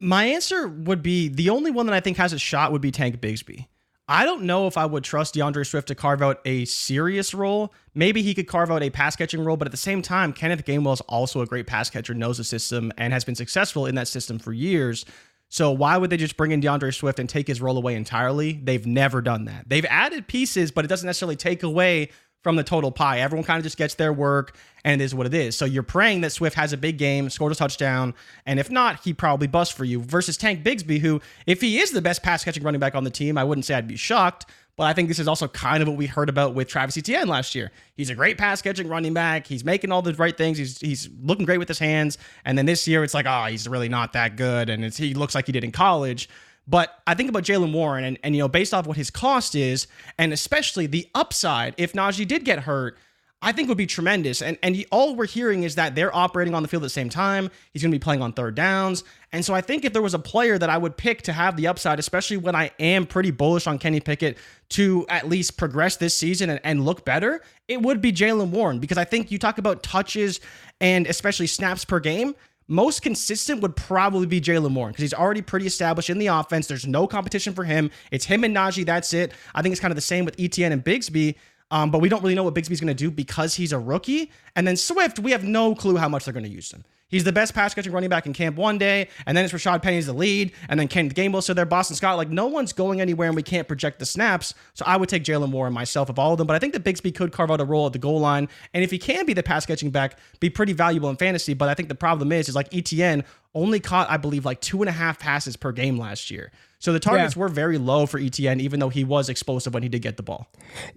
my 0.00 0.26
answer 0.26 0.68
would 0.68 1.02
be 1.02 1.28
the 1.28 1.48
only 1.48 1.70
one 1.70 1.86
that 1.86 1.94
I 1.94 2.00
think 2.00 2.18
has 2.18 2.34
a 2.34 2.38
shot 2.38 2.72
would 2.72 2.82
be 2.82 2.90
Tank 2.90 3.16
Bigsby. 3.20 3.66
I 4.08 4.24
don't 4.24 4.42
know 4.42 4.66
if 4.66 4.76
I 4.76 4.84
would 4.84 5.04
trust 5.04 5.34
D'Andre 5.34 5.64
Swift 5.64 5.88
to 5.88 5.94
carve 5.94 6.22
out 6.22 6.40
a 6.44 6.64
serious 6.64 7.32
role. 7.34 7.72
Maybe 7.94 8.22
he 8.22 8.34
could 8.34 8.48
carve 8.48 8.70
out 8.70 8.82
a 8.82 8.90
pass 8.90 9.14
catching 9.14 9.44
role, 9.44 9.56
but 9.56 9.68
at 9.68 9.70
the 9.70 9.76
same 9.76 10.02
time, 10.02 10.32
Kenneth 10.32 10.64
Gainwell 10.64 10.94
is 10.94 11.00
also 11.02 11.40
a 11.40 11.46
great 11.46 11.66
pass 11.66 11.88
catcher, 11.88 12.12
knows 12.12 12.38
the 12.38 12.44
system, 12.44 12.92
and 12.98 13.12
has 13.12 13.24
been 13.24 13.36
successful 13.36 13.86
in 13.86 13.94
that 13.94 14.08
system 14.08 14.38
for 14.38 14.52
years. 14.52 15.04
So 15.48 15.70
why 15.70 15.98
would 15.98 16.10
they 16.10 16.16
just 16.16 16.36
bring 16.36 16.50
in 16.50 16.60
D'Andre 16.60 16.90
Swift 16.90 17.18
and 17.18 17.28
take 17.28 17.46
his 17.46 17.60
role 17.60 17.76
away 17.76 17.94
entirely? 17.94 18.54
They've 18.54 18.86
never 18.86 19.22
done 19.22 19.44
that. 19.44 19.68
They've 19.68 19.84
added 19.84 20.26
pieces, 20.26 20.72
but 20.72 20.84
it 20.84 20.88
doesn't 20.88 21.06
necessarily 21.06 21.36
take 21.36 21.62
away 21.62 22.10
from 22.42 22.56
the 22.56 22.64
total 22.64 22.90
pie. 22.90 23.20
Everyone 23.20 23.44
kind 23.44 23.58
of 23.58 23.64
just 23.64 23.76
gets 23.76 23.94
their 23.94 24.12
work 24.12 24.56
and 24.84 25.00
it 25.00 25.04
is 25.04 25.14
what 25.14 25.26
it 25.26 25.34
is. 25.34 25.56
So 25.56 25.64
you're 25.64 25.82
praying 25.82 26.22
that 26.22 26.30
Swift 26.30 26.56
has 26.56 26.72
a 26.72 26.76
big 26.76 26.98
game, 26.98 27.30
scored 27.30 27.52
a 27.52 27.54
touchdown, 27.54 28.14
and 28.46 28.58
if 28.58 28.70
not, 28.70 29.00
he 29.04 29.14
probably 29.14 29.46
busts 29.46 29.74
for 29.74 29.84
you. 29.84 30.02
Versus 30.02 30.36
Tank 30.36 30.64
Bigsby, 30.64 30.98
who, 30.98 31.20
if 31.46 31.60
he 31.60 31.78
is 31.78 31.92
the 31.92 32.02
best 32.02 32.22
pass 32.22 32.44
catching 32.44 32.62
running 32.62 32.80
back 32.80 32.94
on 32.94 33.04
the 33.04 33.10
team, 33.10 33.38
I 33.38 33.44
wouldn't 33.44 33.64
say 33.64 33.74
I'd 33.74 33.88
be 33.88 33.96
shocked. 33.96 34.46
But 34.74 34.84
I 34.84 34.94
think 34.94 35.08
this 35.08 35.18
is 35.18 35.28
also 35.28 35.48
kind 35.48 35.82
of 35.82 35.88
what 35.88 35.98
we 35.98 36.06
heard 36.06 36.30
about 36.30 36.54
with 36.54 36.66
Travis 36.66 36.96
Etienne 36.96 37.28
last 37.28 37.54
year. 37.54 37.70
He's 37.94 38.08
a 38.08 38.14
great 38.14 38.38
pass 38.38 38.62
catching 38.62 38.88
running 38.88 39.12
back. 39.12 39.46
He's 39.46 39.64
making 39.64 39.92
all 39.92 40.00
the 40.00 40.14
right 40.14 40.36
things. 40.36 40.56
He's 40.56 40.78
he's 40.80 41.10
looking 41.22 41.44
great 41.44 41.58
with 41.58 41.68
his 41.68 41.78
hands. 41.78 42.16
And 42.46 42.56
then 42.56 42.64
this 42.64 42.88
year, 42.88 43.04
it's 43.04 43.12
like, 43.12 43.26
oh, 43.26 43.44
he's 43.50 43.68
really 43.68 43.90
not 43.90 44.14
that 44.14 44.36
good, 44.36 44.70
and 44.70 44.92
he 44.94 45.12
looks 45.12 45.34
like 45.34 45.44
he 45.44 45.52
did 45.52 45.62
in 45.62 45.72
college. 45.72 46.26
But 46.66 47.00
I 47.06 47.14
think 47.14 47.28
about 47.28 47.42
Jaylen 47.42 47.72
Warren, 47.72 48.04
and, 48.04 48.18
and 48.22 48.36
you 48.36 48.42
know, 48.42 48.48
based 48.48 48.72
off 48.72 48.86
what 48.86 48.96
his 48.96 49.10
cost 49.10 49.54
is, 49.54 49.86
and 50.18 50.32
especially 50.32 50.86
the 50.86 51.08
upside, 51.14 51.74
if 51.76 51.92
Najee 51.92 52.26
did 52.26 52.44
get 52.44 52.60
hurt, 52.60 52.96
I 53.44 53.50
think 53.50 53.68
would 53.68 53.76
be 53.76 53.86
tremendous. 53.86 54.40
And 54.40 54.56
and 54.62 54.76
he, 54.76 54.86
all 54.92 55.16
we're 55.16 55.26
hearing 55.26 55.64
is 55.64 55.74
that 55.74 55.96
they're 55.96 56.14
operating 56.14 56.54
on 56.54 56.62
the 56.62 56.68
field 56.68 56.84
at 56.84 56.86
the 56.86 56.90
same 56.90 57.08
time. 57.08 57.50
He's 57.72 57.82
going 57.82 57.90
to 57.90 57.98
be 57.98 58.02
playing 58.02 58.22
on 58.22 58.32
third 58.32 58.54
downs. 58.54 59.02
And 59.32 59.44
so 59.44 59.52
I 59.52 59.60
think 59.60 59.84
if 59.84 59.92
there 59.92 60.00
was 60.00 60.14
a 60.14 60.18
player 60.18 60.58
that 60.58 60.70
I 60.70 60.78
would 60.78 60.96
pick 60.96 61.22
to 61.22 61.32
have 61.32 61.56
the 61.56 61.66
upside, 61.66 61.98
especially 61.98 62.36
when 62.36 62.54
I 62.54 62.70
am 62.78 63.04
pretty 63.04 63.32
bullish 63.32 63.66
on 63.66 63.78
Kenny 63.80 63.98
Pickett 63.98 64.38
to 64.70 65.04
at 65.08 65.28
least 65.28 65.56
progress 65.56 65.96
this 65.96 66.16
season 66.16 66.50
and, 66.50 66.60
and 66.62 66.84
look 66.84 67.04
better, 67.04 67.42
it 67.66 67.82
would 67.82 68.00
be 68.00 68.12
Jaylen 68.12 68.50
Warren 68.50 68.78
because 68.78 68.98
I 68.98 69.04
think 69.04 69.32
you 69.32 69.38
talk 69.38 69.58
about 69.58 69.82
touches 69.82 70.38
and 70.80 71.08
especially 71.08 71.48
snaps 71.48 71.84
per 71.84 71.98
game. 71.98 72.36
Most 72.68 73.02
consistent 73.02 73.60
would 73.60 73.76
probably 73.76 74.26
be 74.26 74.40
Jaylen 74.40 74.74
Warren 74.74 74.92
because 74.92 75.02
he's 75.02 75.14
already 75.14 75.42
pretty 75.42 75.66
established 75.66 76.10
in 76.10 76.18
the 76.18 76.28
offense. 76.28 76.66
There's 76.66 76.86
no 76.86 77.06
competition 77.06 77.54
for 77.54 77.64
him. 77.64 77.90
It's 78.10 78.24
him 78.24 78.44
and 78.44 78.54
Najee. 78.54 78.86
That's 78.86 79.12
it. 79.12 79.32
I 79.54 79.62
think 79.62 79.72
it's 79.72 79.80
kind 79.80 79.92
of 79.92 79.96
the 79.96 80.02
same 80.02 80.24
with 80.24 80.38
Etienne 80.38 80.72
and 80.72 80.84
Bigsby. 80.84 81.34
Um, 81.70 81.90
but 81.90 82.00
we 82.00 82.08
don't 82.08 82.22
really 82.22 82.34
know 82.34 82.44
what 82.44 82.54
Bigsby's 82.54 82.80
going 82.80 82.88
to 82.88 82.94
do 82.94 83.10
because 83.10 83.54
he's 83.54 83.72
a 83.72 83.78
rookie. 83.78 84.30
And 84.54 84.66
then 84.66 84.76
Swift, 84.76 85.18
we 85.18 85.30
have 85.30 85.42
no 85.42 85.74
clue 85.74 85.96
how 85.96 86.08
much 86.08 86.26
they're 86.26 86.34
going 86.34 86.44
to 86.44 86.50
use 86.50 86.70
him. 86.70 86.84
He's 87.12 87.24
the 87.24 87.32
best 87.32 87.54
pass 87.54 87.74
catching 87.74 87.92
running 87.92 88.08
back 88.08 88.24
in 88.24 88.32
camp 88.32 88.56
one 88.56 88.78
day, 88.78 89.08
and 89.26 89.36
then 89.36 89.44
it's 89.44 89.52
Rashaad 89.52 89.82
Penny's 89.82 90.06
the 90.06 90.14
lead, 90.14 90.50
and 90.68 90.80
then 90.80 90.88
Kenneth 90.88 91.14
Gainwell 91.14 91.42
still 91.42 91.54
there, 91.54 91.66
Boston 91.66 91.94
Scott. 91.94 92.16
Like 92.16 92.30
no 92.30 92.46
one's 92.46 92.72
going 92.72 93.02
anywhere, 93.02 93.28
and 93.28 93.36
we 93.36 93.42
can't 93.42 93.68
project 93.68 93.98
the 93.98 94.06
snaps. 94.06 94.54
So 94.72 94.84
I 94.86 94.96
would 94.96 95.10
take 95.10 95.22
Jaylen 95.22 95.50
Warren 95.50 95.74
myself 95.74 96.08
of 96.08 96.18
all 96.18 96.32
of 96.32 96.38
them. 96.38 96.46
But 96.46 96.56
I 96.56 96.58
think 96.58 96.72
that 96.72 96.82
Bigsby 96.82 97.14
could 97.14 97.30
carve 97.30 97.50
out 97.50 97.60
a 97.60 97.64
role 97.64 97.86
at 97.86 97.92
the 97.92 97.98
goal 97.98 98.18
line, 98.18 98.48
and 98.72 98.82
if 98.82 98.90
he 98.90 98.98
can 98.98 99.26
be 99.26 99.34
the 99.34 99.42
pass 99.42 99.66
catching 99.66 99.90
back, 99.90 100.18
be 100.40 100.48
pretty 100.48 100.72
valuable 100.72 101.10
in 101.10 101.16
fantasy. 101.16 101.52
But 101.52 101.68
I 101.68 101.74
think 101.74 101.90
the 101.90 101.94
problem 101.94 102.32
is, 102.32 102.48
is 102.48 102.54
like 102.54 102.74
Etienne 102.74 103.24
only 103.54 103.78
caught, 103.78 104.10
I 104.10 104.16
believe, 104.16 104.46
like 104.46 104.62
two 104.62 104.80
and 104.80 104.88
a 104.88 104.92
half 104.92 105.18
passes 105.18 105.56
per 105.56 105.70
game 105.70 105.98
last 105.98 106.30
year. 106.30 106.50
So 106.82 106.92
the 106.92 106.98
targets 106.98 107.36
yeah. 107.36 107.42
were 107.42 107.48
very 107.48 107.78
low 107.78 108.06
for 108.06 108.18
Etienne, 108.18 108.58
even 108.58 108.80
though 108.80 108.88
he 108.88 109.04
was 109.04 109.28
explosive 109.28 109.72
when 109.72 109.84
he 109.84 109.88
did 109.88 110.02
get 110.02 110.16
the 110.16 110.24
ball. 110.24 110.48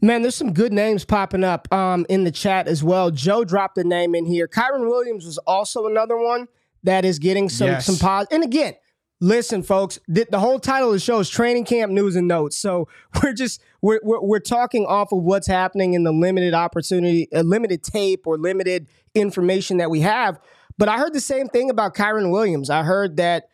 Man, 0.01 0.23
there's 0.23 0.33
some 0.33 0.51
good 0.51 0.73
names 0.73 1.05
popping 1.05 1.43
up 1.43 1.71
um, 1.71 2.07
in 2.09 2.23
the 2.23 2.31
chat 2.31 2.67
as 2.67 2.83
well. 2.83 3.11
Joe 3.11 3.45
dropped 3.45 3.77
a 3.77 3.83
name 3.83 4.15
in 4.15 4.25
here. 4.25 4.47
Kyren 4.47 4.89
Williams 4.89 5.27
was 5.27 5.37
also 5.37 5.85
another 5.85 6.17
one 6.17 6.47
that 6.81 7.05
is 7.05 7.19
getting 7.19 7.49
some 7.49 7.67
yes. 7.67 7.85
some 7.85 7.97
pause. 7.97 8.25
And 8.31 8.43
again, 8.43 8.73
listen, 9.21 9.61
folks, 9.61 9.99
the, 10.07 10.25
the, 10.27 10.39
whole 10.39 10.59
title 10.59 10.87
of 10.87 10.93
the 10.95 10.99
show 10.99 11.19
is 11.19 11.29
Training 11.29 11.65
Camp 11.65 11.91
News 11.91 12.15
and 12.15 12.27
Notes. 12.27 12.57
So 12.57 12.87
we're 13.23 13.33
just 13.33 13.61
we're, 13.83 13.99
we're, 14.01 14.21
we're 14.21 14.39
talking 14.39 14.87
off 14.87 15.11
of 15.11 15.21
what's 15.21 15.45
happening 15.45 15.93
in 15.93 16.03
the 16.03 16.11
limited 16.11 16.55
opportunity, 16.55 17.31
uh, 17.31 17.41
limited 17.41 17.83
tape 17.83 18.25
or 18.25 18.39
limited 18.39 18.87
information 19.13 19.77
that 19.77 19.91
we 19.91 19.99
have. 19.99 20.39
But 20.79 20.89
I 20.89 20.97
heard 20.97 21.13
the 21.13 21.21
same 21.21 21.47
thing 21.47 21.69
about 21.69 21.93
Kyren 21.93 22.31
Williams. 22.31 22.71
I 22.71 22.81
heard 22.81 23.17
that 23.17 23.49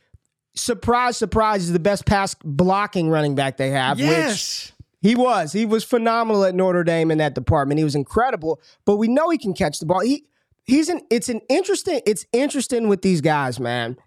surprise, 0.54 1.18
surprise, 1.18 1.64
is 1.64 1.74
the 1.74 1.80
best 1.80 2.06
pass 2.06 2.36
blocking 2.44 3.10
running 3.10 3.36
back 3.36 3.58
they 3.58 3.72
have. 3.72 4.00
Yes. 4.00 4.72
he 5.02 5.16
was. 5.16 5.54
He 5.54 5.66
was 5.66 5.84
phenomenal 5.84 6.44
at 6.46 6.56
Notre 6.56 6.84
Dame 6.84 7.12
in 7.12 7.18
that 7.20 7.36
department. 7.36 7.78
He 7.78 7.84
was 7.84 7.96
incredible. 7.96 8.62
But 8.86 8.98
we 8.98 9.08
know 9.08 9.30
he 9.30 9.38
can 9.38 9.54
catch 9.54 9.80
the 9.80 9.86
ball. 9.86 10.02
He 10.02 10.26
he's 10.64 10.90
an 10.90 11.02
it's 11.10 11.30
an 11.30 11.42
interesting, 11.50 12.02
it's 12.06 12.26
interesting 12.32 12.88
with 12.88 13.02
these 13.02 13.22
guys, 13.22 13.60
man. 13.60 13.98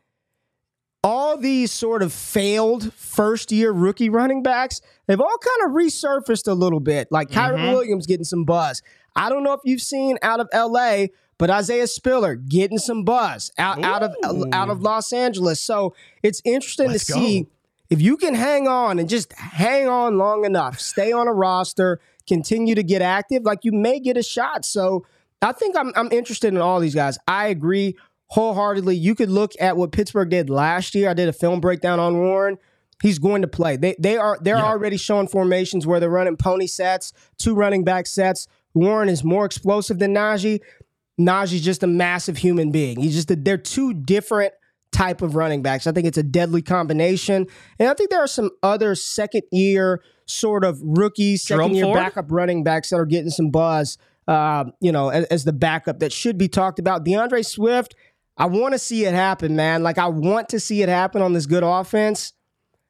All 1.02 1.36
these 1.36 1.70
sort 1.70 2.02
of 2.02 2.14
failed 2.14 2.92
first 2.94 3.52
year 3.52 3.72
rookie 3.72 4.08
running 4.08 4.42
backs, 4.42 4.80
they've 5.06 5.20
all 5.20 5.36
kind 5.38 5.68
of 5.68 5.76
resurfaced 5.76 6.48
a 6.48 6.54
little 6.54 6.80
bit. 6.80 7.08
Like 7.10 7.28
Kyren 7.28 7.56
mm-hmm. 7.58 7.72
Williams 7.72 8.06
getting 8.06 8.24
some 8.24 8.44
buzz. 8.44 8.80
I 9.14 9.28
don't 9.28 9.44
know 9.44 9.52
if 9.52 9.60
you've 9.64 9.82
seen 9.82 10.16
out 10.22 10.40
of 10.40 10.48
LA, 10.54 11.06
but 11.38 11.50
Isaiah 11.50 11.86
Spiller 11.86 12.34
getting 12.34 12.78
some 12.78 13.04
buzz 13.04 13.50
out, 13.58 13.82
out 13.82 14.02
of 14.02 14.14
out 14.52 14.70
of 14.70 14.82
Los 14.82 15.12
Angeles. 15.12 15.60
So 15.60 15.94
it's 16.22 16.40
interesting 16.44 16.88
Let's 16.88 17.06
to 17.06 17.12
go. 17.12 17.18
see 17.18 17.46
if 17.90 18.00
you 18.00 18.16
can 18.16 18.34
hang 18.34 18.66
on 18.68 18.98
and 18.98 19.08
just 19.08 19.32
hang 19.34 19.88
on 19.88 20.18
long 20.18 20.44
enough, 20.44 20.78
stay 20.80 21.12
on 21.12 21.28
a 21.28 21.32
roster, 21.32 22.00
continue 22.26 22.74
to 22.74 22.82
get 22.82 23.02
active, 23.02 23.42
like 23.44 23.60
you 23.62 23.72
may 23.72 24.00
get 24.00 24.16
a 24.16 24.22
shot. 24.22 24.64
So 24.64 25.06
I 25.42 25.52
think 25.52 25.76
I'm 25.76 25.92
I'm 25.96 26.10
interested 26.12 26.48
in 26.48 26.60
all 26.60 26.80
these 26.80 26.94
guys. 26.94 27.18
I 27.28 27.48
agree 27.48 27.96
wholeheartedly. 28.28 28.96
You 28.96 29.14
could 29.14 29.30
look 29.30 29.52
at 29.60 29.76
what 29.76 29.92
Pittsburgh 29.92 30.30
did 30.30 30.50
last 30.50 30.94
year. 30.94 31.10
I 31.10 31.14
did 31.14 31.28
a 31.28 31.32
film 31.32 31.60
breakdown 31.60 32.00
on 32.00 32.18
Warren. 32.18 32.58
He's 33.02 33.18
going 33.18 33.42
to 33.42 33.48
play. 33.48 33.76
They 33.76 33.96
they 33.98 34.16
are 34.16 34.38
they're 34.40 34.56
yeah. 34.56 34.64
already 34.64 34.96
showing 34.96 35.28
formations 35.28 35.86
where 35.86 36.00
they're 36.00 36.10
running 36.10 36.36
pony 36.36 36.66
sets, 36.66 37.12
two 37.38 37.54
running 37.54 37.84
back 37.84 38.06
sets. 38.06 38.48
Warren 38.72 39.08
is 39.08 39.22
more 39.22 39.44
explosive 39.44 39.98
than 39.98 40.14
Najee. 40.14 40.60
Najee's 41.20 41.62
just 41.62 41.82
a 41.82 41.86
massive 41.86 42.38
human 42.38 42.70
being. 42.70 43.00
He's 43.00 43.14
just 43.14 43.30
a, 43.30 43.36
they're 43.36 43.56
two 43.56 43.94
different 43.94 44.52
type 44.92 45.22
of 45.22 45.34
running 45.34 45.62
backs. 45.62 45.86
I 45.86 45.92
think 45.92 46.06
it's 46.06 46.18
a 46.18 46.22
deadly 46.22 46.62
combination. 46.62 47.46
And 47.78 47.88
I 47.88 47.94
think 47.94 48.10
there 48.10 48.22
are 48.22 48.28
some 48.28 48.50
other 48.62 48.94
second 48.94 49.42
year 49.52 50.02
sort 50.26 50.64
of 50.64 50.78
rookie, 50.82 51.36
second 51.36 51.74
year 51.74 51.92
backup 51.92 52.30
running 52.30 52.64
backs 52.64 52.90
that 52.90 52.96
are 52.96 53.06
getting 53.06 53.30
some 53.30 53.50
buzz. 53.50 53.98
Uh, 54.26 54.64
you 54.80 54.90
know, 54.90 55.10
as, 55.10 55.26
as 55.26 55.44
the 55.44 55.52
backup 55.52 55.98
that 55.98 56.10
should 56.10 56.38
be 56.38 56.48
talked 56.48 56.78
about. 56.78 57.04
D'Andre 57.04 57.42
Swift, 57.42 57.94
I 58.38 58.46
want 58.46 58.72
to 58.72 58.78
see 58.78 59.04
it 59.04 59.12
happen, 59.12 59.54
man. 59.54 59.82
Like 59.82 59.98
I 59.98 60.06
want 60.06 60.48
to 60.50 60.60
see 60.60 60.82
it 60.82 60.88
happen 60.88 61.20
on 61.20 61.34
this 61.34 61.44
good 61.44 61.62
offense. 61.62 62.32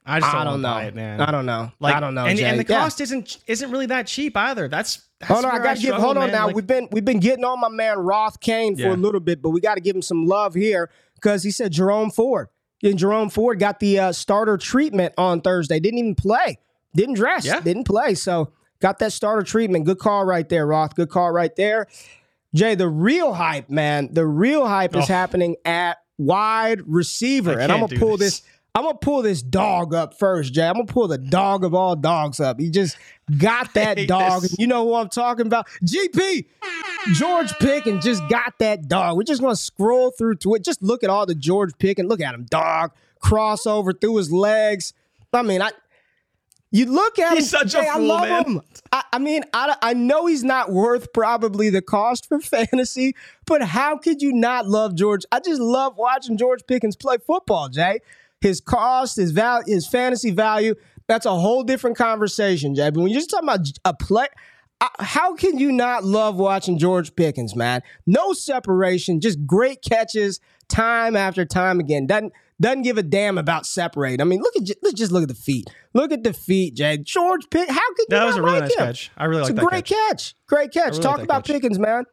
I 0.07 0.20
just 0.20 0.31
don't, 0.31 0.41
I 0.41 0.45
don't 0.45 0.62
know, 0.62 0.77
it, 0.79 0.95
man. 0.95 1.20
I 1.20 1.31
don't 1.31 1.47
know. 1.47 1.72
Like 1.81 1.97
I 1.97 2.01
don't 2.01 2.14
know, 2.14 2.27
and, 2.27 2.39
and 2.39 2.61
the 2.61 2.64
cost 2.64 3.01
yeah. 3.01 3.05
isn't 3.05 3.39
isn't 3.47 3.70
really 3.70 3.87
that 3.87 4.07
cheap 4.07 4.37
either. 4.37 4.68
That's, 4.68 5.04
that's 5.21 5.33
hold 5.33 5.45
on. 5.45 5.61
I 5.61 5.62
got 5.62 5.77
to 5.77 5.83
give. 5.83 5.95
Hold 5.95 6.17
on 6.17 6.25
man. 6.25 6.33
now. 6.33 6.47
Like, 6.47 6.57
we've 6.57 6.67
been 6.67 6.89
we've 6.91 7.05
been 7.05 7.21
getting 7.21 7.45
on 7.45 7.61
my 7.61 7.69
man 7.69 7.99
Roth 7.99 8.41
Kane 8.41 8.77
for 8.77 8.83
yeah. 8.83 8.95
a 8.95 8.97
little 8.97 9.21
bit, 9.21 9.41
but 9.41 9.51
we 9.51 9.61
got 9.61 9.75
to 9.75 9.81
give 9.81 9.97
him 9.97 10.03
some 10.03 10.27
love 10.27 10.55
here 10.55 10.91
because 11.15 11.43
he 11.43 11.51
said 11.51 11.73
Jerome 11.73 12.11
Ford 12.11 12.49
and 12.83 12.99
Jerome 12.99 13.31
Ford 13.31 13.59
got 13.59 13.81
the 13.81 13.99
uh, 13.99 14.12
starter 14.12 14.57
treatment 14.57 15.15
on 15.17 15.41
Thursday. 15.41 15.81
Didn't 15.81 15.99
even 15.99 16.15
play. 16.15 16.59
Didn't 16.95 17.15
dress. 17.15 17.45
Yeah. 17.45 17.61
Didn't 17.61 17.85
play. 17.85 18.15
So 18.15 18.53
got 18.81 18.99
that 18.99 19.12
starter 19.12 19.43
treatment. 19.43 19.85
Good 19.85 19.99
call 19.99 20.25
right 20.25 20.49
there, 20.49 20.67
Roth. 20.67 20.95
Good 20.95 21.09
call 21.09 21.33
right 21.33 21.55
there. 21.57 21.87
Jay, 22.55 22.75
the 22.75 22.89
real 22.89 23.33
hype, 23.33 23.69
man. 23.69 24.12
The 24.12 24.27
real 24.27 24.67
hype 24.67 24.95
oh. 24.95 25.01
is 25.01 25.09
happening 25.09 25.57
at 25.65 25.99
wide 26.19 26.83
receiver, 26.87 27.59
and 27.59 27.73
I'm 27.73 27.81
gonna 27.81 27.99
pull 27.99 28.17
this. 28.17 28.41
this 28.41 28.51
I'm 28.77 28.83
gonna 28.83 28.99
pull 28.99 29.22
this 29.22 29.41
dog 29.41 29.95
up 29.95 30.18
first, 30.18 30.53
Jay. 30.53 30.66
I'm 30.66 30.75
gonna 30.75 30.87
pull 30.87 31.07
the 31.07 31.18
dog 31.18 31.62
of 31.64 31.75
all 31.75 31.95
dogs 31.95 32.41
up. 32.41 32.59
He 32.59 32.70
just 32.70 32.97
got 33.39 33.72
that 33.75 34.09
dog. 34.09 34.43
This. 34.43 34.59
You 34.59 34.66
know 34.66 34.85
who 34.85 34.95
I'm 34.95 35.09
talking 35.09 35.47
about? 35.47 35.68
GP 35.85 36.47
George 37.12 37.53
Pickens 37.59 38.05
just 38.05 38.27
got 38.29 38.59
that 38.59 38.89
dog. 38.89 39.16
We're 39.16 39.22
just 39.22 39.41
gonna 39.41 39.55
scroll 39.55 40.11
through 40.11 40.37
to 40.37 40.55
it. 40.55 40.64
Just 40.64 40.83
look 40.83 41.05
at 41.05 41.11
all 41.11 41.25
the 41.25 41.35
George 41.37 41.77
Pickens. 41.79 42.09
Look 42.09 42.20
at 42.20 42.35
him, 42.35 42.47
dog 42.51 42.91
crossover 43.25 43.99
through 43.99 44.16
his 44.16 44.31
legs. 44.31 44.93
I 45.33 45.43
mean, 45.43 45.62
I 45.62 45.70
you 46.70 46.87
look 46.87 47.18
at 47.18 47.35
he's 47.35 47.53
him. 47.53 47.68
such 47.68 47.75
a 47.75 47.85
fool, 47.85 48.12
I 48.12 48.18
love 48.18 48.29
man. 48.29 48.45
him. 48.45 48.61
I, 48.93 49.05
I 49.12 49.18
mean, 49.18 49.45
I, 49.53 49.77
I 49.81 49.95
know 49.95 50.27
he's 50.27 50.45
not 50.45 50.72
worth 50.72 51.12
probably 51.12 51.70
the 51.70 51.83
cost 51.83 52.29
for 52.29 52.41
fantasy, 52.41 53.14
but 53.47 53.62
how 53.62 53.97
could 53.97 54.20
you 54.20 54.33
not 54.33 54.66
love 54.66 54.95
George? 54.95 55.25
I 55.33 55.41
just 55.41 55.61
love 55.61 55.97
watching 55.97 56.37
George 56.37 56.66
Pickens 56.66 56.97
play 56.97 57.16
football, 57.25 57.68
Jay 57.68 58.01
his 58.45 58.61
cost, 58.61 59.16
his 59.16 59.30
value, 59.30 59.64
his 59.74 59.88
fantasy 59.88 60.30
value. 60.30 60.74
That's 61.09 61.24
a 61.24 61.34
whole 61.34 61.64
different 61.64 61.97
conversation, 61.97 62.74
Jay. 62.74 62.90
But 62.90 63.01
when 63.01 63.09
you're 63.09 63.18
just 63.18 63.30
talking 63.30 63.49
about 63.49 63.66
a 63.86 63.95
play, 63.95 64.26
how 64.99 65.34
can 65.34 65.59
you 65.59 65.72
not 65.72 66.05
love 66.05 66.36
watching 66.36 66.78
George 66.78 67.16
Pickens, 67.16 67.57
man? 67.57 67.82
No 68.07 68.34
separation, 68.34 69.20
just 69.22 69.47
great 69.47 69.80
catches 69.80 70.40
time 70.68 71.16
after 71.16 71.47
time 71.47 71.80
again. 71.80 72.07
Doesn't 72.07 72.34
doesn't 72.61 72.82
give 72.82 72.99
a 72.99 73.03
damn 73.03 73.38
about 73.38 73.64
separate. 73.66 74.20
I 74.20 74.24
mean, 74.24 74.40
look 74.40 74.55
at 74.57 74.76
let's 74.82 74.95
just 74.95 75.11
look 75.11 75.22
at 75.22 75.28
the 75.28 75.34
feet. 75.34 75.64
Look 75.95 76.12
at 76.12 76.22
the 76.22 76.34
feet, 76.34 76.74
Jay. 76.74 76.99
George 76.99 77.49
Pick. 77.51 77.68
How 77.68 77.95
could 77.95 78.07
you? 78.11 78.16
That 78.16 78.26
was 78.26 78.36
a 78.36 78.42
really 78.42 78.61
like 78.61 78.62
nice 78.64 78.72
him? 78.74 78.86
catch. 78.86 79.11
I 79.16 79.24
really 79.24 79.42
like 79.42 79.55
that. 79.55 79.57
It's 79.57 79.64
a 79.64 79.68
great 79.68 79.84
catch. 79.86 80.09
catch. 80.09 80.34
Great 80.47 80.72
catch. 80.72 80.92
Really 80.92 81.03
Talk 81.03 81.16
like 81.16 81.24
about 81.24 81.45
catch. 81.45 81.55
Pickens, 81.55 81.78
man. 81.78 82.05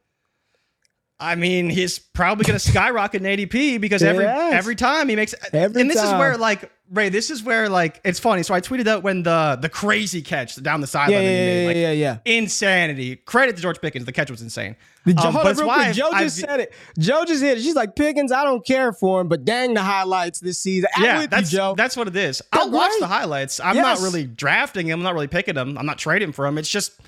I 1.22 1.36
mean, 1.36 1.70
he's 1.70 2.00
probably 2.00 2.46
going 2.46 2.58
to 2.58 2.68
skyrocket 2.68 3.24
in 3.24 3.28
ADP 3.28 3.80
because 3.80 4.02
every 4.02 4.26
yes. 4.26 4.54
every 4.54 4.76
time 4.76 5.08
he 5.08 5.16
makes 5.16 5.36
every 5.54 5.80
and 5.80 5.90
this 5.90 6.02
time. 6.02 6.08
is 6.08 6.20
where 6.20 6.36
like 6.36 6.72
Ray, 6.90 7.10
this 7.10 7.30
is 7.30 7.44
where 7.44 7.70
like 7.70 8.02
it's 8.04 8.20
funny. 8.20 8.42
So 8.42 8.56
I 8.56 8.60
tweeted 8.60 8.88
out 8.88 9.04
when 9.04 9.22
the 9.22 9.58
the 9.62 9.70
crazy 9.70 10.24
catch 10.24 10.62
down 10.62 10.82
the 10.82 10.88
sideline. 10.88 11.22
Yeah, 11.24 11.30
yeah, 11.30 11.46
made, 11.46 11.68
like, 11.68 11.76
yeah, 11.76 11.92
yeah. 11.92 12.18
Insanity. 12.26 13.18
Credit 13.18 13.56
to 13.56 13.62
George 13.62 13.80
Pickens. 13.80 14.06
The 14.06 14.12
catch 14.12 14.32
was 14.32 14.42
insane. 14.42 14.76
The, 15.06 15.16
um, 15.18 15.36
real 15.36 15.54
quick. 15.54 15.94
Joe 15.94 16.10
just 16.12 16.38
said 16.40 16.60
it. 16.60 16.74
Joe 16.98 17.24
just 17.24 17.44
hit 17.44 17.60
it. 17.60 17.62
She's 17.62 17.76
like 17.76 17.96
Pickens. 17.96 18.32
I 18.32 18.44
don't 18.44 18.66
care 18.66 18.92
for 18.92 19.22
him, 19.22 19.28
but 19.28 19.46
dang 19.46 19.76
the 19.76 19.82
highlights 19.82 20.40
this 20.40 20.58
season. 20.58 20.90
I'm 20.96 21.04
yeah, 21.04 21.26
that's 21.28 21.52
you, 21.52 21.60
Joe. 21.60 21.76
That's 21.78 21.96
what 21.96 22.08
it 22.08 22.16
is. 22.16 22.42
I'll 22.52 22.72
watch 22.72 22.92
the 23.00 23.08
highlights. 23.08 23.60
I'm 23.60 23.76
yes. 23.76 24.00
not 24.00 24.04
really 24.04 24.26
drafting 24.26 24.88
him. 24.88 25.00
I'm 25.00 25.04
not 25.04 25.14
really 25.14 25.28
picking 25.28 25.56
him. 25.56 25.78
I'm 25.78 25.86
not 25.86 26.00
trading 26.00 26.32
for 26.32 26.48
him. 26.48 26.58
It's 26.58 26.70
just 26.70 27.00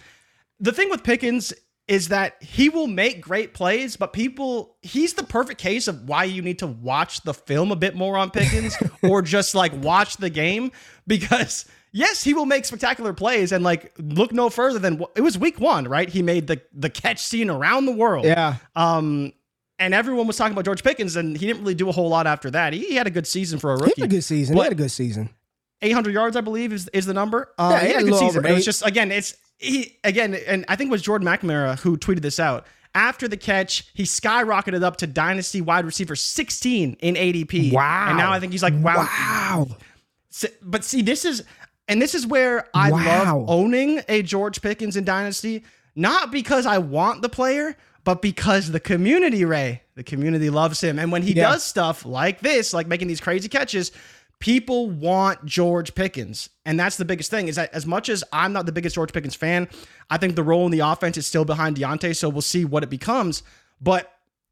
the 0.59 0.71
thing 0.71 0.91
with 0.91 1.03
Pickens 1.03 1.51
is 1.87 2.07
that 2.09 2.41
he 2.41 2.69
will 2.69 2.87
make 2.87 3.19
great 3.19 3.53
plays, 3.53 3.97
but 3.97 4.13
people, 4.13 4.77
he's 4.81 5.13
the 5.13 5.23
perfect 5.23 5.59
case 5.59 5.87
of 5.87 6.07
why 6.07 6.23
you 6.23 6.41
need 6.41 6.59
to 6.59 6.67
watch 6.67 7.21
the 7.21 7.33
film 7.33 7.71
a 7.71 7.75
bit 7.75 7.95
more 7.95 8.17
on 8.17 8.31
Pickens 8.31 8.75
or 9.03 9.21
just 9.21 9.53
like 9.53 9.73
watch 9.83 10.17
the 10.17 10.29
game 10.29 10.71
because 11.05 11.65
yes, 11.91 12.23
he 12.23 12.33
will 12.33 12.45
make 12.45 12.65
spectacular 12.65 13.13
plays 13.13 13.51
and 13.51 13.63
like 13.63 13.93
look 13.97 14.31
no 14.31 14.49
further 14.49 14.79
than 14.79 15.03
it 15.15 15.21
was 15.21 15.37
week 15.37 15.59
one, 15.59 15.85
right? 15.85 16.09
He 16.09 16.21
made 16.21 16.47
the 16.47 16.61
the 16.73 16.89
catch 16.89 17.19
scene 17.19 17.49
around 17.49 17.85
the 17.85 17.91
world. 17.91 18.25
Yeah. 18.25 18.55
Um, 18.75 19.33
and 19.79 19.93
everyone 19.93 20.27
was 20.27 20.37
talking 20.37 20.53
about 20.53 20.65
George 20.65 20.83
Pickens, 20.83 21.15
and 21.15 21.35
he 21.35 21.47
didn't 21.47 21.61
really 21.61 21.75
do 21.75 21.89
a 21.89 21.91
whole 21.91 22.07
lot 22.07 22.27
after 22.27 22.49
that. 22.51 22.73
He, 22.73 22.85
he 22.85 22.95
had 22.95 23.07
a 23.07 23.11
good 23.11 23.27
season 23.27 23.59
for 23.59 23.73
a 23.73 23.77
rookie. 23.77 23.93
He 23.95 24.01
had 24.01 24.11
a 24.11 24.15
good 24.15 24.23
season. 24.23 24.55
He 24.55 24.63
had 24.63 24.71
a 24.71 24.75
good 24.75 24.91
season. 24.91 25.29
800 25.81 26.13
yards, 26.13 26.37
I 26.37 26.41
believe, 26.41 26.71
is, 26.71 26.89
is 26.93 27.05
the 27.05 27.13
number. 27.13 27.49
Um, 27.57 27.71
yeah, 27.71 27.79
he, 27.79 27.87
he 27.87 27.93
had 27.93 28.03
a 28.03 28.05
good 28.05 28.19
season. 28.19 28.41
But 28.43 28.51
it 28.51 28.53
was 28.53 28.65
just 28.65 28.85
again, 28.85 29.11
it's 29.11 29.35
he 29.63 29.97
again, 30.03 30.35
and 30.47 30.65
I 30.67 30.75
think 30.75 30.89
it 30.89 30.91
was 30.91 31.01
Jordan 31.01 31.27
McNamara 31.27 31.79
who 31.79 31.97
tweeted 31.97 32.21
this 32.21 32.39
out. 32.39 32.67
After 32.95 33.27
the 33.27 33.37
catch, 33.37 33.89
he 33.95 34.03
skyrocketed 34.03 34.83
up 34.83 34.97
to 34.97 35.07
dynasty 35.07 35.61
wide 35.61 35.85
receiver 35.85 36.15
16 36.15 36.97
in 36.99 37.15
ADP. 37.15 37.73
Wow. 37.73 38.09
And 38.09 38.17
now 38.17 38.31
I 38.31 38.39
think 38.39 38.51
he's 38.51 38.61
like, 38.61 38.75
wow. 38.75 38.97
Wow. 38.97 39.67
So, 40.29 40.47
but 40.61 40.83
see, 40.83 41.01
this 41.01 41.25
is, 41.25 41.43
and 41.87 41.99
this 41.99 42.13
is 42.13 42.27
where 42.27 42.69
I 42.75 42.91
wow. 42.91 43.23
love 43.25 43.49
owning 43.49 44.01
a 44.07 44.21
George 44.21 44.61
Pickens 44.61 44.95
in 44.95 45.05
dynasty, 45.05 45.63
not 45.95 46.31
because 46.31 46.67
I 46.67 46.77
want 46.77 47.23
the 47.23 47.29
player, 47.29 47.75
but 48.03 48.21
because 48.21 48.69
the 48.69 48.79
community, 48.79 49.43
Ray, 49.43 49.81
the 49.95 50.03
community 50.03 50.51
loves 50.51 50.79
him. 50.79 50.99
And 50.99 51.11
when 51.11 51.23
he 51.23 51.33
yeah. 51.33 51.49
does 51.49 51.63
stuff 51.63 52.05
like 52.05 52.41
this, 52.41 52.75
like 52.75 52.85
making 52.85 53.07
these 53.07 53.21
crazy 53.21 53.49
catches, 53.49 53.91
people 54.39 54.89
want 54.89 55.45
George 55.45 55.95
Pickens. 55.95 56.49
And 56.65 56.79
that's 56.79 56.97
the 56.97 57.05
biggest 57.05 57.31
thing 57.31 57.47
is 57.47 57.55
that 57.55 57.73
as 57.73 57.85
much 57.85 58.09
as 58.09 58.23
I'm 58.33 58.51
not 58.53 58.65
the 58.65 58.71
biggest 58.71 58.95
George 58.95 59.13
Pickens 59.13 59.35
fan, 59.35 59.69
I 60.09 60.17
think 60.17 60.35
the 60.35 60.43
role 60.43 60.65
in 60.65 60.71
the 60.71 60.79
offense 60.81 61.17
is 61.17 61.25
still 61.25 61.45
behind 61.45 61.77
Diontae. 61.77 62.15
So 62.15 62.29
we'll 62.29 62.41
see 62.41 62.65
what 62.65 62.83
it 62.83 62.89
becomes. 62.89 63.43
But 63.79 64.11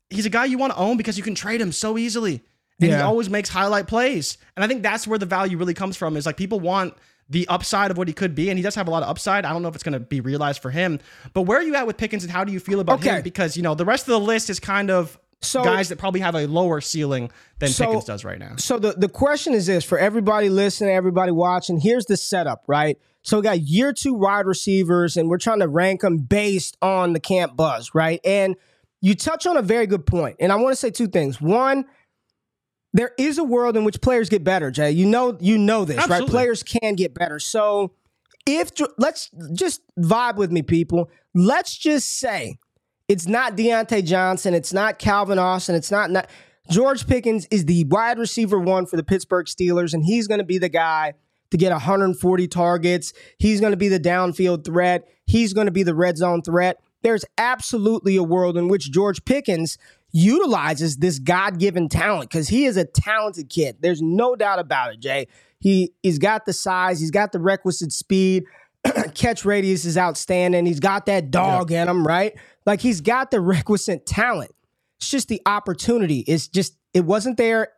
he's 0.10 0.26
a 0.26 0.30
guy 0.30 0.46
you 0.46 0.58
want 0.58 0.74
to 0.74 0.80
own 0.80 0.98
because 0.98 1.18
you 1.18 1.24
can 1.24 1.36
trade 1.36 1.60
him 1.62 1.72
so 1.72 1.98
easily. 1.98 2.44
And 2.80 2.90
he 2.90 2.96
always 2.96 3.30
makes 3.30 3.48
highlight 3.48 3.86
plays. 3.86 4.40
And 4.56 4.64
I 4.64 4.68
think 4.68 4.82
that's 4.82 5.06
where 5.06 5.20
the 5.20 5.26
value 5.28 5.56
really 5.56 5.76
comes 5.76 5.98
from 5.98 6.18
is 6.18 6.26
like 6.26 6.36
people 6.36 6.60
want 6.60 6.96
the 7.30 7.48
upside 7.48 7.92
of 7.92 7.98
what 7.98 8.08
he 8.08 8.14
could 8.14 8.34
be. 8.34 8.50
And 8.50 8.58
he 8.58 8.64
does 8.64 8.74
have 8.74 8.88
a 8.88 8.92
lot 8.92 9.04
of 9.04 9.10
upside. 9.10 9.46
I 9.46 9.54
don't 9.54 9.62
know 9.62 9.68
if 9.68 9.76
it's 9.76 9.84
going 9.84 9.94
to 9.94 10.00
be 10.00 10.20
realized 10.20 10.64
for 10.64 10.72
him. 10.72 11.00
But 11.34 11.44
where 11.44 11.60
are 11.60 11.64
you 11.64 11.76
at 11.76 11.86
with 11.86 11.98
Pickens 11.98 12.24
and 12.24 12.32
how 12.32 12.44
do 12.44 12.52
you 12.52 12.60
feel 12.60 12.80
about 12.80 13.00
Okay. 13.00 13.18
him? 13.18 13.22
Because, 13.22 13.56
you 13.56 13.62
know, 13.62 13.76
the 13.76 13.86
rest 13.86 14.04
of 14.08 14.14
the 14.14 14.20
list 14.20 14.50
is 14.50 14.60
kind 14.60 14.90
of 14.90 15.20
So- 15.42 15.64
guys 15.64 15.90
that 15.90 15.98
probably 15.98 16.20
have 16.20 16.36
a 16.36 16.46
lower 16.48 16.82
ceiling 16.82 17.32
than 17.60 17.70
So- 17.70 17.86
Pickens 17.86 18.06
does 18.06 18.24
right 18.24 18.40
now. 18.40 18.56
So 18.58 18.78
the, 18.80 18.94
the 18.94 19.10
question 19.10 19.54
is 19.54 19.66
this 19.66 19.84
for 19.84 19.98
everybody 19.98 20.50
listening, 20.50 20.94
everybody 20.94 21.32
watching, 21.32 21.80
here's 21.80 22.06
the 22.06 22.18
setup, 22.18 22.64
right? 22.68 22.98
So 23.24 23.38
we 23.38 23.44
got 23.44 23.62
year 23.62 23.94
two 23.94 24.14
wide 24.14 24.46
receivers, 24.48 25.16
and 25.16 25.30
we're 25.30 25.38
trying 25.38 25.60
to 25.60 25.68
rank 25.68 26.02
them 26.02 26.18
based 26.18 26.76
on 26.82 27.14
the 27.14 27.20
camp 27.20 27.56
buzz, 27.56 27.94
right? 27.94 28.20
And 28.26 28.56
you 29.02 29.16
touch 29.16 29.46
on 29.46 29.58
a 29.58 29.62
very 29.62 29.88
good 29.88 30.06
point. 30.06 30.38
And 30.40 30.52
I 30.52 30.56
want 30.56 30.72
to 30.74 30.76
say 30.76 30.90
two 30.90 31.08
things. 31.08 31.40
One, 31.40 31.86
there 32.94 33.12
is 33.18 33.38
a 33.38 33.44
world 33.44 33.78
in 33.78 33.84
which 33.84 34.02
players 34.02 34.30
get 34.30 34.44
better, 34.44 34.72
Jay. 34.72 34.92
You 34.92 35.06
know, 35.06 35.38
you 35.40 35.58
know 35.58 35.86
this, 35.86 36.08
right? 36.08 36.28
Players 36.28 36.64
can 36.64 36.96
get 36.96 37.14
better. 37.14 37.40
So 37.40 37.94
if 38.46 38.72
let's 38.98 39.30
just 39.54 39.82
vibe 40.00 40.36
with 40.36 40.52
me, 40.52 40.62
people. 40.62 41.10
Let's 41.34 41.78
just 41.78 42.20
say 42.20 42.58
it's 43.12 43.28
not 43.28 43.58
Diontae 43.58 44.06
Johnson, 44.06 44.54
it's 44.54 44.72
not 44.72 44.98
Calvin 44.98 45.38
Austin, 45.38 45.76
it's 45.76 45.92
not, 45.92 46.10
not 46.12 46.30
George 46.70 47.06
Pickens 47.08 47.46
is 47.52 47.66
the 47.66 47.84
wide 47.84 48.18
receiver 48.18 48.58
one 48.58 48.86
for 48.86 48.96
the 48.96 49.04
Pittsburgh 49.04 49.48
Steelers, 49.48 49.94
and 49.94 50.06
he's 50.06 50.30
going 50.30 50.38
to 50.38 50.46
be 50.46 50.58
the 50.58 50.70
guy 50.70 51.16
to 51.50 51.58
get 51.58 51.74
140 51.74 52.48
targets. 52.48 53.12
He's 53.38 53.60
going 53.60 53.72
to 53.72 53.78
be 53.78 53.90
the 53.90 54.00
downfield 54.00 54.64
threat. 54.64 55.10
He's 55.26 55.52
going 55.52 55.66
to 55.66 55.72
be 55.72 55.84
the 55.84 55.94
red 55.94 56.18
zone 56.18 56.42
threat. 56.42 56.82
There's 57.02 57.26
absolutely 57.38 58.16
a 58.16 58.24
world 58.24 58.58
in 58.58 58.70
which 58.70 58.92
George 58.92 59.26
Pickens 59.26 59.78
utilizes 60.14 60.98
this 60.98 61.20
God 61.20 61.60
given 61.60 61.90
talent 61.90 62.30
because 62.30 62.48
he 62.48 62.64
is 62.64 62.78
a 62.78 62.86
talented 62.86 63.50
kid. 63.50 63.78
There's 63.82 64.02
no 64.02 64.38
doubt 64.38 64.60
about 64.60 64.94
it, 64.94 65.02
Jay. 65.02 65.28
He, 65.60 65.92
he's 66.02 66.18
got 66.18 66.46
the 66.46 66.54
size, 66.54 67.02
he's 67.02 67.12
got 67.12 67.34
the 67.34 67.40
requisite 67.42 67.92
speed. 67.92 68.46
Catch 69.14 69.44
radius 69.44 69.84
is 69.84 69.98
outstanding. 69.98 70.66
He's 70.66 70.80
got 70.80 71.08
that 71.08 71.30
dog 71.30 71.72
in 71.72 71.88
him, 71.90 72.08
right? 72.08 72.34
Like 72.66 72.82
he's 72.82 73.02
got 73.02 73.32
the 73.32 73.42
requisite 73.42 74.06
talent. 74.06 74.52
It's 75.00 75.10
just 75.10 75.28
the 75.28 75.42
opportunity. 75.46 76.20
It's 76.20 76.48
just, 76.48 76.78
it 76.94 77.06
wasn't 77.06 77.38
there 77.38 77.70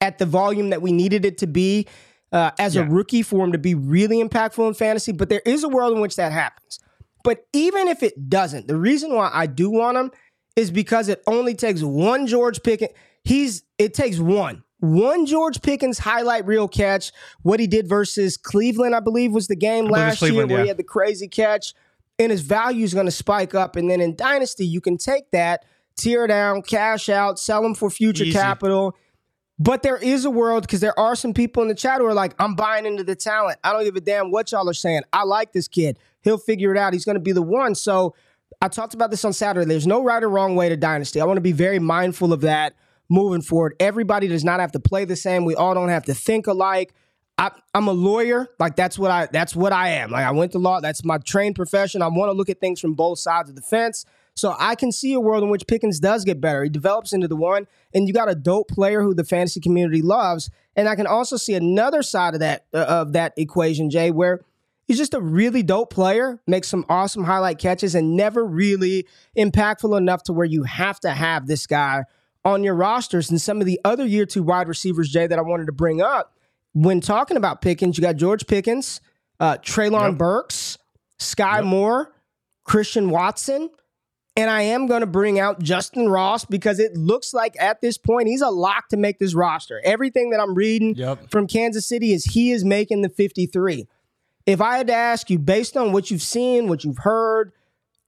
at 0.00 0.18
the 0.18 0.26
volume 0.26 0.70
that 0.70 0.82
we 0.82 0.92
needed 0.92 1.24
it 1.24 1.38
to 1.38 1.46
be 1.46 1.86
uh, 2.32 2.52
as 2.58 2.76
a 2.76 2.84
rookie 2.84 3.22
for 3.22 3.44
him 3.44 3.52
to 3.52 3.58
be 3.58 3.74
really 3.74 4.22
impactful 4.22 4.66
in 4.66 4.74
fantasy. 4.74 5.12
But 5.12 5.28
there 5.28 5.42
is 5.44 5.64
a 5.64 5.68
world 5.68 5.94
in 5.94 6.00
which 6.00 6.16
that 6.16 6.30
happens. 6.30 6.78
But 7.24 7.46
even 7.52 7.88
if 7.88 8.02
it 8.02 8.30
doesn't, 8.30 8.68
the 8.68 8.76
reason 8.76 9.14
why 9.14 9.30
I 9.32 9.46
do 9.46 9.70
want 9.70 9.96
him 9.96 10.12
is 10.56 10.70
because 10.70 11.08
it 11.08 11.22
only 11.26 11.54
takes 11.54 11.82
one 11.82 12.26
George 12.26 12.62
Pickens. 12.62 12.92
He's 13.24 13.62
it 13.78 13.94
takes 13.94 14.18
one. 14.18 14.62
One 14.80 15.26
George 15.26 15.60
Pickens 15.60 15.98
highlight 15.98 16.46
reel 16.46 16.68
catch. 16.68 17.12
What 17.42 17.58
he 17.58 17.66
did 17.66 17.88
versus 17.88 18.36
Cleveland, 18.36 18.94
I 18.94 19.00
believe, 19.00 19.32
was 19.32 19.48
the 19.48 19.56
game 19.56 19.86
last 19.86 20.22
year 20.22 20.46
where 20.46 20.62
he 20.62 20.68
had 20.68 20.76
the 20.76 20.84
crazy 20.84 21.28
catch. 21.28 21.74
And 22.18 22.32
his 22.32 22.40
value 22.40 22.84
is 22.84 22.94
going 22.94 23.06
to 23.06 23.12
spike 23.12 23.54
up. 23.54 23.76
And 23.76 23.90
then 23.90 24.00
in 24.00 24.16
Dynasty, 24.16 24.66
you 24.66 24.80
can 24.80 24.96
take 24.96 25.30
that, 25.30 25.64
tear 25.96 26.26
down, 26.26 26.62
cash 26.62 27.08
out, 27.08 27.38
sell 27.38 27.64
him 27.64 27.74
for 27.74 27.90
future 27.90 28.24
Easy. 28.24 28.32
capital. 28.32 28.96
But 29.60 29.82
there 29.82 29.96
is 29.96 30.24
a 30.24 30.30
world 30.30 30.62
because 30.62 30.80
there 30.80 30.98
are 30.98 31.16
some 31.16 31.34
people 31.34 31.62
in 31.62 31.68
the 31.68 31.74
chat 31.74 32.00
who 32.00 32.06
are 32.06 32.14
like, 32.14 32.34
I'm 32.38 32.54
buying 32.54 32.86
into 32.86 33.02
the 33.02 33.16
talent. 33.16 33.58
I 33.64 33.72
don't 33.72 33.84
give 33.84 33.96
a 33.96 34.00
damn 34.00 34.30
what 34.30 34.52
y'all 34.52 34.68
are 34.68 34.74
saying. 34.74 35.02
I 35.12 35.24
like 35.24 35.52
this 35.52 35.66
kid. 35.66 35.98
He'll 36.22 36.38
figure 36.38 36.72
it 36.72 36.78
out. 36.78 36.92
He's 36.92 37.04
going 37.04 37.16
to 37.16 37.22
be 37.22 37.32
the 37.32 37.42
one. 37.42 37.74
So 37.74 38.14
I 38.60 38.68
talked 38.68 38.94
about 38.94 39.10
this 39.10 39.24
on 39.24 39.32
Saturday. 39.32 39.66
There's 39.66 39.86
no 39.86 40.02
right 40.02 40.22
or 40.22 40.28
wrong 40.28 40.54
way 40.56 40.68
to 40.68 40.76
dynasty. 40.76 41.20
I 41.20 41.24
want 41.24 41.38
to 41.38 41.42
be 41.42 41.52
very 41.52 41.78
mindful 41.78 42.32
of 42.32 42.40
that 42.42 42.74
moving 43.08 43.42
forward. 43.42 43.74
Everybody 43.80 44.28
does 44.28 44.44
not 44.44 44.60
have 44.60 44.72
to 44.72 44.80
play 44.80 45.04
the 45.04 45.16
same. 45.16 45.44
We 45.44 45.54
all 45.54 45.74
don't 45.74 45.88
have 45.88 46.04
to 46.04 46.14
think 46.14 46.46
alike. 46.46 46.94
I, 47.38 47.52
I'm 47.72 47.86
a 47.86 47.92
lawyer. 47.92 48.48
Like 48.58 48.74
that's 48.74 48.98
what 48.98 49.10
I 49.10 49.26
that's 49.26 49.54
what 49.54 49.72
I 49.72 49.90
am. 49.90 50.10
Like 50.10 50.26
I 50.26 50.32
went 50.32 50.52
to 50.52 50.58
law. 50.58 50.80
That's 50.80 51.04
my 51.04 51.18
trained 51.18 51.54
profession. 51.54 52.02
I 52.02 52.08
want 52.08 52.30
to 52.30 52.32
look 52.32 52.50
at 52.50 52.60
things 52.60 52.80
from 52.80 52.94
both 52.94 53.20
sides 53.20 53.48
of 53.48 53.54
the 53.54 53.62
fence. 53.62 54.04
So 54.34 54.54
I 54.58 54.74
can 54.74 54.92
see 54.92 55.14
a 55.14 55.20
world 55.20 55.42
in 55.42 55.48
which 55.48 55.66
Pickens 55.66 55.98
does 55.98 56.24
get 56.24 56.40
better. 56.40 56.62
He 56.62 56.70
develops 56.70 57.12
into 57.12 57.26
the 57.26 57.34
one, 57.34 57.66
and 57.92 58.06
you 58.06 58.14
got 58.14 58.30
a 58.30 58.36
dope 58.36 58.68
player 58.68 59.02
who 59.02 59.12
the 59.12 59.24
fantasy 59.24 59.60
community 59.60 60.00
loves. 60.00 60.48
And 60.76 60.88
I 60.88 60.94
can 60.94 61.08
also 61.08 61.36
see 61.36 61.54
another 61.54 62.02
side 62.02 62.34
of 62.34 62.40
that 62.40 62.66
uh, 62.74 62.78
of 62.78 63.12
that 63.14 63.34
equation, 63.36 63.90
Jay, 63.90 64.10
where 64.10 64.40
he's 64.86 64.98
just 64.98 65.14
a 65.14 65.20
really 65.20 65.62
dope 65.62 65.92
player, 65.92 66.40
makes 66.46 66.68
some 66.68 66.84
awesome 66.88 67.24
highlight 67.24 67.58
catches, 67.58 67.94
and 67.94 68.16
never 68.16 68.44
really 68.44 69.06
impactful 69.36 69.96
enough 69.96 70.24
to 70.24 70.32
where 70.32 70.46
you 70.46 70.64
have 70.64 70.98
to 71.00 71.10
have 71.10 71.46
this 71.46 71.68
guy 71.68 72.02
on 72.44 72.64
your 72.64 72.74
rosters. 72.74 73.30
And 73.30 73.40
some 73.40 73.60
of 73.60 73.66
the 73.66 73.80
other 73.84 74.06
year 74.06 74.26
two 74.26 74.42
wide 74.42 74.68
receivers, 74.68 75.10
Jay, 75.10 75.28
that 75.28 75.38
I 75.38 75.42
wanted 75.42 75.66
to 75.66 75.72
bring 75.72 76.00
up 76.00 76.34
when 76.82 77.00
talking 77.00 77.36
about 77.36 77.60
Pickens, 77.60 77.98
you 77.98 78.02
got 78.02 78.16
George 78.16 78.46
Pickens, 78.46 79.00
uh, 79.40 79.56
Treylon 79.58 80.16
Burks, 80.18 80.78
Skyy 81.18 81.64
Moore, 81.64 82.12
Christian 82.64 83.10
Watson. 83.10 83.70
And 84.36 84.48
I 84.48 84.62
am 84.62 84.86
going 84.86 85.00
to 85.00 85.06
bring 85.06 85.40
out 85.40 85.58
Justyn 85.60 86.08
Ross 86.08 86.44
because 86.44 86.78
it 86.78 86.96
looks 86.96 87.34
like 87.34 87.56
at 87.60 87.80
this 87.80 87.98
point 87.98 88.28
he's 88.28 88.40
a 88.42 88.50
lock 88.50 88.88
to 88.90 88.96
make 88.96 89.18
this 89.18 89.34
roster. 89.34 89.80
Everything 89.84 90.30
that 90.30 90.38
I'm 90.38 90.54
reading 90.54 90.94
Yep. 90.94 91.30
from 91.32 91.48
Kansas 91.48 91.84
City 91.86 92.12
is 92.12 92.24
he 92.24 92.52
is 92.52 92.64
making 92.64 93.02
the 93.02 93.08
53. 93.08 93.88
If 94.46 94.60
I 94.60 94.76
had 94.78 94.86
to 94.86 94.94
ask 94.94 95.28
you, 95.28 95.40
based 95.40 95.76
on 95.76 95.92
what 95.92 96.12
you've 96.12 96.22
seen, 96.22 96.68
what 96.68 96.84
you've 96.84 96.98
heard 96.98 97.50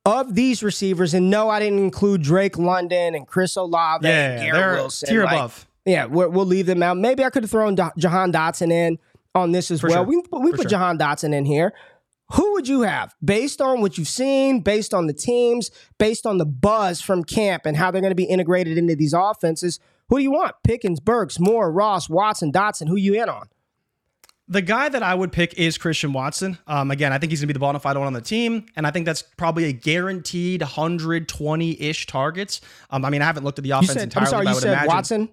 of 0.04 0.36
these 0.36 0.62
receivers, 0.62 1.14
and 1.14 1.30
no, 1.30 1.50
I 1.50 1.58
didn't 1.58 1.80
include 1.80 2.22
Drake 2.22 2.56
London 2.56 3.16
and 3.16 3.26
Chris 3.26 3.56
Olave 3.56 4.06
and 4.06 4.38
Yeah, 4.40 4.44
Garrett 4.52 4.54
they're 4.54 4.74
Wilson. 4.74 5.08
tier 5.08 5.24
like, 5.24 5.32
above. 5.34 5.66
Yeah, 5.90 6.06
we're, 6.06 6.28
we'll 6.28 6.46
leave 6.46 6.66
them 6.66 6.82
out. 6.82 6.96
Maybe 6.96 7.24
I 7.24 7.30
could 7.30 7.42
have 7.42 7.50
thrown 7.50 7.74
Do- 7.74 7.90
Jahan 7.98 8.32
Dotson 8.32 8.72
in 8.72 8.98
on 9.34 9.52
this 9.52 9.70
as 9.70 9.82
well. 9.82 9.92
sure. 9.92 10.04
We, 10.04 10.16
we 10.16 10.50
For 10.50 10.56
put 10.56 10.62
sure. 10.62 10.70
Jahan 10.70 10.98
Dotson 10.98 11.34
in 11.34 11.44
here. 11.44 11.72
Who 12.34 12.52
would 12.52 12.68
you 12.68 12.82
have 12.82 13.14
based 13.24 13.60
on 13.60 13.80
what 13.80 13.98
you've 13.98 14.06
seen, 14.06 14.60
based 14.60 14.94
on 14.94 15.08
the 15.08 15.12
teams, 15.12 15.70
based 15.98 16.26
on 16.26 16.38
the 16.38 16.46
buzz 16.46 17.00
from 17.00 17.24
camp 17.24 17.66
and 17.66 17.76
how 17.76 17.90
they're 17.90 18.00
going 18.00 18.12
to 18.12 18.14
be 18.16 18.24
integrated 18.24 18.78
into 18.78 18.94
these 18.94 19.12
offenses? 19.12 19.80
Who 20.08 20.16
do 20.18 20.22
you 20.22 20.30
want? 20.30 20.54
Pickens, 20.62 21.00
Burks, 21.00 21.40
Moore, 21.40 21.72
Ross, 21.72 22.08
Watson, 22.08 22.52
Dotson. 22.52 22.88
Who 22.88 22.96
you 22.96 23.20
in 23.20 23.28
on? 23.28 23.48
The 24.46 24.62
guy 24.62 24.88
that 24.88 25.02
I 25.02 25.14
would 25.14 25.30
pick 25.30 25.54
is 25.54 25.78
Christian 25.78 26.12
Watson. 26.12 26.58
Um, 26.66 26.90
again, 26.90 27.12
I 27.12 27.18
think 27.18 27.30
he's 27.30 27.40
going 27.40 27.46
to 27.46 27.52
be 27.52 27.52
the 27.54 27.60
bona 27.60 27.78
fide 27.78 27.96
one 27.96 28.08
on 28.08 28.12
the 28.14 28.20
team, 28.20 28.66
and 28.74 28.84
I 28.84 28.90
think 28.90 29.06
that's 29.06 29.22
probably 29.22 29.64
a 29.66 29.72
guaranteed 29.72 30.60
120 30.60 31.80
ish 31.80 32.06
targets. 32.06 32.60
Um, 32.90 33.04
I 33.04 33.10
mean, 33.10 33.22
I 33.22 33.26
haven't 33.26 33.44
looked 33.44 33.58
at 33.60 33.64
the 33.64 33.70
offense 33.70 33.92
said, 33.92 34.02
entirely. 34.02 34.26
I'm 34.26 34.30
sorry, 34.30 34.44
but 34.44 34.48
I 34.48 34.50
you 34.50 34.54
would 34.56 34.62
said 34.62 34.72
imagine, 34.72 34.88
Watson? 34.88 35.28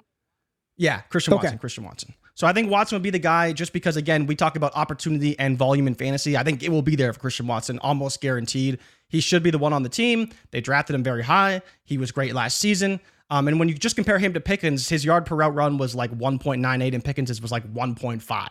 Yeah, 0.77 1.01
Christian 1.09 1.33
Okay. 1.33 1.43
Watson. 1.43 1.57
Christian 1.59 1.83
Watson. 1.83 2.13
So 2.35 2.45
I 2.45 2.53
think 2.53 2.69
Watson 2.69 2.95
would 2.95 3.03
be 3.03 3.09
the 3.09 3.17
guy 3.17 3.51
just 3.51 3.73
because, 3.73 3.97
again, 3.97 4.27
we 4.27 4.35
talk 4.35 4.55
about 4.55 4.75
opportunity 4.75 5.37
and 5.39 5.57
volume 5.57 5.87
in 5.87 5.95
fantasy. 5.95 6.37
I 6.37 6.43
think 6.43 6.61
it 6.61 6.69
will 6.69 6.83
be 6.83 6.95
there 6.95 7.11
for 7.11 7.19
Christian 7.19 7.47
Watson, 7.47 7.79
almost 7.79 8.21
guaranteed. 8.21 8.77
He 9.07 9.21
should 9.21 9.41
be 9.41 9.49
the 9.49 9.57
one 9.57 9.73
on 9.73 9.81
the 9.81 9.89
team. 9.89 10.29
They 10.51 10.61
drafted 10.61 10.95
him 10.95 11.01
very 11.03 11.23
high. 11.23 11.63
He 11.83 11.97
was 11.97 12.11
great 12.11 12.35
last 12.35 12.59
season. 12.59 12.99
Um, 13.29 13.47
and 13.47 13.59
when 13.59 13.67
you 13.67 13.73
just 13.73 13.95
compare 13.95 14.19
him 14.19 14.33
to 14.33 14.39
Pickens, 14.39 14.87
his 14.87 15.03
yard 15.03 15.25
per 15.25 15.35
route 15.35 15.53
run 15.55 15.77
was 15.77 15.95
like 15.95 16.11
1.98 16.11 16.93
and 16.93 17.03
Pickens 17.03 17.41
was 17.41 17.51
like 17.51 17.65
1.5, 17.73 18.47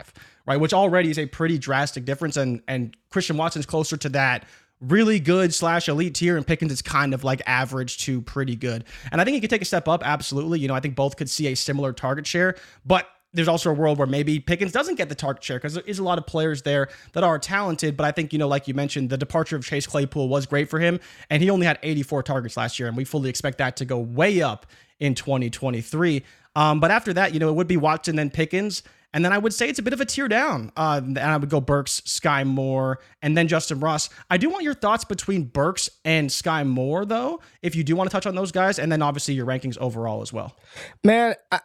right? 0.47 0.61
Which 0.61 0.74
already 0.74 1.11
is 1.11 1.18
a 1.18 1.27
pretty 1.27 1.57
drastic 1.57 2.05
difference. 2.05 2.37
And 2.37 2.61
and 2.68 2.95
Christian 3.11 3.37
Watson's 3.37 3.66
closer 3.66 3.97
to 3.97 4.09
that 4.11 4.45
really 4.81 5.20
good 5.20 5.55
slash 5.55 5.89
elite 5.89 6.14
tier, 6.14 6.37
and 6.37 6.47
Pickens 6.47 6.72
is 6.72 6.83
kind 6.83 7.14
of 7.14 7.24
like 7.24 7.43
average 7.47 7.99
to 7.99 8.20
pretty 8.22 8.57
good. 8.57 8.85
And 9.11 9.20
I 9.20 9.24
think 9.24 9.35
he 9.35 9.41
could 9.41 9.51
take 9.51 9.62
a 9.62 9.66
step 9.66 9.89
up, 9.89 10.07
absolutely. 10.07 10.61
You 10.61 10.68
know, 10.68 10.74
I 10.74 10.81
think 10.81 10.95
both 10.95 11.16
could 11.16 11.31
see 11.31 11.47
a 11.49 11.55
similar 11.55 11.93
target 11.93 12.27
share, 12.27 12.57
but 12.85 13.09
there's 13.33 13.49
also 13.49 13.70
a 13.70 13.74
world 13.74 13.99
where 13.99 14.07
maybe 14.07 14.41
Pickens 14.41 14.72
doesn't 14.72 14.95
get 14.97 15.09
the 15.09 15.14
target 15.14 15.45
share 15.45 15.59
because 15.59 15.74
there 15.74 15.85
is 15.87 15.99
a 15.99 16.03
lot 16.03 16.18
of 16.18 16.27
players 16.27 16.62
there 16.62 16.89
that 17.12 17.22
are 17.22 17.39
talented. 17.39 17.97
But 17.97 18.07
I 18.07 18.12
think, 18.12 18.33
you 18.33 18.39
know, 18.39 18.49
like 18.49 18.66
you 18.66 18.74
mentioned, 18.74 19.11
the 19.11 19.18
departure 19.18 19.57
of 19.57 19.64
Chase 19.64 19.87
Claypool 19.87 20.29
was 20.29 20.47
great 20.47 20.70
for 20.70 20.79
him. 20.79 21.01
And 21.29 21.43
he 21.43 21.51
only 21.51 21.66
had 21.66 21.79
84 21.83 22.22
targets 22.22 22.57
last 22.57 22.79
year. 22.79 22.89
And 22.89 22.97
we 22.97 23.05
fully 23.05 23.29
expect 23.29 23.59
that 23.59 23.77
to 23.77 23.85
go 23.85 23.99
way 23.99 24.41
up 24.41 24.66
in 24.99 25.14
2023. 25.14 26.24
Um, 26.55 26.81
but 26.81 26.91
after 26.91 27.12
that, 27.12 27.35
you 27.35 27.41
know, 27.41 27.51
it 27.51 27.55
would 27.55 27.68
be 27.68 27.77
Watson 27.77 28.16
then 28.16 28.31
Pickens. 28.31 28.83
And 29.14 29.24
then 29.24 29.32
I 29.32 29.38
would 29.38 29.54
say 29.54 29.68
it's 29.68 29.78
a 29.78 29.82
bit 29.82 29.92
of 29.92 30.00
a 30.00 30.04
tear 30.04 30.28
down. 30.28 30.72
Uh, 30.76 31.00
and 31.02 31.18
I 31.18 31.36
would 31.36 31.48
go 31.48 31.61
Burks, 31.61 32.00
Skyy 32.02 32.46
Moore, 32.46 32.98
and 33.22 33.36
then 33.36 33.48
Justyn 33.48 33.82
Ross. 33.82 34.11
I 34.28 34.36
do 34.36 34.50
want 34.50 34.62
your 34.64 34.74
thoughts 34.74 35.04
between 35.04 35.44
Burks 35.44 35.88
and 36.04 36.28
Skyy 36.28 36.66
Moore, 36.66 37.07
though, 37.07 37.40
if 37.62 37.74
you 37.74 37.82
do 37.84 37.96
want 37.96 38.11
to 38.11 38.14
touch 38.14 38.26
on 38.26 38.34
those 38.34 38.52
guys. 38.52 38.78
And 38.78 38.92
then 38.92 39.00
obviously 39.02 39.34
your 39.34 39.46
rankings 39.46 39.78
overall 39.78 40.20
as 40.22 40.32
well. 40.32 40.54
Man, 41.02 41.34
I, 41.50 41.61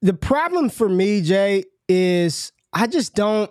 the 0.00 0.14
problem 0.14 0.68
for 0.68 0.88
me, 0.88 1.22
Jay, 1.22 1.64
is 1.88 2.52
I 2.72 2.86
just 2.86 3.14
don't 3.14 3.50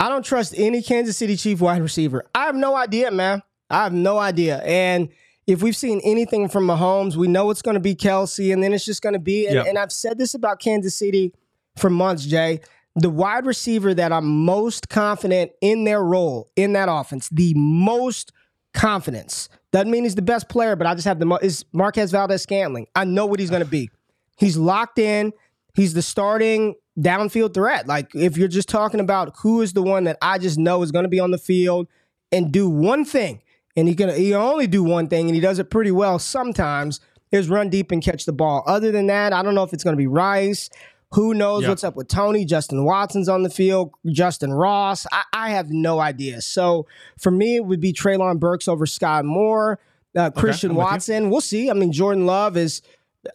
I 0.00 0.08
don't 0.08 0.24
trust 0.24 0.54
any 0.56 0.82
Kansas 0.82 1.16
City 1.16 1.36
Chief 1.36 1.60
wide 1.60 1.80
receiver. 1.80 2.24
I 2.34 2.46
have 2.46 2.54
no 2.56 2.74
idea, 2.76 3.10
man. 3.10 3.42
I 3.70 3.84
have 3.84 3.92
no 3.92 4.18
idea. 4.18 4.58
And 4.64 5.08
if 5.46 5.62
we've 5.62 5.76
seen 5.76 6.00
anything 6.04 6.48
from 6.48 6.66
Mahomes, 6.66 7.16
we 7.16 7.28
know 7.28 7.50
it's 7.50 7.62
going 7.62 7.74
to 7.74 7.80
be 7.80 7.94
Kelce, 7.94 8.52
and 8.52 8.62
then 8.62 8.72
it's 8.72 8.84
just 8.84 9.02
going 9.02 9.12
to 9.12 9.18
be. 9.18 9.46
And, 9.46 9.56
Yep. 9.56 9.66
and 9.66 9.78
I've 9.78 9.92
said 9.92 10.18
this 10.18 10.34
about 10.34 10.58
Kansas 10.60 10.94
City 10.94 11.32
for 11.76 11.90
months, 11.90 12.24
Jay. 12.24 12.60
The 12.96 13.10
wide 13.10 13.44
receiver 13.44 13.92
that 13.94 14.12
I'm 14.12 14.44
most 14.44 14.88
confident 14.88 15.52
in 15.60 15.84
their 15.84 16.02
role 16.02 16.48
in 16.54 16.74
that 16.74 16.88
offense, 16.88 17.28
the 17.28 17.52
most 17.56 18.32
confidence. 18.72 19.48
Doesn't 19.72 19.90
mean 19.90 20.04
he's 20.04 20.14
the 20.14 20.22
best 20.22 20.48
player, 20.48 20.76
but 20.76 20.86
I 20.86 20.94
just 20.94 21.06
have 21.06 21.18
the 21.18 21.38
is 21.42 21.64
Marquez 21.72 22.12
Valdes 22.12 22.42
Scantling. 22.42 22.86
I 22.94 23.04
know 23.04 23.26
what 23.26 23.40
he's 23.40 23.50
going 23.50 23.64
to 23.64 23.68
be. 23.68 23.90
He's 24.36 24.56
locked 24.56 24.98
in. 24.98 25.32
He's 25.74 25.94
the 25.94 26.02
starting 26.02 26.74
downfield 26.98 27.54
threat. 27.54 27.86
Like 27.86 28.12
if 28.16 28.36
you're 28.36 28.48
just 28.48 28.68
talking 28.68 28.98
about 28.98 29.32
who 29.38 29.62
is 29.62 29.74
the 29.74 29.82
one 29.82 30.04
that 30.04 30.18
I 30.20 30.38
just 30.38 30.58
know 30.58 30.82
is 30.82 30.90
going 30.90 31.04
to 31.04 31.08
be 31.08 31.20
on 31.20 31.30
the 31.30 31.38
field 31.38 31.86
and 32.32 32.50
do 32.50 32.68
one 32.68 33.04
thing, 33.04 33.42
and 33.76 33.86
he 33.86 33.94
can 33.94 34.14
he 34.14 34.34
only 34.34 34.66
do 34.66 34.82
one 34.82 35.08
thing, 35.08 35.26
and 35.26 35.34
he 35.36 35.40
does 35.40 35.60
it 35.60 35.70
pretty 35.70 35.92
well 35.92 36.18
sometimes. 36.18 37.00
Is 37.30 37.48
run 37.48 37.68
deep 37.68 37.90
and 37.90 38.00
catch 38.00 38.26
the 38.26 38.32
ball. 38.32 38.62
Other 38.64 38.92
than 38.92 39.08
that, 39.08 39.32
I 39.32 39.42
don't 39.42 39.56
know 39.56 39.64
if 39.64 39.72
it's 39.72 39.82
going 39.82 39.94
to 39.94 39.98
be 39.98 40.06
Rice. 40.06 40.70
Who 41.14 41.34
knows 41.34 41.62
Yep. 41.62 41.68
what's 41.68 41.84
up 41.84 41.96
with 41.96 42.08
Toney? 42.08 42.44
Justin 42.44 42.84
Watson's 42.84 43.28
on 43.28 43.42
the 43.42 43.50
field. 43.50 43.92
Justyn 44.06 44.56
Ross. 44.56 45.06
I, 45.12 45.22
I 45.32 45.50
have 45.50 45.70
no 45.70 46.00
idea. 46.00 46.40
So 46.40 46.86
for 47.18 47.30
me, 47.30 47.56
it 47.56 47.64
would 47.64 47.80
be 47.80 47.92
Treylon 47.92 48.40
Burks 48.40 48.66
over 48.66 48.84
Skyy 48.84 49.24
Moore. 49.24 49.78
Uh, 50.16 50.30
Christian 50.30 50.72
you. 50.72 50.76
Watson. 50.76 51.30
We'll 51.30 51.40
see. 51.40 51.70
I 51.70 51.74
mean, 51.74 51.92
Jordan 51.92 52.26
Love 52.26 52.56
is 52.56 52.82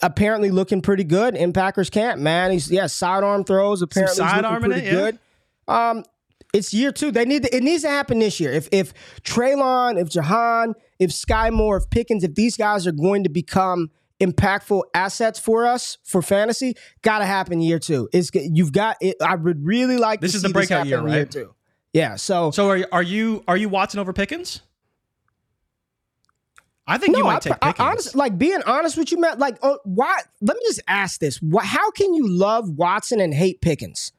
apparently 0.02 0.52
looking 0.52 0.82
pretty 0.82 1.04
good 1.04 1.36
in 1.36 1.54
Packers 1.54 1.90
camp. 1.90 2.20
Man, 2.22 2.52
he's 2.52 2.72
yeah 2.72 2.88
sidearm 2.88 3.44
throws. 3.44 3.82
Apparently, 3.82 4.16
sidearm 4.16 4.62
pretty 4.62 4.82
it, 4.82 4.86
yeah. 4.86 4.92
good. 4.92 5.20
Um, 5.68 6.04
it's 6.54 6.74
year 6.74 6.92
two. 6.92 7.12
They 7.12 7.26
need 7.26 7.44
to, 7.44 7.56
it 7.56 7.64
needs 7.64 7.84
to 7.84 7.90
happen 7.90 8.20
this 8.20 8.40
year. 8.40 8.52
If 8.52 8.70
if 8.72 8.94
Treylon, 9.24 10.02
if 10.02 10.10
Jahan, 10.10 10.74
if 11.00 11.12
Skyy 11.12 11.52
Moore, 11.52 11.78
if 11.78 11.90
Pickens, 11.90 12.24
if 12.24 12.36
these 12.36 12.58
guys 12.58 12.88
are 12.88 12.92
going 12.92 13.24
to 13.24 13.30
become 13.30 13.92
impactful 14.20 14.84
assets 14.94 15.40
for 15.40 15.66
us 15.66 15.98
for 16.04 16.22
fantasy, 16.22 16.76
got 17.02 17.20
to 17.20 17.26
happen 17.26 17.62
year 17.62 17.80
two. 17.80 18.10
It's 18.14 18.30
you've 18.34 18.74
got. 18.74 18.98
It, 19.02 19.18
I 19.22 19.36
would 19.36 19.66
really 19.66 19.98
like. 19.98 20.22
This 20.22 20.32
to 20.32 20.38
is 20.38 20.44
the 20.44 20.50
breakout 20.50 20.88
year, 20.88 21.02
right? 21.02 21.16
Year 21.16 21.26
two. 21.26 21.56
Yeah. 21.94 22.16
So, 22.16 22.52
So 22.52 22.70
are 22.70 22.78
you, 22.78 22.86
are 22.92 23.04
you 23.04 23.44
are 23.48 23.58
you 23.58 23.70
Watson 23.70 24.00
over 24.00 24.14
Pickens? 24.14 24.62
I 26.86 26.98
think 26.98 27.16
you 27.16 27.24
might 27.24 27.36
I, 27.36 27.40
take 27.40 27.54
I, 27.62 27.72
Pickens. 27.72 27.88
honest, 27.88 28.16
like 28.16 28.38
being 28.38 28.64
honest 28.66 28.98
with 28.98 29.12
you, 29.12 29.20
Matt. 29.20 29.38
Like, 29.38 29.58
uh, 29.62 29.76
why? 29.86 30.22
Let 30.42 30.58
me 30.58 30.64
just 30.66 30.82
ask 30.88 31.20
this: 31.20 31.40
why, 31.42 31.64
How 31.64 31.92
can 31.92 32.14
you 32.16 32.28
love 32.28 32.68
Watson 32.70 33.20
and 33.20 33.34
hate 33.34 33.62
Pickens? 33.62 34.12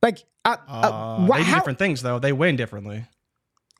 Like, 0.00 0.24
uh, 0.44 0.56
uh, 0.66 0.70
uh, 0.70 1.26
why, 1.26 1.38
they 1.38 1.44
do 1.44 1.50
how, 1.50 1.58
different 1.58 1.78
things 1.78 2.02
though. 2.02 2.18
They 2.18 2.32
win 2.32 2.56
differently. 2.56 3.04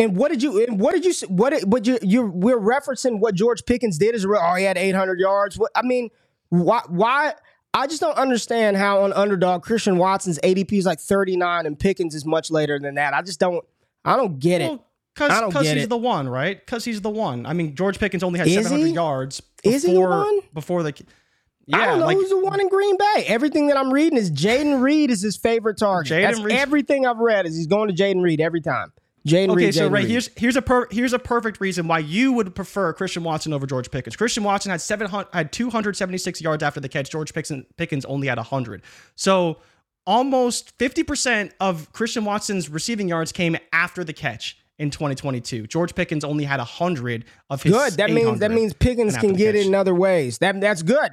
And 0.02 0.16
what 0.16 0.30
did 0.30 0.42
you? 0.42 0.64
And 0.64 0.80
what 0.80 0.94
did 0.94 1.04
you? 1.04 1.12
What? 1.28 1.60
What 1.62 1.86
you? 1.86 1.98
You 2.02 2.26
we're 2.26 2.58
referencing 2.58 3.20
what 3.20 3.34
George 3.34 3.64
Pickens 3.64 3.98
did 3.98 4.14
as 4.14 4.24
a. 4.24 4.28
Oh, 4.28 4.54
he 4.54 4.64
had 4.64 4.76
800 4.76 5.20
yards. 5.20 5.58
What? 5.58 5.70
I 5.74 5.82
mean, 5.82 6.10
why? 6.48 6.80
Why? 6.88 7.34
I 7.74 7.86
just 7.86 8.00
don't 8.00 8.16
understand 8.18 8.76
how 8.76 9.02
on 9.02 9.12
underdog 9.14 9.62
Christian 9.62 9.96
Watson's 9.96 10.38
ADP 10.40 10.72
is 10.72 10.84
like 10.84 11.00
39 11.00 11.64
and 11.64 11.78
Pickens 11.78 12.14
is 12.14 12.26
much 12.26 12.50
later 12.50 12.78
than 12.78 12.96
that. 12.96 13.14
I 13.14 13.22
just 13.22 13.40
don't. 13.40 13.64
I 14.04 14.16
don't 14.16 14.38
get 14.38 14.60
it. 14.60 14.68
Well, 14.68 14.84
don't 15.40 15.52
get 15.52 15.76
he's 15.76 15.84
it. 15.84 15.88
the 15.88 15.96
one, 15.96 16.28
right? 16.28 16.58
Because 16.58 16.84
he's 16.84 17.00
the 17.00 17.10
one. 17.10 17.46
I 17.46 17.52
mean, 17.52 17.74
George 17.74 17.98
Pickens 17.98 18.22
only 18.22 18.38
had 18.38 18.48
Is 18.48 18.54
700 18.54 18.86
he? 18.86 18.92
yards 18.92 19.40
before 19.40 19.72
Is 19.72 19.82
he 19.84 19.92
the 19.92 20.00
one? 20.00 20.40
before 20.52 20.82
the. 20.82 20.94
Yeah, 21.66 21.76
I 21.78 21.86
don't 21.86 22.00
know 22.00 22.06
like 22.06 22.16
who's 22.16 22.30
the 22.30 22.40
one 22.40 22.60
in 22.60 22.68
Green 22.68 22.96
Bay. 22.96 23.24
Everything 23.28 23.68
that 23.68 23.76
I'm 23.76 23.92
reading 23.92 24.18
is 24.18 24.30
Jayden 24.32 24.82
Reed 24.82 25.10
is 25.10 25.22
his 25.22 25.36
favorite 25.36 25.78
target. 25.78 26.12
Jayden 26.12 26.22
That's 26.22 26.40
Reed. 26.40 26.56
everything 26.56 27.06
I've 27.06 27.18
read 27.18 27.46
is 27.46 27.56
he's 27.56 27.68
going 27.68 27.88
to 27.88 27.94
Jayden 27.94 28.20
Reed 28.22 28.40
every 28.40 28.60
time. 28.60 28.92
Jayden 29.26 29.50
Okay, 29.50 29.66
Reed. 29.66 29.74
so 29.74 29.88
Jayden 29.88 29.92
Ray, 29.92 30.00
Reed. 30.02 30.10
here's 30.10 30.30
here's 30.36 30.56
a 30.56 30.62
per, 30.62 30.88
here's 30.90 31.12
a 31.12 31.18
perfect 31.18 31.60
reason 31.60 31.86
why 31.86 31.98
you 32.00 32.32
would 32.32 32.54
prefer 32.54 32.92
Christian 32.92 33.22
Watson 33.22 33.52
over 33.52 33.66
George 33.66 33.90
Pickens. 33.90 34.16
Christian 34.16 34.42
Watson 34.42 34.70
had 34.70 34.80
seven 34.80 35.08
had 35.32 35.52
276 35.52 36.40
yards 36.40 36.62
after 36.62 36.80
the 36.80 36.88
catch. 36.88 37.10
George 37.10 37.32
Pickens, 37.32 37.64
Pickens 37.76 38.04
only 38.04 38.26
had 38.26 38.38
100. 38.38 38.82
So 39.14 39.58
almost 40.06 40.76
50% 40.78 41.52
of 41.60 41.92
Christian 41.92 42.24
Watson's 42.24 42.68
receiving 42.68 43.08
yards 43.08 43.30
came 43.30 43.56
after 43.72 44.02
the 44.02 44.12
catch 44.12 44.58
in 44.78 44.90
2022. 44.90 45.68
George 45.68 45.94
Pickens 45.94 46.24
only 46.24 46.42
had 46.44 46.58
100 46.58 47.24
of 47.50 47.62
his 47.62 47.72
good. 47.72 47.92
That 47.94 48.10
means 48.10 48.40
that 48.40 48.50
means 48.50 48.72
Pickens 48.74 49.16
can 49.16 49.34
get 49.34 49.54
it 49.54 49.66
in 49.66 49.74
other 49.74 49.94
ways. 49.94 50.38
That 50.38 50.60
that's 50.60 50.82
good. 50.82 51.12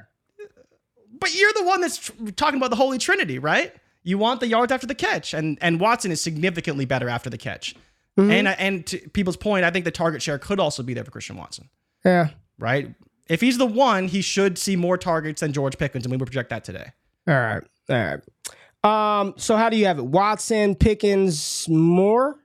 But 1.12 1.34
you're 1.34 1.52
the 1.52 1.64
one 1.64 1.80
that's 1.82 2.10
talking 2.36 2.58
about 2.58 2.70
the 2.70 2.76
Holy 2.76 2.98
Trinity, 2.98 3.38
right? 3.38 3.74
You 4.02 4.16
want 4.16 4.40
the 4.40 4.46
yards 4.48 4.72
after 4.72 4.86
the 4.86 4.94
catch, 4.94 5.34
and 5.34 5.58
and 5.60 5.78
Watson 5.78 6.10
is 6.10 6.20
significantly 6.20 6.86
better 6.86 7.08
after 7.08 7.28
the 7.28 7.38
catch. 7.38 7.74
Mm-hmm. 8.20 8.30
And 8.30 8.48
and 8.48 8.86
to 8.86 8.98
people's 9.10 9.36
point, 9.36 9.64
I 9.64 9.70
think 9.70 9.84
the 9.84 9.90
target 9.90 10.22
share 10.22 10.38
could 10.38 10.60
also 10.60 10.82
be 10.82 10.94
there 10.94 11.04
for 11.04 11.10
Christian 11.10 11.36
Watson, 11.36 11.68
Yeah. 12.04 12.30
right? 12.58 12.94
If 13.28 13.40
he's 13.40 13.58
the 13.58 13.66
one, 13.66 14.08
he 14.08 14.22
should 14.22 14.58
see 14.58 14.74
more 14.76 14.96
targets 14.98 15.40
than 15.40 15.52
George 15.52 15.78
Pickens, 15.78 16.04
and 16.04 16.10
we 16.10 16.16
would 16.16 16.26
project 16.26 16.50
that 16.50 16.64
today. 16.64 16.90
All 17.28 17.34
right. 17.34 17.62
All 17.88 17.96
right. 18.82 19.20
Um, 19.22 19.34
so 19.36 19.56
how 19.56 19.68
do 19.70 19.76
you 19.76 19.86
have 19.86 19.98
it? 19.98 20.04
Watson, 20.06 20.74
Pickens, 20.74 21.68
Moore? 21.68 22.36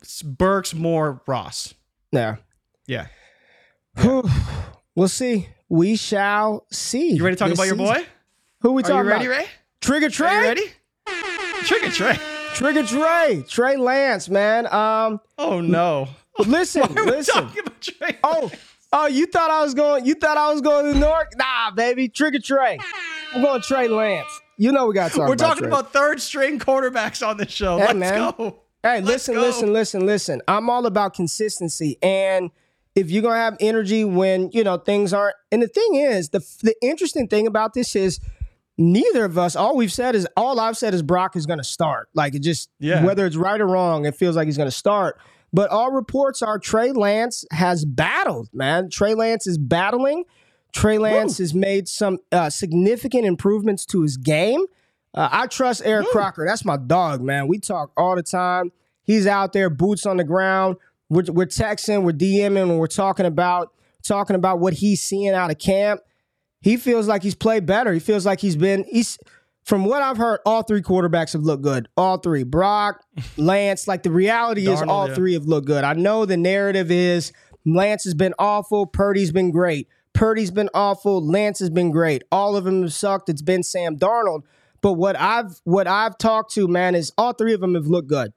It's 0.00 0.20
Burks, 0.22 0.74
Moore, 0.74 1.22
Ross. 1.26 1.72
Yeah. 2.12 2.36
Yeah. 2.86 3.06
We'll 4.94 5.08
see. 5.08 5.48
We 5.68 5.96
shall 5.96 6.66
see. 6.70 7.10
You 7.12 7.24
ready 7.24 7.36
to 7.36 7.38
talk 7.38 7.48
this 7.48 7.58
about 7.58 7.66
your 7.66 7.76
boy? 7.76 8.04
Who 8.60 8.72
we 8.72 8.82
Are 8.82 8.86
talking 8.86 9.04
you 9.04 9.10
ready, 9.10 9.26
about? 9.26 9.38
Ray? 9.38 9.46
Trigger 9.80 10.10
Trey? 10.10 10.28
Are 10.28 10.40
you 10.42 10.48
ready? 10.48 10.70
Trigger 11.64 11.90
Trey. 11.90 12.18
Trigger 12.54 12.82
Trey. 12.84 13.44
Trey 13.48 13.76
Lance, 13.76 14.28
man. 14.28 14.66
Um, 14.72 15.20
Oh 15.38 15.60
no. 15.60 16.08
listen, 16.38 16.82
listen. 16.94 17.34
talking 17.44 17.60
about 17.60 17.80
Trey? 17.80 18.18
Oh, 18.24 18.50
oh, 18.92 19.06
you 19.06 19.26
thought 19.26 19.50
I 19.50 19.62
was 19.62 19.74
going? 19.74 20.04
You 20.06 20.14
thought 20.14 20.36
I 20.36 20.50
was 20.52 20.60
going 20.60 20.92
to 20.92 20.98
Newark? 20.98 21.32
Nah, 21.36 21.70
baby. 21.72 22.08
Trigger 22.08 22.38
Trey. 22.38 22.78
I'm 23.34 23.42
going 23.42 23.62
Trey 23.62 23.88
Lance. 23.88 24.28
You 24.58 24.72
know 24.72 24.86
we 24.86 24.94
got 24.94 25.10
to 25.10 25.16
talk 25.18 25.28
We're 25.28 25.34
about 25.34 25.48
talking 25.48 25.62
Trey. 25.64 25.68
about 25.68 25.92
third 25.92 26.20
string 26.22 26.58
quarterbacks 26.58 27.26
on 27.26 27.36
this 27.36 27.50
show. 27.52 27.76
Hey, 27.78 27.86
Let's 27.86 27.98
man. 27.98 28.34
go. 28.36 28.58
Hey, 28.82 29.00
Let's 29.00 29.06
listen, 29.06 29.34
go. 29.34 29.40
listen, 29.42 29.72
listen, 29.72 30.06
listen. 30.06 30.42
I'm 30.48 30.70
all 30.70 30.86
about 30.86 31.12
consistency. 31.14 31.98
And 32.02 32.50
if 32.94 33.10
you're 33.10 33.22
gonna 33.22 33.36
have 33.36 33.56
energy 33.60 34.04
when, 34.04 34.50
you 34.52 34.64
know, 34.64 34.78
things 34.78 35.12
aren't 35.12 35.36
and 35.52 35.60
the 35.62 35.68
thing 35.68 35.96
is, 35.96 36.30
the 36.30 36.40
the 36.62 36.74
interesting 36.82 37.28
thing 37.28 37.46
about 37.46 37.74
this 37.74 37.94
is 37.94 38.18
neither 38.78 39.24
of 39.24 39.38
us, 39.38 39.56
all 39.56 39.76
we've 39.76 39.92
said 39.92 40.14
is 40.14 40.26
all 40.36 40.60
I've 40.60 40.76
said 40.76 40.94
is 40.94 41.02
Brock 41.02 41.36
is 41.36 41.46
gonna 41.46 41.64
start. 41.64 42.08
Like 42.14 42.34
it 42.34 42.40
just 42.40 42.68
Yeah. 42.78 43.04
whether 43.04 43.26
it's 43.26 43.36
right 43.36 43.60
or 43.60 43.66
wrong, 43.66 44.04
it 44.06 44.14
feels 44.14 44.36
like 44.36 44.46
he's 44.46 44.56
gonna 44.58 44.70
start. 44.70 45.18
But 45.52 45.70
all 45.70 45.90
reports 45.92 46.42
are 46.42 46.58
Trey 46.58 46.92
Lance 46.92 47.44
has 47.52 47.84
battled, 47.84 48.48
man. 48.52 48.90
Trey 48.90 49.14
Lance 49.14 49.46
is 49.46 49.56
battling. 49.58 50.24
Trey 50.74 50.98
Lance 50.98 51.38
has 51.38 51.54
made 51.54 51.88
some 51.88 52.18
uh, 52.32 52.50
significant 52.50 53.24
improvements 53.24 53.86
to 53.86 54.02
his 54.02 54.16
game. 54.18 54.60
Uh, 55.14 55.28
I 55.32 55.46
trust 55.46 55.80
Eric 55.84 56.08
Crocker. 56.08 56.44
That's 56.46 56.64
my 56.66 56.76
dog, 56.76 57.22
man. 57.22 57.48
We 57.48 57.58
talk 57.58 57.90
all 57.96 58.14
the 58.16 58.22
time. 58.22 58.72
He's 59.02 59.26
out 59.26 59.54
there, 59.54 59.70
boots 59.70 60.04
on 60.04 60.18
the 60.18 60.24
ground. 60.24 60.76
We're, 61.08 61.22
we're 61.28 61.46
texting, 61.46 62.02
we're 62.02 62.12
DMing, 62.12 62.62
and 62.70 62.78
we're 62.78 62.88
talking 62.88 63.24
about 63.24 63.72
talking 64.02 64.36
about 64.36 64.58
what 64.58 64.74
he's 64.74 65.02
seeing 65.02 65.30
out 65.32 65.50
of 65.50 65.58
camp. 65.58 66.00
He 66.66 66.76
feels 66.76 67.06
like 67.06 67.22
he's 67.22 67.36
played 67.36 67.64
better. 67.64 67.92
He 67.92 68.00
feels 68.00 68.26
like 68.26 68.40
he's 68.40 68.56
been. 68.56 68.84
He's 68.90 69.20
from 69.64 69.84
what 69.84 70.02
I've 70.02 70.16
heard, 70.16 70.40
all 70.44 70.64
three 70.64 70.82
quarterbacks 70.82 71.32
have 71.34 71.42
looked 71.42 71.62
good. 71.62 71.86
All 71.96 72.18
three, 72.18 72.42
Brock, 72.42 73.04
Lance. 73.36 73.86
Like 73.86 74.02
the 74.02 74.10
reality 74.10 74.66
is, 74.68 74.82
all 74.82 75.06
yeah. 75.06 75.14
three 75.14 75.34
have 75.34 75.44
looked 75.44 75.68
good. 75.68 75.84
I 75.84 75.92
know 75.92 76.26
the 76.26 76.36
narrative 76.36 76.90
is 76.90 77.32
Lance 77.64 78.02
has 78.02 78.14
been 78.14 78.34
awful. 78.40 78.84
Purdy's 78.84 79.30
been 79.30 79.52
great. 79.52 79.86
Purdy's 80.12 80.50
been 80.50 80.68
awful. 80.74 81.24
Lance 81.24 81.60
has 81.60 81.70
been 81.70 81.92
great. 81.92 82.24
All 82.32 82.56
of 82.56 82.64
them 82.64 82.82
have 82.82 82.92
sucked. 82.92 83.28
It's 83.28 83.42
been 83.42 83.62
Sam 83.62 83.96
Darnold. 83.96 84.40
But 84.80 84.94
what 84.94 85.14
I've 85.14 85.60
what 85.62 85.86
I've 85.86 86.18
talked 86.18 86.52
to, 86.54 86.66
man, 86.66 86.96
is 86.96 87.12
all 87.16 87.32
three 87.32 87.54
of 87.54 87.60
them 87.60 87.76
have 87.76 87.86
looked 87.86 88.08
good. 88.08 88.32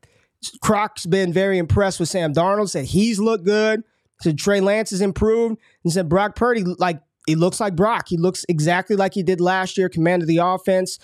Croc's 0.62 1.08
been 1.08 1.34
very 1.34 1.58
impressed 1.58 2.00
with 2.00 2.10
Sam 2.10 2.32
Darnold. 2.32 2.70
Said 2.70 2.86
he's 2.86 3.20
looked 3.20 3.46
good. 3.46 3.82
Said 4.22 4.38
Trey 4.38 4.62
Lance 4.62 4.92
has 4.92 5.02
improved. 5.02 5.58
And 5.84 5.92
said 5.92 6.10
Brock 6.10 6.36
Purdy, 6.36 6.64
like 6.64 7.02
he 7.30 7.36
looks 7.36 7.60
like 7.60 7.76
Brock. 7.76 8.08
He 8.08 8.18
looks 8.18 8.44
exactly 8.50 8.96
like 8.96 9.14
he 9.14 9.22
did 9.22 9.40
last 9.40 9.78
year. 9.78 9.88
Commanded 9.88 10.28
the 10.28 10.38
offense. 10.38 10.98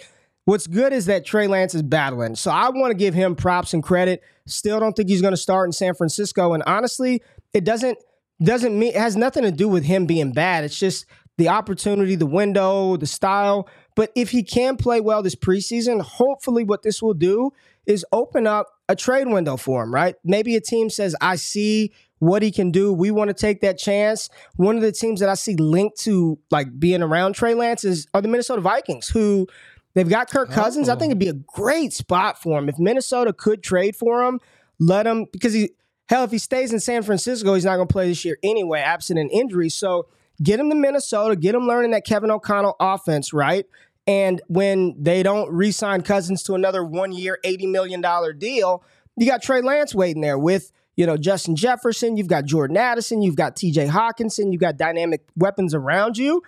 What's 0.46 0.68
good 0.68 0.92
is 0.92 1.06
that 1.06 1.26
Trey 1.26 1.48
Lance 1.48 1.76
is 1.76 1.84
battling. 1.84 2.36
So 2.36 2.52
I 2.52 2.70
want 2.70 2.92
to 2.92 2.98
give 2.98 3.14
him 3.14 3.36
props 3.36 3.74
and 3.74 3.84
credit. 3.84 4.24
Still 4.48 4.80
don't 4.80 4.96
think 4.96 5.10
he's 5.10 5.22
going 5.22 5.34
to 5.34 5.38
start 5.38 5.68
in 5.68 5.72
San 5.72 5.94
Francisco. 5.94 6.54
And 6.54 6.64
honestly, 6.66 7.22
it 7.54 7.64
doesn't 7.64 7.98
doesn't 8.42 8.78
mean 8.78 8.90
it 8.90 9.00
has 9.00 9.16
nothing 9.16 9.44
to 9.44 9.52
do 9.52 9.70
with 9.70 9.86
him 9.86 10.06
being 10.06 10.34
bad. 10.34 10.64
It's 10.64 10.78
just 10.78 11.06
the 11.38 11.50
opportunity, 11.50 12.16
the 12.16 12.26
window, 12.26 12.98
the 12.98 13.08
style. 13.08 13.70
But 13.96 14.12
if 14.16 14.32
he 14.32 14.44
can 14.44 14.78
play 14.78 15.02
well 15.02 15.22
this 15.22 15.36
preseason, 15.36 16.02
hopefully 16.02 16.64
what 16.64 16.84
this 16.84 17.02
will 17.02 17.14
do 17.14 17.52
is 17.86 18.06
open 18.12 18.48
up 18.48 18.68
a 18.90 18.96
trade 18.96 19.28
window 19.28 19.58
for 19.58 19.84
him, 19.84 19.94
right? 19.94 20.16
Maybe 20.24 20.56
a 20.56 20.62
team 20.62 20.90
says, 20.90 21.16
I 21.22 21.36
see 21.36 21.94
what 22.20 22.42
he 22.42 22.52
can 22.52 22.72
do. 22.72 22.94
We 22.94 23.12
want 23.12 23.30
to 23.30 23.34
take 23.34 23.62
that 23.62 23.78
chance. 23.78 24.30
One 24.56 24.76
of 24.76 24.82
the 24.82 24.92
teams 24.92 25.20
that 25.20 25.30
I 25.30 25.34
see 25.34 25.56
linked 25.56 26.00
to 26.02 26.40
like 26.52 26.80
being 26.80 27.02
around 27.02 27.34
Trey 27.34 27.54
Lance 27.54 27.84
is 27.84 28.08
are 28.14 28.22
the 28.22 28.28
Minnesota 28.28 28.62
Vikings, 28.62 29.08
who 29.08 29.48
they've 29.94 30.10
got 30.10 30.30
Kirk 30.30 30.50
Cousins. 30.50 30.90
I 30.90 30.96
think 30.96 31.12
it'd 31.12 31.20
be 31.20 31.28
a 31.28 31.34
great 31.34 31.94
spot 31.94 32.42
for 32.42 32.58
him. 32.58 32.70
If 32.70 32.80
Minnesota 32.80 33.34
could 33.34 33.64
trade 33.64 33.96
for 33.96 34.24
him, 34.24 34.40
let 34.80 35.06
him 35.06 35.26
because 35.32 35.54
he 35.54 35.72
hell, 36.08 36.24
if 36.24 36.32
he 36.32 36.38
stays 36.38 36.72
in 36.72 36.80
San 36.80 37.04
Francisco, 37.04 37.54
he's 37.54 37.66
not 37.66 37.78
gonna 37.78 37.88
play 37.88 38.08
this 38.08 38.24
year 38.24 38.38
anyway, 38.44 38.80
absent 38.80 39.20
an 39.20 39.30
injury. 39.30 39.70
So 39.70 40.08
get 40.42 40.60
him 40.60 40.70
to 40.70 40.76
Minnesota, 40.76 41.36
get 41.36 41.56
him 41.56 41.68
learning 41.68 41.92
that 41.92 42.06
Kevin 42.06 42.32
O'Connell 42.32 42.76
offense, 42.80 43.34
right? 43.34 43.66
And 44.08 44.42
when 44.48 44.96
they 45.02 45.24
don't 45.24 45.52
re-sign 45.52 46.02
Cousins 46.04 46.44
to 46.44 46.54
another 46.54 46.84
one-year, 46.84 47.40
$80 47.44 47.72
million 47.72 48.04
deal, 48.38 48.84
you 49.18 49.26
got 49.26 49.42
Trey 49.42 49.62
Lance 49.62 49.96
waiting 49.96 50.22
there 50.22 50.38
with, 50.38 50.72
you 50.96 51.06
know, 51.06 51.18
Justin 51.18 51.56
Jefferson, 51.56 52.18
you've 52.18 52.28
got 52.28 52.46
Jordan 52.46 52.78
Addison, 52.78 53.22
you've 53.22 53.36
got 53.36 53.56
TJ 53.56 53.90
Hockenson, 53.90 54.52
you've 54.52 54.62
got 54.62 54.78
dynamic 54.78 55.28
weapons 55.36 55.74
around 55.74 56.18
you. 56.18 56.42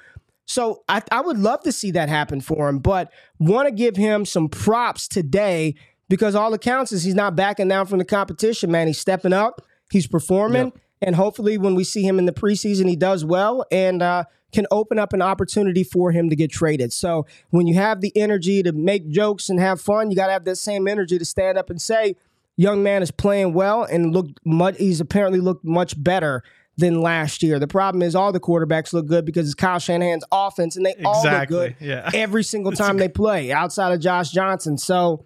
So 0.46 0.84
I, 0.88 1.02
I 1.12 1.22
would 1.22 1.38
love 1.38 1.62
to 1.64 1.72
see 1.72 1.92
that 1.92 2.08
happen 2.08 2.40
for 2.40 2.70
him, 2.70 2.80
but 2.80 3.12
want 3.38 3.68
to 3.68 3.74
give 3.74 3.98
him 3.98 4.24
some 4.24 4.48
props 4.48 5.08
today 5.08 5.76
because 6.08 6.36
all 6.36 6.54
accounts 6.54 6.94
is 6.94 7.04
he's 7.04 7.16
not 7.16 7.36
backing 7.36 7.68
down 7.68 7.86
from 7.86 8.00
the 8.00 8.06
competition, 8.06 8.72
man. 8.72 8.88
He's 8.88 9.00
stepping 9.00 9.34
up, 9.34 9.62
he's 9.92 10.08
performing, 10.08 10.68
yep. 10.68 10.80
and 11.02 11.16
hopefully 11.16 11.58
when 11.58 11.76
we 11.76 11.84
see 11.84 12.04
him 12.04 12.18
in 12.18 12.26
the 12.26 12.32
preseason, 12.32 12.88
he 12.88 12.96
does 12.96 13.26
well 13.26 13.66
and 13.72 14.02
uh, 14.02 14.24
can 14.54 14.66
open 14.72 14.98
up 14.98 15.12
an 15.12 15.22
opportunity 15.22 15.84
for 15.84 16.12
him 16.12 16.30
to 16.30 16.36
get 16.36 16.50
traded. 16.50 16.94
So 16.94 17.26
when 17.50 17.68
you 17.68 17.76
have 17.76 18.00
the 18.00 18.16
energy 18.16 18.64
to 18.64 18.72
make 18.72 19.10
jokes 19.10 19.50
and 19.50 19.60
have 19.60 19.82
fun, 19.82 20.10
you 20.10 20.16
got 20.16 20.28
to 20.28 20.34
have 20.34 20.46
that 20.46 20.56
same 20.56 20.88
energy 20.88 21.20
to 21.20 21.26
stand 21.26 21.58
up 21.58 21.70
and 21.70 21.82
say, 21.82 22.16
young 22.58 22.84
man 22.84 23.02
is 23.02 23.12
playing 23.12 23.54
well 23.54 23.84
and 23.84 24.14
looked 24.14 24.40
much, 24.46 24.78
he's 24.78 25.00
apparently 25.00 25.40
looked 25.40 25.64
much 25.64 26.02
better 26.02 26.44
than 26.76 27.02
last 27.02 27.42
year. 27.42 27.58
The 27.60 27.68
problem 27.68 28.04
is 28.04 28.16
all 28.16 28.32
the 28.32 28.40
quarterbacks 28.40 28.94
look 28.94 29.08
good 29.08 29.26
because 29.26 29.48
it's 29.48 29.56
Kyle 29.56 29.80
Shanahan's 29.80 30.26
offense 30.32 30.76
and 30.76 30.86
they 30.86 30.92
exactly. 30.92 31.08
all 31.08 31.40
look 31.40 31.48
good 31.48 31.76
yeah. 31.80 32.10
every 32.14 32.44
single 32.44 32.72
time 32.72 32.98
they 32.98 33.10
play 33.10 33.52
outside 33.52 33.94
of 33.94 34.00
Josh 34.00 34.32
Johnson. 34.32 34.78
So 34.78 35.26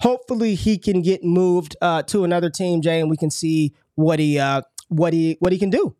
hopefully 0.00 0.54
he 0.54 0.78
can 0.78 1.02
get 1.02 1.24
moved 1.24 1.76
uh, 1.80 2.02
to 2.04 2.24
another 2.24 2.50
team, 2.50 2.82
Jay, 2.82 3.00
and 3.00 3.10
we 3.10 3.16
can 3.16 3.30
see 3.30 3.72
what 3.94 4.18
he 4.18 4.38
uh, 4.38 4.62
what 4.88 5.12
he 5.12 5.36
what 5.40 5.52
he 5.52 5.58
can 5.58 5.70
do. 5.70 5.96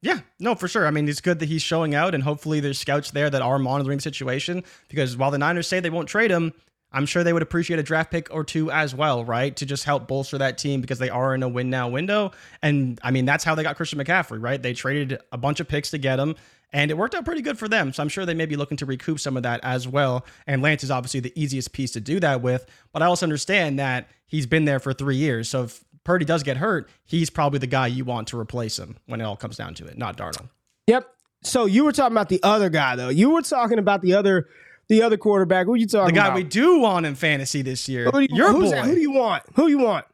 Yeah, 0.00 0.18
no, 0.40 0.56
for 0.56 0.66
sure. 0.66 0.84
I 0.84 0.90
mean, 0.90 1.08
it's 1.08 1.20
good 1.20 1.38
that 1.38 1.48
he's 1.48 1.62
showing 1.62 1.94
out, 1.94 2.12
and 2.12 2.24
hopefully 2.24 2.58
there's 2.58 2.78
scouts 2.78 3.12
there 3.12 3.30
that 3.30 3.40
are 3.40 3.58
monitoring 3.60 3.98
the 3.98 4.02
situation. 4.02 4.64
Because 4.88 5.16
while 5.16 5.30
the 5.30 5.38
Niners 5.38 5.68
say 5.68 5.78
they 5.78 5.90
won't 5.90 6.08
trade 6.08 6.32
him, 6.32 6.52
I'm 6.92 7.06
sure 7.06 7.24
they 7.24 7.32
would 7.32 7.42
appreciate 7.42 7.78
a 7.78 7.82
draft 7.82 8.10
pick 8.10 8.28
or 8.30 8.44
two 8.44 8.70
as 8.70 8.94
well, 8.94 9.24
right? 9.24 9.54
To 9.56 9.66
just 9.66 9.84
help 9.84 10.06
bolster 10.08 10.38
that 10.38 10.58
team 10.58 10.80
because 10.80 10.98
they 10.98 11.10
are 11.10 11.34
in 11.34 11.42
a 11.42 11.48
win 11.48 11.70
now 11.70 11.88
window. 11.88 12.32
And 12.62 13.00
I 13.02 13.10
mean, 13.10 13.24
that's 13.24 13.44
how 13.44 13.54
they 13.54 13.62
got 13.62 13.76
Christian 13.76 13.98
McCaffrey, 13.98 14.42
right? 14.42 14.62
They 14.62 14.74
traded 14.74 15.20
a 15.32 15.38
bunch 15.38 15.60
of 15.60 15.68
picks 15.68 15.90
to 15.90 15.98
get 15.98 16.18
him, 16.18 16.36
and 16.72 16.90
it 16.90 16.94
worked 16.96 17.14
out 17.14 17.24
pretty 17.24 17.42
good 17.42 17.58
for 17.58 17.68
them. 17.68 17.92
So 17.92 18.02
I'm 18.02 18.08
sure 18.08 18.24
they 18.26 18.34
may 18.34 18.46
be 18.46 18.56
looking 18.56 18.76
to 18.78 18.86
recoup 18.86 19.20
some 19.20 19.36
of 19.36 19.42
that 19.42 19.60
as 19.62 19.86
well. 19.86 20.24
And 20.46 20.62
Lance 20.62 20.84
is 20.84 20.90
obviously 20.90 21.20
the 21.20 21.32
easiest 21.40 21.72
piece 21.72 21.92
to 21.92 22.00
do 22.00 22.20
that 22.20 22.42
with. 22.42 22.66
But 22.92 23.02
I 23.02 23.06
also 23.06 23.26
understand 23.26 23.78
that 23.78 24.08
he's 24.26 24.46
been 24.46 24.64
there 24.64 24.80
for 24.80 24.92
three 24.92 25.16
years. 25.16 25.48
So 25.48 25.64
if 25.64 25.84
Purdy 26.04 26.24
does 26.24 26.42
get 26.42 26.56
hurt, 26.56 26.88
he's 27.04 27.30
probably 27.30 27.58
the 27.58 27.66
guy 27.66 27.86
you 27.86 28.04
want 28.04 28.28
to 28.28 28.38
replace 28.38 28.78
him 28.78 28.96
when 29.06 29.20
it 29.20 29.24
all 29.24 29.36
comes 29.36 29.56
down 29.56 29.74
to 29.74 29.86
it, 29.86 29.98
not 29.98 30.16
Darnold. 30.16 30.48
Yep. 30.86 31.08
So 31.44 31.66
you 31.66 31.84
were 31.84 31.92
talking 31.92 32.14
about 32.14 32.28
the 32.28 32.40
other 32.42 32.70
guy, 32.70 32.96
though. 32.96 33.08
You 33.08 33.30
were 33.30 33.42
talking 33.42 33.78
about 33.78 34.00
the 34.00 34.14
other 34.14 34.48
the 34.88 35.02
other 35.02 35.16
quarterback. 35.16 35.66
Who 35.66 35.74
you 35.74 35.86
talking 35.86 36.00
about? 36.00 36.06
the 36.08 36.12
guy 36.14 36.26
about? 36.26 36.36
we 36.36 36.44
do 36.44 36.78
want 36.78 37.06
in 37.06 37.14
fantasy 37.14 37.62
this 37.62 37.88
year. 37.88 38.04
Who 38.06 38.12
do 38.12 38.20
you, 38.22 38.28
Your 38.30 38.52
boy. 38.52 38.70
That? 38.70 38.84
Who 38.84 38.94
do 38.94 39.00
you 39.00 39.12
want? 39.12 39.42
Who 39.54 39.68
you 39.68 39.78
want? 39.78 40.06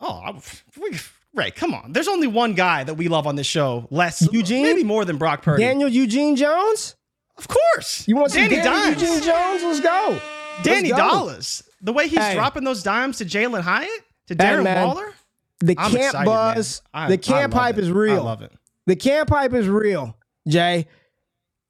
Oh, 0.00 0.38
we, 0.80 0.98
Ray, 1.34 1.50
come 1.50 1.74
on. 1.74 1.92
There's 1.92 2.08
only 2.08 2.26
one 2.26 2.54
guy 2.54 2.84
that 2.84 2.94
we 2.94 3.08
love 3.08 3.26
on 3.26 3.36
this 3.36 3.46
show. 3.46 3.86
Less 3.90 4.26
Eugene, 4.32 4.62
maybe 4.62 4.84
more 4.84 5.04
than 5.04 5.16
Brock 5.18 5.42
Purdy. 5.42 5.62
Daniel 5.62 5.88
Eugene 5.88 6.36
Jones. 6.36 6.96
Of 7.36 7.48
course. 7.48 8.06
You 8.08 8.16
want 8.16 8.32
Danny 8.32 8.56
Dimes? 8.56 9.00
Eugene 9.00 9.22
Jones? 9.22 9.62
Let's 9.62 9.80
go. 9.80 10.20
Danny 10.62 10.90
Let's 10.90 11.02
go. 11.02 11.08
Dollars. 11.08 11.62
The 11.82 11.92
way 11.92 12.08
he's 12.08 12.18
hey. 12.18 12.34
dropping 12.34 12.64
those 12.64 12.82
dimes 12.82 13.18
to 13.18 13.24
Jalin 13.24 13.60
Hyatt 13.60 13.90
to 14.28 14.34
Darren 14.34 14.66
hey, 14.66 14.84
Waller. 14.84 15.12
The 15.60 15.74
I'm 15.78 15.90
camp 15.90 16.04
excited, 16.04 16.26
buzz, 16.26 16.82
I, 16.92 17.08
the 17.08 17.18
camp 17.18 17.54
hype 17.54 17.78
it. 17.78 17.84
is 17.84 17.90
real. 17.90 18.16
I 18.16 18.24
love 18.24 18.42
it. 18.42 18.52
The 18.86 18.96
camp 18.96 19.30
hype 19.30 19.54
is 19.54 19.68
real, 19.68 20.16
Jay. 20.46 20.86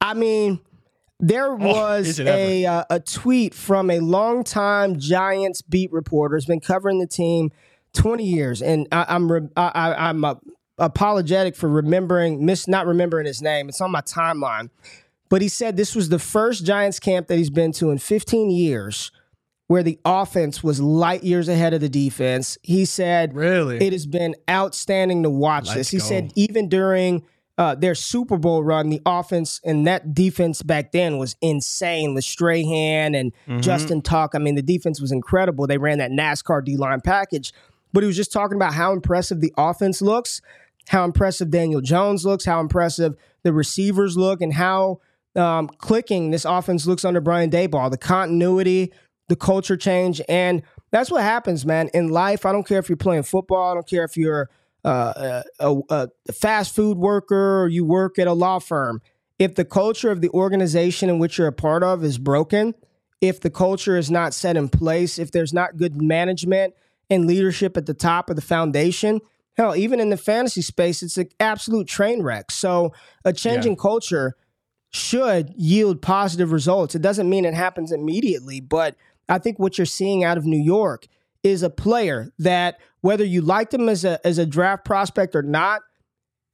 I 0.00 0.14
mean, 0.14 0.60
there 1.18 1.52
oh, 1.52 1.56
was 1.56 2.20
oh, 2.20 2.24
a 2.26 2.66
uh, 2.66 2.84
a 2.90 3.00
tweet 3.00 3.54
from 3.54 3.90
a 3.90 4.00
longtime 4.00 4.98
Giants 4.98 5.62
beat 5.62 5.92
reporter. 5.92 6.36
Has 6.36 6.46
been 6.46 6.60
covering 6.60 6.98
the 6.98 7.06
team 7.06 7.50
twenty 7.92 8.24
years, 8.24 8.62
and 8.62 8.86
I, 8.92 9.14
am 9.14 9.30
I'm, 9.30 9.50
I, 9.56 10.10
am 10.10 10.24
apologetic 10.78 11.56
for 11.56 11.68
remembering 11.68 12.44
miss 12.44 12.68
not 12.68 12.86
remembering 12.86 13.26
his 13.26 13.40
name. 13.40 13.68
It's 13.68 13.80
on 13.80 13.90
my 13.90 14.02
timeline, 14.02 14.70
but 15.28 15.40
he 15.40 15.48
said 15.48 15.76
this 15.76 15.94
was 15.94 16.10
the 16.10 16.18
first 16.18 16.64
Giants 16.66 17.00
camp 17.00 17.28
that 17.28 17.36
he's 17.36 17.50
been 17.50 17.72
to 17.72 17.90
in 17.90 17.98
15 17.98 18.50
years 18.50 19.10
where 19.68 19.82
the 19.82 19.98
offense 20.04 20.62
was 20.62 20.80
light 20.80 21.24
years 21.24 21.48
ahead 21.48 21.74
of 21.74 21.80
the 21.80 21.88
defense. 21.88 22.58
He 22.62 22.84
said, 22.84 23.34
"Really, 23.34 23.78
it 23.78 23.92
has 23.92 24.06
been 24.06 24.34
outstanding 24.50 25.22
to 25.22 25.30
watch 25.30 25.68
Let's 25.68 25.76
this." 25.76 25.88
He 25.90 25.98
go. 25.98 26.04
said 26.04 26.32
even 26.36 26.68
during 26.68 27.24
uh, 27.58 27.74
their 27.74 27.94
Super 27.94 28.36
Bowl 28.36 28.62
run, 28.62 28.90
the 28.90 29.00
offense 29.06 29.60
and 29.64 29.86
that 29.86 30.14
defense 30.14 30.62
back 30.62 30.92
then 30.92 31.16
was 31.18 31.36
insane. 31.40 32.14
Lestrahan 32.14 33.18
and 33.18 33.32
mm-hmm. 33.48 33.60
Justin 33.60 34.02
Tuck. 34.02 34.34
I 34.34 34.38
mean, 34.38 34.54
the 34.56 34.62
defense 34.62 35.00
was 35.00 35.12
incredible. 35.12 35.66
They 35.66 35.78
ran 35.78 35.98
that 35.98 36.10
NASCAR 36.10 36.64
D 36.64 36.76
line 36.76 37.00
package, 37.00 37.54
but 37.92 38.02
he 38.02 38.06
was 38.06 38.16
just 38.16 38.32
talking 38.32 38.56
about 38.56 38.74
how 38.74 38.92
impressive 38.92 39.40
the 39.40 39.54
offense 39.56 40.02
looks, 40.02 40.42
how 40.88 41.04
impressive 41.04 41.50
Daniel 41.50 41.80
Jones 41.80 42.26
looks, 42.26 42.44
how 42.44 42.60
impressive 42.60 43.16
the 43.42 43.52
receivers 43.52 44.18
look, 44.18 44.42
and 44.42 44.52
how 44.52 45.00
um, 45.34 45.68
clicking 45.68 46.30
this 46.30 46.44
offense 46.44 46.86
looks 46.86 47.04
under 47.04 47.20
Brian 47.22 47.50
Daboll. 47.50 47.90
The 47.90 47.96
continuity, 47.96 48.92
the 49.28 49.36
culture 49.36 49.78
change, 49.78 50.20
and 50.28 50.62
that's 50.90 51.10
what 51.10 51.22
happens, 51.22 51.64
man. 51.64 51.88
In 51.94 52.08
life, 52.08 52.44
I 52.44 52.52
don't 52.52 52.66
care 52.66 52.78
if 52.78 52.90
you're 52.90 52.96
playing 52.96 53.22
football. 53.22 53.70
I 53.70 53.74
don't 53.74 53.88
care 53.88 54.04
if 54.04 54.16
you're 54.16 54.50
uh, 54.86 55.42
a, 55.58 55.76
a 55.90 56.32
fast 56.32 56.74
food 56.74 56.96
worker 56.96 57.62
or 57.62 57.68
you 57.68 57.84
work 57.84 58.18
at 58.18 58.28
a 58.28 58.32
law 58.32 58.58
firm, 58.60 59.02
if 59.38 59.56
the 59.56 59.64
culture 59.64 60.10
of 60.10 60.20
the 60.20 60.30
organization 60.30 61.10
in 61.10 61.18
which 61.18 61.36
you're 61.36 61.48
a 61.48 61.52
part 61.52 61.82
of 61.82 62.04
is 62.04 62.18
broken, 62.18 62.72
if 63.20 63.40
the 63.40 63.50
culture 63.50 63.96
is 63.96 64.10
not 64.10 64.32
set 64.32 64.56
in 64.56 64.68
place, 64.68 65.18
if 65.18 65.32
there's 65.32 65.52
not 65.52 65.76
good 65.76 66.00
management 66.00 66.72
and 67.10 67.26
leadership 67.26 67.76
at 67.76 67.86
the 67.86 67.94
top 67.94 68.30
of 68.30 68.36
the 68.36 68.42
foundation, 68.42 69.20
hell, 69.56 69.74
even 69.74 69.98
in 69.98 70.10
the 70.10 70.16
fantasy 70.16 70.62
space, 70.62 71.02
it's 71.02 71.16
an 71.16 71.28
absolute 71.40 71.88
train 71.88 72.22
wreck. 72.22 72.50
So 72.52 72.92
a 73.24 73.32
changing 73.32 73.72
yeah. 73.72 73.82
culture 73.82 74.36
should 74.92 75.52
yield 75.56 76.00
positive 76.00 76.52
results. 76.52 76.94
It 76.94 77.02
doesn't 77.02 77.28
mean 77.28 77.44
it 77.44 77.54
happens 77.54 77.90
immediately, 77.90 78.60
but 78.60 78.94
I 79.28 79.38
think 79.38 79.58
what 79.58 79.78
you're 79.78 79.84
seeing 79.84 80.22
out 80.22 80.38
of 80.38 80.46
New 80.46 80.62
York 80.62 81.06
is 81.46 81.62
a 81.62 81.70
player 81.70 82.32
that 82.38 82.78
whether 83.00 83.24
you 83.24 83.40
liked 83.40 83.72
him 83.72 83.88
as 83.88 84.04
a 84.04 84.24
as 84.26 84.38
a 84.38 84.46
draft 84.46 84.84
prospect 84.84 85.34
or 85.34 85.42
not, 85.42 85.82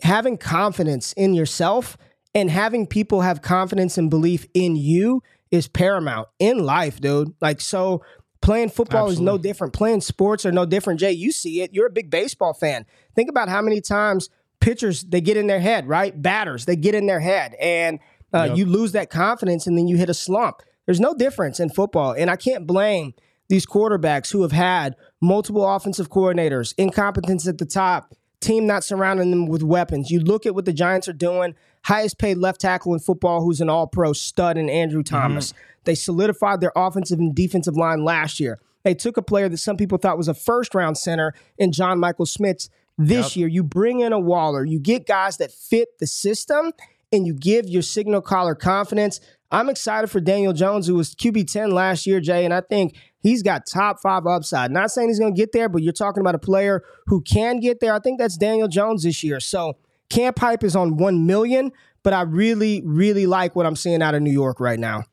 having 0.03 0.36
confidence 0.36 1.12
in 1.14 1.34
yourself 1.34 1.97
and 2.34 2.51
having 2.51 2.86
people 2.86 3.22
have 3.22 3.43
confidence 3.43 3.99
and 3.99 4.11
belief 4.11 4.47
in 4.55 4.76
you 4.76 5.22
is 5.51 5.68
paramount 5.68 6.28
in 6.38 6.59
life, 6.59 7.01
dude. 7.01 7.34
Like 7.40 7.61
so 7.61 8.03
playing 8.40 8.70
football 8.70 9.09
Absolutely. 9.09 9.22
is 9.22 9.26
no 9.26 9.38
different. 9.38 9.72
Playing 9.72 10.01
sports 10.01 10.45
are 10.45 10.53
no 10.53 10.66
different. 10.66 11.01
Jay, 11.01 11.12
you 11.12 11.32
see 11.32 11.62
it. 11.62 11.72
You're 11.72 11.86
a 11.86 11.90
big 11.90 12.11
baseball 12.11 12.55
fan. 12.55 12.84
Think 13.14 13.30
about 13.30 13.49
how 13.49 13.62
many 13.62 13.80
times 13.80 14.28
pitchers 14.61 15.05
they 15.05 15.20
get 15.20 15.36
in 15.36 15.47
their 15.47 15.61
head, 15.61 15.88
right? 15.88 16.20
Batters, 16.20 16.66
they 16.66 16.76
get 16.76 16.95
in 16.95 17.07
their 17.07 17.20
head 17.20 17.55
and 17.55 17.99
uh, 18.34 18.45
yep. 18.49 18.57
you 18.57 18.66
lose 18.66 18.93
that 18.93 19.11
confidence 19.11 19.66
and 19.66 19.76
then 19.76 19.88
you 19.88 19.97
hit 19.97 20.09
a 20.09 20.14
slump. 20.14 20.62
There's 20.86 21.01
no 21.01 21.14
difference 21.14 21.61
in 21.61 21.70
football. 21.70 22.12
And 22.12 22.30
I 22.30 22.36
can't 22.36 22.66
blame 22.66 23.14
these 23.53 23.66
quarterbacks 23.66 24.32
who 24.32 24.40
have 24.40 24.53
had 24.53 24.96
multiple 25.20 25.70
offensive 25.70 26.09
coordinators, 26.09 26.72
incompetence 26.78 27.46
at 27.46 27.59
the 27.59 27.66
top, 27.66 28.14
team 28.40 28.66
not 28.66 28.82
surrounding 28.82 29.30
them 29.30 29.44
with 29.44 29.62
weapons. 29.62 30.11
You 30.11 30.20
look 30.20 30.46
at 30.46 30.55
what 30.55 30.64
the 30.64 30.72
Giants 30.72 31.07
are 31.07 31.12
doing, 31.12 31.55
highest 31.84 32.18
paid 32.18 32.38
left 32.38 32.62
tackle 32.62 32.94
in 32.94 33.00
football 33.00 33.42
who's 33.42 33.61
an 33.61 33.68
all 33.68 33.86
pro 33.86 34.14
stud 34.14 34.57
in 34.57 34.70
Andrew 34.70 35.03
mm-hmm. 35.03 35.14
Thomas. 35.14 35.53
Mm-hmm. 35.53 35.62
They 35.84 35.94
solidified 35.94 36.62
their 36.62 36.72
offensive 36.74 37.18
and 37.18 37.34
defensive 37.34 37.76
line 37.76 38.05
last 38.05 38.40
year. 38.40 38.59
They 38.84 38.94
took 38.94 39.18
a 39.18 39.22
player 39.22 39.50
that 39.50 39.59
some 39.59 39.76
people 39.76 39.98
thought 39.98 40.16
was 40.16 40.28
a 40.28 40.34
first 40.34 40.74
round 40.74 40.96
center 40.96 41.34
in 41.59 41.72
John 41.72 42.00
Michael 42.00 42.24
Schmitz 42.24 42.70
this 42.96 43.36
yep. 43.36 43.36
year. 43.36 43.48
You 43.48 43.62
bring 43.62 44.00
in 44.00 44.14
a 44.14 44.18
Waller, 44.18 44.64
you 44.64 44.80
get 44.80 45.07
guys 45.07 45.36
that 45.36 45.53
fit 45.53 45.98
the 45.98 46.07
system, 46.07 46.72
and 47.12 47.26
you 47.26 47.34
give 47.34 47.68
your 47.68 47.82
signal 47.82 48.22
caller 48.22 48.55
confidence. 48.55 49.20
I'm 49.50 49.68
excited 49.68 50.09
for 50.09 50.18
Daniel 50.18 50.55
Jones, 50.55 50.86
who 50.86 50.94
was 50.94 51.14
QB 51.14 51.53
10 51.53 51.72
last 51.72 52.07
year, 52.07 52.20
Jay, 52.20 52.46
and 52.46 52.55
I 52.55 52.62
think 52.62 52.96
he's 53.23 53.43
got 53.43 53.66
top 53.66 54.01
five 54.01 54.27
upside. 54.27 54.70
Not 54.70 54.91
saying 54.91 55.09
he's 55.09 55.18
going 55.18 55.35
to 55.35 55.39
get 55.39 55.53
there, 55.53 55.68
but 55.68 55.83
you're 55.83 55.93
talking 55.93 56.20
about 56.20 56.35
a 56.35 56.39
player 56.39 56.83
who 57.07 57.23
can 57.23 57.61
get 57.61 57.81
there. 57.81 57.95
I 57.95 58.01
think 58.01 58.18
that's 58.18 58.37
Daniel 58.37 58.68
Jones 58.68 59.05
this 59.05 59.25
year. 59.25 59.41
So 59.41 59.79
camp 60.11 60.39
hype 60.39 60.62
is 60.62 60.77
on 60.77 60.97
1 60.97 61.27
million, 61.27 61.73
but 62.03 62.12
I 62.12 62.23
really, 62.23 62.83
really 62.85 63.27
like 63.27 63.57
what 63.57 63.66
I'm 63.66 63.77
seeing 63.77 64.03
out 64.03 64.14
of 64.14 64.23
New 64.23 64.33
York 64.33 64.61
right 64.61 64.79
now. 64.79 65.05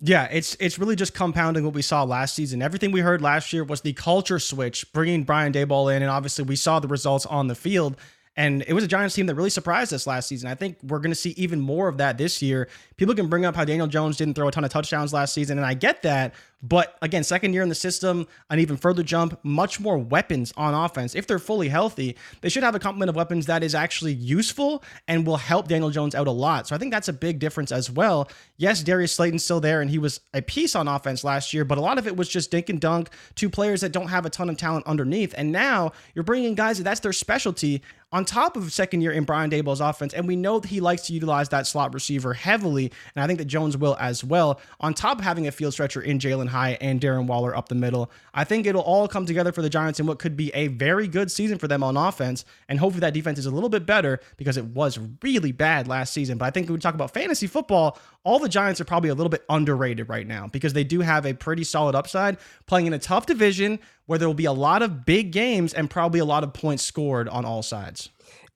Yeah, 0.00 0.28
it's 0.30 0.56
it's 0.60 0.78
really 0.78 0.94
just 0.94 1.12
compounding 1.12 1.64
what 1.64 1.74
we 1.74 1.82
saw 1.82 2.04
last 2.04 2.36
season. 2.36 2.62
Everything 2.62 2.92
we 2.92 3.00
heard 3.00 3.20
last 3.20 3.52
year 3.52 3.64
was 3.64 3.80
the 3.80 3.92
culture 3.94 4.38
switch, 4.38 4.92
bringing 4.92 5.24
Brian 5.24 5.52
Daboll 5.52 5.94
in, 5.94 6.02
and 6.02 6.10
obviously 6.10 6.44
we 6.44 6.54
saw 6.54 6.78
the 6.78 6.86
results 6.86 7.26
on 7.26 7.48
the 7.48 7.56
field. 7.56 7.96
And 8.38 8.62
it 8.68 8.72
was 8.72 8.84
a 8.84 8.88
Giants 8.88 9.16
team 9.16 9.26
that 9.26 9.34
really 9.34 9.50
surprised 9.50 9.92
us 9.92 10.06
last 10.06 10.28
season. 10.28 10.48
I 10.48 10.54
think 10.54 10.78
we're 10.84 11.00
going 11.00 11.10
to 11.10 11.16
see 11.16 11.30
even 11.30 11.60
more 11.60 11.88
of 11.88 11.98
that 11.98 12.18
this 12.18 12.40
year. 12.40 12.68
People 12.96 13.16
can 13.16 13.26
bring 13.26 13.44
up 13.44 13.56
how 13.56 13.64
Daniel 13.64 13.88
Jones 13.88 14.16
didn't 14.16 14.34
throw 14.34 14.46
a 14.46 14.52
ton 14.52 14.62
of 14.62 14.70
touchdowns 14.70 15.12
last 15.12 15.34
season, 15.34 15.58
and 15.58 15.66
I 15.66 15.74
get 15.74 16.02
that. 16.02 16.34
But 16.62 16.98
again, 17.02 17.22
second 17.22 17.52
year 17.52 17.62
in 17.62 17.68
the 17.68 17.74
system, 17.74 18.26
an 18.50 18.58
even 18.58 18.76
further 18.76 19.04
jump, 19.04 19.38
much 19.44 19.78
more 19.78 19.96
weapons 19.96 20.52
on 20.56 20.74
offense. 20.74 21.14
If 21.14 21.26
they're 21.26 21.38
fully 21.38 21.68
healthy, 21.68 22.16
they 22.40 22.48
should 22.48 22.64
have 22.64 22.74
a 22.74 22.80
complement 22.80 23.10
of 23.10 23.16
weapons 23.16 23.46
that 23.46 23.62
is 23.62 23.76
actually 23.76 24.14
useful 24.14 24.82
and 25.06 25.24
will 25.24 25.36
help 25.36 25.68
Daniel 25.68 25.90
Jones 25.90 26.16
out 26.16 26.26
a 26.26 26.32
lot. 26.32 26.66
So 26.66 26.74
I 26.74 26.78
think 26.78 26.92
that's 26.92 27.08
a 27.08 27.12
big 27.12 27.38
difference 27.38 27.70
as 27.70 27.90
well. 27.90 28.28
Yes, 28.56 28.82
Darius 28.82 29.12
Slayton's 29.12 29.44
still 29.44 29.60
there, 29.60 29.80
and 29.80 29.90
he 29.90 29.98
was 29.98 30.20
a 30.34 30.42
piece 30.42 30.74
on 30.74 30.88
offense 30.88 31.22
last 31.22 31.54
year, 31.54 31.64
but 31.64 31.78
a 31.78 31.80
lot 31.80 31.96
of 31.96 32.08
it 32.08 32.16
was 32.16 32.28
just 32.28 32.50
dink 32.50 32.68
and 32.68 32.80
dunk, 32.80 33.10
two 33.36 33.50
players 33.50 33.80
that 33.82 33.92
don't 33.92 34.08
have 34.08 34.26
a 34.26 34.30
ton 34.30 34.50
of 34.50 34.56
talent 34.56 34.86
underneath. 34.86 35.34
And 35.36 35.52
now 35.52 35.92
you're 36.14 36.24
bringing 36.24 36.56
guys 36.56 36.78
that 36.78 36.84
that's 36.84 37.00
their 37.00 37.12
specialty 37.12 37.82
on 38.10 38.24
top 38.24 38.56
of 38.56 38.72
second 38.72 39.02
year 39.02 39.12
in 39.12 39.24
Brian 39.24 39.50
Daboll's 39.50 39.80
offense. 39.80 40.14
And 40.14 40.26
we 40.26 40.36
know 40.36 40.60
that 40.60 40.68
he 40.68 40.80
likes 40.80 41.02
to 41.02 41.12
utilize 41.12 41.50
that 41.50 41.66
slot 41.66 41.92
receiver 41.92 42.32
heavily. 42.32 42.90
And 43.14 43.22
I 43.22 43.26
think 43.26 43.38
that 43.38 43.44
Jones 43.44 43.76
will 43.76 43.96
as 44.00 44.24
well. 44.24 44.60
On 44.80 44.94
top 44.94 45.18
of 45.18 45.24
having 45.24 45.46
a 45.46 45.52
field 45.52 45.74
stretcher 45.74 46.00
in 46.00 46.18
Jalin 46.18 46.48
Hyatt 46.48 46.78
and 46.80 47.00
Darren 47.00 47.26
Waller 47.26 47.54
up 47.54 47.68
the 47.68 47.74
middle, 47.74 48.10
I 48.32 48.44
think 48.44 48.66
it'll 48.66 48.80
all 48.80 49.08
come 49.08 49.26
together 49.26 49.52
for 49.52 49.60
the 49.60 49.68
Giants 49.68 50.00
in 50.00 50.06
what 50.06 50.18
could 50.18 50.36
be 50.36 50.50
a 50.54 50.68
very 50.68 51.06
good 51.06 51.30
season 51.30 51.58
for 51.58 51.68
them 51.68 51.82
on 51.82 51.96
offense. 51.96 52.44
And 52.68 52.78
hopefully 52.78 53.00
that 53.00 53.14
defense 53.14 53.38
is 53.38 53.46
a 53.46 53.50
little 53.50 53.68
bit 53.68 53.84
better 53.84 54.20
because 54.38 54.56
it 54.56 54.64
was 54.64 54.98
really 55.22 55.52
bad 55.52 55.86
last 55.86 56.14
season. 56.14 56.38
But 56.38 56.46
I 56.46 56.50
think 56.50 56.68
when 56.68 56.74
we 56.74 56.80
talk 56.80 56.94
about 56.94 57.12
fantasy 57.12 57.46
football, 57.46 57.98
all 58.24 58.38
the 58.38 58.48
Giants 58.48 58.80
are 58.80 58.84
probably 58.84 59.10
a 59.10 59.14
little 59.14 59.30
bit 59.30 59.44
underrated 59.48 60.08
right 60.08 60.26
now 60.26 60.46
because 60.46 60.72
they 60.72 60.84
do 60.84 61.00
have 61.00 61.26
a 61.26 61.34
pretty 61.34 61.64
solid 61.64 61.94
upside 61.94 62.38
playing 62.66 62.86
in 62.86 62.92
a 62.92 62.98
tough 62.98 63.26
division 63.26 63.78
where 64.08 64.18
there 64.18 64.26
will 64.26 64.34
be 64.34 64.46
a 64.46 64.52
lot 64.52 64.80
of 64.82 65.04
big 65.04 65.32
games 65.32 65.74
and 65.74 65.90
probably 65.90 66.18
a 66.18 66.24
lot 66.24 66.42
of 66.42 66.54
points 66.54 66.82
scored 66.82 67.28
on 67.28 67.44
all 67.44 67.62
sides. 67.62 68.08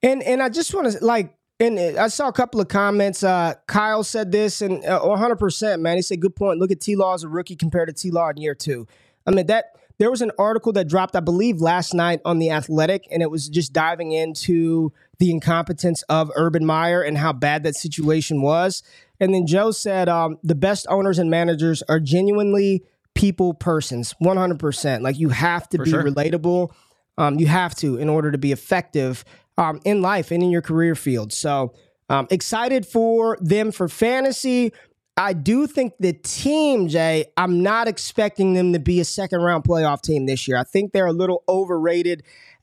And 0.03 0.23
and 0.23 0.43
I 0.43 0.49
just 0.49 0.73
want 0.73 0.91
to 0.91 1.05
like 1.05 1.35
and 1.61 1.79
I 1.79 2.09
saw 2.09 2.29
a 2.29 2.33
couple 2.33 2.59
of 2.61 2.69
comments. 2.69 3.23
Uh, 3.23 3.55
Kyle 3.67 4.03
said 4.03 4.33
this, 4.33 4.63
and 4.63 4.85
uh, 4.85 5.01
100%, 5.01 5.81
man. 5.81 5.97
He 5.97 6.03
said, 6.03 6.21
good 6.21 6.35
point. 6.35 6.59
Look 6.59 6.73
at 6.73 6.81
T 6.81 6.97
Law 6.97 7.15
as 7.15 7.23
a 7.23 7.29
rookie 7.29 7.55
compared 7.55 7.89
to 7.89 7.95
T 7.95 8.11
Law 8.11 8.31
in 8.31 8.39
year 8.39 8.55
two. 8.55 8.89
I 9.27 9.31
mean, 9.31 9.47
that 9.47 9.67
there 9.99 10.11
was 10.11 10.23
an 10.23 10.33
article 10.39 10.73
that 10.73 10.89
dropped, 10.89 11.15
I 11.15 11.21
believe, 11.21 11.61
last 11.61 11.95
night 11.95 12.21
on 12.25 12.39
The 12.39 12.51
Athletic, 12.51 13.07
and 13.13 13.23
it 13.23 13.31
was 13.31 13.49
just 13.49 13.73
diving 13.73 14.11
into 14.11 14.93
the 15.19 15.31
incompetence 15.31 16.03
of 16.09 16.33
Urban 16.35 16.65
Meyer 16.65 17.03
and 17.03 17.19
how 17.19 17.33
bad 17.33 17.63
that 17.63 17.77
situation 17.77 18.43
was. 18.43 18.83
And 19.21 19.33
then 19.33 19.47
Joe 19.47 19.71
said, 19.71 20.09
um, 20.09 20.39
the 20.43 20.57
best 20.57 20.87
owners 20.89 21.19
and 21.21 21.31
managers 21.31 21.83
are 21.89 22.01
genuinely 22.01 22.83
people 23.15 23.55
persons, 23.55 24.15
100%. 24.23 25.01
Like, 25.03 25.19
you 25.19 25.29
have 25.31 25.69
to 25.71 25.79
For 25.79 25.85
be 25.85 25.91
sure. 25.91 26.03
relatable. 26.05 26.73
Um, 27.19 27.39
you 27.39 27.47
have 27.47 27.75
to 27.77 27.97
in 27.99 28.09
order 28.09 28.33
to 28.33 28.39
be 28.39 28.53
effective 28.53 29.25
um, 29.59 29.81
in 29.85 30.01
life 30.01 30.31
and 30.31 30.43
in 30.43 30.51
your 30.51 30.63
career 30.63 30.95
field. 30.95 31.33
So 31.33 31.75
um, 32.09 32.27
excited 32.31 32.87
for 32.87 33.37
them 33.41 33.71
for 33.73 33.89
fantasy. 33.89 34.73
I 35.17 35.35
do 35.35 35.67
think 35.67 35.93
the 36.01 36.15
team, 36.15 36.89
Jay, 36.89 37.27
I'm 37.37 37.63
not 37.63 37.87
expecting 37.87 38.55
them 38.55 38.73
to 38.73 38.79
be 38.79 38.99
a 39.01 39.05
second 39.05 39.41
round 39.43 39.65
playoff 39.65 40.01
team 40.01 40.25
this 40.25 40.49
year. 40.49 40.57
I 40.57 40.65
think 40.65 40.93
they're 40.93 41.07
a 41.07 41.13
little 41.13 41.45
overrated 41.49 42.23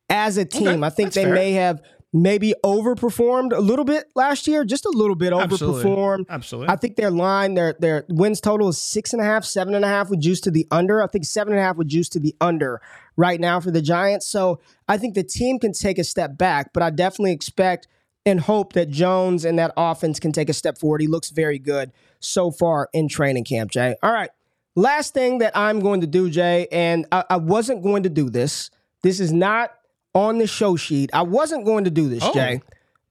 as 0.10 0.38
a 0.38 0.46
team. 0.46 0.68
Okay, 0.68 0.84
I 0.84 0.90
think 0.90 1.14
they 1.14 1.26
fair. 1.26 1.34
may 1.34 1.52
have 1.54 1.82
maybe 2.12 2.56
overperformed 2.64 3.56
a 3.56 3.60
little 3.60 3.86
bit 3.86 4.06
last 4.16 4.48
year, 4.48 4.66
just 4.66 4.86
a 4.86 4.90
little 4.90 5.16
bit 5.16 5.32
Absolutely. 5.32 5.84
overperformed. 5.84 6.26
Absolutely. 6.30 6.74
I 6.74 6.76
think 6.76 6.96
their 6.96 7.12
line, 7.12 7.54
their 7.54 7.76
their 7.80 8.06
wins 8.10 8.42
total 8.42 8.70
is 8.70 8.78
six 8.78 9.14
and 9.14 9.22
a 9.22 9.26
half, 9.26 9.46
seven 9.46 9.76
and 9.76 9.86
a 9.86 9.88
half 9.88 10.10
with 10.10 10.20
juice 10.20 10.42
to 10.42 10.52
the 10.52 10.68
under. 10.72 11.04
I 11.04 11.08
think 11.08 11.26
seven 11.26 11.54
and 11.54 11.60
a 11.60 11.64
half 11.64 11.76
with 11.78 11.88
juice 11.88 12.10
to 12.10 12.20
the 12.20 12.36
under 12.42 12.82
right 13.16 13.40
now 13.40 13.60
for 13.60 13.72
the 13.72 13.82
Giants. 13.82 14.28
So 14.28 14.60
I 14.88 14.98
think 14.98 15.14
the 15.14 15.24
team 15.24 15.60
can 15.60 15.74
take 15.74 16.00
a 16.00 16.04
step 16.04 16.38
back, 16.38 16.74
but 16.74 16.82
I 16.82 16.90
definitely 16.90 17.34
expect 17.34 17.88
and 18.26 18.40
hope 18.42 18.74
that 18.74 18.90
Jones 18.90 19.46
and 19.46 19.58
that 19.60 19.72
offense 19.78 20.20
can 20.20 20.32
take 20.32 20.50
a 20.50 20.54
step 20.54 20.78
forward. 20.78 21.02
He 21.02 21.08
looks 21.08 21.30
very 21.30 21.60
good 21.60 21.92
so 22.20 22.52
far 22.52 22.90
in 22.94 23.08
training 23.08 23.46
camp, 23.46 23.72
Jay. 23.72 23.96
All 24.04 24.12
right. 24.12 24.30
Last 24.76 25.14
thing 25.14 25.40
that 25.40 25.58
I'm 25.58 25.80
going 25.80 26.02
to 26.02 26.08
do, 26.08 26.30
Jay, 26.30 26.68
and 26.72 27.06
I, 27.12 27.24
I 27.30 27.38
wasn't 27.38 27.84
going 27.84 28.04
to 28.04 28.10
do 28.10 28.30
this. 28.30 28.70
This 29.04 29.20
is 29.20 29.32
not 29.32 29.74
on 30.14 30.38
the 30.38 30.48
show 30.48 30.76
sheet. 30.76 31.10
I 31.14 31.22
wasn't 31.22 31.66
going 31.66 31.84
to 31.84 31.92
do 31.92 32.10
this, 32.10 32.24
Oh. 32.24 32.34
Jay, 32.34 32.62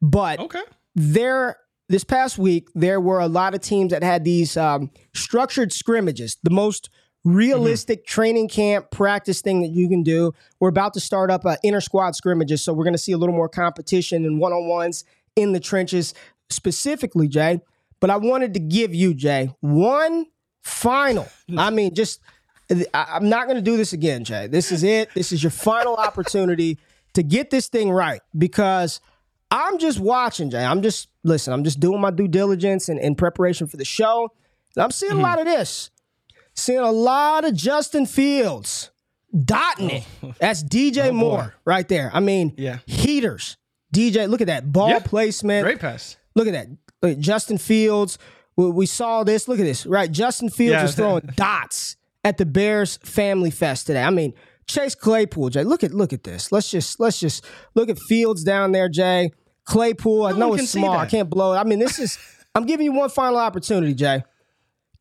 but 0.03 0.39
Okay. 0.41 0.63
there 0.95 1.57
this 1.89 2.05
past 2.05 2.37
week 2.39 2.69
there 2.75 3.01
were 3.01 3.19
a 3.21 3.29
lot 3.29 3.55
of 3.55 3.61
teams 3.63 3.93
that 3.93 4.03
had 4.03 4.23
these 4.25 4.57
um, 4.59 4.91
structured 5.15 5.73
scrimmages 5.73 6.37
the 6.43 6.51
most 6.51 6.91
realistic 7.25 8.07
training 8.07 8.47
camp 8.49 8.91
practice 8.91 9.41
thing 9.41 9.61
that 9.63 9.69
you 9.69 9.89
can 9.89 10.03
do 10.03 10.33
we're 10.61 10.69
about 10.69 10.93
to 10.95 11.01
start 11.01 11.31
up 11.31 11.45
uh, 11.47 11.57
inter 11.63 11.81
squad 11.81 12.15
scrimmages 12.15 12.63
so 12.63 12.73
we're 12.75 12.85
going 12.85 12.93
to 12.95 12.99
see 12.99 13.13
a 13.13 13.17
little 13.19 13.35
more 13.35 13.49
competition 13.49 14.25
and 14.27 14.39
one-on-ones 14.39 15.05
in 15.35 15.53
the 15.53 15.61
trenches 15.61 16.13
specifically 16.51 17.27
jay 17.27 17.61
but 18.01 18.11
i 18.11 18.17
wanted 18.17 18.53
to 18.55 18.61
give 18.61 18.95
you 18.95 19.15
jay 19.15 19.51
one 19.61 20.27
final 20.63 21.27
i 21.57 21.71
mean 21.71 21.95
just 21.95 22.21
i'm 22.95 23.29
not 23.29 23.47
going 23.47 23.57
to 23.57 23.63
do 23.63 23.77
this 23.77 23.93
again 23.93 24.25
jay 24.25 24.47
this 24.47 24.71
is 24.73 24.83
it 24.83 25.09
this 25.15 25.33
is 25.33 25.43
your 25.43 25.51
final 25.51 25.95
opportunity 26.09 26.79
to 27.19 27.25
get 27.25 27.51
this 27.51 27.67
thing 27.67 27.91
right 27.91 28.21
because 28.37 29.01
I'm 29.51 29.79
just 29.79 29.99
watching, 29.99 30.51
Jay. 30.51 30.65
I'm 30.65 30.83
just 30.83 31.09
listen. 31.25 31.53
I'm 31.53 31.65
just 31.65 31.81
doing 31.81 32.01
my 32.01 32.13
due 32.13 32.29
diligence 32.29 32.89
and 32.89 33.01
in 33.01 33.17
preparation 33.17 33.67
for 33.67 33.77
the 33.77 33.85
show. 33.85 34.33
And 34.77 34.85
I'm 34.85 34.93
seeing 34.93 35.11
a 35.11 35.15
mm-hmm. 35.17 35.25
lot 35.25 35.41
of 35.41 35.47
this. 35.47 35.91
Seeing 36.55 36.79
a 36.79 36.93
lot 36.93 37.45
of 37.45 37.55
Justin 37.55 38.07
Fields 38.07 38.91
dotting 39.45 39.91
it. 39.91 40.05
Oh. 40.23 40.33
That's 40.41 40.63
DJ 40.63 41.09
oh, 41.09 41.13
Moore 41.13 41.55
right 41.65 41.89
there. 41.89 42.09
I 42.15 42.21
mean, 42.21 42.55
Yeah. 42.57 42.79
heaters. 42.87 43.57
DJ, 43.93 44.29
look 44.29 44.41
at 44.41 44.47
that 44.47 44.73
ball 44.73 44.91
Yeah. 44.91 45.01
placement. 45.01 45.65
Great 45.65 45.81
pass. 45.81 46.17
Look 46.37 46.47
at 46.47 46.53
that. 46.53 46.69
Look 47.03 47.19
Justin 47.19 47.59
Fields. 47.59 48.19
We, 48.55 48.71
we 48.71 48.87
saw 48.87 49.25
this. 49.25 49.49
Look 49.49 49.59
at 49.59 49.65
this. 49.65 49.87
Right. 49.87 50.11
Justin 50.11 50.51
Fields 50.51 50.73
Yeah. 50.73 50.83
was 50.83 50.95
throwing 50.95 51.31
dots 51.35 51.97
at 52.25 52.39
the 52.39 52.47
Bears 52.47 52.99
Family 52.99 53.51
Fest 53.51 53.89
today. 53.89 54.05
I 54.05 54.11
mean, 54.11 54.35
Chase 54.69 54.95
Claypool, 54.95 55.51
Jay. 55.51 55.65
Look 55.65 55.83
at 55.83 55.93
look 55.93 56.13
at 56.13 56.23
this. 56.23 56.53
Let's 56.53 56.71
just 56.71 57.01
let's 57.01 57.19
just 57.19 57.45
look 57.75 57.89
at 57.89 57.99
Fields 57.99 58.45
down 58.45 58.73
there, 58.73 58.89
Jay. 58.89 59.33
Claypool. 59.65 60.27
I 60.27 60.33
No 60.33 60.39
know 60.39 60.55
it's 60.55 60.71
small. 60.71 60.97
I 60.97 61.07
can't 61.07 61.29
blow 61.29 61.55
it. 61.55 61.57
I 61.57 61.65
mean, 61.65 61.79
this 61.79 61.99
is. 61.99 62.19
I'm 62.55 62.65
giving 62.65 62.85
you 62.85 62.93
one 62.93 63.11
final 63.11 63.39
opportunity, 63.39 63.95
Jay. 63.95 64.25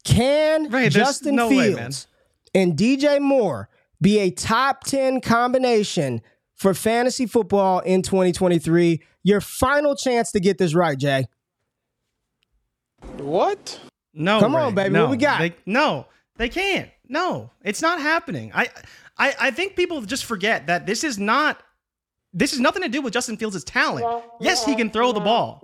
Can 0.03 0.69
Right, 0.69 0.91
Justin 0.91 1.35
no 1.35 1.49
way, 1.49 1.73
Fields 1.73 2.07
and 2.53 2.77
DJ 2.77 3.19
Moore 3.19 3.69
be 4.01 4.19
a 4.19 4.29
top 4.29 4.83
10 4.83 5.21
combination 5.21 6.21
for 6.55 6.73
fantasy 6.73 7.25
football 7.25 7.79
in 7.79 8.03
2023? 8.03 9.01
Your 9.23 9.41
final 9.41 9.95
chance 9.95 10.31
to 10.33 10.39
get 10.39 10.57
this 10.57 10.75
right, 10.75 10.97
Jay. 10.97 11.27
What? 13.17 13.79
No, 14.13 14.39
Come 14.39 14.55
on, 14.55 14.75
baby. 14.75 14.89
No. 14.89 15.03
What 15.03 15.11
we 15.11 15.17
got? 15.17 15.39
They, 15.39 15.55
no, 15.65 16.07
they 16.37 16.49
can't. 16.49 16.89
No, 17.07 17.51
it's 17.63 17.81
not 17.81 17.99
happening. 18.01 18.51
I, 18.53 18.69
I, 19.17 19.35
I 19.39 19.51
think 19.51 19.75
people 19.75 20.01
just 20.01 20.25
forget 20.25 20.67
that 20.67 20.85
this 20.85 21.03
is 21.03 21.17
not. 21.17 21.61
This 22.33 22.51
has 22.51 22.59
nothing 22.59 22.83
to 22.83 22.89
do 22.89 23.01
with 23.01 23.13
Justin 23.13 23.37
Fields' 23.37 23.63
talent. 23.63 24.05
Yes, 24.39 24.63
he 24.63 24.75
can 24.75 24.91
throw 24.91 25.11
the 25.11 25.19
ball. 25.21 25.59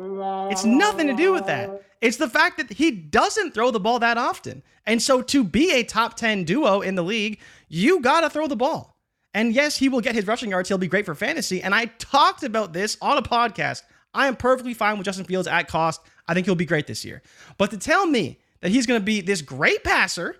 It's 0.49 0.63
nothing 0.65 1.07
to 1.07 1.13
do 1.13 1.31
with 1.33 1.45
that. 1.45 1.83
It's 2.01 2.17
the 2.17 2.29
fact 2.29 2.57
that 2.57 2.71
he 2.71 2.89
doesn't 2.89 3.53
throw 3.53 3.69
the 3.69 3.79
ball 3.79 3.99
that 3.99 4.17
often. 4.17 4.63
And 4.85 5.01
so 5.01 5.21
to 5.21 5.43
be 5.43 5.71
a 5.71 5.83
top 5.83 6.15
10 6.15 6.45
duo 6.45 6.81
in 6.81 6.95
the 6.95 7.03
league, 7.03 7.39
you 7.67 7.99
got 7.99 8.21
to 8.21 8.29
throw 8.29 8.47
the 8.47 8.55
ball. 8.55 8.97
And 9.33 9.53
yes, 9.53 9.77
he 9.77 9.89
will 9.89 10.01
get 10.01 10.15
his 10.15 10.25
rushing 10.25 10.51
yards. 10.51 10.69
He'll 10.69 10.77
be 10.77 10.87
great 10.87 11.05
for 11.05 11.15
fantasy. 11.15 11.61
And 11.61 11.75
I 11.75 11.85
talked 11.85 12.43
about 12.43 12.73
this 12.73 12.97
on 13.01 13.17
a 13.17 13.21
podcast. 13.21 13.83
I 14.13 14.27
am 14.27 14.35
perfectly 14.35 14.73
fine 14.73 14.97
with 14.97 15.05
Justin 15.05 15.25
Fields 15.25 15.47
at 15.47 15.67
cost. 15.67 16.01
I 16.27 16.33
think 16.33 16.45
he'll 16.45 16.55
be 16.55 16.65
great 16.65 16.87
this 16.87 17.03
year. 17.03 17.21
But 17.57 17.71
to 17.71 17.77
tell 17.77 18.05
me 18.05 18.39
that 18.61 18.71
he's 18.71 18.85
going 18.85 18.99
to 18.99 19.05
be 19.05 19.21
this 19.21 19.41
great 19.41 19.83
passer 19.83 20.37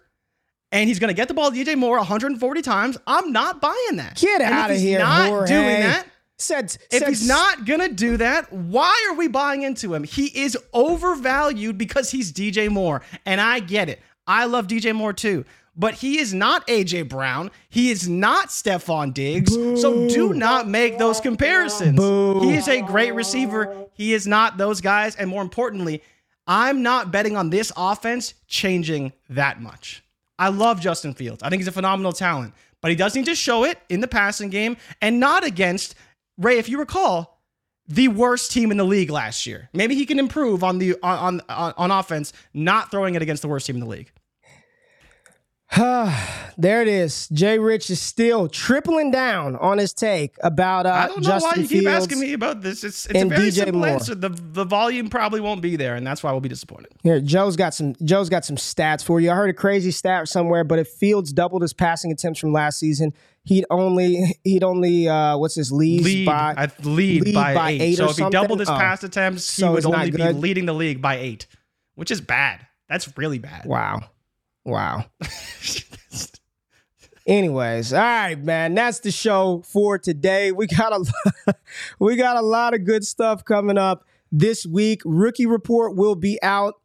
and 0.73 0.89
he's 0.89 0.99
going 0.99 1.07
to 1.09 1.13
get 1.13 1.29
the 1.29 1.33
ball 1.33 1.51
to 1.51 1.55
DJ 1.57 1.77
Moore 1.77 1.97
140 1.97 2.61
times, 2.61 2.97
I'm 3.07 3.31
not 3.31 3.61
buying 3.61 3.95
that. 3.97 4.17
Get 4.17 4.41
And 4.41 4.53
out 4.53 4.69
of 4.71 4.75
he's 4.75 4.83
here, 4.85 4.99
not 4.99 5.29
Jorge. 5.29 5.47
doing 5.47 5.79
that. 5.81 6.07
Said, 6.37 6.65
If 6.91 6.99
said- 6.99 7.07
he's 7.07 7.25
not 7.25 7.63
gonna 7.65 7.87
do 7.89 8.17
that, 8.17 8.51
why 8.51 9.07
are 9.09 9.15
we 9.15 9.27
buying 9.29 9.61
into 9.61 9.93
him? 9.93 10.03
He 10.03 10.25
is 10.27 10.57
overvalued 10.73 11.77
because 11.77 12.09
he's 12.09 12.33
DJ 12.33 12.69
Moore, 12.69 13.01
and 13.25 13.39
I 13.39 13.59
get 13.59 13.87
it. 13.87 14.01
I 14.27 14.45
love 14.45 14.67
DJ 14.67 14.93
Moore 14.93 15.13
too, 15.13 15.45
but 15.75 15.93
he 15.93 16.19
is 16.19 16.33
not 16.33 16.65
AJ 16.67 17.03
Brown. 17.07 17.51
He 17.69 17.91
is 17.91 18.09
not 18.09 18.49
Stefon 18.49 19.13
Diggs. 19.13 19.53
So 19.53 20.09
do 20.09 20.33
not 20.33 20.67
make 20.67 20.97
those 20.97 21.21
comparisons. 21.21 21.99
He 22.43 22.55
is 22.55 22.67
a 22.67 22.81
great 22.81 23.13
receiver. 23.13 23.85
He 23.93 24.13
is 24.13 24.25
not 24.27 24.57
those 24.57 24.81
guys, 24.81 25.15
and 25.15 25.29
more 25.29 25.41
importantly, 25.43 26.01
I'm 26.47 26.81
not 26.81 27.11
betting 27.11 27.37
on 27.37 27.51
this 27.51 27.71
offense 27.77 28.33
changing 28.47 29.13
that 29.29 29.61
much. 29.61 30.03
I 30.43 30.49
love 30.49 30.81
Justin 30.81 31.13
Fields. 31.13 31.41
I 31.41 31.49
think 31.49 31.61
he's 31.61 31.69
a 31.69 31.71
phenomenal 31.71 32.11
talent, 32.11 32.53
but 32.81 32.91
he 32.91 32.97
does 32.97 33.15
need 33.15 33.27
to 33.27 33.35
show 33.35 33.63
it 33.63 33.79
in 33.87 34.01
the 34.01 34.09
passing 34.09 34.49
game 34.49 34.75
and 35.01 35.17
not 35.17 35.45
against 35.45 35.95
Ray. 36.37 36.57
If 36.57 36.67
you 36.67 36.79
recall, 36.79 37.39
the 37.87 38.09
worst 38.09 38.51
team 38.51 38.69
in 38.69 38.75
the 38.75 38.83
league 38.83 39.09
last 39.09 39.45
year. 39.45 39.69
Maybe 39.71 39.95
he 39.95 40.05
can 40.05 40.19
improve 40.19 40.61
on 40.61 40.79
the 40.79 40.95
on 41.01 41.39
on, 41.47 41.73
on 41.77 41.91
offense, 41.91 42.33
not 42.53 42.91
throwing 42.91 43.15
it 43.15 43.21
against 43.21 43.41
the 43.41 43.47
worst 43.47 43.67
team 43.67 43.77
in 43.77 43.79
the 43.79 43.87
league. 43.87 44.11
there 46.57 46.81
it 46.81 46.87
is. 46.87 47.27
Jay 47.29 47.57
Rich 47.57 47.89
is 47.89 47.99
still 47.99 48.47
tripling 48.47 49.09
down 49.09 49.55
on 49.55 49.77
his 49.79 49.91
take 49.91 50.35
about 50.43 50.85
uh, 50.85 50.91
I 50.91 51.07
don't 51.07 51.23
know 51.23 51.29
Justin 51.29 51.51
why 51.51 51.61
you 51.63 51.67
keep 51.67 51.87
asking 51.87 52.19
me 52.19 52.33
about 52.33 52.61
this. 52.61 52.83
It's, 52.83 53.05
it's 53.07 53.15
a 53.15 53.17
and 53.17 53.29
very 53.29 53.47
DJ 53.49 53.53
simple 53.53 53.79
Moore. 53.79 53.87
answer. 53.89 54.13
The 54.13 54.29
the 54.29 54.65
volume 54.65 55.09
probably 55.09 55.41
won't 55.41 55.61
be 55.61 55.75
there, 55.75 55.95
and 55.95 56.05
that's 56.05 56.21
why 56.21 56.31
we'll 56.31 56.41
be 56.41 56.49
disappointed. 56.49 56.91
Here, 57.01 57.19
Joe's 57.19 57.55
got 57.55 57.73
some. 57.73 57.95
Joe's 58.03 58.29
got 58.29 58.45
some 58.45 58.55
stats 58.55 59.03
for 59.03 59.19
you. 59.19 59.31
I 59.31 59.35
heard 59.35 59.49
a 59.49 59.53
crazy 59.53 59.89
stat 59.91 60.27
somewhere, 60.27 60.63
but 60.63 60.77
if 60.77 60.89
Fields 60.89 61.33
doubled 61.33 61.63
his 61.63 61.73
passing 61.73 62.11
attempts 62.11 62.39
from 62.39 62.53
last 62.53 62.77
season, 62.77 63.11
he'd 63.43 63.65
only 63.71 64.37
he'd 64.43 64.63
only 64.63 65.07
uh, 65.09 65.37
what's 65.37 65.55
his 65.55 65.71
lead 65.71 66.03
Lead, 66.03 66.25
by 66.27 66.53
I 66.55 66.67
lead, 66.83 67.23
lead 67.23 67.33
by, 67.33 67.53
by 67.55 67.71
eight. 67.71 67.81
eight 67.81 67.95
So 67.97 68.09
if 68.11 68.17
he 68.17 68.29
doubled 68.29 68.59
his 68.59 68.69
Oh. 68.69 68.77
pass 68.77 69.03
attempts, 69.03 69.43
So 69.45 69.69
he 69.69 69.73
would 69.73 69.85
only 69.85 70.11
be 70.11 70.23
leading 70.33 70.65
the 70.67 70.73
league 70.73 71.01
by 71.01 71.15
eight, 71.15 71.47
which 71.95 72.11
is 72.11 72.21
bad. 72.21 72.67
That's 72.89 73.17
really 73.17 73.39
bad. 73.39 73.65
Wow. 73.65 74.01
Wow. 74.65 75.05
Anyways, 77.25 77.93
all 77.93 78.01
right, 78.01 78.37
man. 78.37 78.75
That's 78.75 78.99
the 78.99 79.09
show 79.11 79.63
for 79.65 79.97
today. 79.97 80.51
We 80.51 80.67
got 80.67 80.91
a 80.91 81.55
we 81.99 82.17
got 82.17 82.35
a 82.35 82.41
lot 82.41 82.73
of 82.73 82.83
good 82.83 83.05
stuff 83.05 83.45
coming 83.45 83.77
up 83.77 84.03
this 84.31 84.65
week. 84.65 85.01
Rookie 85.05 85.45
report 85.45 85.95
will 85.95 86.15
be 86.15 86.37
out. 86.43 86.75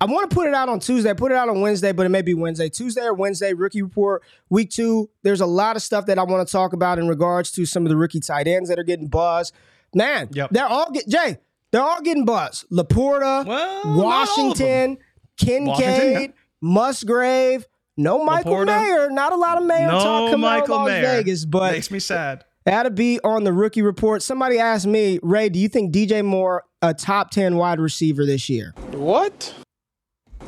I 0.00 0.06
want 0.06 0.28
to 0.28 0.34
put 0.34 0.48
it 0.48 0.54
out 0.54 0.68
on 0.68 0.80
Tuesday. 0.80 1.14
Put 1.14 1.30
it 1.30 1.36
out 1.36 1.48
on 1.48 1.60
Wednesday, 1.60 1.92
but 1.92 2.06
it 2.06 2.08
may 2.08 2.22
be 2.22 2.34
Wednesday. 2.34 2.68
Tuesday 2.68 3.02
or 3.02 3.14
Wednesday, 3.14 3.52
rookie 3.54 3.82
report, 3.82 4.24
week 4.50 4.70
two. 4.70 5.08
There's 5.22 5.40
a 5.40 5.46
lot 5.46 5.76
of 5.76 5.82
stuff 5.82 6.06
that 6.06 6.18
I 6.18 6.24
want 6.24 6.46
to 6.46 6.50
talk 6.50 6.72
about 6.72 6.98
in 6.98 7.06
regards 7.06 7.52
to 7.52 7.64
some 7.64 7.84
of 7.86 7.90
the 7.90 7.96
rookie 7.96 8.18
tight 8.20 8.48
ends 8.48 8.68
that 8.70 8.78
are 8.80 8.84
getting 8.84 9.06
buzz. 9.06 9.52
Man, 9.94 10.28
Yep. 10.32 10.50
they're 10.50 10.66
all 10.66 10.90
get 10.90 11.06
Jay, 11.06 11.38
they're 11.70 11.82
all 11.82 12.02
getting 12.02 12.24
buzz. 12.24 12.64
Laporta, 12.72 13.46
Well, 13.46 13.46
not 13.46 13.84
all 13.84 13.90
of 13.92 13.96
Washington, 14.04 14.98
Kincaid, 15.36 15.66
Washington, 15.68 16.12
yeah. 16.22 16.26
Musgrave. 16.64 17.66
No 17.96 18.24
Michael 18.24 18.52
Laporta. 18.54 18.66
Mayer. 18.66 19.10
Not 19.10 19.32
a 19.32 19.36
lot 19.36 19.58
of 19.58 19.64
Mayer 19.64 19.88
talk 19.88 20.02
No 20.02 20.30
coming 20.30 20.44
out 20.48 20.54
of 20.56 20.60
Michael 20.60 20.76
Las 20.78 20.88
Mayer. 20.88 21.02
Vegas, 21.02 21.44
but 21.44 21.72
Makes 21.72 21.90
me 21.92 21.98
sad. 22.00 22.44
that'll 22.64 22.90
be 22.90 23.20
on 23.22 23.44
the 23.44 23.52
rookie 23.52 23.82
report. 23.82 24.22
Somebody 24.22 24.58
asked 24.58 24.86
me, 24.86 25.20
Ray, 25.22 25.48
do 25.48 25.58
you 25.60 25.68
think 25.68 25.92
DJ 25.94 26.24
Moore 26.24 26.64
a 26.82 26.92
top 26.92 27.30
10 27.30 27.56
wide 27.56 27.78
receiver 27.78 28.26
this 28.26 28.48
year? 28.48 28.72
What? 28.92 29.54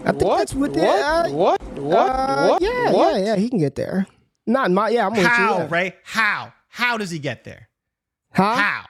I 0.05 0.11
think 0.13 0.23
What? 0.23 0.39
that's 0.39 0.55
what 0.55 0.73
they 0.75 0.81
What? 0.81 1.03
uh, 1.05 1.29
What? 1.31 1.63
What? 1.79 1.97
uh, 2.11 2.47
What? 2.49 2.63
Yeah, 2.63 2.93
What? 2.93 3.17
yeah, 3.17 3.25
yeah. 3.27 3.37
He 3.37 3.49
can 3.49 3.59
get 3.59 3.75
there. 3.77 4.07
Not 4.47 4.71
my. 4.71 4.89
Yeah, 4.91 5.07
I'm 5.07 5.13
with 5.13 5.21
you. 5.23 5.27
How, 5.29 5.59
yeah. 5.59 5.69
Ray? 5.71 5.95
How? 6.05 6.53
How 6.69 6.97
does 6.97 7.11
he 7.11 7.19
get 7.19 7.45
there? 7.45 7.69
Huh? 8.33 8.55
How? 8.57 8.85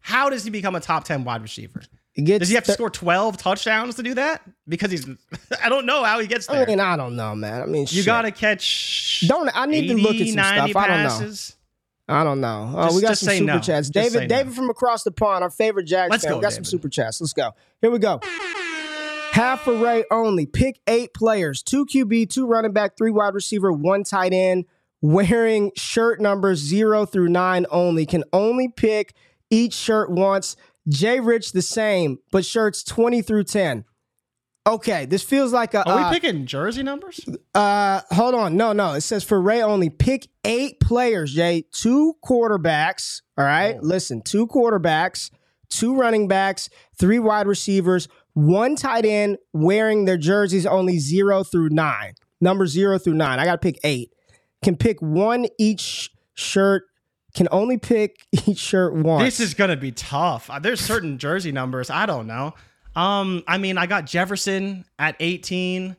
How 0.00 0.30
does 0.30 0.44
he 0.44 0.50
become 0.50 0.74
a 0.74 0.80
top 0.80 1.04
10 1.04 1.24
wide 1.24 1.42
receiver? 1.42 1.82
Gets 2.22 2.40
Does 2.40 2.48
he 2.48 2.56
have 2.56 2.64
to 2.64 2.72
thir- 2.72 2.74
score 2.74 2.90
12 2.90 3.36
touchdowns 3.36 3.94
to 3.94 4.02
do 4.02 4.14
that? 4.14 4.42
Because 4.66 4.90
he's, 4.90 5.06
I 5.62 5.68
don't 5.68 5.86
know 5.86 6.02
how 6.02 6.18
he 6.18 6.26
gets 6.26 6.48
I 6.48 6.56
there. 6.56 6.66
mean, 6.66 6.80
I 6.80 6.96
don't 6.96 7.14
know, 7.14 7.34
man. 7.36 7.62
I 7.62 7.66
mean, 7.66 7.86
you 7.90 8.02
got 8.04 8.22
to 8.22 8.32
catch. 8.32 9.24
Don't- 9.28 9.50
I 9.54 9.66
need 9.66 9.86
to 9.88 9.94
look 9.94 10.16
at 10.16 10.26
some 10.26 10.34
90 10.36 10.70
stuff. 10.72 10.82
I 10.82 10.88
don't 10.88 11.20
know. 11.20 11.34
I 12.10 12.24
don't 12.24 12.40
know. 12.40 12.72
Uh, 12.76 12.84
Just- 12.86 12.96
we 12.96 13.02
got 13.02 13.18
some 13.18 13.34
super 13.34 13.44
no. 13.44 13.58
chats. 13.60 13.90
Just 13.90 13.92
say 14.12 14.18
David, 14.18 14.28
no. 14.30 14.36
David 14.36 14.54
from 14.54 14.68
across 14.70 15.04
the 15.04 15.12
pond, 15.12 15.44
our 15.44 15.50
favorite 15.50 15.84
Jags 15.84 16.10
Let's 16.10 16.24
fan. 16.24 16.32
go, 16.32 16.38
we 16.38 16.42
got 16.42 16.52
some 16.54 16.64
super 16.64 16.88
chats. 16.88 17.20
Let's 17.20 17.32
go. 17.32 17.52
Here 17.80 17.90
we 17.90 17.98
go. 18.00 18.20
Half 19.32 19.66
a 19.68 19.72
Ray 19.76 20.04
only. 20.10 20.46
Pick 20.46 20.80
eight 20.88 21.14
players: 21.14 21.62
two 21.62 21.86
QB, 21.86 22.30
two 22.30 22.46
running 22.46 22.72
back, 22.72 22.96
three 22.96 23.10
wide 23.10 23.34
receiver, 23.34 23.70
one 23.70 24.02
tight 24.04 24.32
end. 24.32 24.64
Wearing 25.00 25.70
shirt 25.76 26.20
numbers 26.20 26.58
zero 26.58 27.06
through 27.06 27.28
nine 27.28 27.66
only. 27.70 28.04
Can 28.06 28.24
only 28.32 28.66
pick 28.68 29.14
each 29.50 29.74
shirt 29.74 30.10
once. 30.10 30.56
Jay 30.88 31.20
Rich 31.20 31.52
the 31.52 31.62
same, 31.62 32.18
but 32.30 32.44
shirts 32.44 32.82
twenty 32.82 33.22
through 33.22 33.44
ten. 33.44 33.84
Okay, 34.66 35.06
this 35.06 35.22
feels 35.22 35.52
like 35.52 35.72
a. 35.72 35.88
Are 35.88 35.98
uh, 35.98 36.10
we 36.10 36.20
picking 36.20 36.44
jersey 36.44 36.82
numbers? 36.82 37.20
uh, 37.54 38.02
hold 38.10 38.34
on. 38.34 38.56
No, 38.56 38.74
no. 38.74 38.92
It 38.92 39.00
says 39.00 39.24
for 39.24 39.40
Ray 39.40 39.62
only. 39.62 39.88
Pick 39.88 40.28
eight 40.44 40.78
players, 40.78 41.32
Jay. 41.32 41.64
Two 41.72 42.14
quarterbacks. 42.22 43.22
All 43.38 43.46
right. 43.46 43.76
Oh. 43.76 43.80
Listen, 43.82 44.20
two 44.20 44.46
quarterbacks, 44.46 45.30
two 45.70 45.96
running 45.96 46.28
backs, 46.28 46.68
three 46.98 47.18
wide 47.18 47.46
receivers, 47.46 48.08
one 48.34 48.76
tight 48.76 49.06
end 49.06 49.38
wearing 49.54 50.04
their 50.04 50.18
jerseys 50.18 50.66
only 50.66 50.98
zero 50.98 51.44
through 51.44 51.70
nine. 51.70 52.12
Number 52.40 52.66
zero 52.66 52.98
through 52.98 53.14
nine. 53.14 53.38
I 53.38 53.46
got 53.46 53.52
to 53.52 53.58
pick 53.58 53.78
eight. 53.84 54.12
Can 54.62 54.76
pick 54.76 55.00
one 55.00 55.46
each 55.58 56.10
shirt. 56.34 56.84
Can 57.38 57.46
only 57.52 57.78
pick 57.78 58.26
each 58.48 58.58
shirt 58.58 58.94
once. 58.94 59.22
This 59.22 59.38
is 59.38 59.54
gonna 59.54 59.76
be 59.76 59.92
tough. 59.92 60.50
Uh, 60.50 60.58
There's 60.58 60.80
certain 60.80 61.18
jersey 61.18 61.52
numbers. 61.52 61.88
I 61.88 62.04
don't 62.04 62.26
know. 62.26 62.52
Um, 62.96 63.44
I 63.46 63.58
mean, 63.58 63.78
I 63.78 63.86
got 63.86 64.06
Jefferson 64.06 64.84
at 64.98 65.14
18. 65.20 65.94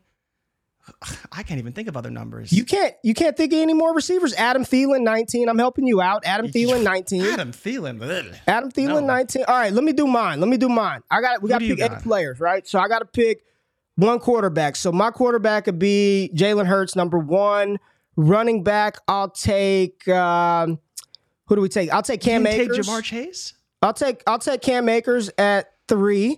I 1.31 1.43
can't 1.43 1.57
even 1.59 1.71
think 1.71 1.87
of 1.87 1.95
other 1.95 2.09
numbers. 2.09 2.51
You 2.51 2.65
can't. 2.65 2.93
You 3.05 3.13
can't 3.13 3.37
think 3.37 3.53
of 3.53 3.59
any 3.59 3.73
more 3.73 3.93
receivers. 3.95 4.33
Adam 4.33 4.65
Thielen, 4.65 5.03
nineteen. 5.03 5.47
I'm 5.47 5.57
helping 5.57 5.87
you 5.87 6.01
out. 6.01 6.23
Adam 6.25 6.49
Thielen, 6.49 6.83
nineteen. 6.93 7.21
Adam 7.23 7.53
Thielen. 7.53 8.01
ugh. 8.01 8.35
Adam 8.45 8.69
Thielen, 8.69 8.87
No. 9.01 9.07
19. 9.07 9.45
All 9.47 9.55
right, 9.55 9.71
let 9.71 9.85
me 9.85 9.93
do 9.93 10.07
mine. 10.07 10.41
Let 10.41 10.49
me 10.49 10.57
do 10.57 10.67
mine. 10.67 11.03
I 11.09 11.21
got 11.21 11.41
we 11.41 11.47
got 11.47 11.59
to 11.59 11.67
pick 11.67 11.79
eight 11.79 11.99
players, 12.03 12.41
right? 12.41 12.67
So 12.67 12.79
I 12.79 12.89
got 12.89 12.99
to 12.99 13.05
pick 13.05 13.43
one 13.95 14.19
quarterback. 14.19 14.75
So 14.75 14.91
my 14.91 15.09
quarterback 15.09 15.63
could 15.65 15.79
be 15.79 16.31
Jalen 16.35 16.65
Hurts, 16.65 16.97
number 16.97 17.17
one. 17.17 17.79
Running 18.17 18.61
back, 18.63 18.97
I'll 19.07 19.29
take. 19.29 20.05
Um, 20.09 20.79
who 21.49 21.55
do 21.55 21.61
we 21.61 21.67
take? 21.69 21.91
I'll 21.91 22.03
take 22.03 22.21
Cam 22.21 22.45
You 22.45 22.51
take 22.51 22.69
Ja'Marr 22.69 23.03
Chase. 23.03 23.55
I'll 23.81 23.93
take 23.93 24.21
I'll 24.27 24.39
take 24.39 24.61
Cam 24.61 24.87
Akers 24.87 25.31
at 25.37 25.73
three. 25.87 26.37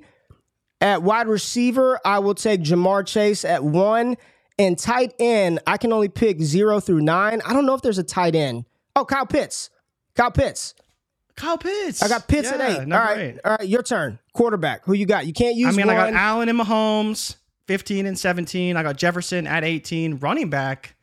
At 0.80 1.04
wide 1.04 1.28
receiver, 1.28 2.00
I 2.04 2.20
will 2.20 2.34
take 2.34 2.62
Ja'Marr 2.62 3.06
Chase 3.06 3.46
at 3.46 3.64
one. 3.64 4.16
And 4.58 4.80
tight 4.80 5.14
end, 5.20 5.60
I 5.68 5.78
can 5.78 5.92
only 5.92 6.08
pick 6.10 6.42
zero 6.42 6.80
through 6.80 7.02
nine. 7.02 7.42
I 7.46 7.54
don't 7.54 7.66
know 7.66 7.76
if 7.76 7.82
there's 7.82 7.98
a 7.98 8.04
tight 8.04 8.36
end. 8.36 8.66
Oh, 8.96 9.04
Kyle 9.06 9.26
Pitts. 9.26 9.70
Kyle 10.16 10.32
Pitts. 10.32 10.76
Kyle 11.36 11.58
Pitts. 11.58 12.02
I 12.02 12.08
got 12.08 12.28
Pitts 12.28 12.50
Yeah, 12.50 12.56
at 12.58 12.62
eight. 12.72 12.92
All 12.94 13.00
right, 13.00 13.18
eight. 13.20 13.40
all 13.44 13.58
right, 13.60 13.68
your 13.68 13.84
turn. 13.84 14.18
Quarterback. 14.34 14.86
Who 14.86 14.94
you 14.94 15.06
got? 15.06 15.26
You 15.28 15.34
can't 15.34 15.56
use. 15.56 15.74
I 15.74 15.78
mean, 15.78 15.90
I 15.90 15.96
got 15.96 16.14
Allen 16.14 16.48
and 16.50 16.60
Mahomes, 16.60 17.36
15 17.68 18.06
and 18.06 18.18
17. 18.18 18.78
I 18.78 18.84
got 18.84 18.96
Jefferson 18.98 19.46
at 19.46 19.64
18. 19.64 20.18
Running 20.18 20.50
back. 20.50 20.96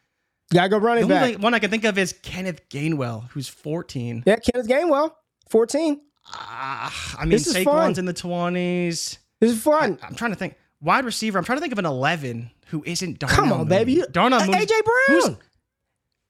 Gotta 0.52 0.68
go 0.70 0.78
The 0.80 0.86
running 0.86 1.04
only 1.04 1.34
back. 1.34 1.42
one 1.42 1.52
I 1.54 1.58
can 1.58 1.70
think 1.70 1.84
of 1.84 1.98
is 1.98 2.14
Kenneth 2.22 2.68
Gainwell, 2.70 3.28
who's 3.30 3.48
14. 3.48 4.22
Yeah, 4.26 4.36
Kenneth 4.36 4.68
Gainwell, 4.68 5.12
fourteen. 5.50 6.00
Ah, 6.32 7.16
I 7.18 7.24
mean, 7.24 7.38
Saquon's 7.38 7.64
fun. 7.64 7.98
in 7.98 8.04
the 8.04 8.14
20s. 8.14 9.18
This 9.40 9.50
is 9.52 9.62
fun. 9.62 9.98
I'm 10.02 10.14
trying 10.14 10.32
to 10.32 10.36
think. 10.36 10.54
Wide 10.80 11.04
receiver. 11.04 11.38
I'm 11.38 11.44
trying 11.44 11.56
to 11.56 11.60
think 11.60 11.72
of 11.72 11.78
an 11.78 11.86
11 11.86 12.50
who 12.66 12.82
isn't 12.86 13.18
Darnell. 13.18 13.36
Come 13.36 13.52
on, 13.52 13.58
Mooney. 13.60 13.68
baby. 13.70 14.02
Darnell 14.12 14.40
Uh, 14.42 14.46
Mooney. 14.46 14.58
AJ 14.58 14.72
Who's- 15.06 15.24
Brown. 15.24 15.38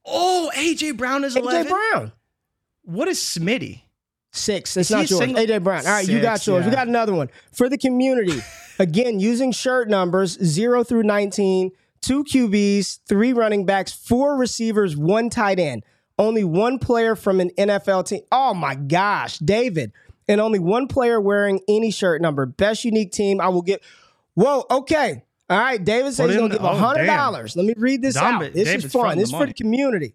Oh, 0.07 0.51
AJ 0.55 0.97
Brown 0.97 1.25
is 1.25 1.37
11. 1.37 1.67
AJ 1.67 1.69
Brown. 1.71 2.13
What 2.83 3.09
is 3.09 3.19
Smitty? 3.19 3.83
Six. 4.33 4.77
It's 4.77 4.91
not 4.91 5.11
yours. 5.11 5.21
single- 5.21 5.43
AJ 5.45 5.59
Brown. 5.63 5.85
All 5.87 5.93
right, 5.93 6.09
you 6.09 6.21
got 6.21 6.39
Six, 6.39 6.47
yours. 6.47 6.65
We 6.65 6.71
yeah. 6.71 6.77
got 6.77 6.89
another 6.89 7.15
one 7.15 7.29
for 7.53 7.69
the 7.69 7.77
community. 7.79 8.41
Again, 8.79 9.19
using 9.21 9.51
shirt 9.53 9.89
numbers 9.89 10.39
zero 10.45 10.85
through 10.85 11.03
nineteen. 11.03 11.73
Two 12.01 12.25
QBs, 12.25 13.01
three 13.09 13.33
running 13.33 13.67
backs, 13.67 13.93
four 13.93 14.37
receivers, 14.37 14.97
one 14.97 15.31
tight 15.31 15.59
end. 15.59 15.85
Only 16.19 16.45
one 16.45 16.79
player 16.79 17.15
from 17.15 17.41
an 17.41 17.51
NFL 17.57 18.07
team. 18.07 18.23
Oh 18.33 18.55
my 18.55 18.75
gosh, 18.75 19.39
David. 19.39 19.93
And 20.29 20.41
only 20.41 20.59
one 20.59 20.89
player 20.89 21.21
wearing 21.21 21.61
any 21.69 21.91
shirt 21.91 22.21
number. 22.21 22.45
Best 22.45 22.85
unique 22.85 23.13
team. 23.13 23.41
I 23.41 23.49
will 23.49 23.63
get. 23.63 23.83
Whoa, 24.35 24.65
okay. 24.71 25.23
All 25.51 25.59
right, 25.59 25.83
David 25.83 26.13
says 26.13 26.27
Put 26.27 26.31
he's 26.31 26.39
gonna 26.39 26.53
give 26.53 26.65
oh, 26.65 26.77
hundred 26.77 27.07
damn. 27.07 27.17
dollars. 27.17 27.57
Let 27.57 27.65
me 27.65 27.75
read 27.77 28.03
this 28.03 28.15
Dumb 28.15 28.37
out. 28.37 28.43
it. 28.43 28.55
This 28.55 28.65
David's 28.65 28.85
is 28.87 28.93
fun. 28.93 29.17
This 29.17 29.31
is 29.31 29.35
for 29.35 29.47
the 29.47 29.55
community. 29.55 30.15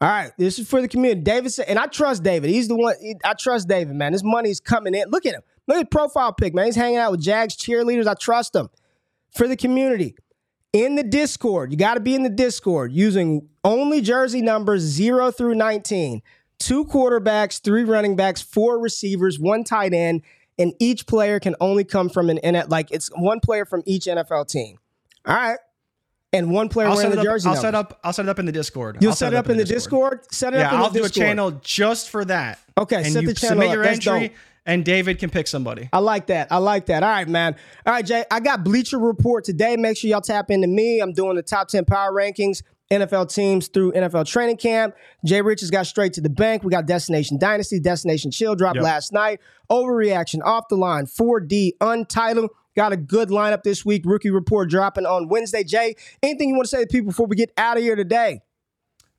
All 0.00 0.08
right, 0.08 0.32
this 0.38 0.58
is 0.58 0.68
for 0.68 0.80
the 0.80 0.88
community. 0.88 1.20
David 1.22 1.52
said, 1.52 1.66
and 1.68 1.78
I 1.78 1.86
trust 1.86 2.22
David. 2.22 2.50
He's 2.50 2.68
the 2.68 2.76
one. 2.76 2.94
I 3.24 3.34
trust 3.34 3.68
David, 3.68 3.94
man. 3.94 4.12
This 4.12 4.24
money's 4.24 4.60
coming 4.60 4.94
in. 4.94 5.08
Look 5.10 5.26
at 5.26 5.34
him. 5.34 5.42
Look 5.66 5.76
at 5.76 5.90
profile 5.90 6.32
pic, 6.32 6.54
man. 6.54 6.66
He's 6.66 6.76
hanging 6.76 6.98
out 6.98 7.12
with 7.12 7.20
Jags 7.20 7.56
cheerleaders. 7.56 8.06
I 8.06 8.14
trust 8.14 8.54
him. 8.54 8.68
For 9.34 9.46
the 9.46 9.56
community, 9.56 10.16
in 10.72 10.94
the 10.96 11.02
Discord, 11.02 11.70
you 11.72 11.78
got 11.78 11.94
to 11.94 12.00
be 12.00 12.14
in 12.14 12.22
the 12.22 12.28
Discord 12.28 12.92
using 12.92 13.48
only 13.64 14.00
jersey 14.00 14.42
numbers 14.42 14.82
zero 14.82 15.30
through 15.30 15.54
nineteen. 15.54 16.22
Two 16.58 16.84
quarterbacks, 16.84 17.60
three 17.62 17.84
running 17.84 18.16
backs, 18.16 18.42
four 18.42 18.80
receivers, 18.80 19.38
one 19.38 19.62
tight 19.62 19.94
end, 19.94 20.22
and 20.58 20.72
each 20.80 21.06
player 21.06 21.38
can 21.38 21.54
only 21.60 21.84
come 21.84 22.08
from 22.08 22.28
an 22.30 22.38
N. 22.38 22.60
Like 22.68 22.90
it's 22.90 23.08
one 23.14 23.38
player 23.40 23.64
from 23.64 23.82
each 23.86 24.06
NFL 24.06 24.48
team. 24.48 24.76
All 25.24 25.34
right, 25.36 25.58
and 26.32 26.50
one 26.50 26.68
player 26.68 26.88
I'll 26.88 26.96
wearing 26.96 27.12
set, 27.12 27.14
the 27.14 27.20
up, 27.20 27.24
jersey 27.26 27.48
I'll 27.48 27.54
numbers. 27.54 27.62
set 27.68 27.74
up. 27.76 28.00
I'll 28.02 28.12
set 28.12 28.26
it 28.26 28.28
up 28.28 28.38
in 28.40 28.46
the 28.46 28.52
Discord. 28.52 28.98
You'll 29.00 29.10
I'll 29.10 29.16
set 29.16 29.32
it 29.32 29.36
up 29.36 29.48
in 29.48 29.56
the 29.56 29.64
Discord. 29.64 30.20
Set 30.32 30.52
it 30.52 30.58
Yeah, 30.58 30.66
up 30.66 30.72
in 30.72 30.78
I'll 30.80 30.90
the 30.90 30.98
do 30.98 31.04
a 31.04 31.08
Discord. 31.08 31.26
channel 31.26 31.50
just 31.62 32.10
for 32.10 32.24
that. 32.24 32.58
Okay, 32.76 32.96
and 32.96 33.06
set 33.06 33.22
you 33.22 33.28
the 33.28 33.34
channel 33.34 33.52
submit 33.62 33.68
up. 33.68 33.74
your 33.74 33.84
That's 33.84 34.06
entry, 34.06 34.28
dope. 34.28 34.36
And 34.66 34.84
David 34.84 35.18
can 35.18 35.30
pick 35.30 35.46
somebody. 35.46 35.88
I 35.92 35.98
like 35.98 36.26
that. 36.28 36.48
I 36.50 36.58
like 36.58 36.86
that. 36.86 37.02
All 37.02 37.08
right, 37.08 37.28
man. 37.28 37.56
All 37.86 37.92
right, 37.92 38.04
Jay. 38.04 38.24
I 38.30 38.40
got 38.40 38.64
Bleacher 38.64 38.98
Report 38.98 39.44
today. 39.44 39.76
Make 39.76 39.96
sure 39.96 40.10
y'all 40.10 40.20
tap 40.20 40.50
into 40.50 40.66
me. 40.68 41.00
I'm 41.00 41.12
doing 41.12 41.36
the 41.36 41.42
top 41.42 41.68
10 41.68 41.84
power 41.84 42.12
rankings, 42.12 42.62
NFL 42.90 43.32
teams 43.34 43.68
through 43.68 43.92
NFL 43.92 44.26
training 44.26 44.56
camp. 44.56 44.94
Jay 45.24 45.40
Rich 45.42 45.60
has 45.60 45.70
got 45.70 45.86
straight 45.86 46.12
to 46.14 46.20
the 46.20 46.30
bank. 46.30 46.64
We 46.64 46.70
got 46.70 46.86
Destination 46.86 47.38
Dynasty, 47.38 47.80
Destination 47.80 48.30
Chill 48.30 48.54
drop 48.54 48.74
Yep. 48.74 48.84
last 48.84 49.12
night. 49.12 49.40
Overreaction, 49.70 50.40
off 50.44 50.64
the 50.68 50.76
line, 50.76 51.06
4D, 51.06 51.72
untitled. 51.80 52.50
Got 52.76 52.92
a 52.92 52.96
good 52.96 53.28
lineup 53.30 53.64
this 53.64 53.84
week. 53.84 54.02
Rookie 54.04 54.30
report 54.30 54.70
dropping 54.70 55.04
on 55.04 55.28
Wednesday. 55.28 55.64
Jay, 55.64 55.96
anything 56.22 56.48
you 56.50 56.54
want 56.54 56.66
to 56.66 56.76
say 56.76 56.82
to 56.82 56.86
people 56.86 57.08
before 57.08 57.26
we 57.26 57.34
get 57.36 57.50
out 57.56 57.76
of 57.76 57.82
here 57.82 57.96
today? 57.96 58.40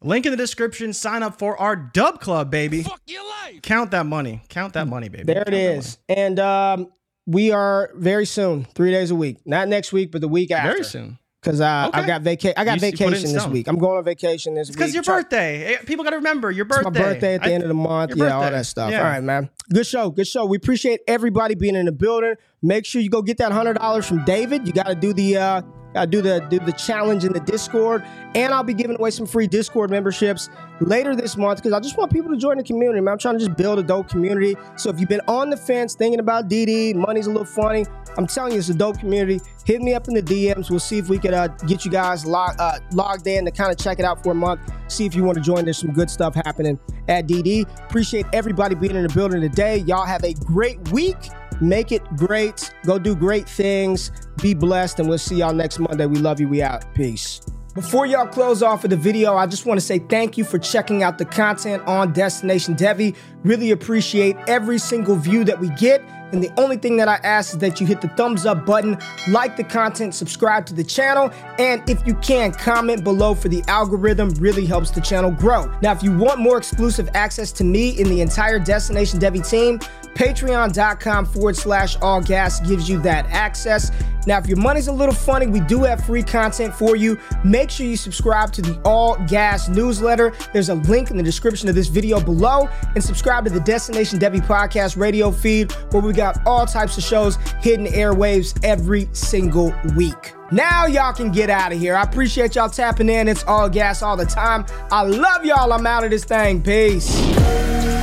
Link 0.01 0.25
in 0.25 0.31
the 0.31 0.37
description. 0.37 0.93
Sign 0.93 1.23
up 1.23 1.37
for 1.39 1.57
our 1.59 1.75
Dub 1.75 2.21
Club, 2.21 2.49
baby. 2.49 2.83
Fuck 2.83 3.01
your 3.07 3.23
life. 3.27 3.61
Count 3.61 3.91
that 3.91 4.05
money. 4.05 4.41
Count 4.49 4.73
that 4.73 4.87
money, 4.87 5.09
baby. 5.09 5.23
There 5.25 5.43
Count 5.43 5.49
it 5.49 5.53
is. 5.77 5.97
And 6.07 6.39
um, 6.39 6.87
we 7.25 7.51
are 7.51 7.91
very 7.95 8.25
soon, 8.25 8.65
three 8.75 8.91
days 8.91 9.11
a 9.11 9.15
week. 9.15 9.37
Not 9.45 9.67
next 9.67 9.91
week, 9.91 10.11
but 10.11 10.21
the 10.21 10.27
week 10.29 10.51
after. 10.51 10.71
Very 10.71 10.83
soon. 10.85 11.19
Because 11.41 11.61
uh, 11.61 11.85
Okay. 11.89 12.01
I 12.01 12.07
got 12.07 12.21
vaca- 12.21 12.59
I 12.59 12.65
got 12.65 12.81
You- 12.81 12.87
you 12.87 12.91
put 12.93 13.01
it 13.01 13.05
in 13.05 13.11
vacation 13.11 13.33
this 13.33 13.47
week. 13.47 13.67
I'm 13.67 13.77
going 13.77 13.97
on 13.97 14.03
vacation 14.03 14.55
this 14.55 14.67
week. 14.69 14.77
Because 14.77 14.93
your 14.93 15.03
birthday. 15.03 15.77
People 15.85 16.03
got 16.03 16.09
to 16.11 16.17
remember 16.17 16.51
your 16.51 16.65
birthday. 16.65 16.89
It's 16.89 16.97
birthday. 16.97 17.01
my 17.07 17.13
birthday 17.13 17.35
at 17.35 17.43
the 17.43 17.49
I- 17.49 17.53
end 17.53 17.63
of 17.63 17.69
the 17.69 17.75
month. 17.75 18.15
your 18.15 18.27
Yeah, 18.27 18.35
all 18.35 18.41
that 18.51 18.65
stuff. 18.65 18.91
Yeah. 18.91 18.99
All 18.99 19.03
right, 19.05 19.23
man. 19.23 19.49
Good 19.71 19.85
show. 19.87 20.09
Good 20.11 20.27
show. 20.27 20.45
We 20.45 20.57
appreciate 20.57 20.99
everybody 21.07 21.55
being 21.55 21.75
in 21.75 21.85
the 21.85 21.91
building. 21.93 22.35
Make 22.61 22.85
sure 22.85 23.01
you 23.01 23.09
go 23.09 23.21
get 23.21 23.37
that 23.37 23.51
hundred 23.53 23.75
dollars 23.77 24.05
from 24.05 24.23
David. 24.25 24.65
You 24.67 24.73
got 24.73 24.87
to 24.87 24.95
do 24.95 25.13
the 25.13 25.37
uh, 25.37 25.61
to 25.93 26.07
do 26.07 26.21
the 26.21 26.39
do 26.49 26.59
the 26.59 26.73
challenge 26.73 27.25
in 27.25 27.33
the 27.33 27.39
Discord, 27.39 28.03
and 28.35 28.53
I'll 28.53 28.63
be 28.63 28.73
giving 28.73 28.97
away 28.97 29.11
some 29.11 29.25
free 29.25 29.47
Discord 29.47 29.89
memberships 29.89 30.49
later 30.81 31.15
this 31.15 31.35
month 31.35 31.59
because 31.59 31.73
I 31.73 31.79
just 31.79 31.97
want 31.97 32.11
people 32.11 32.31
to 32.31 32.37
join 32.37 32.57
the 32.57 32.63
community. 32.63 33.01
Man, 33.01 33.13
I'm 33.13 33.17
trying 33.17 33.37
to 33.37 33.45
just 33.45 33.57
build 33.57 33.79
a 33.79 33.83
dope 33.83 34.09
community. 34.09 34.55
So 34.75 34.89
if 34.89 34.99
you've 34.99 35.09
been 35.09 35.21
on 35.27 35.49
the 35.49 35.57
fence 35.57 35.95
thinking 35.95 36.19
about 36.19 36.49
DD, 36.49 36.95
money's 36.95 37.27
a 37.27 37.31
little 37.31 37.45
funny. 37.45 37.85
I'm 38.17 38.27
telling 38.27 38.53
you, 38.53 38.59
it's 38.59 38.69
a 38.69 38.73
dope 38.73 38.99
community. 38.99 39.39
Hit 39.65 39.81
me 39.81 39.93
up 39.93 40.07
in 40.07 40.13
the 40.13 40.21
DMs. 40.21 40.69
We'll 40.69 40.79
see 40.79 40.97
if 40.97 41.09
we 41.09 41.19
could 41.19 41.33
uh, 41.33 41.47
get 41.47 41.85
you 41.85 41.91
guys 41.91 42.25
log, 42.25 42.55
uh, 42.59 42.79
logged 42.91 43.27
in 43.27 43.45
to 43.45 43.51
kind 43.51 43.71
of 43.71 43.77
check 43.77 43.99
it 43.99 44.05
out 44.05 44.23
for 44.23 44.31
a 44.31 44.35
month. 44.35 44.61
See 44.87 45.05
if 45.05 45.15
you 45.15 45.23
want 45.23 45.37
to 45.37 45.43
join. 45.43 45.63
There's 45.63 45.77
some 45.77 45.93
good 45.93 46.09
stuff 46.09 46.35
happening 46.35 46.79
at 47.07 47.27
DD. 47.27 47.69
Appreciate 47.85 48.25
everybody 48.33 48.75
being 48.75 48.95
in 48.95 49.03
the 49.03 49.13
building 49.13 49.41
today. 49.41 49.77
Y'all 49.77 50.05
have 50.05 50.23
a 50.23 50.33
great 50.33 50.91
week. 50.91 51.17
Make 51.61 51.91
it 51.91 52.03
great. 52.15 52.73
Go 52.85 52.99
do 52.99 53.15
great 53.15 53.47
things. 53.47 54.11
Be 54.41 54.53
blessed, 54.53 54.99
and 54.99 55.09
we'll 55.09 55.17
see 55.17 55.37
y'all 55.37 55.53
next 55.53 55.79
Monday. 55.79 56.05
We 56.05 56.17
love 56.19 56.39
you. 56.39 56.47
We 56.47 56.61
out. 56.61 56.93
Peace. 56.93 57.41
Before 57.75 58.05
y'all 58.05 58.27
close 58.27 58.63
off 58.63 58.83
of 58.83 58.89
the 58.89 58.97
video, 58.97 59.35
I 59.35 59.45
just 59.45 59.65
want 59.65 59.79
to 59.79 59.85
say 59.85 59.99
thank 59.99 60.37
you 60.37 60.43
for 60.43 60.57
checking 60.57 61.03
out 61.03 61.17
the 61.17 61.25
content 61.25 61.83
on 61.85 62.13
Destination 62.13 62.75
Devy. 62.75 63.15
Really 63.43 63.71
appreciate 63.71 64.35
every 64.47 64.79
single 64.79 65.15
view 65.15 65.43
that 65.43 65.59
we 65.59 65.69
get. 65.75 66.01
And 66.31 66.43
the 66.43 66.51
only 66.59 66.77
thing 66.77 66.97
that 66.97 67.07
I 67.07 67.15
ask 67.23 67.53
is 67.53 67.59
that 67.59 67.79
you 67.79 67.87
hit 67.87 68.01
the 68.01 68.07
thumbs 68.09 68.45
up 68.45 68.65
button, 68.65 68.97
like 69.29 69.55
the 69.55 69.63
content, 69.63 70.13
subscribe 70.13 70.65
to 70.67 70.73
the 70.73 70.83
channel, 70.83 71.31
and 71.57 71.87
if 71.89 72.05
you 72.05 72.13
can, 72.15 72.51
comment 72.51 73.03
below 73.03 73.33
for 73.33 73.49
the 73.49 73.63
algorithm 73.67 74.29
really 74.35 74.65
helps 74.65 74.91
the 74.91 75.01
channel 75.01 75.31
grow. 75.31 75.71
Now, 75.81 75.91
if 75.91 76.03
you 76.03 76.15
want 76.15 76.39
more 76.39 76.57
exclusive 76.57 77.09
access 77.13 77.51
to 77.53 77.63
me 77.63 77.99
and 77.99 78.07
the 78.07 78.21
entire 78.21 78.59
Destination 78.59 79.19
Devy 79.19 79.47
team, 79.47 79.79
patreon.com 80.19 81.25
forward 81.25 81.55
slash 81.55 81.95
all 82.01 82.21
gas 82.21 82.59
gives 82.67 82.89
you 82.89 83.01
that 83.01 83.25
access. 83.27 83.89
Now, 84.27 84.37
if 84.37 84.47
your 84.47 84.57
money's 84.57 84.89
a 84.89 84.91
little 84.91 85.15
funny, 85.15 85.47
we 85.47 85.61
do 85.61 85.83
have 85.83 86.03
free 86.05 86.23
content 86.23 86.75
for 86.75 86.97
you. 86.97 87.17
Make 87.45 87.69
sure 87.69 87.85
you 87.85 87.95
subscribe 87.95 88.51
to 88.51 88.61
the 88.61 88.79
All 88.83 89.15
Gas 89.27 89.69
newsletter. 89.69 90.33
There's 90.51 90.67
a 90.67 90.75
link 90.75 91.09
in 91.09 91.15
the 91.15 91.23
description 91.23 91.69
of 91.69 91.75
this 91.75 91.87
video 91.87 92.19
below. 92.19 92.67
And 92.95 93.03
subscribe 93.03 93.45
to 93.45 93.49
the 93.49 93.61
Destination 93.61 94.19
Devy 94.19 94.45
podcast 94.45 94.97
radio 94.97 95.31
feed, 95.31 95.71
where 95.91 96.03
we 96.03 96.11
got 96.11 96.45
all 96.45 96.65
types 96.65 96.97
of 96.97 97.03
shows 97.03 97.37
hitting 97.61 97.85
airwaves 97.87 98.59
every 98.61 99.07
single 99.13 99.73
week. 99.95 100.33
Now 100.51 100.85
y'all 100.85 101.13
can 101.13 101.31
get 101.31 101.49
out 101.49 101.71
of 101.71 101.79
here. 101.79 101.95
I 101.95 102.03
appreciate 102.03 102.55
y'all 102.55 102.69
tapping 102.69 103.07
in. 103.07 103.29
It's 103.29 103.45
all 103.45 103.69
gas 103.69 104.01
all 104.01 104.17
the 104.17 104.25
time. 104.25 104.65
I 104.91 105.03
love 105.03 105.45
y'all. 105.45 105.71
I'm 105.71 105.87
out 105.87 106.03
of 106.03 106.11
this 106.11 106.25
thing. 106.25 106.61
Peace. 106.61 107.98